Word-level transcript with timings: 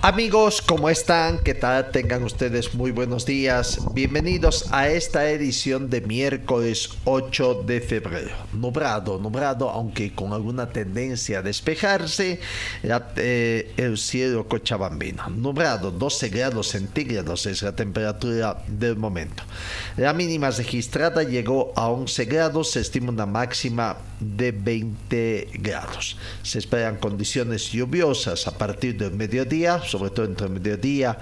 Amigos, 0.00 0.62
¿cómo 0.62 0.88
están? 0.88 1.38
¿Qué 1.38 1.54
tal? 1.54 1.90
Tengan 1.90 2.22
ustedes 2.22 2.72
muy 2.72 2.92
buenos 2.92 3.26
días. 3.26 3.80
Bienvenidos 3.94 4.66
a 4.70 4.88
esta 4.88 5.28
edición 5.28 5.90
de 5.90 6.00
miércoles 6.00 6.90
8 7.04 7.64
de 7.66 7.80
febrero. 7.80 8.30
Nublado, 8.52 9.18
nublado, 9.18 9.68
aunque 9.68 10.14
con 10.14 10.32
alguna 10.32 10.68
tendencia 10.68 11.40
a 11.40 11.42
despejarse, 11.42 12.38
eh, 13.16 13.72
el 13.76 13.98
cielo 13.98 14.46
cochabambino. 14.46 15.30
Nublado, 15.30 15.90
12 15.90 16.28
grados 16.28 16.68
centígrados 16.68 17.46
es 17.46 17.62
la 17.62 17.74
temperatura 17.74 18.62
del 18.68 18.94
momento. 18.94 19.42
La 19.96 20.12
mínima 20.12 20.52
registrada 20.52 21.24
llegó 21.24 21.72
a 21.74 21.88
11 21.88 22.24
grados, 22.26 22.70
se 22.70 22.80
estima 22.80 23.10
una 23.10 23.26
máxima 23.26 23.96
de 24.20 24.52
20 24.52 25.48
grados. 25.54 26.16
Se 26.44 26.60
esperan 26.60 26.98
condiciones 26.98 27.72
lluviosas 27.72 28.46
a 28.46 28.56
partir 28.56 28.96
del 28.96 29.12
mediodía, 29.12 29.80
sobre 29.88 30.10
todo 30.10 30.26
entre 30.26 30.48
mediodía 30.48 31.18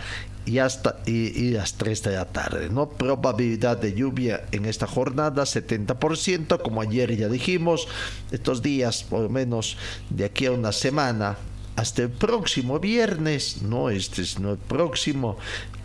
y 0.46 0.58
hasta 0.58 1.00
y, 1.06 1.50
las 1.50 1.74
3 1.74 2.02
de 2.04 2.12
la 2.12 2.24
tarde. 2.24 2.68
¿no? 2.70 2.88
Probabilidad 2.88 3.78
de 3.78 3.94
lluvia 3.94 4.44
en 4.52 4.64
esta 4.64 4.86
jornada 4.86 5.42
70%, 5.42 6.62
como 6.62 6.80
ayer 6.80 7.16
ya 7.16 7.28
dijimos, 7.28 7.88
estos 8.30 8.62
días 8.62 9.02
por 9.02 9.20
lo 9.20 9.28
menos 9.28 9.76
de 10.08 10.24
aquí 10.24 10.46
a 10.46 10.52
una 10.52 10.72
semana 10.72 11.36
hasta 11.74 12.02
el 12.02 12.08
próximo 12.08 12.80
viernes, 12.80 13.60
no 13.60 13.90
este 13.90 14.24
sino 14.24 14.52
el 14.52 14.58
próximo, 14.58 15.36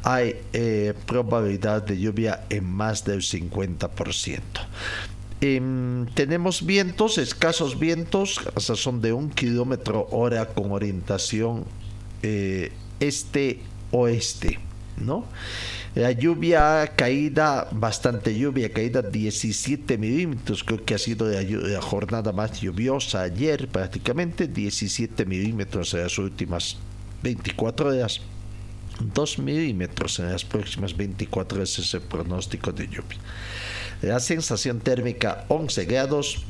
hay 0.04 0.36
eh, 0.54 0.94
probabilidad 1.06 1.84
de 1.84 2.00
lluvia 2.00 2.46
en 2.50 2.66
más 2.66 3.04
del 3.04 3.22
50%. 3.22 4.40
Em, 5.42 6.06
tenemos 6.14 6.66
vientos, 6.66 7.18
escasos 7.18 7.80
vientos, 7.80 8.40
sea, 8.60 8.76
son 8.76 9.02
de 9.02 9.12
un 9.12 9.30
kilómetro 9.32 10.08
hora 10.12 10.46
con 10.46 10.72
orientación 10.72 11.66
eh, 12.24 12.72
este-oeste, 13.00 14.60
¿no? 14.98 15.26
La 15.94 16.14
lluvia 16.14 16.94
caída, 16.96 17.68
bastante 17.72 18.38
lluvia, 18.38 18.72
caída 18.72 19.02
17 19.02 19.98
milímetros, 19.98 20.64
creo 20.64 20.86
que 20.86 20.96
ha 20.96 20.98
sido 20.98 21.28
la, 21.28 21.82
jornada 21.82 22.32
más 22.32 22.62
lluviosa 22.62 23.24
ayer, 23.24 23.68
prácticamente 23.68 24.48
17 24.48 25.26
milímetros 25.26 25.94
en 25.94 26.04
las 26.04 26.18
últimas 26.18 26.78
24 27.24 27.90
horas. 27.90 28.22
2 29.02 29.40
milímetros 29.40 30.20
en 30.20 30.32
las 30.32 30.46
próximas 30.46 30.96
24 30.96 31.58
horas 31.58 31.78
es 31.78 32.02
pronóstico 32.04 32.72
de 32.72 32.88
lluvia. 32.88 33.20
La 34.02 34.20
sensación 34.20 34.80
térmica 34.80 35.44
11 35.50 35.86
grados, 35.86 36.46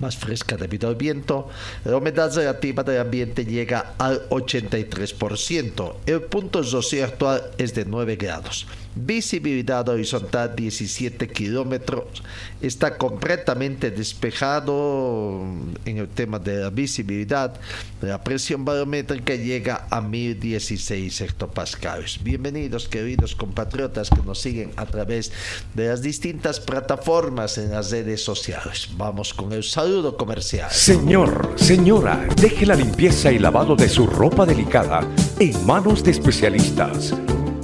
más 0.00 0.16
fresca 0.16 0.56
debido 0.56 0.88
al 0.88 0.96
viento. 0.96 1.48
La 1.84 1.96
humedad 1.96 2.34
relativa 2.34 2.82
del 2.82 3.00
ambiente 3.00 3.44
llega 3.44 3.94
al 3.98 4.28
83%. 4.28 5.94
El 6.06 6.22
punto 6.22 6.62
de 6.62 6.70
rocío 6.70 7.04
actual 7.04 7.50
es 7.58 7.74
de 7.74 7.84
9 7.84 8.16
grados. 8.16 8.66
Visibilidad 8.94 9.88
horizontal 9.88 10.54
17 10.54 11.28
kilómetros. 11.28 12.22
Está 12.60 12.98
completamente 12.98 13.90
despejado 13.90 15.40
en 15.86 15.96
el 15.96 16.08
tema 16.08 16.38
de 16.38 16.58
la 16.58 16.70
visibilidad. 16.70 17.54
La 18.02 18.22
presión 18.22 18.64
barométrica 18.64 19.34
llega 19.34 19.86
a 19.90 20.02
1016 20.02 21.22
hectopascales. 21.22 22.22
Bienvenidos, 22.22 22.86
queridos 22.86 23.34
compatriotas 23.34 24.10
que 24.10 24.22
nos 24.22 24.40
siguen 24.40 24.72
a 24.76 24.84
través 24.84 25.32
de 25.74 25.88
las 25.88 26.02
distintas 26.02 26.60
plataformas 26.60 27.56
en 27.56 27.70
las 27.70 27.90
redes 27.90 28.22
sociales. 28.22 28.90
Vamos 28.96 29.32
con 29.32 29.52
el 29.52 29.64
saludo 29.64 30.16
comercial. 30.18 30.70
Señor, 30.70 31.54
señora, 31.56 32.26
deje 32.36 32.66
la 32.66 32.74
limpieza 32.74 33.32
y 33.32 33.38
lavado 33.38 33.74
de 33.74 33.88
su 33.88 34.06
ropa 34.06 34.44
delicada 34.44 35.00
en 35.38 35.66
manos 35.66 36.04
de 36.04 36.10
especialistas. 36.10 37.14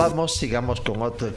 Vamos, 0.00 0.34
sigamos 0.36 0.80
con 0.80 1.02
otro, 1.02 1.30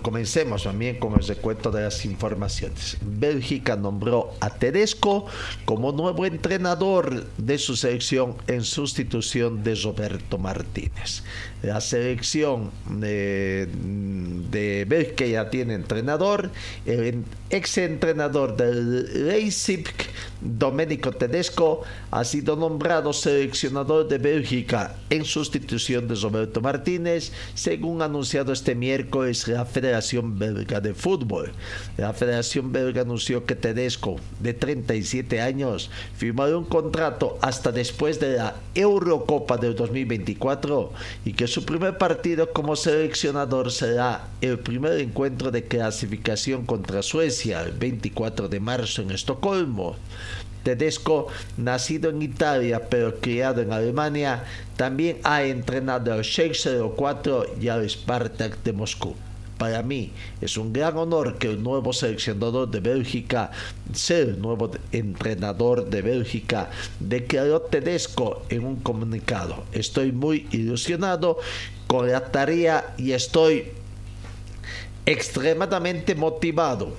comencemos 0.00 0.62
también 0.62 1.00
con 1.00 1.14
el 1.14 1.26
recuento 1.26 1.72
de 1.72 1.82
las 1.82 2.04
informaciones. 2.04 2.98
Bélgica 3.00 3.74
nombró 3.74 4.32
a 4.38 4.48
Tedesco 4.48 5.26
como 5.64 5.90
nuevo 5.90 6.24
entrenador 6.24 7.26
de 7.36 7.58
su 7.58 7.74
selección 7.74 8.36
en 8.46 8.62
sustitución 8.62 9.64
de 9.64 9.74
Roberto 9.74 10.38
Martínez. 10.38 11.24
La 11.62 11.80
selección 11.80 12.70
de, 12.88 13.68
de 14.50 14.84
Bélgica 14.86 15.26
ya 15.26 15.50
tiene 15.50 15.74
entrenador, 15.74 16.50
el 16.84 17.24
ex 17.50 17.78
entrenador 17.78 18.56
del 18.56 19.28
Leipzig, 19.28 19.84
Domenico 20.40 21.12
Tedesco, 21.12 21.82
ha 22.10 22.24
sido 22.24 22.56
nombrado 22.56 23.12
seleccionador 23.12 24.08
de 24.08 24.18
Bélgica 24.18 24.96
en 25.10 25.24
sustitución 25.24 26.08
de 26.08 26.14
Roberto 26.14 26.60
Martínez, 26.60 27.32
según 27.54 28.02
anunciado 28.02 28.52
este 28.52 28.74
miércoles 28.74 29.48
la 29.48 29.64
Federación 29.64 30.38
Belga 30.38 30.80
de 30.80 30.94
Fútbol. 30.94 31.52
La 31.96 32.12
Federación 32.12 32.72
Belga 32.72 33.02
anunció 33.02 33.46
que 33.46 33.54
Tedesco, 33.54 34.16
de 34.40 34.54
37 34.54 35.40
años, 35.40 35.90
firmará 36.16 36.56
un 36.56 36.64
contrato 36.64 37.38
hasta 37.40 37.72
después 37.72 38.20
de 38.20 38.36
la 38.36 38.56
Eurocopa 38.74 39.56
del 39.56 39.74
2024 39.74 40.92
y 41.24 41.32
que 41.32 41.45
su 41.46 41.64
primer 41.64 41.98
partido 41.98 42.52
como 42.52 42.76
seleccionador 42.76 43.70
será 43.70 44.28
el 44.40 44.58
primer 44.58 45.00
encuentro 45.00 45.50
de 45.50 45.64
clasificación 45.64 46.64
contra 46.64 47.02
Suecia 47.02 47.62
el 47.62 47.72
24 47.72 48.48
de 48.48 48.60
marzo 48.60 49.02
en 49.02 49.10
Estocolmo. 49.10 49.96
Tedesco, 50.62 51.28
nacido 51.56 52.10
en 52.10 52.22
Italia 52.22 52.88
pero 52.88 53.20
criado 53.20 53.62
en 53.62 53.72
Alemania, 53.72 54.44
también 54.76 55.18
ha 55.22 55.44
entrenado 55.44 56.12
al 56.12 56.24
Schalke 56.24 56.80
04 56.96 57.54
y 57.60 57.68
al 57.68 57.88
Spartak 57.88 58.62
de 58.64 58.72
Moscú. 58.72 59.14
Para 59.58 59.82
mí 59.82 60.12
es 60.40 60.56
un 60.56 60.72
gran 60.72 60.96
honor 60.98 61.38
que 61.38 61.48
el 61.48 61.62
nuevo 61.62 61.92
seleccionador 61.92 62.70
de 62.70 62.80
Bélgica 62.80 63.50
sea 63.92 64.18
el 64.18 64.40
nuevo 64.40 64.70
entrenador 64.92 65.88
de 65.88 66.02
Bélgica, 66.02 66.70
declaró 67.00 67.62
Tedesco 67.62 68.42
en 68.50 68.64
un 68.64 68.76
comunicado. 68.76 69.64
Estoy 69.72 70.12
muy 70.12 70.46
ilusionado 70.50 71.38
con 71.86 72.10
la 72.10 72.20
tarea 72.30 72.94
y 72.98 73.12
estoy 73.12 73.64
extremadamente 75.06 76.14
motivado. 76.14 76.92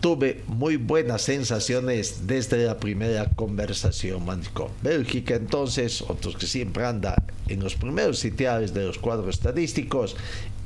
Tuve 0.00 0.44
muy 0.46 0.76
buenas 0.76 1.22
sensaciones 1.22 2.28
desde 2.28 2.64
la 2.64 2.78
primera 2.78 3.28
conversación, 3.30 4.24
Manico. 4.24 4.70
Bélgica, 4.80 5.34
entonces, 5.34 6.02
otros 6.02 6.36
que 6.36 6.46
siempre 6.46 6.84
anda 6.86 7.20
en 7.48 7.60
los 7.60 7.74
primeros 7.74 8.20
sitiales 8.20 8.72
de 8.72 8.84
los 8.84 8.98
cuadros 8.98 9.34
estadísticos, 9.34 10.14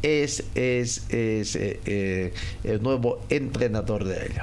es, 0.03 0.45
es, 0.55 1.09
es 1.09 1.57
eh, 1.57 1.81
eh, 1.87 2.35
el 2.65 2.83
nuevo 2.83 3.21
entrenador 3.29 4.05
de 4.05 4.27
ello. 4.27 4.43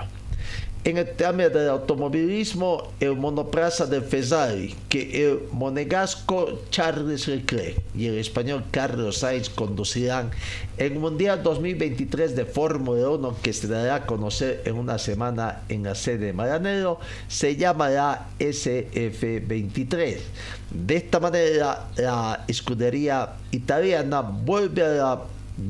En 0.86 0.98
el 0.98 1.10
tema 1.10 1.50
del 1.50 1.68
automovilismo, 1.68 2.94
el 3.02 3.18
monoplaza 3.18 3.86
de 3.86 4.00
Fesari, 4.00 4.74
que 4.88 5.28
el 5.28 5.42
monegasco 5.52 6.62
Charles 6.70 7.28
Leclerc 7.28 7.82
y 7.94 8.06
el 8.06 8.18
español 8.18 8.64
Carlos 8.72 9.18
Sainz 9.18 9.50
conducirán 9.50 10.32
el 10.78 10.96
Mundial 10.96 11.44
2023 11.44 12.34
de 12.34 12.46
Fórmula 12.46 13.10
1, 13.10 13.36
que 13.42 13.52
se 13.52 13.68
dará 13.68 13.96
a 13.96 14.06
conocer 14.06 14.62
en 14.64 14.76
una 14.76 14.98
semana 14.98 15.64
en 15.68 15.84
la 15.84 15.96
sede 15.96 16.28
de 16.28 16.34
Maranero, 16.34 17.02
se 17.28 17.58
llamará 17.58 18.28
SF23. 18.40 20.18
De 20.72 20.96
esta 20.96 21.20
manera, 21.20 21.90
la 21.98 22.46
escudería 22.48 23.34
italiana 23.52 24.22
vuelve 24.22 24.82
a 24.86 24.88
la 24.88 25.22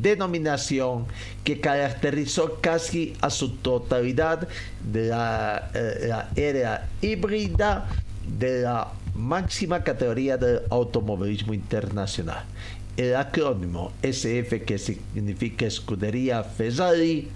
denominación 0.02 1.06
que 1.44 1.60
caracterizó 1.60 2.60
casi 2.62 3.14
a 3.22 3.30
su 3.30 3.56
totalidad 3.58 4.48
de 4.92 5.08
la, 5.08 5.72
eh, 5.74 6.12
era 6.36 6.88
híbrida 7.02 7.90
de 8.38 8.62
la 8.62 8.92
máxima 9.16 9.84
categoría 9.84 10.38
del 10.38 10.62
automovilismo 10.70 11.54
internacional. 11.54 12.44
El 12.96 13.16
acrónimo 13.16 13.92
SF, 14.02 14.66
que 14.66 14.78
significa 14.78 15.66
Escudería 15.66 16.44
Ferrari, 16.44 17.30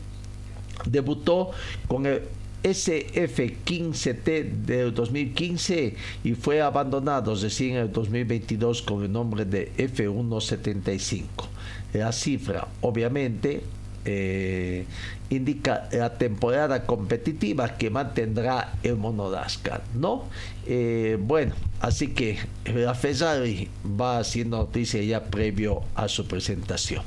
debutó 0.86 1.52
con 1.88 2.06
el 2.06 2.24
SF15T 2.64 4.66
del 4.66 4.94
2015 4.94 5.96
y 6.24 6.34
fue 6.34 6.62
abandonado 6.62 7.36
en 7.36 7.76
el 7.76 7.92
2022 7.92 8.82
con 8.82 9.04
el 9.04 9.12
nombre 9.12 9.46
de 9.46 9.72
F175. 9.78 11.48
La 11.94 12.12
cifra, 12.12 12.68
obviamente, 12.82 13.64
eh, 14.06 14.86
indica 15.30 15.88
la 15.92 16.18
temporada 16.18 16.86
competitiva 16.86 17.78
que 17.78 17.90
mantendrá 17.90 18.74
el 18.84 18.98
Monodascar, 18.98 19.82
¿no? 19.96 20.26
Eh, 20.66 21.18
bueno, 21.20 21.56
así 21.80 22.10
que 22.10 22.38
la 22.66 22.94
Ferrari 22.96 23.70
va 24.00 24.20
haciendo 24.20 24.58
noticia 24.58 25.02
ya 25.02 25.24
previo 25.24 25.84
a 25.96 26.08
su 26.08 26.28
presentación. 26.28 27.04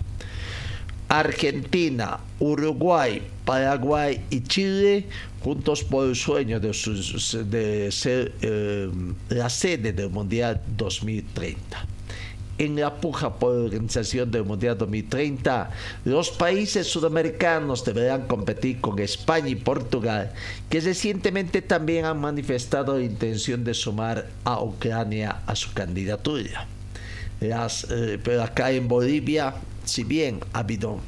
Argentina, 1.09 2.19
Uruguay, 2.41 3.23
Paraguay 3.45 4.21
y 4.31 4.41
Chile, 4.43 5.07
juntos 5.41 5.85
por 5.85 6.09
el 6.09 6.17
sueño 6.17 6.59
de, 6.59 6.73
de 7.45 7.93
ser 7.93 8.33
eh, 8.41 8.91
la 9.29 9.49
sede 9.51 9.93
del 9.93 10.11
Mundial 10.11 10.61
2030 10.77 11.96
en 12.59 12.77
la 12.77 12.95
puja 12.95 13.35
por 13.35 13.55
la 13.55 13.65
organización 13.65 14.31
del 14.31 14.45
Mundial 14.45 14.79
2030, 14.79 15.71
los 16.05 16.31
países 16.31 16.87
sudamericanos 16.87 17.85
deberán 17.85 18.27
competir 18.27 18.81
con 18.81 18.99
España 18.99 19.49
y 19.49 19.57
Portugal, 19.57 20.33
que 20.71 20.81
recientemente 20.81 21.63
también 21.63 22.05
han 22.05 22.21
manifestado 22.21 22.99
la 22.99 23.05
intención 23.05 23.65
de 23.65 23.75
sumar 23.75 24.27
a 24.45 24.63
Ucrania 24.63 25.43
a 25.47 25.55
su 25.55 25.73
candidatura. 25.73 26.67
Eh, 27.41 28.19
pero 28.23 28.43
acá 28.43 28.71
en 28.71 28.89
Bolivia, 28.89 29.55
si 29.85 30.05
bien 30.05 30.41
ha 30.53 30.61
habido, 30.61 30.99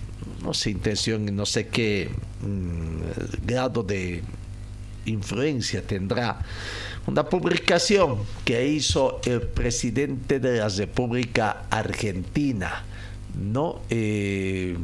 no 0.43 0.53
sé, 0.53 0.71
intención 0.71 1.35
no 1.35 1.47
sé 1.47 1.69
qué 1.69 2.11
mm, 2.43 3.47
grado 3.47 3.83
de 3.83 4.23
influencia 5.07 5.83
tendrá 5.83 6.39
una 7.09 7.25
publicación 7.25 8.19
que 8.45 8.69
hizo 8.69 9.21
el 9.25 9.41
presidente 9.41 10.41
de 10.41 10.59
la 10.59 10.69
República 10.69 11.65
Argentina, 11.71 12.85
¿no? 13.35 13.81
Eh, 13.89 14.77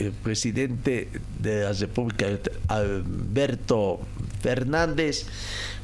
el 0.00 0.12
presidente 0.12 1.08
de 1.38 1.64
la 1.64 1.72
República, 1.74 2.26
Alberto 2.66 4.00
Fernández, 4.40 5.26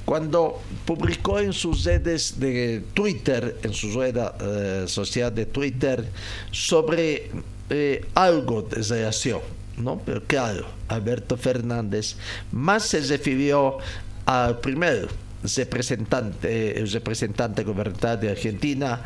cuando 0.07 0.63
publicó 0.87 1.41
en 1.41 1.53
sus 1.53 1.85
redes 1.85 2.41
de 2.41 2.83
Twitter, 2.95 3.59
en 3.63 3.75
su 3.75 4.01
red 4.01 4.17
eh, 4.17 4.85
social 4.89 5.35
de 5.35 5.45
Twitter, 5.45 6.09
sobre 6.51 7.31
eh, 7.69 8.03
algo 8.15 8.63
de 8.63 8.83
relación, 8.83 9.41
¿no? 9.77 10.01
Pero 10.07 10.23
claro, 10.25 10.67
Alberto 10.89 11.37
Fernández 11.37 12.17
más 12.51 12.85
se 12.85 13.01
refirió 13.01 13.79
al 14.27 14.61
primer 14.61 15.09
representante, 15.57 16.79
el 16.79 16.91
representante 16.91 17.65
gubernamental 17.65 18.21
de 18.21 18.31
Argentina, 18.31 19.03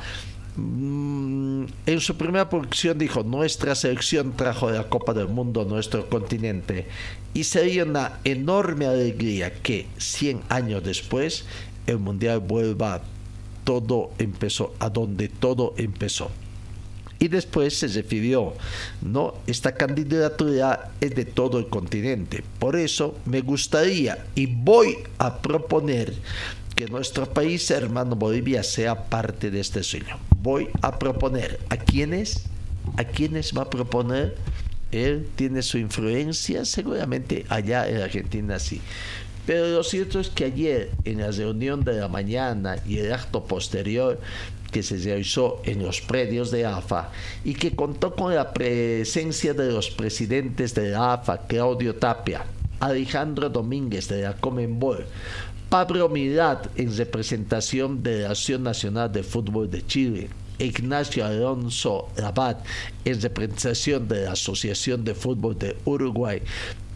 mm, 0.56 1.64
en 1.86 2.00
su 2.00 2.16
primera 2.16 2.48
producción 2.48 2.98
dijo, 2.98 3.22
nuestra 3.22 3.74
selección 3.74 4.36
trajo 4.36 4.70
la 4.70 4.88
Copa 4.88 5.14
del 5.14 5.28
Mundo 5.28 5.62
a 5.62 5.64
nuestro 5.64 6.08
continente 6.08 6.86
y 7.34 7.44
sería 7.44 7.84
una 7.84 8.18
enorme 8.24 8.86
alegría 8.86 9.52
que 9.52 9.86
100 9.98 10.42
años 10.48 10.84
después 10.84 11.44
el 11.86 11.98
Mundial 11.98 12.40
vuelva 12.40 13.02
todo 13.64 14.12
empezó, 14.18 14.74
a 14.78 14.88
donde 14.88 15.28
todo 15.28 15.74
empezó 15.76 16.30
y 17.18 17.28
después 17.28 17.78
se 17.78 17.88
refirió, 17.88 18.54
¿no? 19.02 19.34
Esta 19.46 19.74
candidatura 19.74 20.92
es 21.00 21.14
de 21.14 21.24
todo 21.24 21.58
el 21.58 21.68
continente. 21.68 22.44
Por 22.58 22.76
eso 22.76 23.16
me 23.24 23.40
gustaría 23.40 24.26
y 24.34 24.46
voy 24.46 24.98
a 25.18 25.38
proponer 25.38 26.14
que 26.76 26.86
nuestro 26.86 27.28
país 27.32 27.70
hermano 27.70 28.14
Bolivia 28.14 28.62
sea 28.62 29.04
parte 29.08 29.50
de 29.50 29.60
este 29.60 29.82
sueño. 29.82 30.16
Voy 30.40 30.68
a 30.80 30.98
proponer 30.98 31.58
a 31.70 31.76
quienes, 31.76 32.44
a 32.96 33.04
quienes 33.04 33.56
va 33.56 33.62
a 33.62 33.70
proponer. 33.70 34.36
Él 34.92 35.28
tiene 35.34 35.60
su 35.62 35.76
influencia, 35.76 36.64
seguramente 36.64 37.44
allá 37.48 37.88
en 37.88 38.00
Argentina 38.00 38.58
sí. 38.58 38.80
Pero 39.44 39.66
lo 39.68 39.82
cierto 39.82 40.20
es 40.20 40.28
que 40.28 40.44
ayer, 40.44 40.90
en 41.04 41.20
la 41.20 41.30
reunión 41.30 41.82
de 41.82 41.94
la 41.94 42.06
mañana 42.06 42.76
y 42.86 42.98
el 42.98 43.12
acto 43.12 43.44
posterior, 43.44 44.20
que 44.70 44.82
se 44.82 44.98
realizó 44.98 45.60
en 45.64 45.82
los 45.82 46.00
predios 46.00 46.50
de 46.50 46.66
AFA 46.66 47.10
y 47.44 47.54
que 47.54 47.74
contó 47.74 48.14
con 48.14 48.34
la 48.34 48.52
presencia 48.52 49.54
de 49.54 49.72
los 49.72 49.90
presidentes 49.90 50.74
de 50.74 50.94
AFA, 50.94 51.46
Claudio 51.46 51.94
Tapia, 51.94 52.44
Alejandro 52.80 53.48
Domínguez 53.48 54.08
de 54.08 54.22
la 54.22 54.34
Comenbol, 54.34 55.06
Pablo 55.68 56.08
Mirad 56.08 56.58
en 56.76 56.96
representación 56.96 58.02
de 58.02 58.20
la 58.20 58.30
Asociación 58.30 58.62
Nacional 58.62 59.12
de 59.12 59.22
Fútbol 59.22 59.70
de 59.70 59.86
Chile, 59.86 60.28
Ignacio 60.58 61.24
Alonso 61.24 62.08
Rabat 62.16 62.64
en 63.04 63.20
representación 63.20 64.08
de 64.08 64.24
la 64.24 64.32
Asociación 64.32 65.04
de 65.04 65.14
Fútbol 65.14 65.58
de 65.58 65.76
Uruguay 65.84 66.42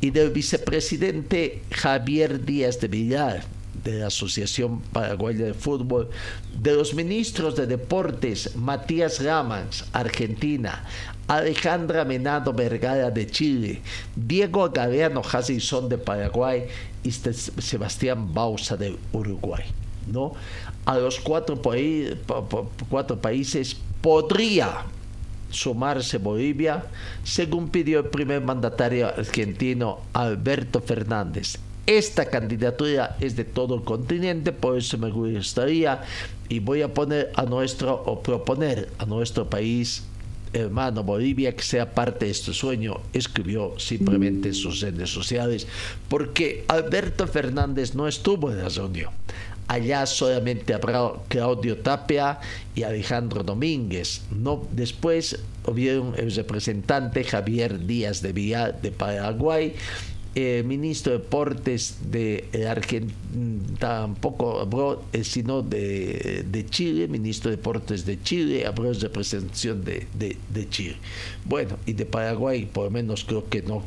y 0.01 0.11
del 0.11 0.31
vicepresidente 0.31 1.63
Javier 1.71 2.45
Díaz 2.45 2.81
de 2.81 2.89
Villar 2.89 3.45
de 3.85 3.99
la 3.99 4.07
Asociación 4.07 4.81
Paraguaya 4.93 5.47
de 5.47 5.55
Fútbol, 5.55 6.09
de 6.61 6.75
los 6.75 6.95
ministros 6.95 7.57
de 7.57 7.67
Deportes 7.67 8.57
Matías 8.57 9.23
Ramans, 9.23 9.85
Argentina, 9.93 10.85
Alejandra 11.29 12.05
Menado 12.05 12.53
Vergara 12.53 13.11
de 13.11 13.27
Chile, 13.27 13.83
Diego 14.15 14.69
Galeano 14.71 15.23
Jazizón 15.23 15.89
de 15.89 15.99
Paraguay 15.99 16.65
y 17.03 17.11
Sebastián 17.11 18.33
Bausa 18.33 18.77
de 18.77 18.97
Uruguay. 19.13 19.65
¿no? 20.07 20.35
A 20.85 20.99
los 20.99 21.21
cuatro, 21.21 21.61
cuatro 22.89 23.21
países 23.21 23.77
podría 24.01 24.85
sumarse 25.51 26.19
Bolivia, 26.19 26.85
según 27.25 27.69
pidió 27.69 28.01
el 28.01 28.07
primer 28.07 28.41
mandatario 28.41 29.09
argentino 29.09 30.01
Alberto 30.13 30.81
Fernández 30.81 31.59
esta 31.87 32.27
candidatura 32.27 33.17
es 33.21 33.37
de 33.37 33.45
todo 33.45 33.75
el 33.75 33.83
continente, 33.83 34.53
por 34.53 34.79
eso 34.79 34.99
me 34.99 35.11
gustaría 35.11 36.03
y 36.49 36.61
voy 36.61 36.83
a 36.83 36.95
poner 36.95 37.33
a 37.35 37.45
nuestro 37.45 37.95
o 37.95 38.23
proponer 38.23 38.89
a 38.99 39.07
nuestro 39.07 39.49
país 39.49 40.05
hermano 40.53 41.03
Bolivia 41.03 41.57
que 41.57 41.63
sea 41.63 41.95
parte 41.95 42.27
de 42.27 42.31
este 42.31 42.53
sueño, 42.53 43.01
escribió 43.13 43.75
simplemente 43.79 44.49
en 44.49 44.55
sus 44.55 44.81
redes 44.81 45.11
sociales, 45.11 45.67
porque 46.09 46.65
Alberto 46.69 47.27
Fernández 47.27 47.95
no 47.95 48.07
estuvo 48.07 48.51
en 48.51 48.59
la 48.59 48.69
reunión. 48.69 49.11
Allá 49.69 50.05
solamente 50.07 50.75
habrá 50.75 51.13
Claudio 51.29 51.79
Tapia 51.79 52.41
y 52.75 52.83
Alejandro 52.83 53.43
Domínguez. 53.43 54.23
No, 54.31 54.67
después 54.73 55.39
hubieron 55.67 56.15
el 56.19 56.35
representante 56.35 57.25
Javier 57.25 57.87
Díaz 57.87 58.21
de 58.21 58.33
Villa 58.33 58.73
de 58.73 58.91
Paraguay 58.91 59.75
eh, 60.35 60.63
ministro 60.65 61.13
de 61.13 61.19
Deportes 61.19 61.99
de 62.11 62.49
Argentina, 62.69 63.13
tampoco 63.79 64.61
habló, 64.61 65.03
eh, 65.13 65.25
sino 65.25 65.63
de, 65.63 66.45
de, 66.49 66.67
Chile, 66.67 67.07
ministro 67.09 67.51
de 67.51 67.57
Deportes 67.57 68.07
de 68.07 68.23
Chile, 68.23 68.67
habló 68.67 68.93
de 68.93 68.99
representación 68.99 69.85
de, 69.85 70.07
de, 70.15 70.69
Chile. 70.71 70.97
Bueno, 71.45 71.77
y 71.85 71.93
de 71.93 72.07
Paraguay, 72.07 72.65
por 72.65 72.85
lo 72.85 72.91
menos 72.91 73.25
creo 73.25 73.49
que 73.49 73.63
no 73.63 73.85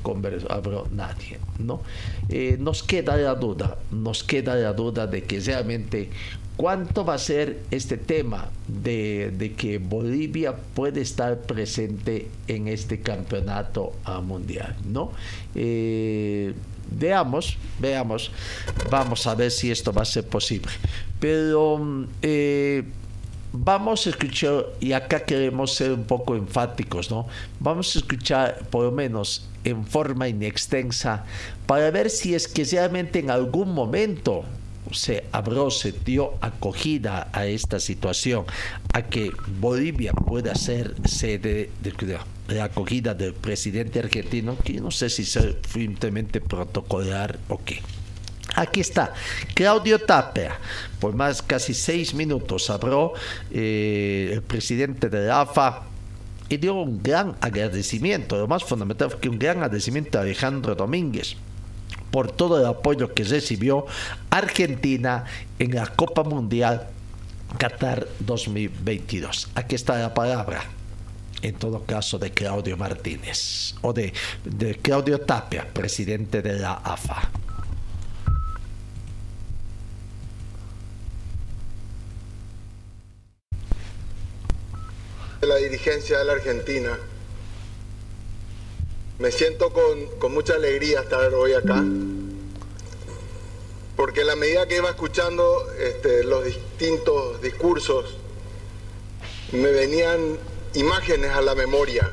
habló 0.49 0.87
nadie. 0.91 1.39
¿no? 1.57 1.81
Eh, 2.29 2.57
nos 2.59 2.83
queda 2.83 3.17
la 3.17 3.35
duda, 3.35 3.77
nos 3.91 4.23
queda 4.23 4.55
la 4.55 4.73
duda 4.73 5.07
de 5.07 5.23
que 5.23 5.39
realmente 5.39 6.09
¿Cuánto 6.57 7.03
va 7.03 7.15
a 7.15 7.17
ser 7.17 7.63
este 7.69 7.97
tema 7.97 8.49
de, 8.67 9.53
que 9.57 9.77
Bolivia 9.77 10.55
puede 10.55 11.01
estar 11.01 11.41
presente 11.41 12.29
en 12.47 12.69
este 12.69 13.01
campeonato 13.01 13.91
mundial? 14.23 14.75
¿no? 14.85 15.11
Eh, 15.53 16.53
veamos, 16.89 17.57
veamos, 17.79 18.31
vamos 18.89 19.27
a 19.27 19.35
ver 19.35 19.51
si 19.51 19.69
esto 19.69 19.91
va 19.91 20.03
a 20.03 20.05
ser 20.05 20.25
posible. 20.27 20.71
Pero 21.19 22.07
eh, 22.21 22.83
vamos 23.51 24.07
a 24.07 24.09
escuchar, 24.11 24.67
y 24.79 24.93
acá 24.93 25.25
queremos 25.25 25.73
ser 25.73 25.91
un 25.91 26.05
poco 26.05 26.35
enfáticos, 26.35 27.11
¿no? 27.11 27.27
Vamos 27.59 27.95
a 27.95 27.99
escuchar 27.99 28.65
por 28.69 28.85
lo 28.85 28.91
menos 28.91 29.49
en 29.63 29.85
forma 29.85 30.27
inextensa 30.27 31.25
para 31.65 31.91
ver 31.91 32.09
si 32.09 32.35
es 32.35 32.47
que 32.47 32.63
realmente 32.63 33.19
en 33.19 33.29
algún 33.29 33.73
momento 33.73 34.45
se 34.91 35.25
abrió, 35.31 35.69
se 35.71 35.91
dio 35.91 36.33
acogida 36.41 37.29
a 37.33 37.45
esta 37.45 37.79
situación, 37.79 38.45
a 38.93 39.03
que 39.03 39.31
Bolivia 39.59 40.13
pueda 40.13 40.55
ser 40.55 40.95
sede 41.05 41.69
de, 41.81 42.19
la 42.47 42.65
acogida 42.65 43.13
del 43.13 43.33
presidente 43.33 43.99
argentino, 43.99 44.57
que 44.57 44.73
no 44.79 44.91
sé 44.91 45.09
si 45.09 45.25
ser 45.25 45.59
simplemente 45.67 46.41
protocolar 46.41 47.37
o 47.49 47.59
qué. 47.63 47.81
Aquí 48.55 48.79
está, 48.79 49.13
Claudio 49.53 49.99
Tapia, 49.99 50.57
por 50.99 51.13
más 51.13 51.41
casi 51.41 51.73
seis 51.73 52.13
minutos 52.13 52.69
habló 52.69 53.13
eh, 53.51 54.29
el 54.31 54.41
presidente 54.43 55.09
de 55.09 55.27
la 55.27 55.41
AFA 55.41 55.83
y 56.47 56.57
dio 56.57 56.75
un 56.75 57.03
gran 57.03 57.35
agradecimiento, 57.41 58.37
lo 58.37 58.47
más 58.47 58.63
fundamental 58.63 59.09
fue 59.09 59.19
que 59.19 59.29
un 59.29 59.39
gran 59.39 59.57
agradecimiento 59.57 60.19
a 60.19 60.21
Alejandro 60.21 60.73
Domínguez 60.73 61.35
por 62.15 62.31
todo 62.31 62.57
el 62.57 62.65
apoyo 62.65 63.13
que 63.13 63.25
recibió 63.25 63.85
Argentina 64.29 65.25
en 65.59 65.75
la 65.75 65.85
Copa 65.85 66.23
Mundial 66.23 66.87
Qatar 67.57 68.07
2022. 68.19 69.49
Aquí 69.53 69.75
está 69.75 69.99
la 69.99 70.13
palabra 70.13 70.63
en 71.41 71.55
todo 71.55 71.83
caso 71.83 72.17
de 72.17 72.31
Claudio 72.31 72.77
Martínez 72.77 73.75
o 73.81 73.91
de, 73.91 74.13
de 74.45 74.75
Claudio 74.75 75.19
Tapia, 75.19 75.67
presidente 75.73 76.41
de 76.41 76.57
la 76.57 76.75
AFA. 76.75 77.29
la 85.41 85.57
dirigencia 85.57 86.17
de 86.19 86.25
la 86.25 86.31
Argentina. 86.31 86.97
Me 89.17 89.31
siento 89.31 89.71
con, 89.71 90.33
mucha 90.33 90.55
alegría 90.55 90.99
estar 90.99 91.33
hoy 91.33 91.53
acá, 91.53 91.81
porque 93.95 94.21
a 94.21 94.25
la 94.25 94.35
medida 94.35 94.67
que 94.67 94.75
iba 94.75 94.89
escuchando 94.89 95.71
este, 95.79 96.25
los 96.25 96.43
distintos 96.43 97.41
discursos, 97.41 98.17
me 99.53 99.71
venían 99.71 100.37
imágenes 100.73 101.31
a 101.31 101.41
la 101.41 101.55
memoria. 101.55 102.11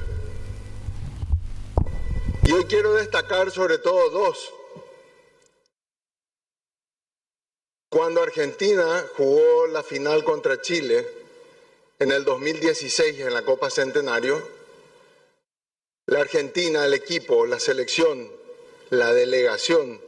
Y 2.45 2.53
hoy 2.53 2.65
quiero 2.67 2.95
destacar 2.95 3.51
sobre 3.51 3.79
todo 3.79 4.11
dos. 4.11 4.53
Cuando 7.89 8.23
Argentina 8.23 9.05
jugó 9.17 9.67
la 9.67 9.83
final 9.83 10.23
contra 10.23 10.61
Chile, 10.61 11.05
en 11.99 12.13
el 12.13 12.25
2016 12.25 13.19
en 13.19 13.35
la 13.35 13.43
Copa 13.43 13.71
Centenario, 13.71 14.62
la 16.07 16.21
Argentina, 16.21 16.85
el 16.85 16.95
equipo, 16.95 17.47
la 17.47 17.61
selección, 17.61 18.31
la 18.91 19.13
delegación, 19.13 20.01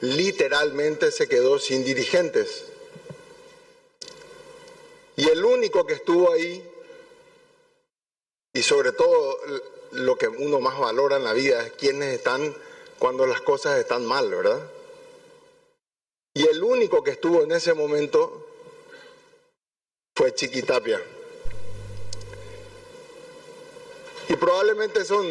literalmente 0.00 1.10
se 1.10 1.28
quedó 1.28 1.58
sin 1.58 1.84
dirigentes. 1.84 2.64
Y 5.16 5.28
el 5.28 5.44
único 5.44 5.86
que 5.86 5.94
estuvo 5.94 6.32
ahí, 6.32 6.66
y 8.52 8.62
sobre 8.62 8.92
todo 8.92 9.38
lo 9.92 10.16
que 10.16 10.28
uno 10.28 10.60
más 10.60 10.78
valora 10.78 11.16
en 11.16 11.24
la 11.24 11.32
vida, 11.32 11.64
es 11.64 11.72
quienes 11.72 12.14
están 12.14 12.54
cuando 12.98 13.26
las 13.26 13.40
cosas 13.40 13.78
están 13.78 14.04
mal, 14.06 14.30
¿verdad? 14.30 14.60
Y 16.34 16.46
el 16.46 16.62
único 16.62 17.02
que 17.02 17.10
estuvo 17.10 17.42
en 17.42 17.52
ese 17.52 17.74
momento 17.74 18.46
fue 20.14 20.34
Chiquitapia. 20.34 21.00
Y 24.30 24.36
probablemente 24.36 25.04
son... 25.04 25.26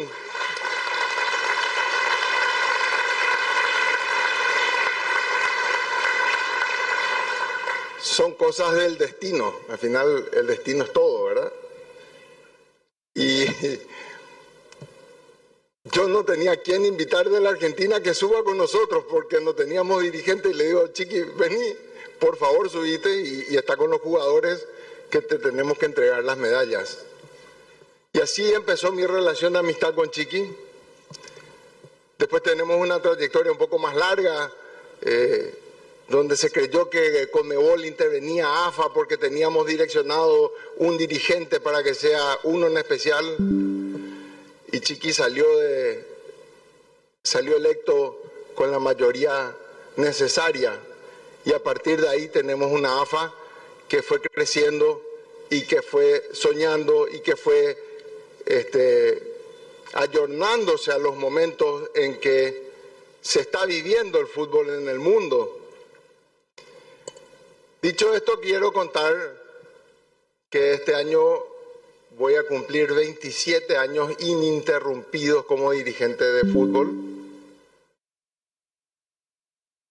Son 7.98 8.34
cosas 8.34 8.74
del 8.74 8.98
destino. 8.98 9.54
Al 9.70 9.78
final 9.78 10.28
el 10.34 10.46
destino 10.46 10.84
es 10.84 10.92
todo, 10.92 11.24
¿verdad? 11.24 11.50
Y 13.14 13.46
yo 15.84 16.06
no 16.06 16.22
tenía 16.22 16.60
quien 16.60 16.84
invitar 16.84 17.30
de 17.30 17.40
la 17.40 17.48
Argentina 17.50 18.02
que 18.02 18.12
suba 18.12 18.44
con 18.44 18.58
nosotros 18.58 19.06
porque 19.08 19.40
no 19.40 19.54
teníamos 19.54 20.02
dirigente 20.02 20.50
y 20.50 20.54
le 20.54 20.64
digo, 20.66 20.88
Chiqui, 20.88 21.22
vení, 21.38 21.74
por 22.18 22.36
favor 22.36 22.68
subite 22.68 23.10
y, 23.10 23.46
y 23.48 23.56
está 23.56 23.78
con 23.78 23.90
los 23.90 24.02
jugadores 24.02 24.66
que 25.08 25.22
te 25.22 25.38
tenemos 25.38 25.78
que 25.78 25.86
entregar 25.86 26.22
las 26.22 26.36
medallas. 26.36 26.98
Y 28.12 28.18
así 28.18 28.52
empezó 28.52 28.90
mi 28.90 29.06
relación 29.06 29.52
de 29.52 29.60
amistad 29.60 29.94
con 29.94 30.10
Chiqui. 30.10 30.50
Después 32.18 32.42
tenemos 32.42 32.76
una 32.76 33.00
trayectoria 33.00 33.52
un 33.52 33.58
poco 33.58 33.78
más 33.78 33.94
larga, 33.94 34.52
eh, 35.02 35.54
donde 36.08 36.36
se 36.36 36.50
creyó 36.50 36.90
que 36.90 37.30
Conmebol 37.30 37.84
intervenía 37.84 38.66
AFA 38.66 38.92
porque 38.92 39.16
teníamos 39.16 39.64
direccionado 39.64 40.52
un 40.78 40.98
dirigente 40.98 41.60
para 41.60 41.84
que 41.84 41.94
sea 41.94 42.36
uno 42.42 42.66
en 42.66 42.78
especial. 42.78 43.36
Y 44.72 44.80
Chiqui 44.80 45.12
salió, 45.12 45.46
de, 45.58 46.04
salió 47.22 47.56
electo 47.56 48.20
con 48.56 48.72
la 48.72 48.80
mayoría 48.80 49.54
necesaria. 49.96 50.76
Y 51.44 51.52
a 51.52 51.62
partir 51.62 52.00
de 52.00 52.08
ahí 52.08 52.26
tenemos 52.26 52.72
una 52.72 53.00
AFA 53.02 53.32
que 53.88 54.02
fue 54.02 54.20
creciendo 54.20 55.00
y 55.48 55.62
que 55.62 55.80
fue 55.80 56.28
soñando 56.32 57.06
y 57.06 57.20
que 57.20 57.36
fue 57.36 57.89
este, 58.50 59.22
ayornándose 59.92 60.90
a 60.90 60.98
los 60.98 61.16
momentos 61.16 61.90
en 61.94 62.18
que 62.18 62.70
se 63.20 63.40
está 63.40 63.64
viviendo 63.64 64.18
el 64.18 64.26
fútbol 64.26 64.68
en 64.70 64.88
el 64.88 64.98
mundo. 64.98 65.58
Dicho 67.80 68.12
esto, 68.14 68.40
quiero 68.40 68.72
contar 68.72 69.14
que 70.50 70.72
este 70.74 70.94
año 70.94 71.44
voy 72.18 72.34
a 72.34 72.46
cumplir 72.46 72.92
27 72.92 73.76
años 73.76 74.12
ininterrumpidos 74.18 75.44
como 75.44 75.70
dirigente 75.70 76.24
de 76.24 76.52
fútbol. 76.52 76.90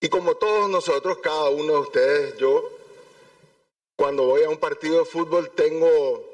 Y 0.02 0.10
como 0.10 0.36
todos 0.36 0.70
nosotros, 0.70 1.20
cada 1.20 1.50
uno 1.50 1.74
de 1.74 1.80
ustedes, 1.80 2.38
yo, 2.38 2.70
cuando 3.96 4.24
voy 4.24 4.44
a 4.44 4.50
un 4.50 4.58
partido 4.58 5.00
de 5.00 5.06
fútbol 5.06 5.52
tengo 5.52 6.29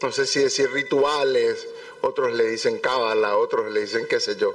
no 0.00 0.12
sé 0.12 0.26
si 0.26 0.40
decir 0.40 0.70
rituales, 0.70 1.66
otros 2.00 2.32
le 2.32 2.46
dicen 2.46 2.78
cábala, 2.78 3.36
otros 3.36 3.70
le 3.72 3.80
dicen 3.80 4.06
qué 4.08 4.20
sé 4.20 4.36
yo. 4.36 4.54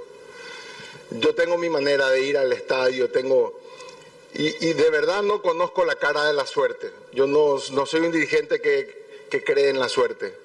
Yo 1.11 1.35
tengo 1.35 1.57
mi 1.57 1.69
manera 1.69 2.09
de 2.09 2.21
ir 2.21 2.37
al 2.37 2.51
estadio, 2.53 3.09
tengo... 3.09 3.59
Y, 4.35 4.73
de 4.73 4.89
verdad 4.89 5.21
no 5.21 5.43
conozco 5.43 5.85
la 5.85 5.95
cara 5.95 6.25
de 6.25 6.33
la 6.33 6.47
suerte. 6.47 6.91
Yo 7.11 7.27
no, 7.27 7.59
soy 7.59 8.01
un 8.01 8.11
dirigente 8.11 8.59
que, 8.59 9.27
que 9.29 9.43
cree 9.43 9.69
en 9.69 9.79
la 9.79 9.87
suerte. 9.89 10.35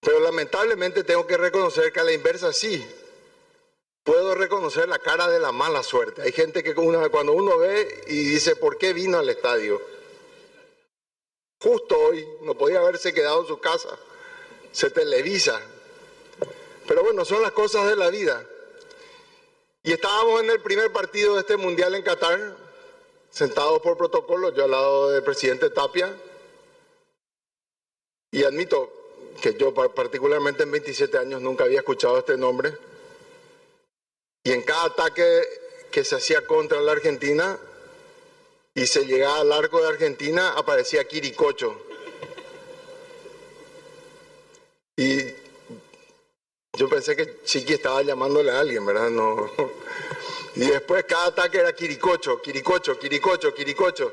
Pero 0.00 0.18
lamentablemente 0.18 1.04
tengo 1.04 1.28
que 1.28 1.36
reconocer 1.36 1.92
que 1.92 2.00
a 2.00 2.04
la 2.04 2.12
inversa 2.12 2.52
sí. 2.52 2.84
Puedo 4.02 4.34
reconocer 4.34 4.88
la 4.88 4.98
cara 4.98 5.28
de 5.28 5.38
la 5.38 5.52
mala 5.52 5.84
suerte. 5.84 6.22
Hay 6.22 6.32
gente 6.32 6.64
que 6.64 6.74
cuando 6.74 7.32
uno 7.34 7.58
ve 7.58 8.02
y 8.08 8.24
dice, 8.30 8.56
¿por 8.56 8.78
qué 8.78 8.94
vino 8.94 9.18
al 9.18 9.28
estadio? 9.28 9.80
Justo 11.62 11.98
hoy 11.98 12.26
no 12.40 12.54
podía 12.54 12.78
haberse 12.78 13.12
quedado 13.12 13.42
en 13.42 13.46
su 13.46 13.58
casa. 13.58 13.98
Se 14.72 14.90
televisa. 14.90 15.60
Pero 16.86 17.02
bueno, 17.02 17.24
son 17.24 17.42
las 17.42 17.52
cosas 17.52 17.86
de 17.86 17.96
la 17.96 18.08
vida. 18.08 18.44
Y 19.82 19.92
estábamos 19.92 20.42
en 20.42 20.50
el 20.50 20.60
primer 20.60 20.92
partido 20.92 21.34
de 21.34 21.40
este 21.40 21.56
mundial 21.56 21.94
en 21.94 22.02
Qatar, 22.02 22.56
sentados 23.30 23.80
por 23.80 23.96
protocolo, 23.96 24.52
yo 24.54 24.64
al 24.64 24.70
lado 24.70 25.10
del 25.10 25.22
presidente 25.22 25.70
Tapia. 25.70 26.14
Y 28.30 28.44
admito 28.44 28.90
que 29.40 29.54
yo 29.54 29.74
particularmente 29.74 30.62
en 30.62 30.70
27 30.70 31.18
años 31.18 31.40
nunca 31.40 31.64
había 31.64 31.80
escuchado 31.80 32.18
este 32.18 32.36
nombre. 32.36 32.76
Y 34.44 34.52
en 34.52 34.62
cada 34.62 34.84
ataque 34.84 35.42
que 35.90 36.04
se 36.04 36.16
hacía 36.16 36.46
contra 36.46 36.80
la 36.80 36.92
Argentina, 36.92 37.58
y 38.74 38.86
se 38.86 39.04
llegaba 39.04 39.40
al 39.40 39.52
arco 39.52 39.80
de 39.80 39.88
Argentina, 39.88 40.54
aparecía 40.56 41.06
Quiricocho. 41.06 41.76
Y 44.96 45.34
yo 46.76 46.88
pensé 46.88 47.16
que 47.16 47.42
Chiqui 47.44 47.74
estaba 47.74 48.02
llamándole 48.02 48.50
a 48.50 48.60
alguien, 48.60 48.84
¿verdad? 48.86 49.10
No. 49.10 49.50
Y 50.56 50.66
después 50.66 51.04
cada 51.04 51.26
ataque 51.26 51.58
era 51.58 51.72
Quiricocho, 51.72 52.42
Quiricocho, 52.42 52.98
Quiricocho, 52.98 53.54
Quiricocho. 53.54 54.12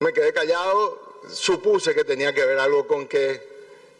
Me 0.00 0.12
quedé 0.12 0.32
callado, 0.32 1.20
supuse 1.30 1.94
que 1.94 2.04
tenía 2.04 2.32
que 2.34 2.44
ver 2.44 2.58
algo 2.58 2.86
con 2.86 3.06
que 3.06 3.42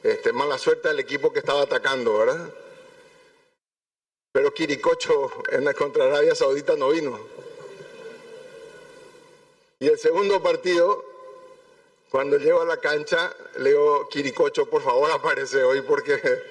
este, 0.02 0.32
mala 0.32 0.58
suerte 0.58 0.88
del 0.88 1.00
equipo 1.00 1.32
que 1.32 1.40
estaba 1.40 1.62
atacando, 1.62 2.18
¿verdad? 2.18 2.50
Pero 4.32 4.52
Quiricocho 4.52 5.30
en 5.50 5.64
la 5.64 5.74
contra 5.74 6.06
Arabia 6.06 6.34
Saudita 6.34 6.76
no 6.76 6.88
vino. 6.88 7.33
Y 9.80 9.88
el 9.88 9.98
segundo 9.98 10.42
partido, 10.42 11.04
cuando 12.10 12.38
llego 12.38 12.62
a 12.62 12.66
la 12.66 12.78
cancha, 12.78 13.34
leo 13.58 14.08
Quiricocho, 14.08 14.66
por 14.66 14.82
favor 14.82 15.10
aparece 15.10 15.62
hoy 15.62 15.82
porque 15.82 16.16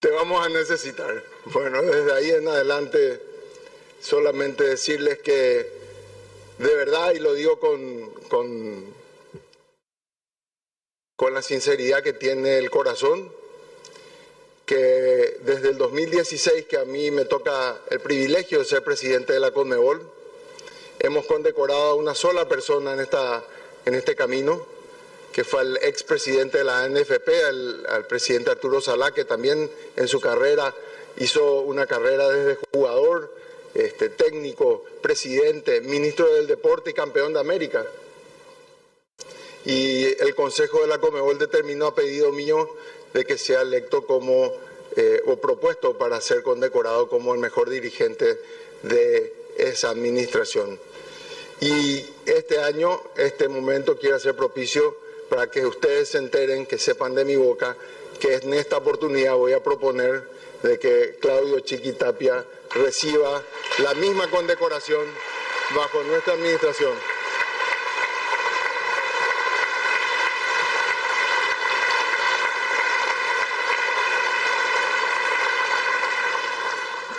te 0.00 0.10
vamos 0.10 0.44
a 0.44 0.48
necesitar. 0.48 1.22
Bueno, 1.46 1.82
desde 1.82 2.12
ahí 2.12 2.30
en 2.30 2.48
adelante, 2.48 3.20
solamente 4.00 4.64
decirles 4.64 5.18
que 5.18 5.78
de 6.58 6.74
verdad, 6.74 7.14
y 7.14 7.20
lo 7.20 7.34
digo 7.34 7.60
con, 7.60 8.10
con, 8.28 8.92
con 11.14 11.34
la 11.34 11.40
sinceridad 11.40 12.02
que 12.02 12.12
tiene 12.12 12.58
el 12.58 12.68
corazón, 12.68 13.32
que 14.66 15.38
desde 15.42 15.70
el 15.70 15.78
2016, 15.78 16.66
que 16.66 16.76
a 16.76 16.84
mí 16.84 17.12
me 17.12 17.24
toca 17.24 17.80
el 17.90 18.00
privilegio 18.00 18.58
de 18.58 18.64
ser 18.64 18.82
presidente 18.82 19.32
de 19.32 19.40
la 19.40 19.52
Conmebol, 19.52 20.12
hemos 21.00 21.26
condecorado 21.26 21.90
a 21.90 21.94
una 21.94 22.14
sola 22.14 22.48
persona 22.48 22.94
en, 22.94 23.00
esta, 23.00 23.44
en 23.84 23.94
este 23.94 24.14
camino, 24.14 24.66
que 25.32 25.44
fue 25.44 25.62
el 25.62 25.76
expresidente 25.78 26.58
de 26.58 26.64
la 26.64 26.88
NFP, 26.88 27.28
al, 27.88 28.06
presidente 28.08 28.50
Arturo 28.50 28.80
Salá, 28.80 29.12
que 29.12 29.24
también 29.24 29.70
en 29.96 30.08
su 30.08 30.20
carrera 30.20 30.74
hizo 31.18 31.60
una 31.60 31.86
carrera 31.86 32.28
desde 32.28 32.58
jugador, 32.72 33.34
este, 33.74 34.08
técnico, 34.08 34.84
presidente, 35.02 35.80
ministro 35.80 36.32
del 36.34 36.46
Deporte 36.46 36.90
y 36.90 36.94
campeón 36.94 37.32
de 37.32 37.40
América. 37.40 37.86
Y 39.64 40.06
el 40.22 40.34
Consejo 40.34 40.80
de 40.80 40.86
la 40.86 40.98
Comebol 40.98 41.38
determinó 41.38 41.86
a 41.86 41.94
pedido 41.94 42.32
mío 42.32 42.68
de 43.12 43.24
que 43.24 43.36
sea 43.36 43.62
electo 43.62 44.06
como 44.06 44.52
eh, 44.96 45.22
o 45.26 45.36
propuesto 45.36 45.98
para 45.98 46.20
ser 46.20 46.42
condecorado 46.42 47.08
como 47.08 47.34
el 47.34 47.40
mejor 47.40 47.68
dirigente 47.68 48.40
de 48.82 49.37
esa 49.58 49.90
administración. 49.90 50.78
Y 51.60 52.06
este 52.24 52.60
año, 52.60 53.00
este 53.16 53.48
momento 53.48 53.98
quiero 53.98 54.18
ser 54.18 54.36
propicio 54.36 54.96
para 55.28 55.50
que 55.50 55.66
ustedes 55.66 56.10
se 56.10 56.18
enteren, 56.18 56.66
que 56.66 56.78
sepan 56.78 57.14
de 57.14 57.24
mi 57.24 57.36
boca, 57.36 57.76
que 58.20 58.36
en 58.36 58.54
esta 58.54 58.78
oportunidad 58.78 59.34
voy 59.34 59.52
a 59.52 59.62
proponer 59.62 60.28
de 60.62 60.78
que 60.78 61.16
Claudio 61.20 61.60
Chiquitapia 61.60 62.44
reciba 62.70 63.42
la 63.78 63.94
misma 63.94 64.30
condecoración 64.30 65.04
bajo 65.74 66.02
nuestra 66.04 66.34
administración. 66.34 66.92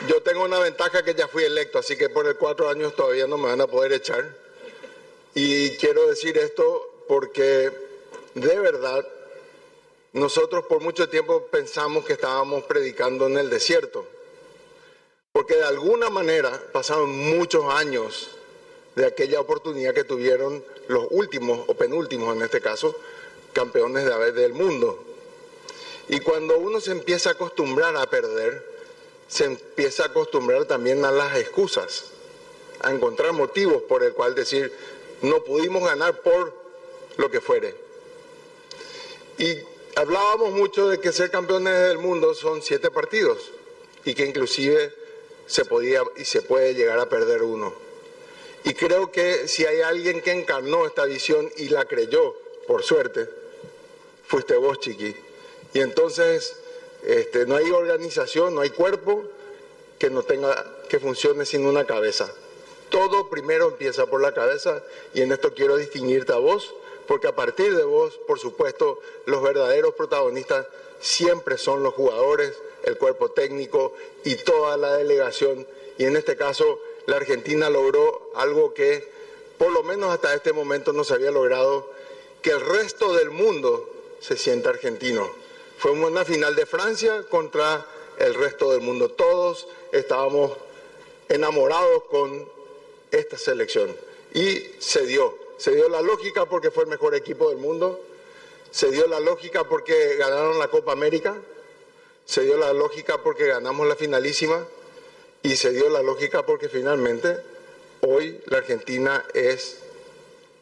Yo 0.10 0.24
tengo 0.24 0.44
una 0.44 0.58
ventaja 0.58 1.04
que 1.04 1.14
ya 1.14 1.28
fui 1.28 1.44
electo, 1.44 1.78
así 1.78 1.96
que 1.96 2.10
por 2.10 2.26
el 2.26 2.36
cuatro 2.36 2.68
años 2.68 2.96
todavía 2.96 3.28
no 3.28 3.38
me 3.38 3.46
van 3.46 3.62
a 3.62 3.68
poder 3.68 3.94
echar. 3.94 4.28
Y 5.36 5.78
quiero 5.78 6.08
decir 6.08 6.36
esto 6.40 7.04
porque 7.08 7.70
de 8.34 8.60
verdad 8.60 9.08
nosotros 10.14 10.66
por 10.66 10.82
mucho 10.82 11.10
tiempo 11.10 11.46
pensamos 11.52 12.06
que 12.06 12.14
estábamos 12.14 12.64
predicando 12.64 13.28
en 13.28 13.38
el 13.38 13.52
desierto. 13.52 14.04
Porque 15.32 15.58
de 15.58 15.66
alguna 15.66 16.10
manera 16.10 16.60
pasaron 16.74 17.12
muchos 17.12 17.72
años 17.72 18.32
de 18.96 19.06
aquella 19.06 19.40
oportunidad 19.40 19.94
que 19.94 20.06
tuvieron 20.06 20.66
los 20.88 21.06
últimos 21.12 21.66
o 21.68 21.76
penúltimos 21.76 22.36
en 22.36 22.42
este 22.42 22.62
caso 22.62 22.96
campeones 23.54 24.06
de 24.06 24.32
del 24.32 24.54
mundo. 24.54 25.06
Y 26.08 26.20
cuando 26.22 26.58
uno 26.58 26.82
se 26.82 26.94
empieza 26.94 27.30
a 27.30 27.34
acostumbrar 27.34 27.96
a 27.96 28.10
perder, 28.10 28.69
se 29.30 29.46
empieza 29.46 30.04
a 30.04 30.08
acostumbrar 30.08 30.66
también 30.66 31.06
a 31.06 31.12
las 31.12 31.38
excusas, 31.38 32.06
a 32.82 32.92
encontrar 32.92 33.32
motivos 33.32 33.84
por 33.84 34.04
el 34.04 34.14
cual 34.14 34.36
decir, 34.36 34.74
no 35.22 35.44
pudimos 35.44 35.84
ganar 35.84 36.22
por 36.22 36.54
lo 37.18 37.30
que 37.30 37.40
fuere. 37.40 37.76
Y 39.38 39.60
hablábamos 39.96 40.52
mucho 40.52 40.90
de 40.90 41.00
que 41.00 41.14
ser 41.14 41.30
campeones 41.30 41.74
del 41.88 42.00
mundo 42.00 42.34
son 42.34 42.62
siete 42.62 42.90
partidos 42.90 43.52
y 44.04 44.16
que 44.16 44.26
inclusive 44.26 44.94
se 45.46 45.64
podía 45.64 46.02
y 46.18 46.26
se 46.26 46.42
puede 46.42 46.74
llegar 46.74 47.00
a 47.00 47.08
perder 47.08 47.44
uno. 47.44 47.74
Y 48.64 48.74
creo 48.74 49.12
que 49.12 49.48
si 49.48 49.66
hay 49.66 49.82
alguien 49.82 50.22
que 50.22 50.32
encarnó 50.32 50.86
esta 50.86 51.06
visión 51.06 51.50
y 51.58 51.70
la 51.70 51.86
creyó, 51.86 52.36
por 52.68 52.84
suerte, 52.84 53.30
fuiste 54.28 54.56
vos, 54.56 54.80
Chiqui. 54.80 55.16
Y 55.74 55.80
entonces 55.80 56.56
este, 57.10 57.46
no 57.46 57.56
hay 57.56 57.72
organización, 57.72 58.54
no 58.54 58.62
hay 58.62 58.70
cuerpo 58.70 59.24
que 59.98 60.10
no 60.10 60.22
tenga, 60.24 60.66
que 60.88 61.00
funcione 61.00 61.46
sin 61.46 61.66
una 61.66 61.86
cabeza. 61.86 62.32
Todo 62.90 63.30
primero 63.30 63.70
empieza 63.70 64.06
por 64.06 64.22
la 64.22 64.34
cabeza 64.34 64.84
y 65.14 65.22
en 65.22 65.32
esto 65.32 65.54
quiero 65.54 65.78
distinguirte 65.78 66.34
a 66.34 66.38
vos, 66.38 66.74
porque 67.08 67.28
a 67.28 67.36
partir 67.36 67.76
de 67.76 67.84
vos, 67.84 68.20
por 68.28 68.40
supuesto, 68.40 69.00
los 69.26 69.42
verdaderos 69.42 69.96
protagonistas 69.96 70.68
siempre 71.00 71.58
son 71.58 71.82
los 71.82 71.96
jugadores, 71.96 72.54
el 72.84 72.98
cuerpo 72.98 73.32
técnico 73.32 73.94
y 74.24 74.36
toda 74.36 74.78
la 74.78 74.96
delegación. 74.96 75.68
Y 75.98 76.06
en 76.06 76.16
este 76.16 76.36
caso, 76.36 76.80
la 77.08 77.16
Argentina 77.16 77.70
logró 77.70 78.32
algo 78.36 78.74
que 78.74 79.08
por 79.58 79.72
lo 79.72 79.84
menos 79.84 80.12
hasta 80.12 80.34
este 80.34 80.54
momento 80.54 80.94
no 80.94 81.04
se 81.04 81.16
había 81.16 81.32
logrado, 81.32 81.90
que 82.42 82.52
el 82.52 82.62
resto 82.62 83.14
del 83.14 83.32
mundo 83.32 83.90
se 84.20 84.38
sienta 84.38 84.70
argentino. 84.70 85.30
Fue 85.80 85.92
una 85.92 86.26
final 86.26 86.58
de 86.58 86.66
Francia 86.66 87.24
contra 87.30 87.86
el 88.18 88.34
resto 88.34 88.70
del 88.72 88.82
mundo. 88.82 89.12
Todos 89.12 89.66
estábamos 89.94 90.52
enamorados 91.30 92.04
con 92.10 92.50
esta 93.12 93.38
selección 93.38 93.96
y 94.34 94.60
se 94.80 95.06
dio. 95.06 95.38
Se 95.56 95.72
dio 95.74 95.88
la 95.88 96.02
lógica 96.02 96.48
porque 96.48 96.70
fue 96.70 96.84
el 96.84 96.90
mejor 96.90 97.16
equipo 97.16 97.48
del 97.48 97.60
mundo, 97.60 97.98
se 98.72 98.92
dio 98.92 99.08
la 99.08 99.22
lógica 99.22 99.70
porque 99.70 100.18
ganaron 100.18 100.60
la 100.60 100.68
Copa 100.68 100.92
América, 100.92 101.38
se 102.26 102.42
dio 102.42 102.58
la 102.58 102.74
lógica 102.74 103.24
porque 103.24 103.48
ganamos 103.48 103.88
la 103.88 103.96
finalísima 103.96 104.68
y 105.44 105.56
se 105.56 105.72
dio 105.72 105.90
la 105.90 106.02
lógica 106.02 106.46
porque 106.46 106.68
finalmente 106.68 107.38
hoy 108.02 108.42
la 108.48 108.58
Argentina 108.58 109.26
es 109.34 109.78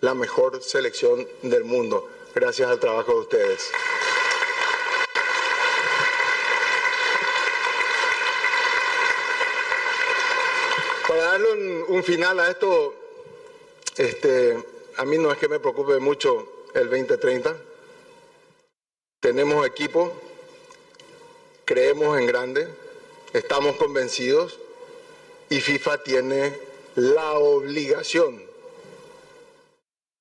la 0.01 0.13
mejor 0.13 0.61
selección 0.61 1.27
del 1.41 1.63
mundo, 1.63 2.07
gracias 2.35 2.69
al 2.69 2.79
trabajo 2.79 3.13
de 3.13 3.19
ustedes. 3.19 3.71
Un, 11.87 12.03
final 12.03 12.39
a 12.39 12.49
esto, 12.49 12.93
este, 13.97 14.63
a 14.97 15.05
mí 15.05 15.17
no 15.17 15.31
es 15.31 15.37
que 15.37 15.47
me 15.47 15.59
preocupe 15.59 15.99
mucho 15.99 16.65
el 16.73 16.89
2030. 16.89 17.55
Tenemos 19.19 19.65
equipo, 19.65 20.13
creemos 21.65 22.17
en 22.19 22.25
grande, 22.27 22.67
estamos 23.33 23.75
convencidos 23.77 24.59
y 25.49 25.59
FIFA 25.59 26.03
tiene 26.03 26.59
la 26.95 27.33
obligación 27.33 28.43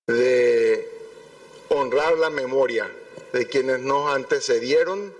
de 0.07 0.91
honrar 1.69 2.17
la 2.19 2.31
memoria 2.31 2.91
de 3.33 3.47
quienes 3.49 3.81
nos 3.81 4.15
antecedieron 4.15 5.15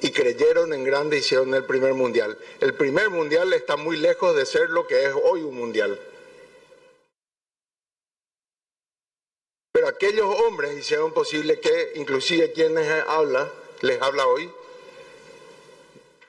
y 0.00 0.10
creyeron 0.10 0.72
en 0.72 0.84
grande 0.84 1.18
hicieron 1.18 1.54
el 1.54 1.64
primer 1.64 1.94
mundial. 1.94 2.38
El 2.60 2.74
primer 2.74 3.10
mundial 3.10 3.52
está 3.52 3.76
muy 3.76 3.96
lejos 3.96 4.36
de 4.36 4.46
ser 4.46 4.70
lo 4.70 4.86
que 4.86 5.04
es 5.04 5.12
hoy 5.24 5.42
un 5.42 5.56
mundial. 5.56 5.98
Pero 9.72 9.88
aquellos 9.88 10.26
hombres 10.40 10.76
hicieron 10.76 11.12
posible 11.12 11.60
que 11.60 11.92
inclusive 11.96 12.52
quienes 12.52 12.88
habla, 13.08 13.50
les 13.82 14.00
habla 14.00 14.26
hoy, 14.26 14.50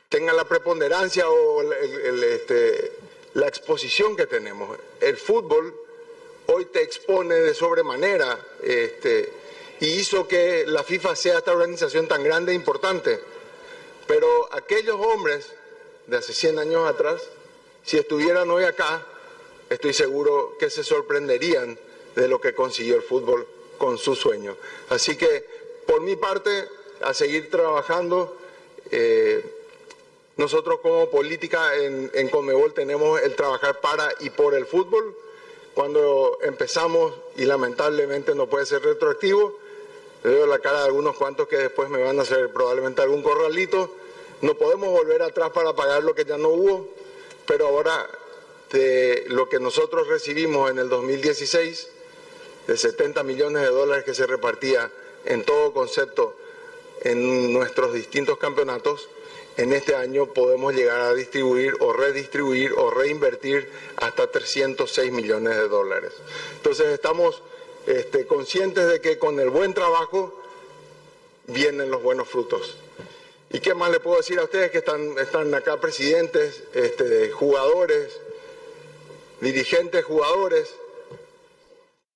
tengan 0.10 0.36
la 0.36 0.46
preponderancia 0.46 1.30
o 1.30 1.62
este, 1.72 2.92
la 3.34 3.48
exposición 3.48 4.16
que 4.16 4.28
tenemos. 4.28 4.78
El 5.00 5.18
fútbol 5.18 5.74
hoy 6.48 6.66
te 6.66 6.82
expone 6.82 7.36
de 7.36 7.54
sobremanera 7.54 8.38
este, 8.64 9.32
y 9.80 9.88
hizo 9.88 10.28
que 10.28 10.66
la 10.66 10.84
FIFA 10.84 11.16
sea 11.16 11.38
esta 11.38 11.52
organización 11.52 12.08
tan 12.08 12.24
grande 12.24 12.52
e 12.52 12.56
importante. 12.56 13.20
Pero 14.08 14.50
aquellos 14.54 15.00
hombres 15.00 15.52
de 16.08 16.18
hace 16.18 16.34
100 16.34 16.60
años 16.60 16.90
atrás, 16.90 17.22
si 17.84 17.98
estuvieran 17.98 18.50
hoy 18.50 18.64
acá, 18.64 19.06
estoy 19.70 19.94
seguro 19.94 20.56
que 20.60 20.70
se 20.70 20.84
sorprenderían 20.84 21.78
de 22.16 22.28
lo 22.28 22.40
que 22.40 22.54
consiguió 22.56 22.96
el 22.96 23.04
fútbol 23.04 23.48
con 23.78 23.98
su 23.98 24.16
sueño. 24.16 24.56
Así 24.90 25.18
que, 25.18 25.46
por 25.86 26.02
mi 26.02 26.16
parte, 26.16 26.68
a 27.02 27.14
seguir 27.14 27.50
trabajando. 27.50 28.38
Eh, 28.92 29.54
nosotros 30.38 30.80
como 30.82 31.10
política 31.10 31.76
en, 31.76 32.12
en 32.14 32.30
Conmebol 32.30 32.74
tenemos 32.74 33.22
el 33.22 33.36
trabajar 33.36 33.82
para 33.82 34.10
y 34.20 34.30
por 34.30 34.54
el 34.54 34.66
fútbol. 34.66 35.16
Cuando 35.74 36.40
empezamos, 36.42 37.14
y 37.36 37.46
lamentablemente 37.46 38.34
no 38.34 38.48
puede 38.48 38.66
ser 38.66 38.82
retroactivo, 38.84 39.58
le 40.24 40.30
veo 40.32 40.48
la 40.48 40.60
cara 40.60 40.80
de 40.80 40.86
algunos 40.86 41.16
cuantos 41.16 41.48
que 41.48 41.58
después 41.58 41.90
me 41.90 42.02
van 42.02 42.20
a 42.20 42.24
hacer 42.24 42.52
probablemente 42.52 43.02
algún 43.02 43.22
corralito. 43.22 43.94
No 44.42 44.56
podemos 44.56 44.90
volver 44.90 45.22
atrás 45.22 45.52
para 45.52 45.74
pagar 45.74 46.04
lo 46.04 46.14
que 46.16 46.26
ya 46.26 46.38
no 46.38 46.50
hubo, 46.50 46.88
pero 47.46 47.68
ahora 47.68 48.08
de 48.72 49.26
lo 49.30 49.48
que 49.48 49.60
nosotros 49.60 50.08
recibimos 50.08 50.70
en 50.70 50.80
el 50.80 50.90
2016, 50.90 51.88
de 52.68 52.78
70 52.78 53.24
millones 53.24 53.62
de 53.62 53.70
dólares 53.70 54.04
que 54.04 54.14
se 54.14 54.28
repartía 54.28 54.92
en 55.26 55.44
todo 55.44 55.74
concepto 55.74 56.36
en 57.02 57.54
nuestros 57.54 57.94
distintos 57.94 58.38
campeonatos, 58.38 59.10
en 59.56 59.74
este 59.74 59.96
año 59.96 60.28
podemos 60.34 60.74
llegar 60.76 61.02
a 61.02 61.14
distribuir 61.16 61.74
o 61.80 61.92
redistribuir 61.94 62.74
o 62.74 62.92
reinvertir 62.92 63.72
hasta 63.96 64.30
306 64.30 65.12
millones 65.12 65.56
de 65.56 65.68
dólares. 65.68 66.14
Entonces 66.58 66.88
estamos 66.88 67.42
este, 67.88 68.28
conscientes 68.28 68.88
de 68.88 69.02
que 69.02 69.18
con 69.18 69.40
el 69.40 69.50
buen 69.50 69.74
trabajo 69.74 70.38
vienen 71.48 71.90
los 71.90 72.04
buenos 72.04 72.28
frutos. 72.28 72.78
¿Y 73.50 73.62
qué 73.62 73.74
más 73.74 73.90
le 73.92 74.02
puedo 74.02 74.18
decir 74.18 74.38
a 74.40 74.44
ustedes 74.44 74.72
que 74.72 74.80
están, 74.80 75.18
están 75.18 75.56
acá 75.56 75.80
presidentes, 75.80 76.64
este, 76.74 77.32
jugadores, 77.32 78.20
dirigentes, 79.40 80.04
jugadores, 80.04 80.74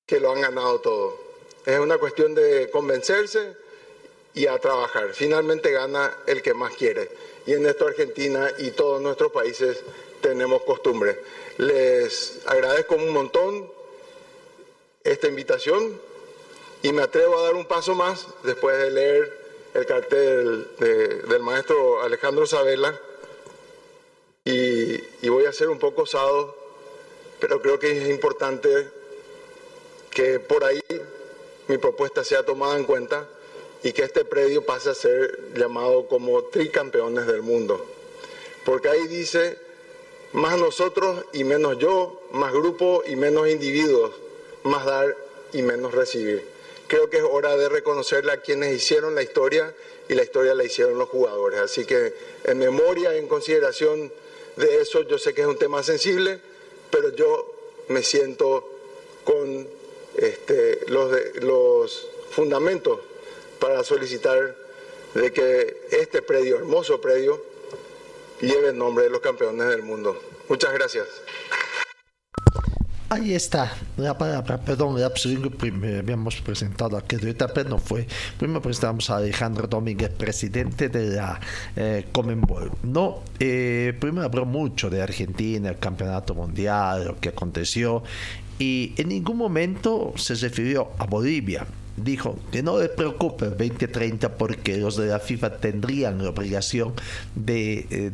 que 0.06 0.20
lo 0.20 0.32
han 0.32 0.42
ganado 0.42 0.82
todo? 0.82 1.18
Es 1.66 1.80
una 1.80 1.98
cuestión 1.98 2.36
de 2.36 2.70
convencerse 2.70 3.56
y 4.34 4.48
a 4.48 4.58
trabajar. 4.60 5.14
Finalmente 5.14 5.72
gana 5.72 6.14
el 6.28 6.42
que 6.42 6.54
más 6.54 6.76
quiere. 6.76 7.10
Y 7.46 7.54
en 7.54 7.66
esto 7.66 7.88
Argentina 7.88 8.52
y 8.58 8.72
todos 8.72 9.02
nuestros 9.02 9.32
países 9.32 9.82
tenemos 10.22 10.64
costumbre. 10.64 11.18
Les 11.58 12.42
agradezco 12.46 12.96
un 12.96 13.10
montón 13.10 13.81
esta 15.04 15.28
invitación 15.28 16.00
y 16.84 16.92
me 16.92 17.04
atrevo 17.04 17.38
a 17.38 17.44
dar 17.44 17.56
un 17.56 17.66
paso 17.66 17.96
más 17.96 18.28
después 18.44 18.78
de 18.78 18.92
leer 18.92 19.42
el 19.74 19.86
cartel 19.86 20.68
del 20.80 21.42
maestro 21.42 22.02
Alejandro 22.02 22.46
Sabela 22.46 23.00
y, 24.44 25.30
voy 25.30 25.46
a 25.46 25.54
ser 25.54 25.70
un 25.70 25.80
poco 25.80 26.02
osado, 26.02 26.56
pero 27.40 27.62
creo 27.62 27.80
que 27.80 27.92
es 27.92 28.10
importante 28.10 28.88
que 30.10 30.40
por 30.40 30.64
ahí 30.64 30.82
mi 31.68 31.78
propuesta 31.78 32.24
sea 32.24 32.44
tomada 32.44 32.76
en 32.76 32.86
cuenta 32.86 33.28
y 33.84 33.94
que 33.94 34.04
este 34.04 34.26
predio 34.26 34.66
pase 34.66 34.90
a 34.90 34.96
ser 34.96 35.54
llamado 35.56 36.08
como 36.08 36.44
tricampeones 36.46 37.28
del 37.28 37.44
mundo. 37.44 37.86
Porque 38.66 38.90
ahí 38.90 39.08
dice, 39.08 39.58
más 40.34 40.58
nosotros 40.58 41.24
y 41.34 41.44
menos 41.44 41.78
yo, 41.78 42.22
más 42.32 42.52
grupo 42.52 43.04
y 43.08 43.16
menos 43.16 43.48
individuos, 43.48 44.12
más 44.64 44.86
dar 44.86 45.16
y 45.54 45.62
menos 45.62 45.94
recibir 45.94 46.52
creo 46.92 47.10
que 47.10 47.20
es 47.20 47.24
hora 47.24 47.56
de 47.56 47.70
reconocerle 47.70 48.34
a 48.34 48.42
quienes 48.42 48.76
hicieron 48.76 49.16
la 49.16 49.24
historia 49.24 49.74
y 50.10 50.14
la 50.14 50.24
historia 50.24 50.54
la 50.54 50.66
hicieron 50.66 50.98
los 50.98 51.08
jugadores. 51.08 51.62
Así 51.62 51.86
que 51.86 52.14
en 52.44 52.58
memoria, 52.58 53.16
en 53.16 53.30
consideración 53.30 54.12
de 54.58 54.82
eso, 54.82 55.04
yo 55.04 55.18
sé 55.18 55.34
que 55.34 55.40
es 55.40 55.48
un 55.48 55.58
tema 55.58 55.84
sensible, 55.84 56.42
pero 56.90 57.16
yo 57.16 57.50
me 57.88 58.04
siento 58.04 58.68
con 59.24 59.70
este, 60.18 60.82
los, 60.88 61.16
los 61.36 62.08
fundamentos 62.32 63.00
para 63.58 63.86
solicitar 63.86 64.54
de 65.14 65.32
que 65.32 65.84
este 65.92 66.22
predio, 66.22 66.58
hermoso 66.58 67.00
predio, 67.00 67.42
lleve 68.42 68.68
el 68.68 68.78
nombre 68.78 69.06
de 69.06 69.12
los 69.12 69.22
campeones 69.22 69.70
del 69.70 69.84
mundo. 69.84 70.22
Muchas 70.50 70.74
gracias. 70.74 71.08
Ahí 73.14 73.34
está 73.34 73.70
la 73.98 74.18
palabra, 74.18 74.58
perdón, 74.58 74.98
la 75.02 75.12
que 75.12 75.98
habíamos 75.98 76.40
presentado 76.40 76.96
aquí 76.96 77.18
pero 77.18 77.70
no 77.70 77.78
fue. 77.78 78.08
Primero 78.38 78.62
presentamos 78.62 79.10
a 79.10 79.18
Alejandro 79.18 79.68
Domínguez, 79.68 80.12
presidente 80.12 80.88
de 80.88 81.18
la 81.18 81.38
eh, 81.76 82.06
Comenbol. 82.14 82.72
No, 82.84 83.20
eh, 83.38 83.94
primero 84.00 84.26
habló 84.26 84.46
mucho 84.46 84.90
de 84.90 85.02
Argentina, 85.02 85.68
el 85.68 85.78
campeonato 85.78 86.34
mundial, 86.34 87.04
lo 87.04 87.20
que 87.20 87.28
aconteció, 87.28 88.02
y 88.58 88.94
en 88.96 89.10
ningún 89.10 89.36
momento 89.36 90.14
se 90.16 90.36
refirió 90.36 90.92
a 90.98 91.06
Bolivia 91.06 91.68
dijo 92.04 92.38
que 92.52 92.64
no 92.64 92.80
le 92.80 92.90
preocupe 92.90 93.46
el 93.46 93.52
2030 93.52 94.38
porque 94.38 94.78
los 94.78 94.98
de 94.98 95.08
la 95.08 95.20
FIFA 95.20 95.58
tendrían 95.58 96.24
la 96.24 96.30
obligación 96.30 96.94
de 97.36 97.88
eh, 97.90 98.12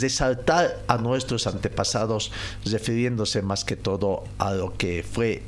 resaltar 0.00 0.82
a 0.86 0.98
nuestros 0.98 1.46
antepasados 1.46 2.32
refiriéndose 2.64 3.42
más 3.42 3.64
que 3.64 3.76
todo 3.76 4.24
a 4.38 4.52
lo 4.52 4.76
que 4.76 5.02
fue 5.02 5.42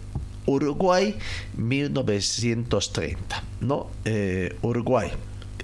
Uruguay 0.46 1.16
1930, 1.56 3.42
¿no? 3.60 3.86
Eh, 4.04 4.56
Uruguay, 4.62 5.10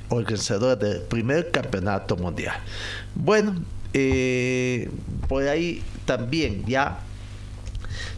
organizador 0.08 0.78
del 0.78 1.02
primer 1.02 1.50
campeonato 1.50 2.16
mundial. 2.16 2.56
Bueno, 3.14 3.56
eh, 3.92 4.88
por 5.28 5.46
ahí 5.48 5.82
también 6.06 6.64
ya 6.66 7.00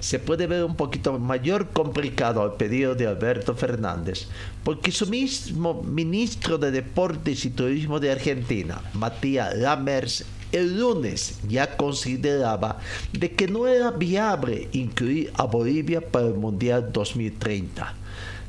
se 0.00 0.18
puede 0.18 0.46
ver 0.46 0.64
un 0.64 0.76
poquito 0.76 1.18
mayor 1.18 1.70
complicado 1.70 2.42
al 2.42 2.54
pedido 2.54 2.94
de 2.94 3.06
Alberto 3.06 3.54
Fernández, 3.54 4.28
porque 4.64 4.92
su 4.92 5.06
mismo 5.06 5.82
ministro 5.82 6.58
de 6.58 6.70
Deportes 6.70 7.44
y 7.44 7.50
Turismo 7.50 8.00
de 8.00 8.12
Argentina, 8.12 8.82
Matías 8.94 9.56
Lamers, 9.56 10.24
el 10.52 10.78
lunes 10.78 11.38
ya 11.48 11.76
consideraba 11.76 12.78
de 13.12 13.32
que 13.32 13.48
no 13.48 13.66
era 13.66 13.90
viable 13.90 14.68
incluir 14.72 15.32
a 15.36 15.44
Bolivia 15.44 16.00
para 16.00 16.26
el 16.26 16.34
Mundial 16.34 16.92
2030. 16.92 17.94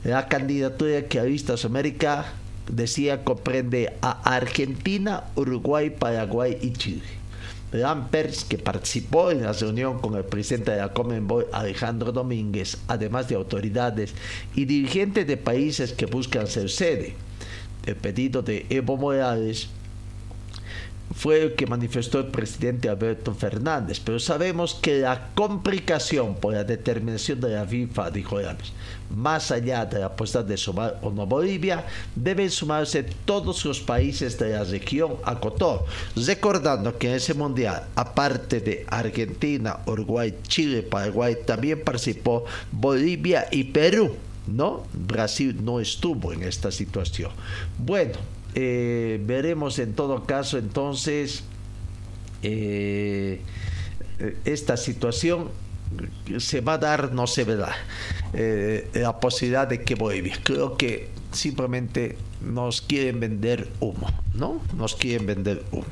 La 0.03 0.27
candidatura 0.27 1.07
que 1.07 1.19
Aristas 1.19 1.63
América 1.63 2.25
decía 2.69 3.23
comprende 3.23 3.93
a 4.01 4.35
Argentina, 4.35 5.23
Uruguay, 5.35 5.89
Paraguay 5.89 6.57
y 6.61 6.73
Chile. 6.73 7.22
Lampers, 7.73 8.45
que 8.45 8.57
participó 8.57 9.31
en 9.31 9.41
la 9.41 9.51
reunión 9.53 9.99
con 9.99 10.15
el 10.15 10.23
presidente 10.23 10.71
de 10.71 10.77
la 10.77 10.93
Comenbol, 10.93 11.47
Alejandro 11.51 12.11
Domínguez, 12.11 12.77
además 12.87 13.27
de 13.27 13.35
autoridades 13.35 14.13
y 14.55 14.65
dirigentes 14.65 15.27
de 15.27 15.37
países 15.37 15.91
que 15.91 16.05
buscan 16.05 16.47
ser 16.47 16.69
sede. 16.69 17.15
El 17.85 17.95
pedido 17.95 18.41
de 18.41 18.65
Evo 18.69 18.95
Morales 18.95 19.69
fue 21.15 21.43
el 21.43 21.55
que 21.55 21.67
manifestó 21.67 22.19
el 22.19 22.27
presidente 22.27 22.89
Alberto 22.89 23.33
Fernández, 23.33 23.99
pero 23.99 24.19
sabemos 24.19 24.73
que 24.75 24.99
la 24.99 25.29
complicación 25.35 26.35
por 26.35 26.53
la 26.53 26.63
determinación 26.63 27.39
de 27.39 27.49
la 27.49 27.65
FIFA, 27.65 28.11
dijo 28.11 28.39
Ramos, 28.39 28.73
más 29.15 29.51
allá 29.51 29.85
de 29.85 29.99
la 29.99 30.07
apuesta 30.07 30.41
de 30.41 30.57
sumar 30.57 30.99
o 31.01 31.11
no 31.11 31.27
Bolivia, 31.27 31.85
deben 32.15 32.49
sumarse 32.49 33.03
todos 33.25 33.63
los 33.65 33.79
países 33.79 34.39
de 34.39 34.51
la 34.51 34.63
región, 34.63 35.15
acotó, 35.23 35.85
recordando 36.15 36.97
que 36.97 37.09
en 37.09 37.15
ese 37.15 37.33
mundial, 37.33 37.83
aparte 37.95 38.59
de 38.59 38.85
Argentina, 38.89 39.79
Uruguay, 39.85 40.35
Chile, 40.47 40.81
Paraguay, 40.81 41.37
también 41.45 41.83
participó 41.83 42.45
Bolivia 42.71 43.47
y 43.51 43.65
Perú. 43.65 44.15
¿no? 44.47 44.83
Brasil 44.91 45.57
no 45.63 45.79
estuvo 45.79 46.33
en 46.33 46.43
esta 46.43 46.71
situación. 46.71 47.31
Bueno, 47.77 48.15
eh, 48.55 49.19
veremos 49.25 49.79
en 49.79 49.93
todo 49.93 50.25
caso 50.25 50.57
entonces 50.57 51.43
eh, 52.41 53.41
esta 54.45 54.77
situación 54.77 55.49
se 56.37 56.61
va 56.61 56.73
a 56.73 56.77
dar, 56.77 57.13
no 57.13 57.27
se 57.27 57.43
verá 57.43 57.75
eh, 58.33 58.89
la 58.93 59.19
posibilidad 59.19 59.67
de 59.67 59.83
que 59.83 59.95
Bolivia. 59.95 60.37
Creo 60.43 60.77
que 60.77 61.09
simplemente 61.31 62.17
nos 62.43 62.81
quieren 62.81 63.19
vender 63.19 63.69
humo, 63.79 64.09
¿no? 64.33 64.61
Nos 64.75 64.95
quieren 64.95 65.25
vender 65.25 65.63
humo. 65.71 65.85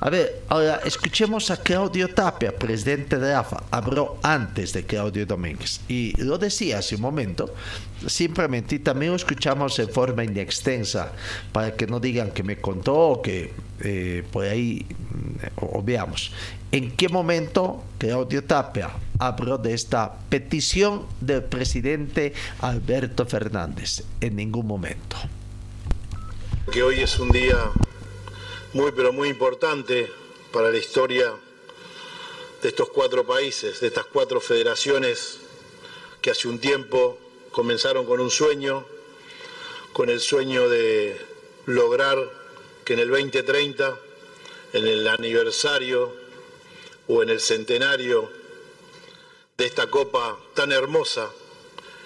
A 0.00 0.10
ver, 0.10 0.42
ahora 0.48 0.80
escuchemos 0.84 1.50
a 1.50 1.56
Claudio 1.56 2.08
Tapia, 2.08 2.56
presidente 2.56 3.18
de 3.18 3.34
AFA. 3.34 3.62
Habló 3.70 4.18
antes 4.22 4.72
de 4.72 4.84
Claudio 4.84 5.26
Domínguez 5.26 5.80
y 5.88 6.12
lo 6.22 6.38
decía 6.38 6.78
hace 6.78 6.96
un 6.96 7.02
momento, 7.02 7.54
simplemente, 8.06 8.76
y 8.76 8.78
también 8.80 9.12
lo 9.12 9.16
escuchamos 9.16 9.78
en 9.78 9.88
forma 9.88 10.24
inextensa, 10.24 11.12
para 11.52 11.74
que 11.74 11.86
no 11.86 12.00
digan 12.00 12.30
que 12.30 12.42
me 12.42 12.56
contó 12.56 12.94
o 12.94 13.22
que 13.22 13.52
eh, 13.80 14.22
por 14.30 14.44
ahí, 14.44 14.86
o, 15.56 15.82
veamos, 15.82 16.32
en 16.70 16.90
qué 16.92 17.08
momento 17.08 17.84
Claudio 17.98 18.44
Tapia 18.44 18.90
habló 19.18 19.58
de 19.58 19.74
esta 19.74 20.12
petición 20.28 21.02
del 21.20 21.42
presidente 21.44 22.34
Alberto 22.60 23.26
Fernández. 23.26 24.04
En 24.20 24.36
ningún 24.36 24.66
momento 24.66 25.16
que 26.72 26.82
hoy 26.82 27.00
es 27.00 27.18
un 27.18 27.30
día 27.30 27.70
muy 28.72 28.92
pero 28.92 29.12
muy 29.12 29.28
importante 29.28 30.10
para 30.52 30.70
la 30.70 30.78
historia 30.78 31.34
de 32.62 32.68
estos 32.68 32.88
cuatro 32.88 33.26
países, 33.26 33.80
de 33.80 33.88
estas 33.88 34.06
cuatro 34.06 34.40
federaciones 34.40 35.38
que 36.22 36.30
hace 36.30 36.48
un 36.48 36.58
tiempo 36.58 37.18
comenzaron 37.50 38.06
con 38.06 38.20
un 38.20 38.30
sueño, 38.30 38.86
con 39.92 40.08
el 40.08 40.20
sueño 40.20 40.68
de 40.68 41.20
lograr 41.66 42.18
que 42.84 42.94
en 42.94 43.00
el 43.00 43.10
2030, 43.10 43.98
en 44.72 44.86
el 44.86 45.06
aniversario 45.06 46.12
o 47.08 47.22
en 47.22 47.28
el 47.28 47.40
centenario 47.40 48.30
de 49.56 49.66
esta 49.66 49.88
copa 49.88 50.38
tan 50.54 50.72
hermosa, 50.72 51.30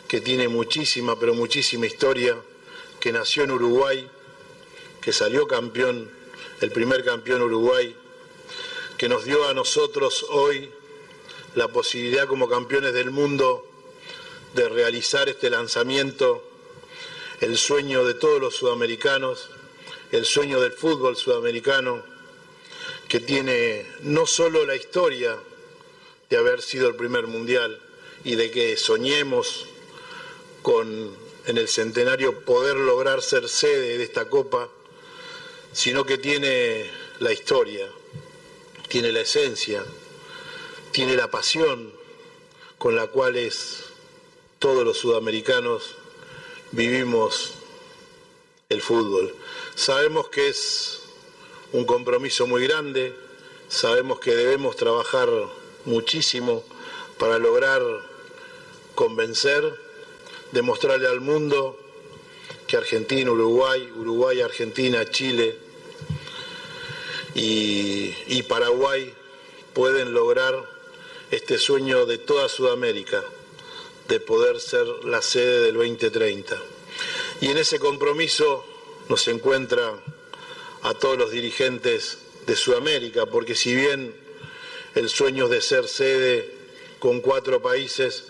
que 0.09 0.21
tiene 0.21 0.49
muchísima, 0.49 1.19
pero 1.19 1.35
muchísima 1.35 1.87
historia, 1.87 2.37
que 2.99 3.13
nació 3.13 3.45
en 3.45 3.53
Uruguay, 3.53 4.11
que 5.01 5.13
salió 5.13 5.47
campeón 5.47 6.11
el 6.61 6.73
primer 6.73 7.05
campeón 7.05 7.43
Uruguay, 7.43 7.95
que 8.97 9.09
nos 9.09 9.25
dio 9.25 9.49
a 9.49 9.55
nosotros 9.55 10.27
hoy 10.31 10.71
la 11.55 11.69
posibilidad 11.69 12.27
como 12.27 12.49
campeones 12.49 12.93
del 12.93 13.11
mundo 13.11 13.65
de 14.55 14.69
realizar 14.69 15.29
este 15.29 15.51
lanzamiento, 15.51 16.43
el 17.41 17.57
sueño 17.57 18.05
de 18.05 18.15
todos 18.15 18.41
los 18.41 18.57
sudamericanos, 18.57 19.51
el 20.11 20.25
sueño 20.25 20.61
del 20.61 20.73
fútbol 20.73 21.17
sudamericano, 21.17 22.03
que 23.09 23.21
tiene 23.21 23.87
no 24.03 24.27
solo 24.27 24.67
la 24.67 24.77
historia 24.77 25.39
de 26.29 26.37
haber 26.37 26.61
sido 26.61 26.89
el 26.89 26.97
primer 26.97 27.27
mundial 27.27 27.81
y 28.25 28.35
de 28.35 28.51
que 28.51 28.77
soñemos 28.77 29.67
con 30.63 31.29
en 31.49 31.57
el 31.57 31.67
centenario 31.67 32.45
poder 32.45 32.77
lograr 32.77 33.23
ser 33.23 33.49
sede 33.49 33.97
de 33.97 34.05
esta 34.05 34.29
copa, 34.29 34.69
sino 35.79 36.05
que 36.05 36.19
tiene 36.19 36.91
la 37.21 37.33
historia, 37.33 37.87
tiene 38.89 39.13
la 39.13 39.21
esencia, 39.21 39.85
tiene 40.91 41.15
la 41.15 41.31
pasión 41.31 41.93
con 42.79 42.97
la 42.97 43.07
cual 43.07 43.37
todos 44.59 44.85
los 44.85 44.99
sudamericanos 44.99 45.95
vivimos 46.73 47.53
el 48.69 48.83
fútbol. 48.83 49.33
Sabemos 49.77 50.29
que 50.31 50.49
es 50.49 50.99
un 51.73 51.85
compromiso 51.85 52.49
muy 52.49 52.67
grande, 52.67 53.15
sabemos 53.69 54.19
que 54.19 54.35
debemos 54.35 54.75
trabajar 54.75 55.29
muchísimo 55.85 56.65
para 57.21 57.39
lograr 57.39 57.83
convencer, 58.97 59.79
demostrarle 60.51 61.07
al 61.07 61.21
mundo 61.21 61.79
que 62.67 62.77
Argentina, 62.77 63.31
Uruguay, 63.31 63.93
Uruguay, 63.97 64.41
Argentina, 64.41 65.09
Chile 65.09 65.68
y, 67.39 68.43
Paraguay 68.43 69.13
pueden 69.75 70.13
lograr 70.13 70.55
este 71.31 71.59
sueño 71.59 72.07
de 72.07 72.19
toda 72.19 72.49
Sudamérica 72.49 73.23
de 74.09 74.21
poder 74.21 74.59
ser 74.59 74.87
la 75.05 75.21
sede 75.21 75.61
del 75.61 75.75
2030. 75.75 76.57
Y 77.41 77.49
en 77.49 77.59
ese 77.59 77.79
compromiso 77.79 78.65
nos 79.09 79.29
encuentra 79.29 80.03
a 80.83 80.95
todos 80.95 81.19
los 81.19 81.31
dirigentes 81.31 82.19
de 82.47 82.57
Sudamérica, 82.57 83.27
porque 83.27 83.55
si 83.55 83.75
bien 83.75 84.15
el 84.95 85.09
sueño 85.09 85.49
de 85.49 85.61
ser 85.61 85.87
sede 85.87 86.55
con 86.99 87.21
cuatro 87.21 87.61
países, 87.61 88.25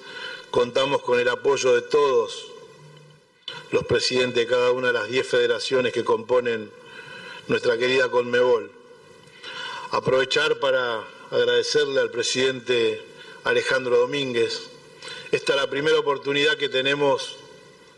contamos 0.51 1.03
con 1.03 1.21
el 1.21 1.29
apoyo 1.29 1.75
de 1.75 1.83
todos 1.83 2.49
los 3.71 3.85
presidentes 3.85 4.45
de 4.45 4.47
cada 4.47 4.73
una 4.73 4.89
de 4.89 4.95
las 4.95 5.09
diez 5.09 5.27
federaciones 5.27 5.93
que 5.93 6.05
componen 6.05 6.71
nuestra 7.47 7.79
querida 7.79 8.11
Conmebol. 8.11 8.78
Aprovechar 9.91 10.59
para 10.59 11.03
agradecerle 11.31 12.01
al 12.01 12.11
presidente 12.11 13.03
Alejandro 13.45 13.97
Domínguez. 13.97 14.69
Esta 15.33 15.55
es 15.55 15.61
la 15.61 15.71
primera 15.71 15.99
oportunidad 15.99 16.59
que 16.59 16.69
tenemos 16.69 17.37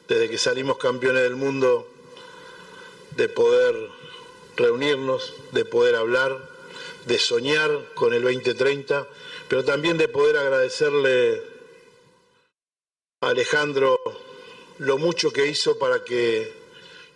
desde 0.06 0.30
que 0.30 0.38
salimos 0.38 0.78
campeones 0.78 1.24
del 1.24 1.34
mundo 1.34 1.88
de 3.16 3.28
poder 3.28 3.74
reunirnos, 4.56 5.34
de 5.50 5.64
poder 5.64 5.96
hablar, 5.96 6.38
de 7.06 7.18
soñar 7.18 7.70
con 7.94 8.14
el 8.14 8.22
2030, 8.22 9.08
pero 9.48 9.64
también 9.64 9.98
de 9.98 10.06
poder 10.06 10.36
agradecerle 10.36 11.42
a 13.20 13.30
Alejandro 13.30 13.98
lo 14.78 14.96
mucho 14.96 15.32
que 15.32 15.48
hizo 15.48 15.76
para 15.76 16.04
que 16.04 16.52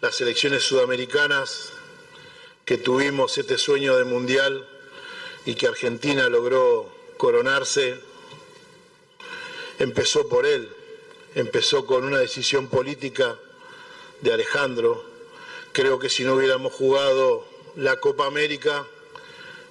las 0.01 0.21
elecciones 0.21 0.65
sudamericanas 0.65 1.74
que 2.65 2.79
tuvimos 2.79 3.37
este 3.37 3.59
sueño 3.59 3.97
de 3.97 4.05
mundial 4.05 4.67
y 5.45 5.55
que 5.55 5.67
Argentina 5.67 6.29
logró 6.29 6.91
coronarse, 7.17 8.01
empezó 9.79 10.29
por 10.29 10.47
él, 10.47 10.69
empezó 11.35 11.85
con 11.85 12.05
una 12.05 12.19
decisión 12.19 12.69
política 12.69 13.37
de 14.21 14.33
Alejandro. 14.33 15.05
Creo 15.73 15.99
que 15.99 16.09
si 16.09 16.25
no 16.25 16.35
hubiéramos 16.35 16.73
jugado 16.73 17.47
la 17.77 17.97
Copa 18.01 18.27
América, 18.27 18.87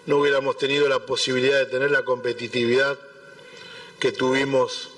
no 0.05 0.17
hubiéramos 0.17 0.57
tenido 0.57 0.87
la 0.87 1.05
posibilidad 1.05 1.59
de 1.59 1.65
tener 1.65 1.89
la 1.89 2.03
competitividad 2.03 2.99
que 3.99 4.11
tuvimos 4.11 4.89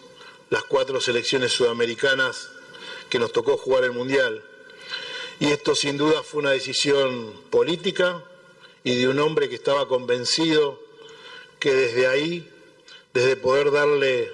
las 0.49 0.63
cuatro 0.63 0.99
selecciones 0.99 1.53
sudamericanas 1.53 2.49
que 3.09 3.19
nos 3.19 3.31
tocó 3.31 3.55
jugar 3.57 3.83
el 3.83 3.91
Mundial. 3.91 4.43
Y 5.39 5.51
esto 5.51 5.75
sin 5.75 5.97
duda 5.97 6.23
fue 6.23 6.41
una 6.41 6.51
decisión 6.51 7.33
política, 7.49 8.23
y 8.85 8.95
de 8.95 9.07
un 9.07 9.19
hombre 9.19 9.49
que 9.49 9.55
estaba 9.55 9.87
convencido 9.87 10.79
que 11.59 11.73
desde 11.73 12.05
ahí, 12.05 12.47
desde 13.13 13.35
poder 13.35 13.71
darle 13.71 14.31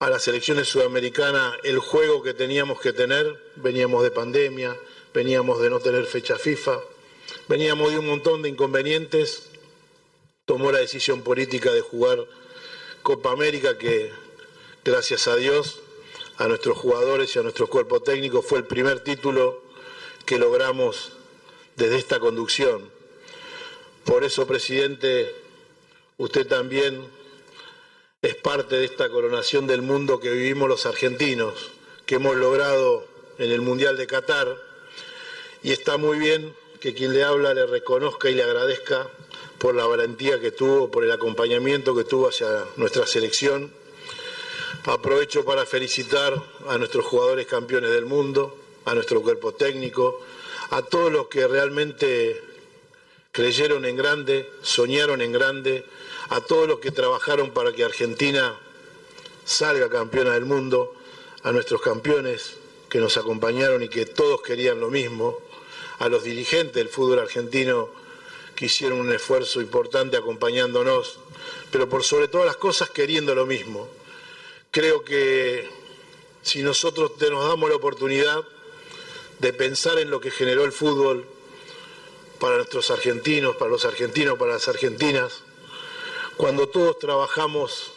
a 0.00 0.10
las 0.10 0.26
elecciones 0.26 0.66
sudamericanas 0.66 1.56
el 1.62 1.78
juego 1.78 2.24
que 2.24 2.34
teníamos 2.34 2.80
que 2.80 2.92
tener, 2.92 3.52
veníamos 3.54 4.02
de 4.02 4.10
pandemia, 4.10 4.76
veníamos 5.14 5.60
de 5.62 5.70
no 5.70 5.78
tener 5.78 6.04
fecha 6.06 6.36
FIFA, 6.36 6.80
veníamos 7.46 7.92
de 7.92 8.00
un 8.00 8.08
montón 8.08 8.42
de 8.42 8.48
inconvenientes, 8.48 9.44
tomó 10.44 10.72
la 10.72 10.80
decisión 10.80 11.22
política 11.22 11.72
de 11.72 11.80
jugar 11.80 12.26
Copa 13.04 13.30
América 13.30 13.78
que 13.78 14.10
gracias 14.84 15.28
a 15.28 15.36
Dios, 15.36 15.78
a 16.38 16.48
nuestros 16.48 16.76
jugadores 16.76 17.36
y 17.36 17.38
a 17.38 17.42
nuestro 17.42 17.68
cuerpo 17.68 18.00
técnico 18.00 18.42
fue 18.42 18.58
el 18.58 18.64
primer 18.64 19.04
título 19.04 19.61
que 20.24 20.38
logramos 20.38 21.12
desde 21.76 21.98
esta 21.98 22.20
conducción. 22.20 22.90
Por 24.04 24.24
eso, 24.24 24.46
presidente, 24.46 25.34
usted 26.18 26.46
también 26.46 27.08
es 28.20 28.34
parte 28.36 28.76
de 28.76 28.84
esta 28.84 29.08
coronación 29.08 29.66
del 29.66 29.82
mundo 29.82 30.20
que 30.20 30.30
vivimos 30.30 30.68
los 30.68 30.86
argentinos, 30.86 31.70
que 32.06 32.16
hemos 32.16 32.36
logrado 32.36 33.06
en 33.38 33.50
el 33.50 33.60
Mundial 33.60 33.96
de 33.96 34.06
Qatar. 34.06 34.56
Y 35.62 35.72
está 35.72 35.96
muy 35.96 36.18
bien 36.18 36.54
que 36.80 36.94
quien 36.94 37.12
le 37.12 37.24
habla 37.24 37.54
le 37.54 37.66
reconozca 37.66 38.30
y 38.30 38.34
le 38.34 38.42
agradezca 38.42 39.08
por 39.58 39.74
la 39.74 39.86
valentía 39.86 40.40
que 40.40 40.50
tuvo, 40.50 40.90
por 40.90 41.04
el 41.04 41.12
acompañamiento 41.12 41.94
que 41.94 42.04
tuvo 42.04 42.28
hacia 42.28 42.64
nuestra 42.76 43.06
selección. 43.06 43.72
Aprovecho 44.84 45.44
para 45.44 45.64
felicitar 45.64 46.34
a 46.68 46.78
nuestros 46.78 47.06
jugadores 47.06 47.46
campeones 47.46 47.90
del 47.90 48.04
mundo, 48.04 48.56
a 48.84 48.94
nuestro 48.94 49.22
cuerpo 49.22 49.52
técnico, 49.52 50.20
a 50.70 50.82
todos 50.82 51.12
los 51.12 51.28
que 51.28 51.46
realmente 51.46 52.40
creyeron 53.30 53.84
en 53.84 53.96
grande, 53.96 54.50
soñaron 54.62 55.20
en 55.20 55.32
grande, 55.32 55.84
a 56.28 56.40
todos 56.40 56.68
los 56.68 56.80
que 56.80 56.90
trabajaron 56.90 57.50
para 57.50 57.72
que 57.72 57.84
Argentina 57.84 58.54
salga 59.44 59.88
campeona 59.88 60.32
del 60.32 60.44
mundo, 60.44 60.94
a 61.42 61.52
nuestros 61.52 61.80
campeones 61.80 62.54
que 62.88 62.98
nos 62.98 63.16
acompañaron 63.16 63.82
y 63.82 63.88
que 63.88 64.06
todos 64.06 64.42
querían 64.42 64.80
lo 64.80 64.90
mismo, 64.90 65.38
a 65.98 66.08
los 66.08 66.24
dirigentes 66.24 66.74
del 66.74 66.88
fútbol 66.88 67.20
argentino 67.20 67.88
que 68.54 68.66
hicieron 68.66 69.00
un 69.00 69.12
esfuerzo 69.12 69.60
importante 69.60 70.16
acompañándonos, 70.16 71.18
pero 71.70 71.88
por 71.88 72.04
sobre 72.04 72.28
todas 72.28 72.46
las 72.46 72.56
cosas 72.56 72.90
queriendo 72.90 73.34
lo 73.34 73.46
mismo. 73.46 73.88
Creo 74.70 75.04
que 75.04 75.68
si 76.42 76.62
nosotros 76.62 77.12
nos 77.18 77.48
damos 77.48 77.70
la 77.70 77.76
oportunidad 77.76 78.42
de 79.42 79.52
pensar 79.52 79.98
en 79.98 80.08
lo 80.08 80.20
que 80.20 80.30
generó 80.30 80.64
el 80.64 80.70
fútbol, 80.70 81.26
para 82.38 82.56
nuestros 82.56 82.92
argentinos, 82.92 83.56
para 83.56 83.72
los 83.72 83.84
argentinos, 83.84 84.38
para 84.38 84.52
las 84.52 84.68
argentinas, 84.68 85.42
cuando 86.36 86.68
todos 86.68 86.98
trabajamos 87.00 87.92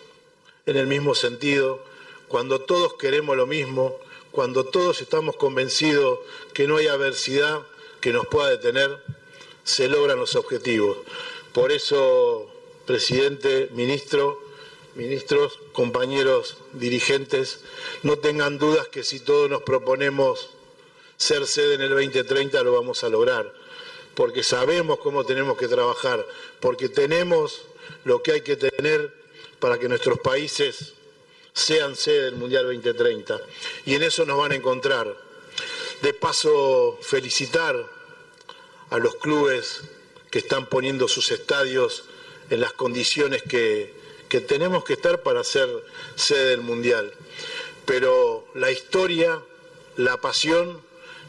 en 0.65 0.77
el 0.77 0.87
mismo 0.87 1.13
sentido, 1.13 1.83
cuando 2.27 2.61
todos 2.61 2.95
queremos 2.95 3.37
lo 3.37 3.45
mismo, 3.45 3.95
cuando 4.31 4.65
todos 4.65 5.01
estamos 5.01 5.35
convencidos 5.35 6.19
que 6.53 6.67
no 6.67 6.77
hay 6.77 6.87
adversidad 6.87 7.61
que 8.01 8.11
nos 8.11 8.25
pueda 8.25 8.49
detener, 8.49 9.03
se 9.63 9.87
logran 9.87 10.17
los 10.17 10.35
objetivos. 10.35 10.97
Por 11.53 11.71
eso, 11.71 12.49
presidente, 12.87 13.69
ministro, 13.71 14.41
ministros, 14.95 15.59
compañeros 15.73 16.57
dirigentes, 16.73 17.59
no 18.01 18.17
tengan 18.17 18.57
dudas 18.57 18.87
que 18.87 19.03
si 19.03 19.19
todos 19.19 19.47
nos 19.47 19.61
proponemos 19.61 20.49
ser 21.17 21.45
sede 21.47 21.75
en 21.75 21.81
el 21.81 21.89
2030 21.89 22.61
lo 22.63 22.73
vamos 22.73 23.03
a 23.03 23.09
lograr 23.09 23.65
porque 24.15 24.43
sabemos 24.43 24.99
cómo 24.99 25.25
tenemos 25.25 25.57
que 25.57 25.67
trabajar, 25.67 26.25
porque 26.59 26.89
tenemos 26.89 27.61
lo 28.05 28.23
que 28.23 28.31
hay 28.31 28.41
que 28.41 28.55
tener 28.55 29.13
para 29.59 29.77
que 29.77 29.89
nuestros 29.89 30.19
países 30.19 30.93
sean 31.53 31.95
sede 31.95 32.23
del 32.23 32.35
Mundial 32.35 32.63
2030. 32.63 33.39
Y 33.85 33.95
en 33.95 34.03
eso 34.03 34.25
nos 34.25 34.37
van 34.37 34.53
a 34.53 34.55
encontrar. 34.55 35.15
De 36.01 36.13
paso, 36.13 36.97
felicitar 37.01 37.75
a 38.89 38.97
los 38.97 39.15
clubes 39.15 39.81
que 40.31 40.39
están 40.39 40.67
poniendo 40.67 41.07
sus 41.07 41.31
estadios 41.31 42.03
en 42.49 42.61
las 42.61 42.73
condiciones 42.73 43.43
que, 43.43 43.93
que 44.29 44.41
tenemos 44.41 44.83
que 44.83 44.93
estar 44.93 45.23
para 45.23 45.43
ser 45.43 45.69
sede 46.15 46.49
del 46.49 46.61
Mundial. 46.61 47.13
Pero 47.85 48.47
la 48.53 48.71
historia, 48.71 49.41
la 49.95 50.17
pasión, 50.17 50.84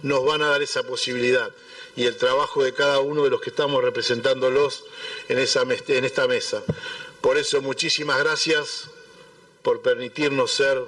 nos 0.07 0.25
van 0.25 0.40
a 0.40 0.51
dar 0.51 0.62
esa 0.62 0.85
posibilidad 0.85 1.51
y 1.97 2.05
el 2.05 2.16
trabajo 2.16 2.62
de 2.62 2.73
cada 2.73 3.01
uno 3.01 3.25
de 3.25 3.31
los 3.31 3.40
que 3.40 3.51
estamos 3.51 3.83
representándolos 3.83 4.85
en, 5.29 5.38
esa, 5.38 5.62
en 5.62 6.05
esta 6.05 6.29
mesa. 6.29 6.62
Por 7.21 7.38
eso 7.38 7.61
muchísimas 7.61 8.19
gracias 8.19 8.88
por 9.62 9.83
permitirnos 9.83 10.53
ser 10.53 10.81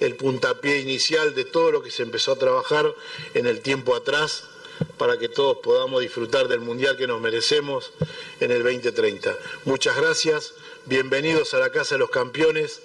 el 0.00 0.16
puntapié 0.16 0.80
inicial 0.80 1.34
de 1.34 1.44
todo 1.44 1.70
lo 1.70 1.82
que 1.82 1.92
se 1.92 2.02
empezó 2.02 2.32
a 2.32 2.38
trabajar 2.38 2.92
en 3.34 3.46
el 3.46 3.60
tiempo 3.60 3.94
atrás 3.94 4.44
para 4.96 5.16
que 5.18 5.28
todos 5.28 5.58
podamos 5.58 6.00
disfrutar 6.00 6.48
del 6.48 6.60
Mundial 6.60 6.96
que 6.96 7.06
nos 7.06 7.20
merecemos 7.20 7.92
en 8.40 8.50
el 8.50 8.64
2030. 8.64 9.36
Muchas 9.64 9.96
gracias, 9.96 10.54
bienvenidos 10.86 11.54
a 11.54 11.58
la 11.58 11.70
Casa 11.70 11.94
de 11.94 12.00
los 12.00 12.10
Campeones. 12.10 12.80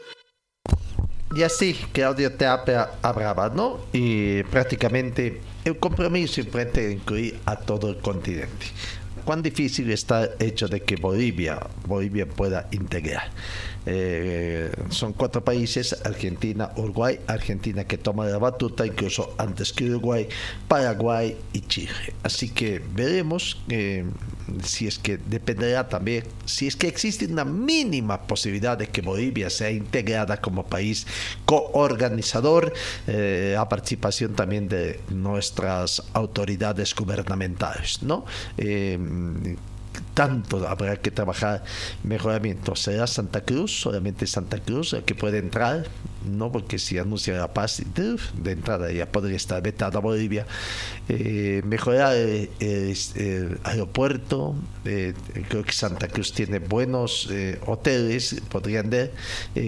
Y 1.35 1.41
así 1.41 1.73
Claudio 1.91 2.33
Tapia 2.33 2.91
hablaba, 3.01 3.49
¿no? 3.49 3.79
Y 3.91 4.43
prácticamente 4.43 5.41
el 5.65 5.77
compromiso 5.79 6.41
enfrente 6.41 6.87
de 6.87 6.93
incluir 6.93 7.39
a 7.45 7.55
todo 7.55 7.89
el 7.89 7.97
continente. 7.97 8.67
Cuán 9.25 9.41
difícil 9.41 9.89
está 9.89 10.25
el 10.25 10.31
hecho 10.39 10.67
de 10.67 10.81
que 10.81 10.97
Bolivia, 10.97 11.59
Bolivia 11.87 12.27
pueda 12.27 12.67
integrar. 12.71 13.31
Eh, 13.85 14.71
son 14.89 15.13
cuatro 15.13 15.43
países, 15.43 15.97
Argentina, 16.05 16.71
Uruguay, 16.75 17.19
Argentina 17.27 17.85
que 17.85 17.97
toma 17.97 18.25
la 18.25 18.37
batuta, 18.37 18.85
incluso 18.85 19.33
antes 19.37 19.73
que 19.73 19.89
Uruguay, 19.89 20.27
Paraguay 20.67 21.37
y 21.53 21.61
Chile. 21.61 22.13
Así 22.21 22.49
que 22.49 22.81
veremos 22.93 23.61
eh, 23.69 24.05
si 24.63 24.87
es 24.87 24.99
que 24.99 25.17
dependerá 25.17 25.87
también, 25.89 26.23
si 26.45 26.67
es 26.67 26.75
que 26.75 26.87
existe 26.87 27.25
una 27.25 27.45
mínima 27.45 28.21
posibilidad 28.21 28.77
de 28.77 28.87
que 28.87 29.01
Bolivia 29.01 29.49
sea 29.49 29.71
integrada 29.71 30.41
como 30.41 30.65
país 30.65 31.05
coorganizador, 31.45 32.73
eh, 33.07 33.55
a 33.57 33.67
participación 33.69 34.33
también 34.33 34.67
de 34.67 34.99
nuestras 35.09 36.03
autoridades 36.13 36.93
gubernamentales, 36.95 38.03
¿no? 38.03 38.25
Tanto 40.13 40.67
habrá 40.67 40.97
que 40.97 41.11
trabajar 41.11 41.63
mejoramiento. 42.03 42.75
¿Será 42.75 43.07
Santa 43.07 43.41
Cruz? 43.41 43.81
Solamente 43.81 44.27
Santa 44.27 44.59
Cruz 44.59 44.93
el 44.93 45.03
que 45.03 45.15
puede 45.15 45.39
entrar, 45.39 45.85
no 46.29 46.51
porque 46.51 46.77
si 46.79 46.97
anuncia 46.97 47.35
la 47.35 47.53
paz 47.53 47.81
de 47.95 48.51
entrada 48.51 48.91
ya 48.91 49.11
podría 49.11 49.37
estar 49.37 49.61
vetada 49.61 49.99
Bolivia. 49.99 50.45
Eh, 51.09 51.61
mejorar 51.65 52.15
el, 52.15 53.59
aeropuerto, 53.63 54.55
eh, 54.85 55.13
creo 55.49 55.63
que 55.63 55.73
Santa 55.73 56.07
Cruz 56.07 56.33
tiene 56.33 56.59
buenos 56.59 57.27
eh, 57.31 57.59
hoteles, 57.65 58.41
podrían 58.49 58.89
ser 58.91 59.11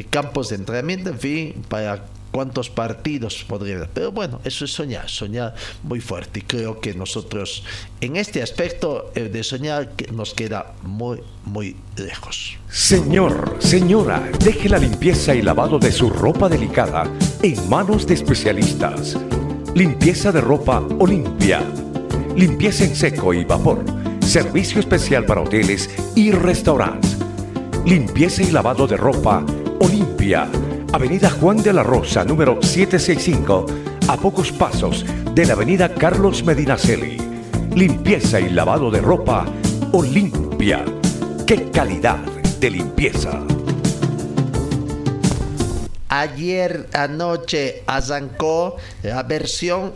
campos 0.10 0.50
de 0.50 0.56
entrenamiento, 0.56 1.10
en 1.10 1.20
fin, 1.20 1.66
para 1.68 2.06
cuántos 2.36 2.70
partidos 2.70 3.46
podría 3.48 3.78
haber. 3.78 3.90
Pero 3.94 4.12
bueno, 4.12 4.42
eso 4.44 4.66
es 4.66 4.74
soñar, 4.74 5.10
soñar 5.10 5.56
muy 5.84 6.02
fuerte. 6.02 6.40
Y 6.40 6.42
creo 6.42 6.82
que 6.82 6.94
nosotros, 6.94 7.64
en 8.02 8.18
este 8.18 8.44
aspecto 8.44 9.10
de 9.16 9.42
soñar, 9.42 9.94
nos 10.12 10.34
queda 10.34 10.74
muy, 10.84 11.22
muy 11.46 11.78
lejos. 11.96 12.58
Señor, 12.70 13.56
señora, 13.60 14.22
deje 14.44 14.68
la 14.68 14.78
limpieza 14.78 15.34
y 15.34 15.42
lavado 15.42 15.80
de 15.80 15.94
su 15.94 16.10
ropa 16.10 16.50
delicada 16.50 17.10
en 17.42 17.70
manos 17.70 18.06
de 18.06 18.16
especialistas. 18.16 19.18
Limpieza 19.74 20.34
de 20.34 20.42
ropa 20.42 20.86
Olimpia. 21.00 21.62
Limpieza 22.36 22.84
en 22.84 22.98
seco 22.98 23.34
y 23.34 23.46
vapor. 23.46 23.82
Servicio 24.20 24.82
especial 24.82 25.26
para 25.26 25.40
hoteles 25.40 25.90
y 26.16 26.32
restaurantes. 26.32 27.16
Limpieza 27.86 28.44
y 28.44 28.52
lavado 28.52 28.88
de 28.88 28.98
ropa 28.98 29.46
Olimpia 29.80 30.50
Avenida 30.96 31.30
Juan 31.30 31.62
de 31.62 31.74
la 31.74 31.84
Rosa, 31.84 32.24
número 32.24 32.58
765, 32.62 33.66
a 34.08 34.16
pocos 34.16 34.54
pasos 34.54 35.06
de 35.34 35.46
la 35.46 35.52
Avenida 35.52 35.94
Carlos 35.94 36.46
Medinaceli. 36.46 37.18
Limpieza 37.76 38.40
y 38.40 38.50
lavado 38.50 38.90
de 38.90 39.02
ropa 39.02 39.46
Olimpia. 39.92 40.86
¡Qué 41.46 41.70
calidad 41.70 42.20
de 42.62 42.70
limpieza! 42.70 43.42
Ayer 46.08 46.88
anoche 46.94 47.84
arrancó 47.88 48.78
la 49.04 49.22
versión 49.24 49.92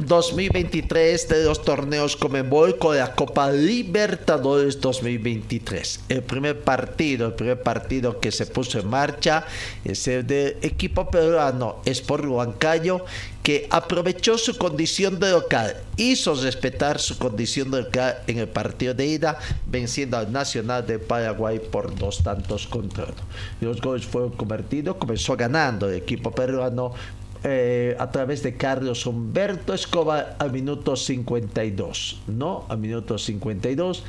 2023 0.00 1.28
de 1.28 1.44
los 1.44 1.62
torneos 1.62 2.16
Comembol 2.16 2.78
con 2.78 2.96
la 2.96 3.14
Copa 3.14 3.52
Libertadores 3.52 4.80
2023. 4.80 6.00
El 6.08 6.22
primer 6.22 6.60
partido, 6.60 7.26
el 7.26 7.34
primer 7.34 7.62
partido 7.62 8.18
que 8.18 8.32
se 8.32 8.46
puso 8.46 8.80
en 8.80 8.88
marcha 8.88 9.44
es 9.84 10.08
el 10.08 10.26
del 10.26 10.56
equipo 10.62 11.10
peruano 11.10 11.76
Sport 11.84 12.24
Huancayo 12.24 13.04
que 13.42 13.66
aprovechó 13.70 14.38
su 14.38 14.56
condición 14.56 15.18
de 15.18 15.32
local, 15.32 15.76
hizo 15.96 16.34
respetar 16.36 17.00
su 17.00 17.18
condición 17.18 17.70
de 17.70 17.82
local 17.82 18.18
en 18.28 18.38
el 18.38 18.48
partido 18.48 18.94
de 18.94 19.06
ida, 19.06 19.38
venciendo 19.66 20.16
al 20.16 20.30
Nacional 20.30 20.86
de 20.86 21.00
Paraguay 21.00 21.58
por 21.58 21.94
dos 21.94 22.22
tantos 22.22 22.66
contra 22.66 23.04
uno. 23.04 23.14
Los 23.60 23.80
goles 23.80 24.06
fueron 24.06 24.30
convertidos, 24.30 24.96
comenzó 24.96 25.36
ganando 25.36 25.88
el 25.88 25.96
equipo 25.96 26.30
peruano 26.30 26.94
eh, 27.44 27.96
a 27.98 28.10
través 28.10 28.42
de 28.42 28.56
Carlos 28.56 29.06
Humberto 29.06 29.74
Escobar 29.74 30.36
al 30.38 30.52
minuto 30.52 30.96
52, 30.96 32.22
¿no? 32.28 32.64
Al 32.68 32.78
minuto 32.78 33.18
52. 33.18 34.04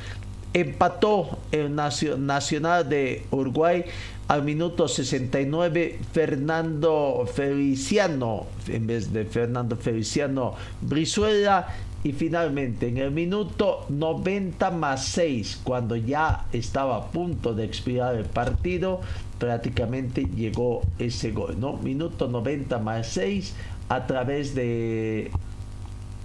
Empató 0.52 1.38
el 1.50 1.74
Nacional 1.74 2.88
de 2.88 3.24
Uruguay 3.32 3.84
al 4.28 4.42
minuto 4.42 4.88
69 4.88 5.98
Fernando 6.12 7.28
Feliciano, 7.32 8.46
en 8.68 8.86
vez 8.86 9.12
de 9.12 9.24
Fernando 9.24 9.76
Feliciano 9.76 10.54
Brizuela. 10.80 11.68
Y 12.04 12.12
finalmente, 12.12 12.88
en 12.88 12.98
el 12.98 13.10
minuto 13.10 13.86
90 13.88 14.70
más 14.72 15.06
6, 15.06 15.62
cuando 15.64 15.96
ya 15.96 16.44
estaba 16.52 16.96
a 16.98 17.04
punto 17.06 17.54
de 17.54 17.64
expirar 17.64 18.14
el 18.14 18.26
partido, 18.26 19.00
prácticamente 19.38 20.26
llegó 20.26 20.82
ese 20.98 21.32
gol, 21.32 21.58
¿no? 21.58 21.78
Minuto 21.78 22.28
90 22.28 22.78
más 22.78 23.06
6 23.08 23.54
a 23.88 24.06
través 24.06 24.54
de 24.54 25.30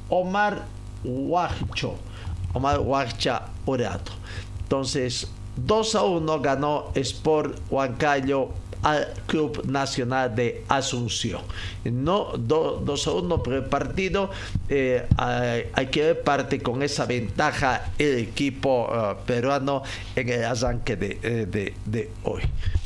Omar 0.09 0.65
Huacho, 1.05 1.95
Omar 2.53 2.81
Huacha 2.81 3.45
Orato. 3.65 4.11
Entonces, 4.63 5.29
2 5.55 5.95
a 5.95 6.03
1 6.03 6.41
ganó 6.41 6.91
Sport 6.93 7.57
Huancayo 7.69 8.49
al 8.83 9.13
Club 9.27 9.65
Nacional 9.65 10.35
de 10.35 10.63
Asunción. 10.67 11.41
No 11.83 12.33
2 12.37 13.07
a 13.07 13.11
1 13.11 13.43
por 13.43 13.53
el 13.53 13.65
partido. 13.65 14.29
Eh, 14.67 15.05
hay, 15.17 15.87
que 15.87 16.01
ver 16.01 16.21
parte 16.21 16.59
con 16.61 16.83
esa 16.83 17.05
ventaja 17.05 17.91
el 17.97 18.19
equipo 18.19 18.89
eh, 18.91 19.15
peruano 19.25 19.83
en 20.15 20.29
el 20.29 20.43
arranque 20.43 20.95
de, 20.95 21.19
eh, 21.21 21.73
de 21.85 22.09
hoy. 22.23 22.41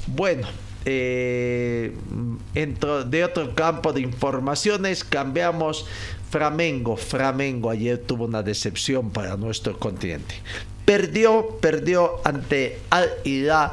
Bueno. 0.07 0.47
Eh, 0.85 1.93
de 2.53 3.23
otro 3.23 3.55
campo 3.55 3.93
de 3.93 4.01
informaciones 4.01 5.03
cambiamos 5.03 5.85
Flamengo. 6.29 6.97
Flamengo 6.97 7.69
ayer 7.69 7.97
tuvo 7.99 8.25
una 8.25 8.43
decepción 8.43 9.09
para 9.11 9.37
nuestro 9.37 9.79
continente. 9.79 10.35
Perdió, 10.83 11.57
perdió 11.61 12.19
ante 12.25 12.79
Al 12.89 13.09
Hilal 13.23 13.71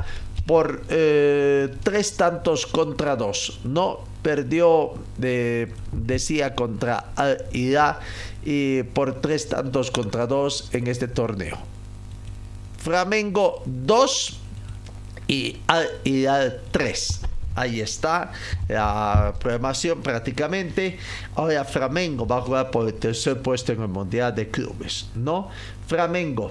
por 0.51 0.83
eh, 0.89 1.73
tres 1.85 2.17
tantos 2.17 2.67
contra 2.67 3.15
dos. 3.15 3.61
No 3.63 4.01
perdió, 4.21 4.95
de, 5.17 5.73
decía, 5.93 6.57
contra 6.57 7.13
Al 7.15 7.45
Hilal 7.53 8.01
y 8.45 8.83
por 8.83 9.21
tres 9.21 9.49
tantos 9.49 9.93
contra 9.93 10.27
dos 10.27 10.69
en 10.73 10.89
este 10.89 11.07
torneo. 11.07 11.57
Flamengo 12.79 13.63
2 13.65 14.41
y 15.29 15.59
Al 15.69 15.87
Hilal 16.03 16.61
3. 16.73 17.21
Ahí 17.55 17.81
está 17.81 18.33
la 18.67 19.35
programación 19.39 20.03
prácticamente. 20.03 20.99
Ahora 21.37 21.65
Flamengo 21.65 22.27
va 22.27 22.39
a 22.39 22.41
jugar 22.41 22.73
por 22.73 22.89
el 22.89 22.95
tercer 22.95 23.41
puesto 23.41 23.71
en 23.71 23.83
el 23.83 23.89
Mundial 23.89 24.35
de 24.35 24.51
Clubes, 24.51 25.11
¿no? 25.15 25.49
Flamengo 25.87 26.51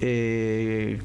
eh, 0.00 1.02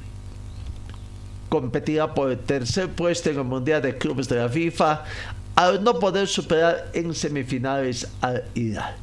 competirá 1.52 2.14
por 2.14 2.32
el 2.32 2.40
tercer 2.40 2.88
puesto 2.88 3.30
en 3.30 3.38
el 3.38 3.44
Mundial 3.44 3.82
de 3.82 3.98
Clubes 3.98 4.30
de 4.30 4.38
la 4.38 4.48
FIFA 4.48 5.04
al 5.56 5.84
no 5.84 6.00
poder 6.00 6.26
superar 6.26 6.90
en 6.94 7.14
semifinales 7.14 8.08
al 8.22 8.46
Hilal. 8.56 8.96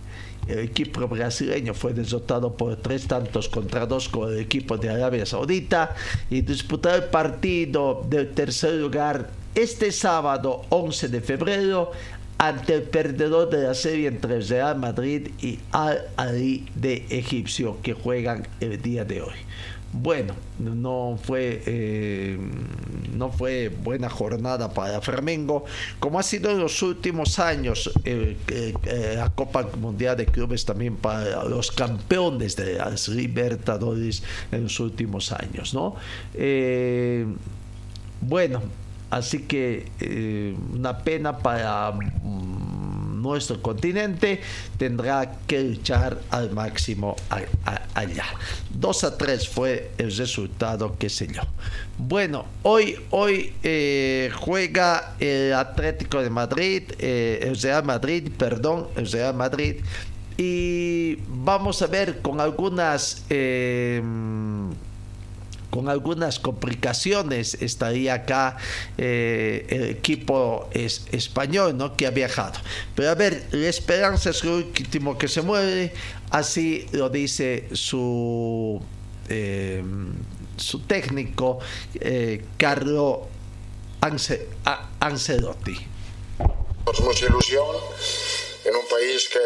El 0.47 0.61
equipo 0.61 1.07
brasileño 1.07 1.75
fue 1.75 1.93
derrotado 1.93 2.57
por 2.57 2.75
tres 2.77 3.07
tantos 3.07 3.51
contra 3.51 3.85
dos 3.85 4.09
con 4.09 4.33
el 4.33 4.39
equipo 4.39 4.79
de 4.79 4.89
Arabia 4.89 5.27
Saudita 5.27 5.95
y 6.31 6.41
disputará 6.41 6.97
el 6.97 7.05
partido 7.05 8.07
del 8.09 8.31
tercer 8.31 8.77
lugar 8.77 9.29
este 9.55 9.93
sábado 9.93 10.63
11 10.71 11.09
de 11.09 11.21
febrero 11.21 11.91
ante 12.39 12.77
el 12.77 12.83
perdedor 12.85 13.51
de 13.51 13.65
la 13.65 13.75
serie 13.75 14.09
entre 14.09 14.41
Real 14.41 14.79
Madrid 14.79 15.33
y 15.43 15.59
Al 15.71 15.99
Ali 16.17 16.67
de 16.75 17.05
Egipcio 17.11 17.77
que 17.83 17.93
juegan 17.93 18.49
el 18.61 18.81
día 18.81 19.05
de 19.05 19.21
hoy. 19.21 19.37
Bueno, 19.93 20.35
no 20.59 21.19
fue, 21.23 21.63
eh, 21.65 22.39
no 23.15 23.31
fue 23.31 23.69
buena 23.69 24.11
jornada 24.11 24.73
para 24.73 25.01
Flamengo, 25.01 25.65
como 25.99 26.19
ha 26.19 26.23
sido 26.23 26.51
en 26.51 26.59
los 26.59 26.83
últimos 26.83 27.39
años 27.39 27.91
eh, 28.05 28.37
eh, 28.49 29.15
la 29.17 29.31
Copa 29.31 29.67
Mundial 29.81 30.17
de 30.17 30.27
Clubes 30.27 30.65
también 30.67 30.97
para 30.97 31.45
los 31.45 31.71
campeones 31.73 32.55
de 32.57 32.75
las 32.75 33.09
Libertadores 33.09 34.23
en 34.53 34.65
los 34.65 34.79
últimos 34.79 35.33
años, 35.33 35.73
¿no? 35.73 35.97
bueno, 38.21 38.63
así 39.11 39.43
que 39.43 40.57
una 40.75 40.99
pena 40.99 41.39
para 41.39 41.93
nuestro 43.23 43.61
continente 43.61 44.41
tendrá 44.77 45.39
que 45.47 45.63
luchar 45.63 46.19
al 46.31 46.51
máximo 46.51 47.17
allá. 47.95 48.25
2 48.71 49.05
a 49.05 49.17
3 49.19 49.49
fue 49.49 49.91
el 49.99 50.17
resultado, 50.17 50.97
qué 50.99 51.09
sé 51.09 51.27
yo. 51.27 51.43
Bueno, 51.99 52.47
hoy, 52.63 52.97
hoy 53.11 53.55
eh, 53.63 54.31
juega 54.35 55.15
el 55.19 55.53
Atlético 55.53 56.23
de 56.23 56.31
Madrid, 56.31 56.83
eh, 56.99 57.41
el 57.43 57.61
Real 57.61 57.85
Madrid, 57.85 58.31
perdón, 58.37 58.89
el 58.97 59.11
Real 59.11 59.35
Madrid. 59.35 59.77
Y 60.37 61.17
vamos 61.27 61.83
a 61.83 61.87
ver 61.89 62.21
con 62.21 62.41
algunas... 62.41 63.25
Eh, 63.29 64.01
con 65.71 65.89
algunas 65.89 66.39
complicaciones 66.39 67.55
estaría 67.61 68.15
acá 68.15 68.57
eh, 68.97 69.67
el 69.69 69.85
equipo 69.85 70.69
es, 70.73 71.07
español 71.13 71.77
¿no? 71.77 71.97
que 71.97 72.07
ha 72.07 72.11
viajado. 72.11 72.59
Pero 72.95 73.11
a 73.11 73.15
ver, 73.15 73.47
la 73.51 73.69
esperanza 73.69 74.31
es 74.31 74.45
lo 74.45 74.57
último 74.57 75.19
que 75.19 75.29
se 75.29 75.43
mueve, 75.43 75.93
así 76.31 76.87
lo 76.93 77.11
dice 77.11 77.69
su, 77.73 78.81
eh, 79.29 79.83
su 80.57 80.81
técnico 80.81 81.59
eh, 82.01 82.45
Carlo 82.57 83.29
Ancelotti. 85.01 85.77
Pues 86.85 87.01
mucha 87.01 87.27
ilusión 87.27 87.77
en 88.65 88.75
un 88.75 88.89
país 88.89 89.29
que 89.29 89.39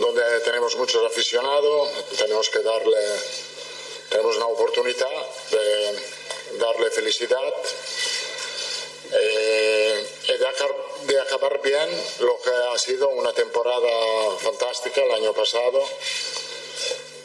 donde 0.00 0.22
tenemos 0.40 0.74
muchos 0.76 1.04
aficionados, 1.04 1.90
tenemos 2.18 2.48
que 2.48 2.60
darle, 2.60 2.98
tenemos 4.08 4.36
una 4.36 4.46
oportunidad 4.46 5.26
de 5.50 6.58
darle 6.58 6.90
felicidad 6.90 7.54
eh, 9.12 10.06
y 10.28 11.06
de, 11.06 11.20
acabar 11.20 11.60
bien 11.62 11.88
lo 12.20 12.40
que 12.40 12.50
ha 12.50 12.78
sido 12.78 13.10
una 13.10 13.32
temporada 13.32 14.36
fantástica 14.38 15.02
el 15.02 15.12
año 15.12 15.34
pasado 15.34 15.84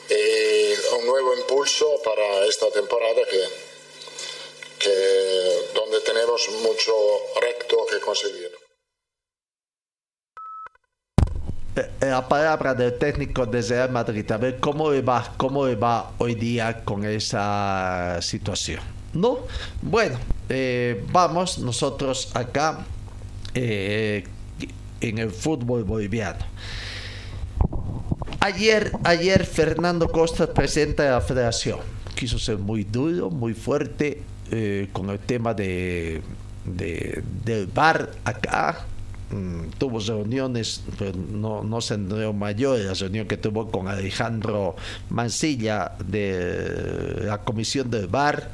y 0.09 0.73
un 0.97 1.05
nuevo 1.05 1.33
impulso 1.35 2.01
para 2.03 2.45
esta 2.45 2.69
temporada 2.71 3.21
que 3.29 3.45
donde 5.73 5.99
tenemos 6.01 6.47
mucho 6.49 6.93
recto 7.41 7.85
que 7.87 7.99
conseguir. 7.99 8.51
Eh, 8.51 8.65
la 11.99 12.27
palabra 12.27 12.73
del 12.73 12.97
técnico 12.97 13.45
de 13.45 13.61
Real 13.61 13.91
Madrid, 13.91 14.29
a 14.31 14.37
ver 14.37 14.59
cómo 14.59 14.91
le 14.91 15.01
va, 15.01 15.33
cómo 15.37 15.63
va 15.77 16.11
hoy 16.17 16.35
día 16.35 16.83
con 16.83 17.03
esa 17.03 18.17
situación. 18.21 18.81
¿No? 19.13 19.39
Bueno, 19.81 20.17
eh, 20.49 21.03
vamos 21.11 21.59
nosotros 21.59 22.31
acá 22.33 22.85
eh, 23.53 24.25
en 25.01 25.17
el 25.17 25.31
fútbol 25.31 25.83
boliviano. 25.83 26.45
Ayer, 28.39 28.91
ayer 29.03 29.45
Fernando 29.45 30.09
Costa, 30.09 30.53
presidente 30.53 31.03
de 31.03 31.09
la 31.09 31.21
federación, 31.21 31.79
quiso 32.15 32.37
ser 32.37 32.57
muy 32.57 32.83
duro, 32.83 33.29
muy 33.29 33.53
fuerte 33.53 34.21
con 34.93 35.09
el 35.09 35.19
tema 35.19 35.53
de, 35.53 36.21
de, 36.65 37.23
del 37.43 37.65
bar 37.67 38.11
acá 38.23 38.85
tuvo 39.77 39.99
reuniones, 39.99 40.83
pero 40.97 41.13
no, 41.17 41.63
no 41.63 41.81
se 41.81 41.95
entendió 41.95 42.33
mayor 42.33 42.79
la 42.79 42.93
reunión 42.93 43.27
que 43.27 43.37
tuvo 43.37 43.69
con 43.71 43.87
Alejandro 43.87 44.75
Mancilla 45.09 45.93
de 46.05 47.23
la 47.25 47.39
comisión 47.39 47.89
del 47.89 48.07
VAR. 48.07 48.51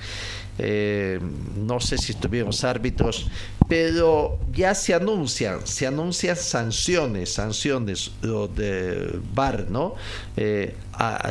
Eh, 0.64 1.20
no 1.58 1.80
sé 1.80 1.98
si 1.98 2.12
estuvimos 2.12 2.64
árbitros, 2.64 3.28
pero 3.68 4.38
ya 4.54 4.76
se 4.76 4.94
anuncian, 4.94 5.66
se 5.66 5.88
anuncian 5.88 6.36
sanciones, 6.36 7.34
sanciones 7.34 8.12
lo 8.22 8.48
de 8.48 9.20
VAR, 9.34 9.68
¿no? 9.70 9.96
Eh, 10.36 10.76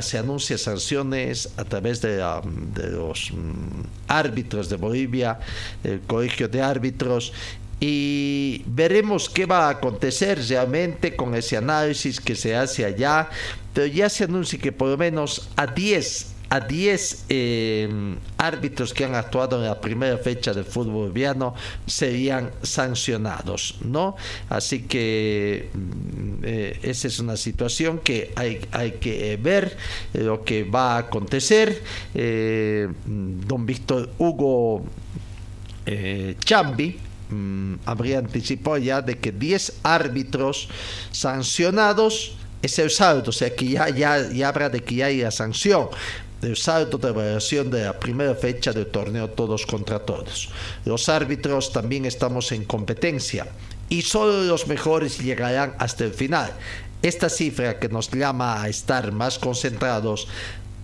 se 0.01 0.19
anuncian 0.19 0.59
sanciones 0.59 1.51
a 1.59 1.65
través 1.65 2.01
de, 2.01 2.17
de 2.17 2.91
los 2.91 3.31
mm, 3.31 3.83
árbitros 4.09 4.69
de 4.69 4.77
Bolivia, 4.77 5.39
el 5.85 6.01
colegio 6.01 6.49
de 6.49 6.63
árbitros, 6.63 7.33
y 7.81 8.63
veremos 8.67 9.31
qué 9.31 9.47
va 9.47 9.69
a 9.69 9.71
acontecer 9.71 10.39
realmente 10.47 11.17
con 11.17 11.35
ese 11.35 11.57
análisis 11.57 12.21
que 12.21 12.37
se 12.37 12.55
hace 12.55 12.85
allá, 12.85 13.31
pero 13.73 13.87
ya 13.87 14.09
se 14.11 14.25
anuncia 14.25 14.59
que 14.59 14.71
por 14.71 14.89
lo 14.89 14.99
menos 14.99 15.49
a 15.57 15.67
10 15.67 16.35
a 16.51 16.59
10 16.59 17.27
em, 17.29 18.17
árbitros 18.37 18.93
que 18.93 19.05
han 19.05 19.15
actuado 19.15 19.57
en 19.57 19.67
la 19.67 19.81
primera 19.81 20.19
fecha 20.19 20.53
del 20.53 20.65
fútbol 20.65 20.95
boliviano 20.95 21.55
serían 21.87 22.51
sancionados, 22.63 23.77
¿no? 23.83 24.17
Así 24.49 24.83
que 24.83 25.71
mm, 25.73 26.43
eh, 26.43 26.81
esa 26.83 27.07
es 27.07 27.21
una 27.21 27.37
situación 27.37 28.01
que 28.01 28.33
hay, 28.35 28.67
hay 28.73 28.93
que 28.99 29.37
ver 29.37 29.77
lo 30.13 30.43
que 30.43 30.65
va 30.65 30.97
a 30.97 30.99
acontecer. 30.99 31.85
Eh, 32.15 32.89
don 33.07 33.65
Víctor 33.65 34.11
Hugo 34.19 34.83
eh, 35.87 36.35
Chambi, 36.45 36.99
Mm, 37.31 37.75
habría 37.85 38.19
anticipado 38.19 38.79
ya 38.79 39.01
de 39.03 39.19
que 39.19 39.31
10 39.31 39.81
árbitros 39.83 40.69
sancionados 41.13 42.37
es 42.61 42.79
el 42.79 42.91
saldo, 42.91 43.31
o 43.31 43.33
sea 43.33 43.55
que 43.55 43.69
ya, 43.69 43.89
ya, 43.89 44.29
ya 44.31 44.49
habrá 44.49 44.69
de 44.69 44.83
que 44.83 44.97
ya 44.97 45.07
haya 45.07 45.31
sanción 45.31 45.89
del 46.41 46.57
saldo 46.57 46.99
de 46.99 47.09
evaluación 47.09 47.71
de 47.71 47.85
la 47.85 47.99
primera 47.99 48.35
fecha 48.35 48.73
del 48.73 48.87
torneo 48.87 49.29
todos 49.29 49.67
contra 49.67 49.99
todos. 50.01 50.49
Los 50.85 51.09
árbitros 51.09 51.73
también 51.73 52.07
estamos 52.07 52.51
en 52.53 52.65
competencia 52.65 53.47
y 53.89 54.03
solo 54.03 54.45
los 54.45 54.67
mejores 54.67 55.19
llegarán 55.19 55.75
hasta 55.79 56.05
el 56.05 56.13
final. 56.13 56.53
Esta 57.03 57.31
cifra 57.31 57.79
que 57.79 57.89
nos 57.89 58.11
llama 58.11 58.63
a 58.63 58.69
estar 58.69 59.13
más 59.13 59.39
concentrados, 59.39 60.29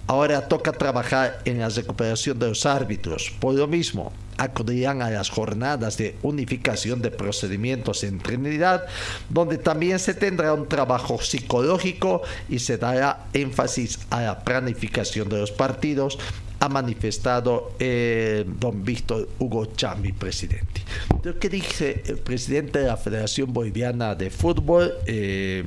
ahora 0.07 0.49
toca 0.49 0.73
trabajar 0.73 1.41
en 1.45 1.59
la 1.59 1.69
recuperación 1.69 2.39
de 2.39 2.49
los 2.49 2.67
árbitros. 2.67 3.33
Por 3.41 3.55
lo 3.55 3.67
mismo, 3.67 4.13
acudirán 4.39 5.03
a 5.03 5.11
las 5.11 5.31
jornadas 5.31 5.97
de 5.97 6.17
unificación 6.23 7.03
de 7.03 7.11
procedimientos 7.11 8.05
en 8.05 8.19
Trinidad, 8.19 8.85
donde 9.29 9.59
también 9.59 9.99
se 9.99 10.15
tendrá 10.15 10.53
un 10.53 10.69
trabajo 10.69 11.21
psicológico 11.21 12.23
y 12.49 12.59
se 12.59 12.79
dará 12.79 13.27
énfasis 13.33 13.99
a 14.11 14.23
la 14.23 14.41
planificación 14.41 15.29
de 15.29 15.39
los 15.39 15.53
partidos, 15.53 16.19
ha 16.59 16.69
manifestado 16.69 17.73
eh, 17.79 18.45
don 18.47 18.85
Víctor 18.85 19.29
Hugo 19.39 19.67
Chami, 19.77 20.13
presidente. 20.13 20.83
Lo 21.23 21.39
que 21.39 21.49
dice 21.49 22.03
el 22.07 22.19
presidente 22.19 22.79
de 22.79 22.87
la 22.87 22.97
Federación 22.97 23.53
Boliviana 23.53 24.15
de 24.15 24.31
Fútbol, 24.31 24.95
eh, 25.07 25.65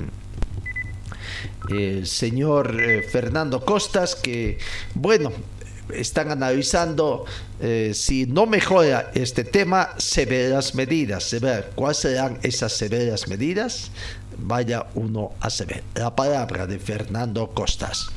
el 1.68 2.06
señor 2.06 2.80
eh, 2.80 3.02
Fernando 3.02 3.64
Costas, 3.64 4.14
que, 4.14 4.58
bueno, 4.94 5.32
están 5.94 6.30
analizando 6.30 7.24
eh, 7.60 7.92
si 7.94 8.26
no 8.26 8.46
mejora 8.46 9.10
este 9.14 9.44
tema, 9.44 9.90
severas 9.98 10.74
medidas. 10.74 11.38
Ver 11.40 11.70
cuáles 11.74 11.98
serán 11.98 12.38
esas 12.42 12.72
severas 12.72 13.28
medidas. 13.28 13.90
Vaya 14.38 14.86
uno 14.94 15.32
a 15.40 15.50
saber. 15.50 15.82
La 15.94 16.14
palabra 16.14 16.66
de 16.66 16.78
Fernando 16.78 17.48
Costas. 17.50 18.08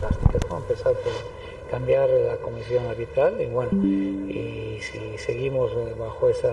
empezar 0.00 0.92
por 0.94 1.42
cambiar 1.70 2.08
la 2.08 2.36
comisión 2.36 2.86
arbitral 2.86 3.40
y 3.40 3.46
bueno, 3.46 3.70
y 4.28 4.78
si 4.80 5.18
seguimos 5.24 5.70
bajo 5.98 6.28
esa, 6.28 6.52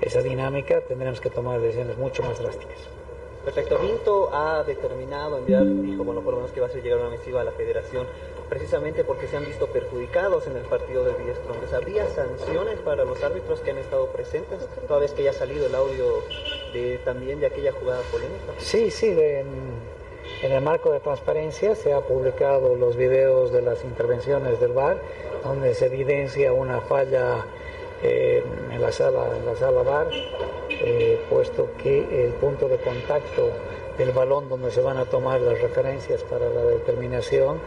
esa 0.00 0.22
dinámica 0.22 0.80
tendremos 0.88 1.20
que 1.20 1.28
tomar 1.28 1.60
decisiones 1.60 1.98
mucho 1.98 2.22
más 2.22 2.38
drásticas. 2.38 2.97
Perfecto. 3.44 3.78
Vinto 3.78 4.30
ha 4.32 4.62
determinado 4.64 5.38
enviar, 5.38 5.64
dijo, 5.64 6.04
bueno, 6.04 6.20
por 6.20 6.34
lo 6.34 6.40
menos 6.40 6.52
que 6.52 6.60
va 6.60 6.66
a 6.66 6.70
ser 6.70 6.82
llegar 6.82 6.98
una 6.98 7.10
misiva 7.10 7.40
a 7.40 7.44
la 7.44 7.52
federación 7.52 8.06
precisamente 8.48 9.04
porque 9.04 9.26
se 9.26 9.36
han 9.36 9.44
visto 9.44 9.66
perjudicados 9.66 10.46
en 10.46 10.56
el 10.56 10.62
partido 10.64 11.04
de 11.04 11.12
Entonces, 11.12 11.72
¿Habría 11.72 12.06
sanciones 12.08 12.78
para 12.80 13.04
los 13.04 13.22
árbitros 13.22 13.60
que 13.60 13.70
han 13.70 13.78
estado 13.78 14.06
presentes, 14.06 14.66
toda 14.86 15.00
vez 15.00 15.12
que 15.12 15.22
ya 15.22 15.32
salido 15.32 15.66
el 15.66 15.74
audio 15.74 16.22
de, 16.72 16.98
también 17.04 17.40
de 17.40 17.46
aquella 17.46 17.72
jugada 17.72 18.00
polémica? 18.10 18.52
Sí, 18.58 18.90
sí, 18.90 19.08
en, 19.10 19.46
el 20.42 20.60
marco 20.62 20.92
de 20.92 21.00
transparencia 21.00 21.74
se 21.74 21.92
ha 21.92 22.00
publicado 22.00 22.76
los 22.76 22.96
videos 22.96 23.52
de 23.52 23.62
las 23.62 23.84
intervenciones 23.84 24.60
del 24.60 24.72
VAR, 24.72 24.98
donde 25.42 25.74
se 25.74 25.86
evidencia 25.86 26.52
una 26.52 26.80
falla 26.80 27.44
eh, 28.02 28.44
en, 28.70 28.80
la 28.80 28.92
sala, 28.92 29.36
en 29.36 29.46
la 29.46 29.56
sala 29.56 29.82
VAR, 29.82 30.08
eh, 30.70 31.20
puesto 31.28 31.70
que 31.82 32.26
el 32.26 32.32
punto 32.34 32.68
de 32.68 32.78
contacto 32.78 33.50
del 33.96 34.12
balón 34.12 34.48
donde 34.48 34.70
se 34.70 34.80
van 34.80 34.96
a 34.98 35.04
tomar 35.04 35.40
las 35.40 35.60
referencias 35.60 36.22
para 36.22 36.48
la 36.48 36.62
determinación 36.62 37.58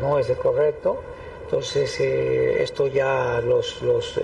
no 0.00 0.18
es 0.18 0.28
el 0.28 0.36
correcto. 0.36 0.96
Entonces, 1.44 2.00
eh, 2.00 2.62
esto 2.62 2.88
ya 2.88 3.40
los, 3.40 3.80
los 3.82 4.18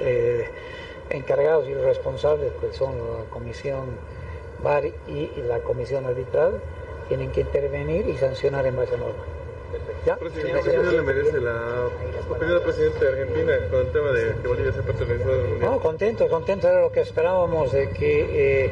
encargados 1.11 1.69
y 1.69 1.75
responsables, 1.75 2.53
que 2.61 2.73
son 2.73 2.97
la 2.97 3.31
comisión 3.31 3.97
VAR 4.63 4.87
y, 4.87 5.31
la 5.47 5.61
comisión 5.61 6.07
arbitral, 6.07 6.61
tienen 7.09 7.31
que 7.31 7.43
intervenir 7.43 8.09
y 8.09 8.17
sancionar 8.17 8.67
en 8.67 8.77
base 8.77 8.95
a 8.95 8.99
normas. 8.99 9.32
¿Ya? 10.07 10.16
Presidente, 10.16 10.70
¿qué 10.70 10.79
le 10.79 11.03
merece 11.03 11.41
la 11.41 11.87
opinión 12.29 12.59
del 12.59 12.62
presidente 12.62 13.05
de 13.05 13.11
Argentina 13.11 13.53
con 13.70 13.81
el 13.81 13.93
tema 13.93 14.12
de 14.12 14.35
que 14.43 14.49
Bolivia 14.49 14.73
sea 14.73 14.83
parte 14.83 15.05
del 15.05 15.61
No, 15.61 15.79
contento, 15.81 16.29
contento 16.29 16.68
era 16.68 16.81
lo 16.81 16.91
que 16.91 17.01
esperábamos 17.01 17.73
de 17.73 17.91
que 17.91 18.66
eh, 18.66 18.70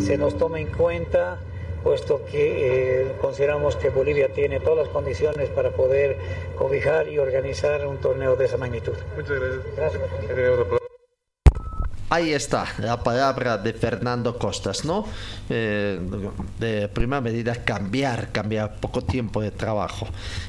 se 0.00 0.18
nos 0.18 0.36
tome 0.36 0.60
en 0.60 0.68
cuenta 0.68 1.38
puesto 1.86 2.20
que 2.28 3.02
eh, 3.02 3.12
consideramos 3.20 3.76
que 3.76 3.90
Bolivia 3.90 4.28
tiene 4.28 4.58
todas 4.58 4.78
las 4.78 4.88
condiciones 4.88 5.48
para 5.50 5.70
poder 5.70 6.16
cobijar 6.58 7.08
y 7.08 7.18
organizar 7.20 7.86
un 7.86 7.98
torneo 7.98 8.34
de 8.34 8.46
esa 8.46 8.56
magnitud. 8.56 8.94
Muchas 9.14 9.38
gracias. 9.76 10.02
Ahí 12.08 12.32
está 12.32 12.66
la 12.78 13.02
palabra 13.02 13.58
de 13.58 13.72
Fernando 13.72 14.38
Costas, 14.38 14.84
¿no? 14.84 15.04
Eh, 15.50 15.98
de 16.60 16.88
primera 16.88 17.20
medida, 17.20 17.64
cambiar, 17.64 18.30
cambiar 18.30 18.76
poco 18.76 19.02
tiempo 19.02 19.42
de 19.42 19.50
trabajo. 19.50 20.06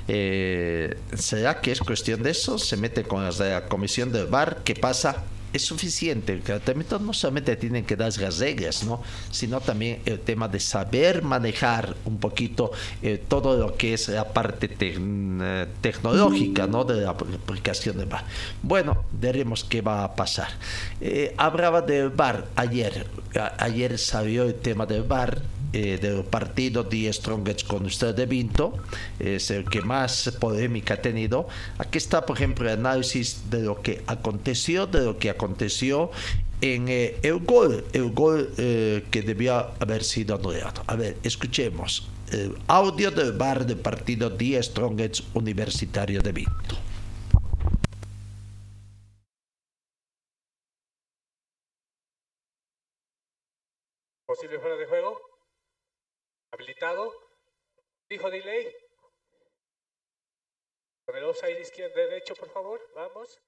Eh, 0.08 0.96
¿Será 1.16 1.60
que 1.60 1.72
es 1.72 1.80
cuestión 1.80 2.22
de 2.22 2.30
eso? 2.30 2.60
Se 2.60 2.78
mete 2.78 3.04
con 3.04 3.28
la 3.28 3.66
comisión 3.68 4.12
del 4.12 4.28
VAR, 4.28 4.60
¿qué 4.64 4.76
pasa? 4.76 5.24
Es 5.54 5.64
suficiente. 5.64 6.34
El 6.34 6.42
tratamiento 6.42 7.00
no 7.00 7.14
solamente 7.14 7.56
tienen 7.56 7.86
que 7.86 7.96
dar 7.96 8.16
las 8.18 8.40
reglas, 8.40 8.84
¿no? 8.84 9.02
sino 9.32 9.62
también 9.62 10.02
el 10.06 10.20
tema 10.20 10.48
de 10.48 10.60
saber 10.60 11.24
manejar 11.24 11.96
un 12.06 12.18
poquito 12.18 12.72
eh, 13.02 13.22
todo 13.28 13.58
lo 13.58 13.76
que 13.76 13.94
es 13.94 14.10
la 14.10 14.34
parte 14.34 14.70
eh, 14.80 15.68
tecnológica 15.82 16.68
¿no? 16.68 16.84
de 16.84 17.02
la 17.02 17.12
aplicación 17.12 17.98
de 17.98 18.06
VAR. 18.06 18.24
Bueno, 18.62 19.06
veremos 19.12 19.64
qué 19.64 19.82
va 19.82 20.04
a 20.04 20.16
pasar. 20.16 20.50
Eh, 21.02 21.34
hablaba 21.38 21.82
del 21.82 22.10
VAR 22.10 22.48
ayer. 22.56 23.08
ayer 23.58 23.98
salió 23.98 24.44
el 24.44 24.56
tema 24.56 24.86
del 24.86 25.04
VAR 25.04 25.42
eh, 25.74 25.98
del 26.02 26.24
partido 26.24 26.86
The 26.86 27.12
Strongest 27.12 27.68
con 27.68 27.86
usted 27.86 28.16
de 28.16 28.26
Vinto, 28.26 28.74
es 29.20 29.52
el 29.52 29.66
que 29.66 29.82
más 29.82 30.32
polémica 30.40 30.96
ha 30.96 31.02
tenido. 31.02 31.48
Aquí 31.78 31.98
está, 31.98 32.26
por 32.26 32.38
ejemplo, 32.38 32.66
el 32.70 32.80
análisis 32.80 33.50
de 33.50 33.62
lo 33.62 33.82
que 33.82 34.04
aconteció, 34.08 34.88
de 34.88 35.02
lo 35.02 35.18
que 35.18 35.30
aconteció 35.30 36.12
en 36.62 36.88
eh, 36.90 37.18
el 37.22 37.40
gol, 37.40 37.86
el 37.94 38.12
gol 38.12 38.50
eh, 38.58 39.06
que 39.12 39.22
debía 39.22 39.72
haber 39.80 40.04
sido 40.04 40.36
anulado. 40.36 40.84
A 40.88 40.96
ver, 40.96 41.18
escuchemos 41.24 42.08
el 42.32 42.58
audio 42.68 43.12
del 43.12 43.34
bar 43.34 43.66
del 43.66 43.78
partido 43.78 44.32
The 44.34 44.62
Strongest 44.64 45.24
Universitario 45.34 46.22
de 46.22 46.32
Vinto. 46.32 46.78
Posible 54.26 54.60
fuera 54.60 54.76
de 54.76 54.86
juego. 54.86 55.37
Habilitado. 56.58 57.14
Dijo 58.10 58.32
delay. 58.32 58.76
Con 61.06 61.16
el 61.16 61.24
offside 61.26 61.60
izquierdo 61.62 61.96
derecho, 61.96 62.36
por 62.36 62.50
favor. 62.50 62.82
Vamos. 62.96 63.40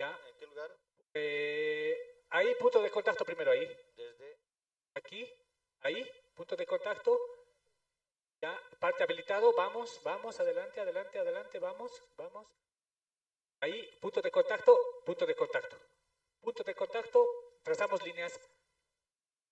Ya. 0.00 0.18
¿En 0.28 0.36
qué 0.38 0.46
lugar? 0.46 0.74
Eh, 1.12 2.24
ahí, 2.30 2.54
punto 2.54 2.80
de 2.80 2.90
contacto 2.90 3.22
primero, 3.22 3.50
ahí. 3.50 3.66
Desde. 3.94 4.38
Aquí. 4.94 5.30
Ahí. 5.80 6.10
Punto 6.34 6.56
de 6.56 6.64
contacto. 6.64 7.20
Ya. 8.40 8.58
Parte 8.80 9.02
habilitado. 9.02 9.52
Vamos, 9.52 10.00
vamos. 10.02 10.40
Adelante, 10.40 10.80
adelante, 10.80 11.18
adelante. 11.18 11.58
Vamos, 11.58 12.02
vamos. 12.16 12.46
Ahí. 13.60 13.86
Punto 14.00 14.22
de 14.22 14.30
contacto. 14.30 14.74
Punto 15.04 15.26
de 15.26 15.34
contacto. 15.34 15.76
Punto 16.40 16.64
de 16.64 16.74
contacto. 16.74 17.26
Trazamos 17.62 18.02
líneas. 18.06 18.32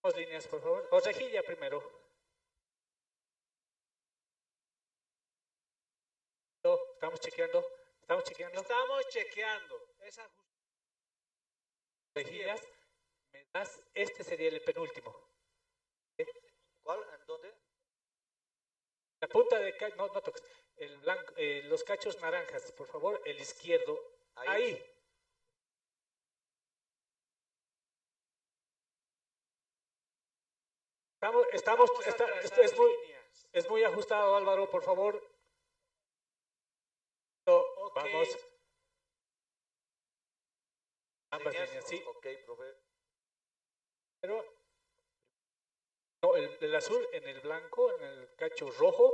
Trazamos 0.00 0.18
líneas, 0.18 0.48
por 0.48 0.62
favor. 0.62 0.88
O 0.92 1.00
rejilla 1.00 1.42
primero. 1.42 2.05
Estamos 7.06 7.20
chequeando. 7.20 7.64
Estamos 8.00 8.24
chequeando. 8.24 8.60
Estamos 8.60 9.08
chequeando. 9.10 9.94
Esa 10.00 10.28
Mejillas, 12.16 12.60
me 13.32 13.46
das, 13.52 13.80
este 13.94 14.24
sería 14.24 14.48
el 14.48 14.60
penúltimo. 14.60 15.14
¿Cuál? 16.82 17.00
¿En 17.14 17.26
dónde? 17.26 17.54
La 19.20 19.28
punta 19.28 19.60
de 19.60 19.72
no, 19.96 20.08
no 20.08 20.20
toques. 20.20 20.42
El 20.74 20.98
blanco, 20.98 21.32
eh, 21.36 21.62
los 21.66 21.84
cachos 21.84 22.20
naranjas, 22.20 22.72
por 22.72 22.88
favor, 22.88 23.22
el 23.24 23.38
izquierdo. 23.40 24.00
Ahí. 24.34 24.84
Estamos, 31.14 31.46
estamos, 31.52 31.90
está, 32.04 32.24
es, 32.40 32.76
muy, 32.76 32.90
es 33.52 33.70
muy 33.70 33.84
ajustado, 33.84 34.34
Álvaro, 34.34 34.68
por 34.68 34.82
favor. 34.82 35.35
Vamos. 37.46 38.28
Ambas 41.30 41.54
líneas, 41.54 41.84
sí. 41.86 42.02
Ok, 42.06 42.26
profe. 42.44 42.74
Pero, 44.20 44.44
no, 46.22 46.36
el, 46.36 46.58
el 46.60 46.74
azul 46.74 47.06
en 47.12 47.28
el 47.28 47.40
blanco, 47.40 47.92
en 47.98 48.02
el 48.04 48.34
cacho 48.34 48.70
rojo. 48.72 49.12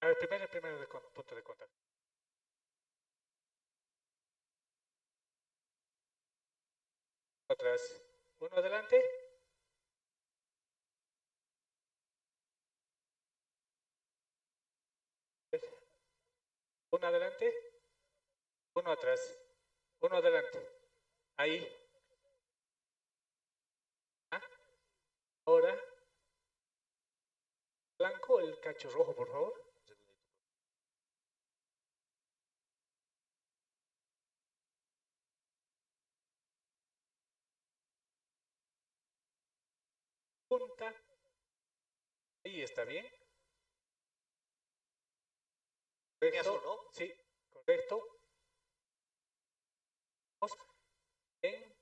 A 0.00 0.06
ver, 0.08 0.18
primero, 0.18 0.44
el 0.44 0.50
primero 0.50 0.80
de 0.80 0.86
punto 0.88 1.34
de 1.34 1.42
contacto. 1.44 1.76
Atrás. 7.48 8.02
Uno 8.40 8.56
adelante. 8.56 9.21
Uno 16.92 17.06
adelante, 17.06 17.50
uno 18.74 18.90
atrás, 18.92 19.20
uno 20.02 20.16
adelante. 20.16 20.58
Ahí. 21.38 21.66
¿Ah? 24.30 24.42
Ahora. 25.46 25.74
Blanco, 27.98 28.40
el 28.40 28.60
cacho 28.60 28.90
rojo, 28.90 29.14
por 29.14 29.28
favor. 29.28 29.54
Punta. 40.48 40.94
Ahí 42.44 42.60
está 42.62 42.84
bien. 42.84 43.21
Correcto. 46.22 46.62
¿no? 46.64 46.78
Sí, 46.92 47.12
correcto. 47.50 48.00
En 51.42 51.74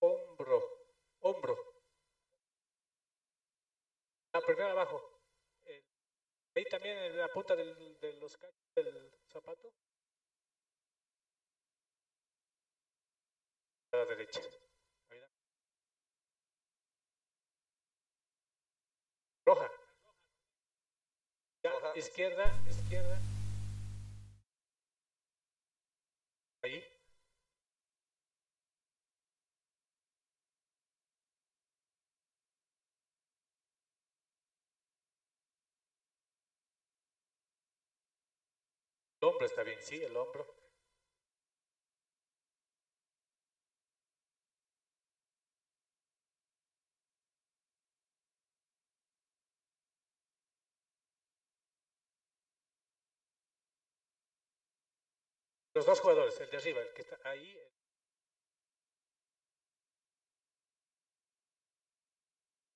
hombro, 0.00 0.62
hombro. 1.20 1.56
La 4.34 4.42
primera 4.42 4.72
abajo. 4.72 5.22
Eh, 5.64 5.82
ahí 6.56 6.64
también 6.66 6.98
en 6.98 7.16
la 7.16 7.28
punta 7.28 7.56
del, 7.56 7.98
de 7.98 8.12
los 8.20 8.36
cachos 8.36 8.74
del 8.74 9.10
zapato. 9.32 9.72
A 13.92 13.96
la 13.96 14.04
derecha. 14.04 14.40
Roja 19.46 19.75
izquierda, 21.94 22.52
izquierda. 22.68 23.18
Ahí. 26.62 26.84
El 39.20 39.28
hombro 39.28 39.46
está 39.46 39.62
bien, 39.62 39.78
sí, 39.82 40.02
el 40.02 40.16
hombro. 40.16 40.46
Los 55.76 55.84
dos 55.84 56.00
jugadores, 56.00 56.40
el 56.40 56.48
de 56.48 56.56
arriba, 56.56 56.80
el 56.80 56.94
que 56.94 57.02
está 57.02 57.18
ahí. 57.28 57.54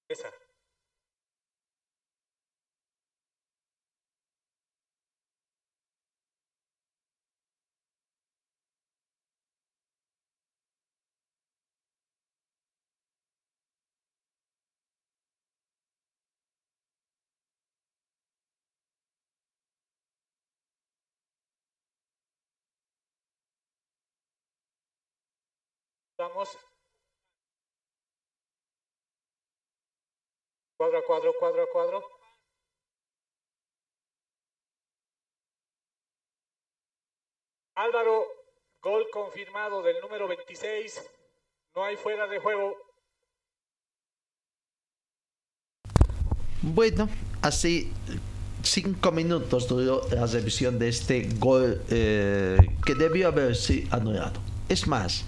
Esa. 0.07 0.40
Vamos. 26.21 26.51
Cuadro 30.77 30.99
a 30.99 31.03
cuadro, 31.07 31.33
cuadro 31.39 31.63
a 31.63 31.67
cuadro. 31.73 32.05
Álvaro, 37.75 38.27
gol 38.83 39.09
confirmado 39.11 39.83
del 39.83 39.99
número 40.03 40.29
26. 40.29 41.11
No 41.75 41.85
hay 41.85 41.97
fuera 41.97 42.27
de 42.27 42.39
juego. 42.39 42.77
Bueno, 46.61 47.09
así 47.41 47.91
cinco 48.63 49.11
minutos 49.11 49.69
duró 49.69 50.03
la 50.11 50.27
revisión 50.27 50.79
de 50.79 50.91
este 50.91 51.27
gol 51.39 51.83
eh, 51.89 52.59
que 52.85 52.95
debió 52.95 53.29
haberse 53.29 53.87
anulado. 53.91 54.39
Es 54.69 54.87
más, 54.87 55.25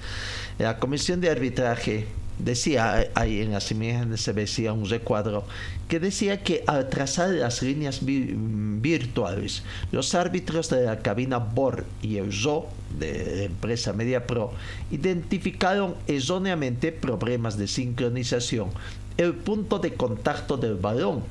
la 0.63 0.79
comisión 0.79 1.21
de 1.21 1.29
arbitraje 1.29 2.07
decía, 2.39 3.11
ahí 3.15 3.41
en 3.41 3.53
las 3.53 3.71
imágenes 3.71 4.21
se 4.21 4.33
veía 4.33 4.73
un 4.73 4.89
recuadro, 4.89 5.45
que 5.89 6.01
decía 6.01 6.43
que 6.43 6.65
al 6.67 6.89
trazar 6.89 7.31
las 7.31 7.63
líneas 7.63 8.01
virtuales, 8.03 9.63
los 9.91 10.15
árbitros 10.15 10.71
de 10.71 10.85
la 10.85 11.01
cabina 11.01 11.39
BOR 11.39 11.85
y 12.01 12.17
el 12.17 12.33
ZO 12.33 12.69
de 12.99 13.37
la 13.37 13.43
empresa 13.45 13.93
MediaPro 13.93 14.53
identificaron 14.91 15.95
erróneamente 16.07 16.93
problemas 16.93 17.59
de 17.59 17.69
sincronización, 17.69 18.71
el 19.17 19.35
punto 19.35 19.79
de 19.79 19.95
contacto 19.95 20.57
del 20.57 20.77
balón 20.77 21.23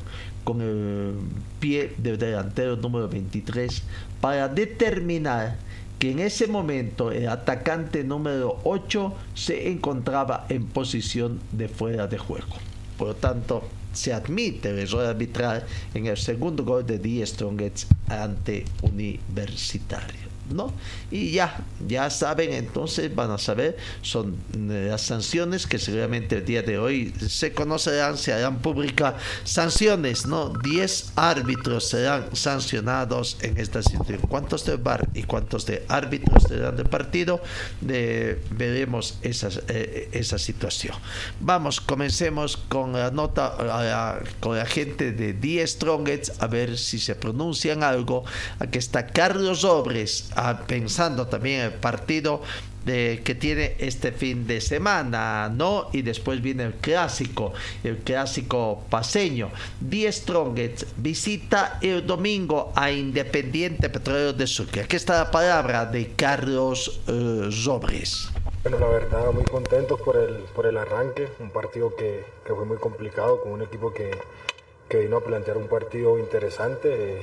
con 0.43 0.61
el 0.61 1.13
pie 1.59 1.93
del 1.97 2.17
delantero 2.17 2.75
número 2.75 3.07
23 3.07 3.83
para 4.19 4.47
determinar 4.47 5.57
que 6.01 6.09
en 6.09 6.17
ese 6.17 6.47
momento 6.47 7.11
el 7.11 7.29
atacante 7.29 8.03
número 8.03 8.57
8 8.63 9.13
se 9.35 9.69
encontraba 9.69 10.47
en 10.49 10.65
posición 10.65 11.39
de 11.51 11.67
fuera 11.67 12.07
de 12.07 12.17
juego. 12.17 12.55
Por 12.97 13.09
lo 13.09 13.15
tanto, 13.15 13.61
se 13.93 14.11
admite 14.11 14.71
el 14.71 14.79
error 14.79 15.05
arbitral 15.05 15.63
en 15.93 16.07
el 16.07 16.17
segundo 16.17 16.65
gol 16.65 16.87
de 16.87 16.97
Die 16.97 17.23
Strongets 17.23 17.85
ante 18.09 18.65
Universitario. 18.81 20.20
¿No? 20.53 20.73
Y 21.09 21.31
ya, 21.31 21.63
ya 21.87 22.09
saben, 22.09 22.53
entonces 22.53 23.13
van 23.13 23.31
a 23.31 23.37
saber, 23.37 23.77
son 24.01 24.35
eh, 24.53 24.87
las 24.89 25.01
sanciones 25.01 25.67
que 25.67 25.79
seguramente 25.79 26.37
el 26.37 26.45
día 26.45 26.61
de 26.61 26.77
hoy 26.77 27.13
se 27.27 27.53
conocerán, 27.53 28.17
se 28.17 28.33
harán 28.33 28.59
públicas 28.59 29.15
sanciones, 29.43 30.25
¿no? 30.25 30.53
10 30.63 31.13
árbitros 31.15 31.89
serán 31.89 32.35
sancionados 32.35 33.37
en 33.41 33.57
esta 33.57 33.81
situación. 33.81 34.19
¿Cuántos 34.27 34.65
de 34.65 34.77
bar 34.77 35.07
y 35.13 35.23
cuántos 35.23 35.65
de 35.65 35.83
árbitros 35.87 36.43
serán 36.43 36.75
de 36.75 36.85
partido? 36.85 37.41
veremos 37.81 39.17
esa, 39.21 39.49
eh, 39.67 40.09
esa 40.11 40.37
situación. 40.37 40.95
Vamos, 41.39 41.81
comencemos 41.81 42.57
con 42.57 42.93
la 42.93 43.11
nota, 43.11 44.21
con 44.39 44.57
la 44.57 44.65
gente 44.65 45.11
de 45.11 45.33
10 45.33 45.71
Strongets, 45.71 46.33
a 46.39 46.47
ver 46.47 46.77
si 46.77 46.99
se 46.99 47.15
pronuncian 47.15 47.83
algo. 47.83 48.23
Aquí 48.59 48.77
está 48.77 49.07
Carlos 49.07 49.63
Obres 49.63 50.29
pensando 50.67 51.27
también 51.27 51.61
el 51.61 51.73
partido 51.73 52.41
de, 52.85 53.21
que 53.23 53.35
tiene 53.35 53.75
este 53.79 54.11
fin 54.11 54.47
de 54.47 54.59
semana, 54.61 55.49
¿no? 55.49 55.89
Y 55.91 56.01
después 56.01 56.41
viene 56.41 56.63
el 56.63 56.73
clásico, 56.73 57.53
el 57.83 57.97
clásico 57.99 58.83
paseño. 58.89 59.51
Die 59.79 60.11
Strongets 60.11 60.87
visita 60.97 61.77
el 61.81 62.05
domingo 62.05 62.71
a 62.75 62.91
Independiente 62.91 63.89
Petróleo 63.89 64.33
de 64.33 64.47
Sucre. 64.47 64.81
Aquí 64.83 64.95
está 64.95 65.19
la 65.19 65.31
palabra 65.31 65.85
de 65.85 66.13
Carlos 66.13 67.01
eh, 67.07 67.49
Bueno, 68.63 68.79
la 68.79 68.87
verdad, 68.87 69.31
muy 69.31 69.43
contentos 69.43 69.99
por 70.01 70.17
el, 70.17 70.35
por 70.55 70.65
el 70.65 70.77
arranque, 70.77 71.29
un 71.39 71.51
partido 71.51 71.95
que, 71.95 72.25
que 72.45 72.53
fue 72.53 72.65
muy 72.65 72.77
complicado, 72.77 73.41
con 73.41 73.51
un 73.51 73.61
equipo 73.61 73.93
que, 73.93 74.11
que 74.89 74.99
vino 74.99 75.17
a 75.17 75.23
plantear 75.23 75.57
un 75.57 75.67
partido 75.67 76.17
interesante. 76.17 77.19
Eh, 77.19 77.21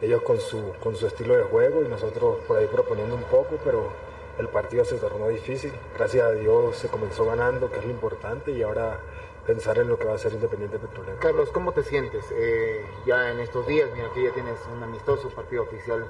ellos 0.00 0.22
con 0.22 0.40
su, 0.40 0.74
con 0.82 0.96
su 0.96 1.06
estilo 1.06 1.36
de 1.36 1.44
juego 1.44 1.82
y 1.82 1.88
nosotros 1.88 2.38
por 2.46 2.58
ahí 2.58 2.66
proponiendo 2.66 3.14
un 3.14 3.24
poco, 3.24 3.58
pero 3.64 3.90
el 4.38 4.48
partido 4.48 4.84
se 4.84 4.96
tornó 4.96 5.28
difícil. 5.28 5.72
Gracias 5.96 6.24
a 6.24 6.32
Dios 6.32 6.76
se 6.76 6.88
comenzó 6.88 7.24
ganando, 7.24 7.70
que 7.70 7.78
es 7.78 7.84
lo 7.84 7.90
importante, 7.90 8.50
y 8.50 8.62
ahora 8.62 9.00
pensar 9.46 9.78
en 9.78 9.88
lo 9.88 9.98
que 9.98 10.04
va 10.04 10.14
a 10.14 10.18
ser 10.18 10.32
Independiente 10.32 10.78
Petrolero. 10.78 11.18
Carlos, 11.20 11.50
¿cómo 11.50 11.72
te 11.72 11.82
sientes 11.82 12.24
eh, 12.32 12.84
ya 13.06 13.30
en 13.30 13.40
estos 13.40 13.66
días? 13.66 13.88
Mira 13.94 14.10
que 14.12 14.24
ya 14.24 14.32
tienes 14.32 14.58
un 14.74 14.82
amistoso 14.82 15.30
partido 15.30 15.62
oficial 15.62 16.04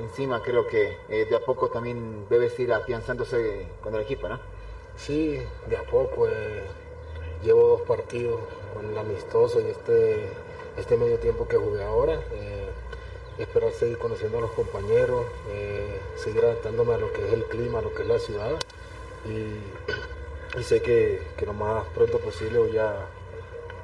encima, 0.00 0.40
creo 0.42 0.66
que 0.66 0.96
eh, 1.08 1.26
de 1.28 1.36
a 1.36 1.40
poco 1.40 1.68
también 1.68 2.26
debes 2.30 2.58
ir 2.60 2.72
afianzándose 2.72 3.66
con 3.82 3.94
el 3.94 4.02
equipo, 4.02 4.28
¿no? 4.28 4.38
Sí, 4.96 5.42
de 5.68 5.76
a 5.76 5.82
poco. 5.82 6.28
Eh, 6.28 6.62
llevo 7.42 7.68
dos 7.68 7.82
partidos 7.82 8.40
con 8.74 8.86
el 8.86 8.98
amistoso 8.98 9.60
y 9.60 9.66
este, 9.66 10.28
este 10.76 10.96
medio 10.96 11.18
tiempo 11.18 11.46
que 11.46 11.56
jugué 11.56 11.84
ahora 11.84 12.20
esperar 13.38 13.72
seguir 13.72 13.98
conociendo 13.98 14.38
a 14.38 14.40
los 14.42 14.50
compañeros, 14.50 15.26
eh, 15.50 16.00
seguir 16.16 16.44
adaptándome 16.44 16.94
a 16.94 16.98
lo 16.98 17.12
que 17.12 17.26
es 17.26 17.32
el 17.32 17.44
clima, 17.44 17.78
a 17.78 17.82
lo 17.82 17.94
que 17.94 18.02
es 18.02 18.08
la 18.08 18.18
ciudad. 18.18 18.52
Y, 19.26 20.62
sé 20.62 20.82
que, 20.82 21.20
lo 21.44 21.52
más 21.52 21.86
pronto 21.88 22.18
posible 22.18 22.58
voy 22.58 22.78
a, 22.78 23.06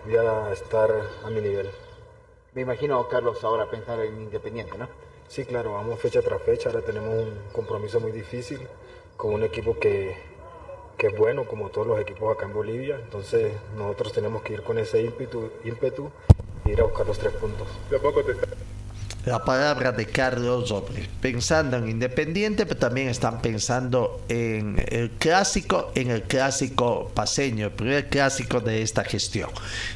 voy 0.05 0.16
a 0.16 0.52
estar 0.52 0.90
a 1.24 1.30
mi 1.30 1.40
nivel. 1.40 1.70
Me 2.55 2.62
imagino, 2.62 3.09
Carlos, 3.09 3.42
ahora 3.44 3.70
pensar 3.70 4.00
en 4.00 4.22
Independiente, 4.22 4.76
¿no? 4.78 4.88
Sí, 5.28 5.44
claro, 5.44 5.72
vamos 5.72 5.98
fecha 6.00 6.20
tras 6.22 6.42
fecha. 6.42 6.68
Ahora 6.70 6.82
tenemos 6.82 7.14
un 7.14 7.34
compromiso 7.52 8.00
muy 8.00 8.12
difícil 8.12 8.61
con 9.16 9.34
un 9.34 9.42
equipo 9.42 9.78
que, 9.78 10.16
que 10.96 11.09
es 11.09 11.18
bueno, 11.18 11.46
como 11.46 11.70
todos 11.70 11.86
los 11.86 12.00
equipos 12.00 12.34
acá 12.34 12.46
en 12.46 12.52
Bolivia. 12.52 12.98
Entonces, 13.02 13.52
nosotros 13.76 14.12
tenemos 14.12 14.42
que 14.42 14.55
ir 14.55 14.62
con 14.62 14.78
ese 14.78 15.02
ímpetu, 15.02 15.50
ímpetu 15.64 16.11
e 16.64 16.70
ir 16.70 16.80
a 16.80 16.84
buscar 16.84 17.07
los 17.07 17.18
tres 17.18 17.32
puntos. 17.34 17.68
¿De 17.90 17.98
poco 17.98 18.22
te 18.22 18.34
la 19.26 19.42
palabra 19.42 19.92
de 19.92 20.06
Carlos 20.06 20.68
Robles, 20.68 21.08
pensando 21.20 21.76
en 21.76 21.88
Independiente, 21.88 22.66
pero 22.66 22.78
también 22.78 23.08
están 23.08 23.40
pensando 23.40 24.22
en 24.28 24.82
el 24.88 25.10
clásico, 25.12 25.92
en 25.94 26.10
el 26.10 26.22
clásico 26.22 27.10
paseño, 27.14 27.66
el 27.66 27.72
primer 27.72 28.08
clásico 28.08 28.60
de 28.60 28.82
esta 28.82 29.04
gestión. 29.04 29.50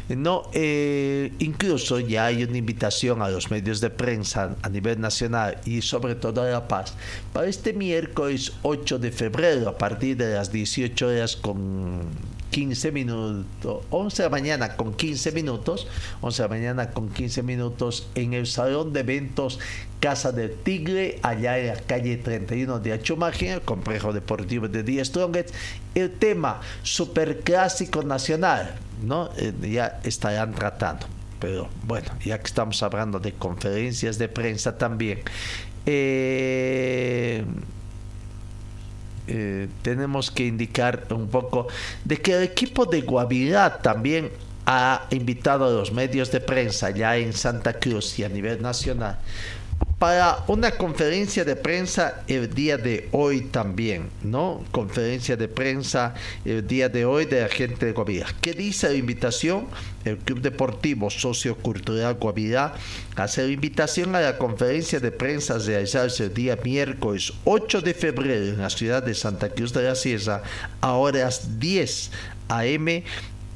No, 0.09 0.49
eh, 0.53 1.33
incluso 1.39 2.01
ya 2.01 2.27
hay 2.27 2.45
una 2.45 2.57
invitación 2.57 3.21
a 3.23 3.29
los 3.29 3.51
medios 3.51 3.81
de 3.81 3.91
prensa 3.91 4.57
a 4.63 4.69
nivel 4.69 5.01
nacional 5.01 5.59
y 5.65 5.83
sobre 5.83 6.15
todo 6.15 6.43
a 6.43 6.47
La 6.47 6.67
Paz 6.67 6.95
para 7.33 7.47
este 7.47 7.73
miércoles 7.73 8.53
8 8.63 8.99
de 8.99 9.13
febrero 9.13 9.69
a 9.69 9.79
partir 9.79 10.17
de 10.17 10.35
las 10.35 10.51
18 10.51 11.07
horas 11.07 11.37
con 11.37 12.01
15 12.51 12.93
minutos, 12.93 13.85
11 13.91 14.23
de 14.23 14.27
la 14.29 14.31
mañana 14.31 14.77
con 14.77 14.95
15 14.95 15.33
minutos, 15.33 15.87
11 16.21 16.43
de 16.43 16.49
la 16.49 16.55
mañana 16.55 16.91
con 16.91 17.09
15 17.09 17.43
minutos 17.43 18.09
en 18.15 18.33
el 18.33 18.47
salón 18.47 18.93
de 18.93 19.01
eventos 19.01 19.59
Casa 20.01 20.31
del 20.31 20.55
Tigre, 20.55 21.19
allá 21.23 21.59
en 21.59 21.69
la 21.69 21.77
calle 21.77 22.17
31 22.17 22.79
de 22.79 22.93
Achumaje, 22.93 23.53
el 23.53 23.63
complejo 23.63 24.13
deportivo 24.13 24.69
de 24.69 24.85
Die 24.85 25.05
Strongest, 25.05 25.53
el 25.95 26.13
tema 26.13 26.61
superclásico 26.83 28.03
nacional, 28.03 28.77
¿no? 29.03 29.31
Eh, 29.37 29.53
ya 29.61 30.01
estarán 30.05 30.55
tratando. 30.55 31.07
Pero 31.41 31.69
bueno, 31.85 32.09
ya 32.25 32.39
que 32.39 32.47
estamos 32.47 32.83
hablando 32.83 33.19
de 33.19 33.33
conferencias 33.33 34.19
de 34.19 34.29
prensa 34.29 34.79
también, 34.79 35.21
eh, 35.87 37.45
eh, 39.29 39.69
tenemos 39.83 40.31
que 40.31 40.47
indicar 40.47 41.07
un 41.11 41.29
poco 41.29 41.69
de 42.05 42.17
que 42.17 42.35
el 42.35 42.43
equipo 42.43 42.87
de 42.87 43.03
Guavirá 43.03 43.79
también 43.79 44.31
ha 44.67 45.07
invitado 45.11 45.67
a 45.67 45.71
los 45.71 45.93
medios 45.93 46.31
de 46.31 46.41
prensa 46.41 46.91
ya 46.91 47.17
en 47.17 47.33
Santa 47.33 47.75
Cruz 47.75 48.19
y 48.19 48.25
a 48.25 48.29
nivel 48.29 48.61
nacional 48.61 49.19
para 49.99 50.45
una 50.47 50.71
conferencia 50.71 51.45
de 51.45 51.57
prensa 51.57 52.23
el 52.29 52.55
día 52.55 52.79
de 52.79 53.09
hoy 53.11 53.41
también, 53.43 54.11
¿no? 54.23 54.65
Conferencia 54.71 55.37
de 55.37 55.49
prensa 55.49 56.15
el 56.45 56.67
día 56.67 56.89
de 56.89 57.05
hoy 57.05 57.25
de 57.25 57.41
la 57.41 57.49
gente 57.49 57.87
de 57.87 57.93
Guavirá. 57.93 58.29
¿Qué 58.41 58.53
dice 58.53 58.89
la 58.89 58.95
invitación? 58.95 59.67
El 60.05 60.19
Club 60.19 60.41
Deportivo 60.41 61.11
Sociocultural 61.11 62.15
Guavirá 62.15 62.75
hace 63.17 63.43
la 63.45 63.53
invitación 63.53 64.15
a 64.15 64.21
la 64.21 64.39
conferencia 64.39 65.01
de 65.01 65.11
prensa 65.11 65.59
realizarse 65.59 66.25
el 66.25 66.35
día 66.35 66.57
miércoles 66.63 67.33
8 67.45 67.81
de 67.81 67.95
febrero 67.95 68.45
en 68.45 68.59
la 68.59 68.71
ciudad 68.71 69.03
de 69.03 69.15
Santa 69.15 69.49
Cruz 69.49 69.73
de 69.73 69.83
la 69.83 69.97
Sierra 69.97 70.43
a 70.81 70.93
horas 70.93 71.59
10 71.59 72.11
a.m 72.49 73.05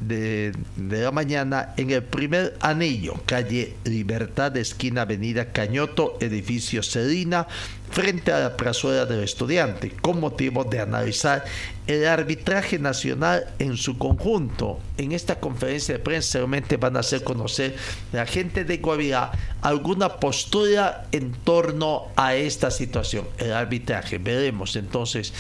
de, 0.09 0.53
la 0.77 1.11
mañana 1.11 1.75
en 1.77 1.91
el 1.91 2.03
primer 2.03 2.57
anillo, 2.61 3.15
calle 3.27 3.75
Libertad, 3.85 4.57
esquina 4.57 5.03
Avenida 5.03 5.53
Cañoto, 5.53 6.17
edificio 6.21 6.83
Serina, 6.83 7.47
frente 7.91 8.33
a 8.33 8.41
la 8.41 8.57
plazuela 8.57 9.05
del 9.05 9.23
estudiante, 9.23 9.91
con 9.91 10.19
motivo 10.19 10.65
de 10.65 10.81
analizar 10.81 11.45
el 11.87 12.07
arbitraje 12.07 12.79
nacional 12.79 13.47
en 13.59 13.77
su 13.77 13.99
conjunto. 13.99 14.81
En 14.97 15.13
esta 15.13 15.41
conferencia 15.41 15.95
de 15.95 16.01
prensa 16.01 16.33
seguramente 16.33 16.77
van 16.77 16.97
a 16.97 17.01
hacer 17.01 17.23
conocer 17.23 17.77
la 18.13 18.25
gente 18.25 18.65
de 18.65 18.79
Guavirá 18.79 19.33
alguna 19.61 20.17
postura 20.17 21.07
en 21.13 21.33
torno 21.33 22.09
a 22.17 22.35
esta 22.35 22.71
situación, 22.71 23.27
el 23.39 23.53
arbitraje. 23.53 24.19
Veremos 24.19 24.77
entonces 24.77 25.33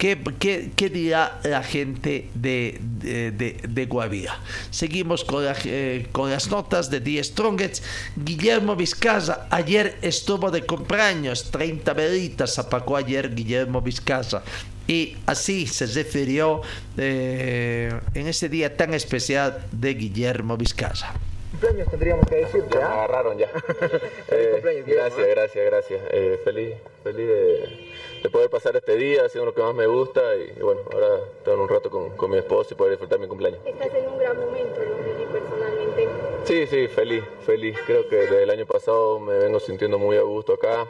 ¿Qué, 0.00 0.90
dirá 0.90 1.40
la 1.44 1.62
gente 1.62 2.30
de, 2.34 2.80
de, 2.80 3.84
Guavira? 3.84 4.40
Seguimos 4.70 5.26
con, 5.26 5.44
eh, 5.66 6.06
con, 6.10 6.30
las 6.30 6.50
notas 6.50 6.88
de 6.88 7.02
The 7.02 7.22
Strongest. 7.22 7.84
Guillermo 8.16 8.76
Vizcaza 8.76 9.46
ayer 9.50 9.98
estuvo 10.00 10.50
de 10.50 10.62
cumpleaños, 10.62 11.50
30 11.50 11.92
velitas 11.92 12.58
apagó 12.58 12.96
ayer 12.96 13.34
Guillermo 13.34 13.82
Vizcaza. 13.82 14.42
Y 14.88 15.18
así 15.26 15.66
se 15.66 15.84
refirió 15.84 16.62
eh, 16.96 17.92
en 18.14 18.26
ese 18.26 18.48
día 18.48 18.74
tan 18.74 18.94
especial 18.94 19.66
de 19.70 19.92
Guillermo 19.92 20.56
Vizcaza 20.56 21.12
cumpleaños 21.60 21.90
tendríamos 21.90 22.26
que 22.26 22.36
decir. 22.36 22.64
Ya, 22.72 22.78
me 22.78 22.84
agarraron 22.84 23.38
ya. 23.38 23.48
eh, 24.30 24.84
gracias, 24.86 25.28
gracias, 25.28 25.64
gracias. 25.66 26.00
Eh, 26.10 26.40
feliz, 26.44 26.74
feliz 27.02 27.28
de, 27.28 27.89
de, 28.22 28.30
poder 28.30 28.50
pasar 28.50 28.76
este 28.76 28.96
día 28.96 29.24
haciendo 29.24 29.46
lo 29.46 29.54
que 29.54 29.62
más 29.62 29.74
me 29.74 29.86
gusta 29.86 30.34
y, 30.36 30.60
bueno, 30.60 30.82
ahora 30.92 31.20
tengo 31.44 31.62
un 31.62 31.68
rato 31.68 31.90
con, 31.90 32.16
con, 32.16 32.30
mi 32.30 32.38
esposo 32.38 32.74
y 32.74 32.76
poder 32.76 32.92
disfrutar 32.92 33.18
mi 33.18 33.26
cumpleaños. 33.26 33.60
Estás 33.64 33.94
en 33.94 34.08
un 34.08 34.18
gran 34.18 34.38
momento, 34.38 34.80
¿no? 34.80 35.32
personalmente. 35.32 36.08
Sí, 36.44 36.66
sí, 36.66 36.88
feliz, 36.88 37.24
feliz. 37.46 37.78
Creo 37.86 38.08
que 38.08 38.16
desde 38.16 38.42
el 38.42 38.50
año 38.50 38.66
pasado 38.66 39.20
me 39.20 39.34
vengo 39.38 39.60
sintiendo 39.60 39.98
muy 39.98 40.16
a 40.16 40.22
gusto 40.22 40.54
acá. 40.54 40.88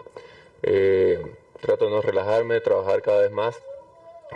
Eh, 0.62 1.20
trato 1.60 1.86
de 1.86 1.90
no 1.90 2.00
relajarme, 2.00 2.60
trabajar 2.60 3.02
cada 3.02 3.22
vez 3.22 3.30
más 3.30 3.60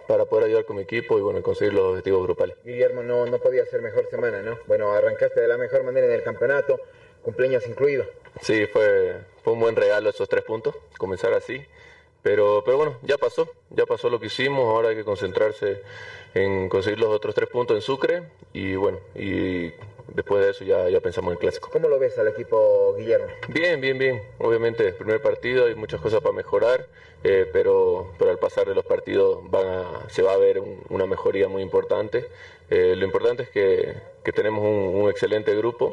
para 0.06 0.24
poder 0.24 0.46
ayudar 0.46 0.64
con 0.64 0.76
mi 0.76 0.82
equipo 0.82 1.18
y 1.18 1.22
bueno, 1.22 1.42
conseguir 1.42 1.72
los 1.72 1.84
objetivos 1.84 2.22
grupales. 2.24 2.56
Guillermo, 2.64 3.02
no, 3.02 3.26
no 3.26 3.38
podía 3.38 3.64
ser 3.66 3.80
mejor 3.80 4.08
semana, 4.10 4.42
¿no? 4.42 4.58
Bueno, 4.66 4.92
arrancaste 4.92 5.40
de 5.40 5.48
la 5.48 5.56
mejor 5.56 5.84
manera 5.84 6.06
en 6.06 6.12
el 6.12 6.22
campeonato, 6.22 6.80
cumpleaños 7.22 7.66
incluido. 7.66 8.04
Sí, 8.40 8.66
fue, 8.66 9.16
fue 9.42 9.52
un 9.52 9.60
buen 9.60 9.76
regalo 9.76 10.10
esos 10.10 10.28
tres 10.28 10.44
puntos, 10.44 10.74
comenzar 10.98 11.32
así. 11.32 11.64
Pero, 12.24 12.62
pero 12.64 12.78
bueno, 12.78 12.96
ya 13.02 13.18
pasó, 13.18 13.46
ya 13.68 13.84
pasó 13.84 14.08
lo 14.08 14.18
que 14.18 14.26
hicimos, 14.26 14.64
ahora 14.64 14.88
hay 14.88 14.96
que 14.96 15.04
concentrarse 15.04 15.82
en 16.32 16.70
conseguir 16.70 16.98
los 16.98 17.10
otros 17.10 17.34
tres 17.34 17.50
puntos 17.50 17.76
en 17.76 17.82
Sucre 17.82 18.22
y 18.54 18.76
bueno, 18.76 18.98
y 19.14 19.70
después 20.08 20.42
de 20.42 20.50
eso 20.52 20.64
ya, 20.64 20.88
ya 20.88 21.00
pensamos 21.00 21.28
en 21.28 21.32
el 21.34 21.38
clásico. 21.38 21.68
¿Cómo 21.70 21.86
lo 21.86 21.98
ves 21.98 22.18
al 22.18 22.28
equipo 22.28 22.94
Guillermo? 22.96 23.26
Bien, 23.48 23.78
bien, 23.78 23.98
bien. 23.98 24.22
Obviamente, 24.38 24.90
primer 24.94 25.20
partido, 25.20 25.66
hay 25.66 25.74
muchas 25.74 26.00
cosas 26.00 26.22
para 26.22 26.34
mejorar, 26.34 26.86
eh, 27.24 27.46
pero, 27.52 28.10
pero 28.18 28.30
al 28.30 28.38
pasar 28.38 28.66
de 28.66 28.74
los 28.74 28.86
partidos 28.86 29.40
van 29.50 29.66
a, 29.66 30.08
se 30.08 30.22
va 30.22 30.32
a 30.32 30.38
ver 30.38 30.62
una 30.88 31.04
mejoría 31.04 31.48
muy 31.48 31.60
importante. 31.60 32.26
Eh, 32.70 32.94
lo 32.96 33.04
importante 33.04 33.42
es 33.42 33.50
que, 33.50 33.94
que 34.24 34.32
tenemos 34.32 34.62
un, 34.62 35.02
un 35.02 35.10
excelente 35.10 35.54
grupo. 35.54 35.92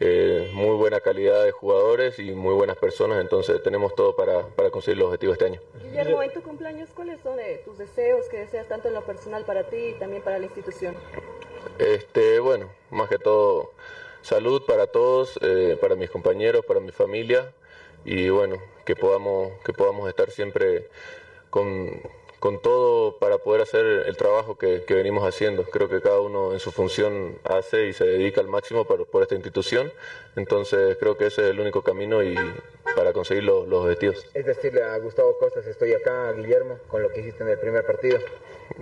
Eh, 0.00 0.50
muy 0.52 0.76
buena 0.76 1.00
calidad 1.00 1.44
de 1.44 1.52
jugadores 1.52 2.18
y 2.18 2.32
muy 2.32 2.52
buenas 2.54 2.76
personas, 2.76 3.20
entonces 3.20 3.62
tenemos 3.62 3.94
todo 3.94 4.16
para, 4.16 4.48
para 4.48 4.70
conseguir 4.70 4.98
los 4.98 5.06
objetivos 5.06 5.34
este 5.34 5.46
año. 5.46 5.60
Guillermo, 5.82 6.22
en 6.22 6.32
tu 6.32 6.42
cumpleaños, 6.42 6.90
¿cuáles 6.94 7.20
son 7.20 7.38
eh, 7.38 7.62
tus 7.64 7.78
deseos 7.78 8.28
que 8.28 8.38
deseas 8.38 8.66
tanto 8.66 8.88
en 8.88 8.94
lo 8.94 9.04
personal 9.04 9.44
para 9.44 9.64
ti 9.64 9.76
y 9.76 9.92
también 9.94 10.22
para 10.22 10.38
la 10.38 10.46
institución? 10.46 10.96
Este, 11.78 12.40
bueno, 12.40 12.70
más 12.90 13.08
que 13.08 13.18
todo 13.18 13.70
salud 14.22 14.64
para 14.66 14.88
todos, 14.88 15.38
eh, 15.42 15.78
para 15.80 15.94
mis 15.94 16.10
compañeros, 16.10 16.64
para 16.64 16.80
mi 16.80 16.90
familia 16.90 17.52
y 18.04 18.30
bueno, 18.30 18.56
que 18.84 18.96
podamos, 18.96 19.52
que 19.64 19.72
podamos 19.72 20.08
estar 20.08 20.30
siempre 20.30 20.88
con 21.50 22.02
con 22.44 22.60
todo 22.60 23.16
para 23.16 23.38
poder 23.38 23.62
hacer 23.62 23.86
el 24.06 24.18
trabajo 24.18 24.58
que, 24.58 24.84
venimos 24.86 25.24
haciendo. 25.26 25.64
Creo 25.64 25.88
que 25.88 26.02
cada 26.02 26.20
uno 26.20 26.52
en 26.52 26.60
su 26.60 26.72
función 26.72 27.38
hace 27.42 27.86
y 27.86 27.94
se 27.94 28.04
dedica 28.04 28.42
al 28.42 28.48
máximo 28.48 28.84
por, 28.84 29.06
por 29.06 29.22
esta 29.22 29.34
institución. 29.34 29.90
Entonces 30.36 30.98
creo 31.00 31.16
que 31.16 31.28
ese 31.28 31.40
es 31.40 31.50
el 31.52 31.60
único 31.60 31.80
camino 31.80 32.22
y 32.22 32.34
para 32.94 33.14
conseguir 33.14 33.44
los, 33.44 33.66
objetivos. 33.72 34.26
Es 34.34 34.44
decirle 34.44 34.82
a 34.82 34.98
Gustavo 34.98 35.38
Costas, 35.38 35.66
estoy 35.66 35.94
acá, 35.94 36.32
Guillermo, 36.32 36.80
con 36.88 37.02
lo 37.02 37.08
que 37.08 37.20
hiciste 37.20 37.44
en 37.44 37.48
el 37.48 37.58
primer 37.58 37.86
partido. 37.86 38.18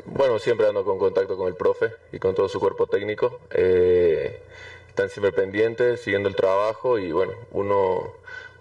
Bueno, 0.06 0.40
siempre 0.40 0.66
ando 0.66 0.84
con 0.84 0.98
contacto 0.98 1.36
con 1.36 1.46
el 1.46 1.54
profe 1.54 1.92
y 2.10 2.18
con 2.18 2.34
todo 2.34 2.48
su 2.48 2.58
cuerpo 2.58 2.88
técnico. 2.88 3.38
Eh, 3.52 4.40
están 4.88 5.08
siempre 5.08 5.30
pendientes, 5.30 6.00
siguiendo 6.00 6.28
el 6.28 6.34
trabajo 6.34 6.98
y 6.98 7.12
bueno, 7.12 7.34
uno 7.52 8.12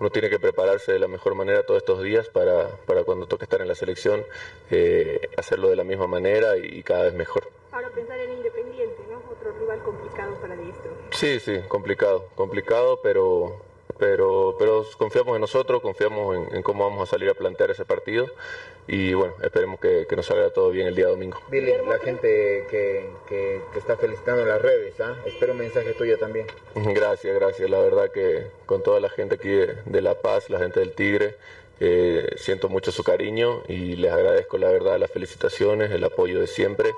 uno 0.01 0.09
tiene 0.09 0.31
que 0.31 0.39
prepararse 0.39 0.91
de 0.91 0.97
la 0.97 1.07
mejor 1.07 1.35
manera 1.35 1.63
todos 1.63 1.77
estos 1.77 2.01
días 2.01 2.27
para, 2.27 2.75
para 2.87 3.03
cuando 3.03 3.27
toque 3.27 3.43
estar 3.43 3.61
en 3.61 3.67
la 3.67 3.75
selección, 3.75 4.25
eh, 4.71 5.29
hacerlo 5.37 5.69
de 5.69 5.75
la 5.75 5.83
misma 5.83 6.07
manera 6.07 6.57
y, 6.57 6.81
cada 6.81 7.03
vez 7.03 7.13
mejor. 7.13 7.51
Ahora 7.71 7.87
pensar 7.91 8.19
en 8.19 8.31
Independiente, 8.31 9.03
¿no? 9.11 9.21
Otro 9.31 9.51
rival 9.59 9.79
complicado 9.83 10.33
para 10.41 10.55
Diestro. 10.55 10.91
Sí, 11.11 11.39
sí, 11.39 11.59
complicado, 11.67 12.25
complicado, 12.33 12.99
pero 13.03 13.61
pero, 14.01 14.55
pero 14.57 14.83
confiamos 14.97 15.35
en 15.35 15.41
nosotros, 15.41 15.79
confiamos 15.79 16.35
en, 16.51 16.63
cómo 16.63 16.89
vamos 16.89 17.07
a 17.07 17.11
salir 17.11 17.29
a 17.29 17.35
plantear 17.35 17.69
ese 17.69 17.85
partido 17.85 18.25
y 18.87 19.13
bueno, 19.13 19.35
esperemos 19.43 19.79
que, 19.79 20.07
nos 20.15 20.25
salga 20.25 20.49
todo 20.49 20.71
bien 20.71 20.87
el 20.87 20.95
día 20.95 21.05
domingo. 21.05 21.39
Billy, 21.51 21.73
la 21.87 21.99
gente 21.99 22.65
que, 22.67 23.11
que, 23.29 23.61
está 23.77 23.97
felicitando 23.97 24.41
en 24.41 24.47
las 24.47 24.59
redes, 24.59 24.99
¿ah? 25.01 25.15
espero 25.23 25.51
un 25.51 25.59
mensaje 25.59 25.93
tuyo 25.93 26.17
también. 26.17 26.47
Gracias, 26.73 27.35
gracias, 27.35 27.69
la 27.69 27.79
verdad 27.79 28.11
que 28.11 28.47
con 28.65 28.81
toda 28.81 28.99
la 28.99 29.09
gente 29.09 29.35
aquí 29.35 29.49
de, 29.49 30.01
La 30.01 30.15
Paz, 30.15 30.49
la 30.49 30.57
gente 30.57 30.79
del 30.79 30.93
Tigre, 30.93 31.35
eh, 31.79 32.27
siento 32.37 32.69
mucho 32.69 32.91
su 32.91 33.03
cariño 33.03 33.61
y 33.67 33.97
les 33.97 34.11
agradezco 34.11 34.57
la 34.57 34.71
verdad 34.71 34.97
las 34.97 35.11
felicitaciones, 35.11 35.91
el 35.91 36.03
apoyo 36.03 36.39
de 36.39 36.47
siempre. 36.47 36.89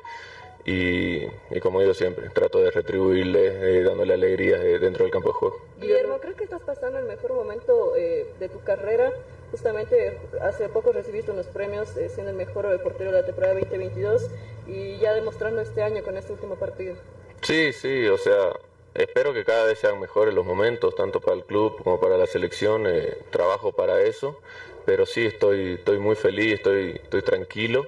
Y, 0.66 1.28
como 1.61 1.82
digo 1.82 1.93
siempre, 1.93 2.30
trato 2.30 2.59
de 2.59 2.72
retribuirle 2.72 3.80
eh, 3.80 3.84
dándole 3.84 4.14
alegrías 4.14 4.61
eh, 4.61 4.80
dentro 4.80 5.03
del 5.03 5.11
campo 5.11 5.30
de 5.30 5.34
juego. 5.34 5.61
Guillermo, 5.80 6.20
creo 6.22 6.36
que 6.36 6.45
estás 6.45 6.61
pasando 6.61 6.99
el 6.99 7.05
mejor 7.05 7.34
momento 7.34 7.95
eh, 7.97 8.28
de 8.39 8.47
tu 8.47 8.61
carrera. 8.64 9.11
Justamente 9.51 10.18
hace 10.41 10.70
poco 10.70 10.93
recibiste 10.93 11.32
unos 11.32 11.47
premios 11.47 11.89
siendo 11.89 12.32
el 12.32 12.38
mejor 12.38 12.82
portero 12.82 13.11
de 13.11 13.20
la 13.20 13.26
temporada 13.26 13.53
2022 13.53 14.28
y 14.66 14.97
ya 14.97 15.14
demostrando 15.14 15.61
este 15.61 15.84
año 15.84 16.01
con 16.03 16.18
este 16.18 16.32
último 16.32 16.55
partido. 16.55 16.95
Sí, 17.41 17.72
sí, 17.74 18.07
o 18.07 18.18
sea, 18.18 18.53
espero 18.95 19.34
que 19.34 19.43
cada 19.43 19.66
vez 19.66 19.78
sean 19.78 19.99
mejores 19.99 20.34
los 20.34 20.45
momentos, 20.45 20.95
tanto 20.95 21.20
para 21.20 21.36
el 21.36 21.43
club 21.43 21.84
como 21.84 21.99
para 21.99 22.18
la 22.18 22.26
selección. 22.26 22.88
trabajo 23.30 23.74
para 23.74 24.01
eso, 24.01 24.39
pero 24.86 25.05
sí 25.05 25.26
estoy, 25.26 25.74
estoy 25.74 25.99
muy 25.99 26.16
feliz, 26.16 26.53
estoy, 26.53 27.01
estoy 27.03 27.22
tranquilo. 27.22 27.86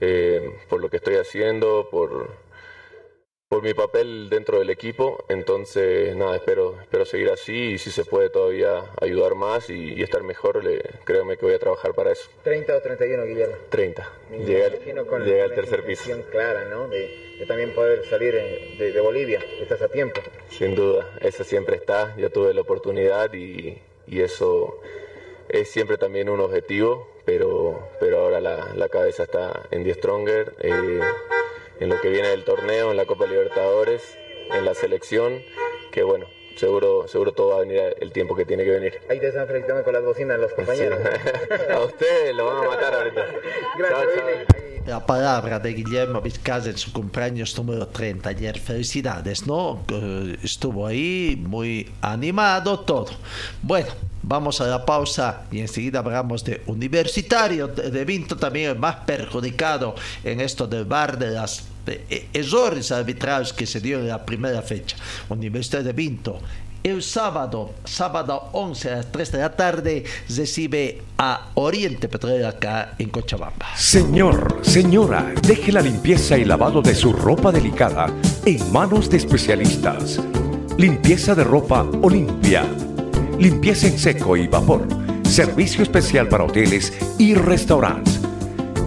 Eh, 0.00 0.52
por 0.68 0.80
lo 0.80 0.88
que 0.88 0.98
estoy 0.98 1.16
haciendo, 1.16 1.88
por, 1.90 2.28
por 3.48 3.62
mi 3.62 3.74
papel 3.74 4.28
dentro 4.30 4.58
del 4.58 4.70
equipo. 4.70 5.24
Entonces, 5.28 6.14
nada, 6.14 6.36
espero, 6.36 6.80
espero 6.80 7.04
seguir 7.04 7.30
así 7.30 7.72
y 7.72 7.78
si 7.78 7.90
se 7.90 8.04
puede 8.04 8.30
todavía 8.30 8.84
ayudar 9.00 9.34
más 9.34 9.70
y, 9.70 10.00
estar 10.02 10.22
mejor, 10.22 10.62
le, 10.62 10.82
créanme 11.04 11.36
que 11.36 11.46
voy 11.46 11.54
a 11.54 11.58
trabajar 11.58 11.94
para 11.94 12.12
eso. 12.12 12.28
¿30 12.44 12.78
o 12.78 12.80
31, 12.80 13.24
Guillermo? 13.24 13.56
30. 13.70 14.12
Llega, 14.46 14.66
al 15.44 15.54
tercer 15.54 15.84
piso. 15.84 16.04
clara, 16.30 16.66
¿no? 16.66 16.88
De, 16.88 17.44
también 17.46 17.72
poder 17.72 18.04
salir 18.06 18.34
de, 18.34 18.92
de, 18.92 19.00
Bolivia. 19.00 19.40
Estás 19.60 19.80
a 19.82 19.88
tiempo. 19.88 20.20
Sin 20.50 20.74
duda, 20.74 21.16
eso 21.20 21.44
siempre 21.44 21.76
está. 21.76 22.14
Yo 22.16 22.30
tuve 22.30 22.52
la 22.52 22.60
oportunidad 22.60 23.32
y, 23.32 23.78
y 24.06 24.20
eso 24.20 24.80
es 25.48 25.70
siempre 25.70 25.96
también 25.96 26.28
un 26.28 26.40
objetivo, 26.40 27.08
pero, 27.28 27.90
pero 28.00 28.20
ahora 28.20 28.40
la, 28.40 28.72
la 28.74 28.88
cabeza 28.88 29.24
está 29.24 29.66
en 29.70 29.84
Die 29.84 29.92
Stronger, 29.92 30.54
eh, 30.60 31.00
en 31.78 31.88
lo 31.90 32.00
que 32.00 32.08
viene 32.08 32.28
del 32.28 32.42
torneo, 32.42 32.90
en 32.90 32.96
la 32.96 33.04
Copa 33.04 33.26
Libertadores, 33.26 34.16
en 34.50 34.64
la 34.64 34.72
selección, 34.72 35.44
que 35.92 36.02
bueno, 36.04 36.26
seguro, 36.56 37.06
seguro 37.06 37.32
todo 37.32 37.50
va 37.50 37.56
a 37.56 37.60
venir 37.60 37.94
el 38.00 38.12
tiempo 38.12 38.34
que 38.34 38.46
tiene 38.46 38.64
que 38.64 38.70
venir. 38.70 38.98
Ahí 39.10 39.20
te 39.20 39.28
están 39.28 39.46
felicitando 39.46 39.84
con 39.84 39.92
las 39.92 40.04
bocinas 40.04 40.40
los 40.40 40.52
compañeros. 40.54 41.00
a 41.70 41.80
ustedes 41.80 42.34
lo 42.34 42.46
van 42.46 42.64
a 42.64 42.68
matar 42.70 42.94
ahorita. 42.94 43.26
Gracias. 43.76 44.77
La 44.88 45.04
palabra 45.04 45.58
de 45.58 45.74
Guillermo 45.74 46.22
Vizcaza 46.22 46.70
en 46.70 46.78
su 46.78 46.94
cumpleaños 46.94 47.54
número 47.58 47.88
30 47.88 48.30
ayer. 48.30 48.58
Felicidades, 48.58 49.46
¿no? 49.46 49.84
Estuvo 50.42 50.86
ahí 50.86 51.38
muy 51.46 51.92
animado 52.00 52.80
todo. 52.80 53.08
Bueno, 53.60 53.88
Vamos 54.20 54.60
a 54.60 54.66
la 54.66 54.84
pausa 54.84 55.44
y 55.50 55.60
enseguida 55.60 56.00
hablamos 56.00 56.44
de 56.44 56.60
Universitario 56.66 57.68
de 57.68 58.04
Vinto, 58.04 58.36
también 58.36 58.72
el 58.72 58.78
más 58.78 58.96
perjudicado 59.06 59.94
en 60.24 60.40
esto 60.40 60.66
del 60.66 60.84
bar 60.84 61.18
de 61.18 61.30
las 61.30 61.64
eh, 61.86 62.28
errores 62.34 62.92
arbitrarios 62.92 63.54
que 63.54 63.64
se 63.64 63.80
dio 63.80 64.00
en 64.00 64.08
la 64.08 64.26
primera 64.26 64.60
fecha. 64.60 64.96
Universidad 65.30 65.82
de 65.82 65.92
Vinto 65.92 66.40
el 66.84 67.02
sábado, 67.02 67.70
sábado 67.84 68.50
11 68.52 68.90
a 68.90 68.96
las 68.96 69.12
3 69.12 69.32
de 69.32 69.38
la 69.38 69.56
tarde, 69.56 70.04
recibe 70.28 71.02
a 71.18 71.48
Oriente 71.54 72.08
Petrolero 72.08 72.48
acá 72.48 72.94
en 72.98 73.10
Cochabamba. 73.10 73.66
Señor, 73.76 74.58
señora, 74.62 75.32
deje 75.42 75.72
la 75.72 75.80
limpieza 75.80 76.38
y 76.38 76.44
lavado 76.44 76.82
de 76.82 76.94
su 76.94 77.12
ropa 77.12 77.52
delicada 77.52 78.06
en 78.44 78.72
manos 78.72 79.10
de 79.10 79.16
especialistas. 79.16 80.20
Limpieza 80.76 81.34
de 81.34 81.44
ropa 81.44 81.82
Olimpia. 82.02 82.64
Limpieza 83.38 83.88
en 83.88 83.98
seco 83.98 84.36
y 84.36 84.46
vapor. 84.46 84.86
Servicio 85.24 85.82
especial 85.82 86.28
para 86.28 86.44
hoteles 86.44 86.92
y 87.18 87.34
restaurantes. 87.34 88.20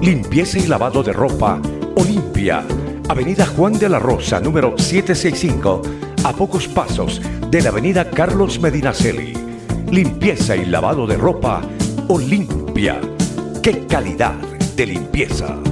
Limpieza 0.02 0.58
y 0.58 0.68
lavado 0.68 1.04
de 1.04 1.14
ropa 1.14 1.62
Olimpia. 1.96 2.64
Avenida 3.10 3.46
Juan 3.46 3.78
de 3.78 3.89
la 3.89 4.00
Rosa, 4.00 4.39
número 4.39 4.78
765, 4.78 5.82
a 6.24 6.34
pocos 6.34 6.67
pasos 6.67 7.22
de 7.49 7.61
la 7.61 7.69
Avenida 7.69 8.09
Carlos 8.09 8.59
Medinaceli. 8.59 9.34
Limpieza 9.89 10.55
y 10.55 10.65
lavado 10.65 11.07
de 11.07 11.17
ropa 11.17 11.61
Olimpia. 12.07 12.99
¡Qué 13.61 13.86
calidad 13.88 14.36
de 14.76 14.86
limpieza! 14.86 15.70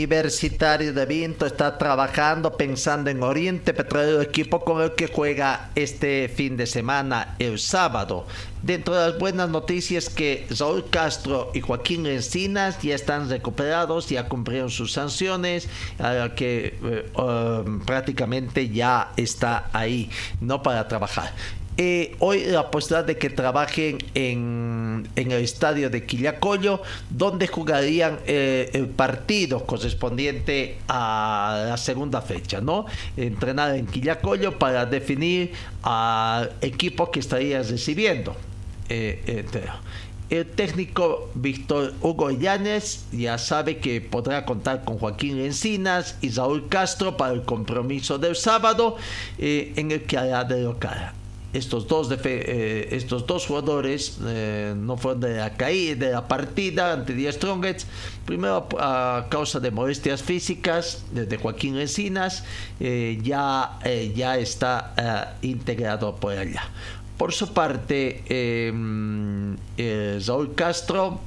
Universitario 0.00 0.94
de 0.94 1.04
Vinto 1.04 1.44
está 1.44 1.76
trabajando 1.76 2.56
pensando 2.56 3.10
en 3.10 3.22
Oriente 3.22 3.74
Petrolero, 3.74 4.22
equipo 4.22 4.64
con 4.64 4.80
el 4.80 4.92
que 4.94 5.08
juega 5.08 5.68
este 5.74 6.30
fin 6.34 6.56
de 6.56 6.66
semana, 6.66 7.36
el 7.38 7.58
sábado. 7.58 8.26
Dentro 8.62 8.94
de 8.94 9.10
las 9.10 9.18
buenas 9.18 9.50
noticias 9.50 10.08
que 10.08 10.46
Saúl 10.54 10.88
Castro 10.88 11.50
y 11.52 11.60
Joaquín 11.60 12.06
Encinas 12.06 12.80
ya 12.80 12.94
están 12.94 13.28
recuperados, 13.28 14.08
ya 14.08 14.26
cumplieron 14.26 14.70
sus 14.70 14.92
sanciones, 14.92 15.68
que 16.34 16.78
eh, 16.82 17.12
um, 17.20 17.80
prácticamente 17.80 18.70
ya 18.70 19.12
está 19.18 19.68
ahí, 19.74 20.10
no 20.40 20.62
para 20.62 20.88
trabajar. 20.88 21.34
Eh, 21.82 22.14
hoy 22.18 22.44
la 22.44 22.70
posibilidad 22.70 23.06
de 23.06 23.16
que 23.16 23.30
trabajen 23.30 23.96
en, 24.12 25.08
el 25.16 25.32
estadio 25.32 25.88
de 25.88 26.04
Quillacollo, 26.04 26.82
donde 27.08 27.46
jugarían 27.46 28.18
eh, 28.26 28.68
el 28.74 28.86
partido 28.86 29.64
correspondiente 29.64 30.76
a 30.88 31.64
la 31.68 31.78
segunda 31.78 32.20
fecha, 32.20 32.60
¿no? 32.60 32.84
Entrenar 33.16 33.76
en 33.76 33.86
Quillacollo 33.86 34.58
para 34.58 34.84
definir 34.84 35.52
al 35.82 36.52
equipo 36.60 37.10
que 37.10 37.20
estaría 37.20 37.62
recibiendo. 37.62 38.36
Eh, 38.90 39.46
el 40.28 40.46
técnico 40.50 41.30
Víctor 41.34 41.94
Hugo 42.02 42.30
Llanes 42.30 43.06
ya 43.10 43.38
sabe 43.38 43.78
que 43.78 44.02
podrá 44.02 44.44
contar 44.44 44.84
con 44.84 44.98
Joaquín 44.98 45.40
Encinas 45.40 46.18
y 46.20 46.28
Raúl 46.28 46.68
Castro 46.68 47.16
para 47.16 47.32
el 47.32 47.42
compromiso 47.44 48.18
del 48.18 48.36
sábado 48.36 48.98
en 49.38 49.92
el 49.92 50.02
que 50.02 50.18
hará 50.18 50.44
de 50.44 50.60
local 50.60 51.14
estos 51.52 51.88
dos, 51.88 52.08
eh, 52.24 52.88
estos 52.92 53.26
dos 53.26 53.46
jugadores 53.46 54.18
eh, 54.24 54.74
no 54.76 54.96
fueron 54.96 55.20
de 55.20 55.36
la 55.36 55.56
caída 55.56 56.06
de 56.06 56.12
la 56.12 56.28
partida 56.28 56.92
ante 56.92 57.14
The 57.14 57.32
Strongets, 57.32 57.86
primero 58.24 58.68
a 58.78 59.26
causa 59.30 59.58
de 59.58 59.70
molestias 59.70 60.22
físicas 60.22 61.04
de 61.12 61.36
Joaquín 61.36 61.76
Encinas, 61.76 62.44
eh, 62.78 63.18
ya, 63.22 63.78
ya 64.14 64.36
está 64.38 65.36
integrado 65.42 66.14
por 66.16 66.36
allá. 66.36 66.62
Por 67.16 67.32
su 67.32 67.52
parte, 67.52 68.22
Raúl 70.26 70.54
Castro 70.54 71.20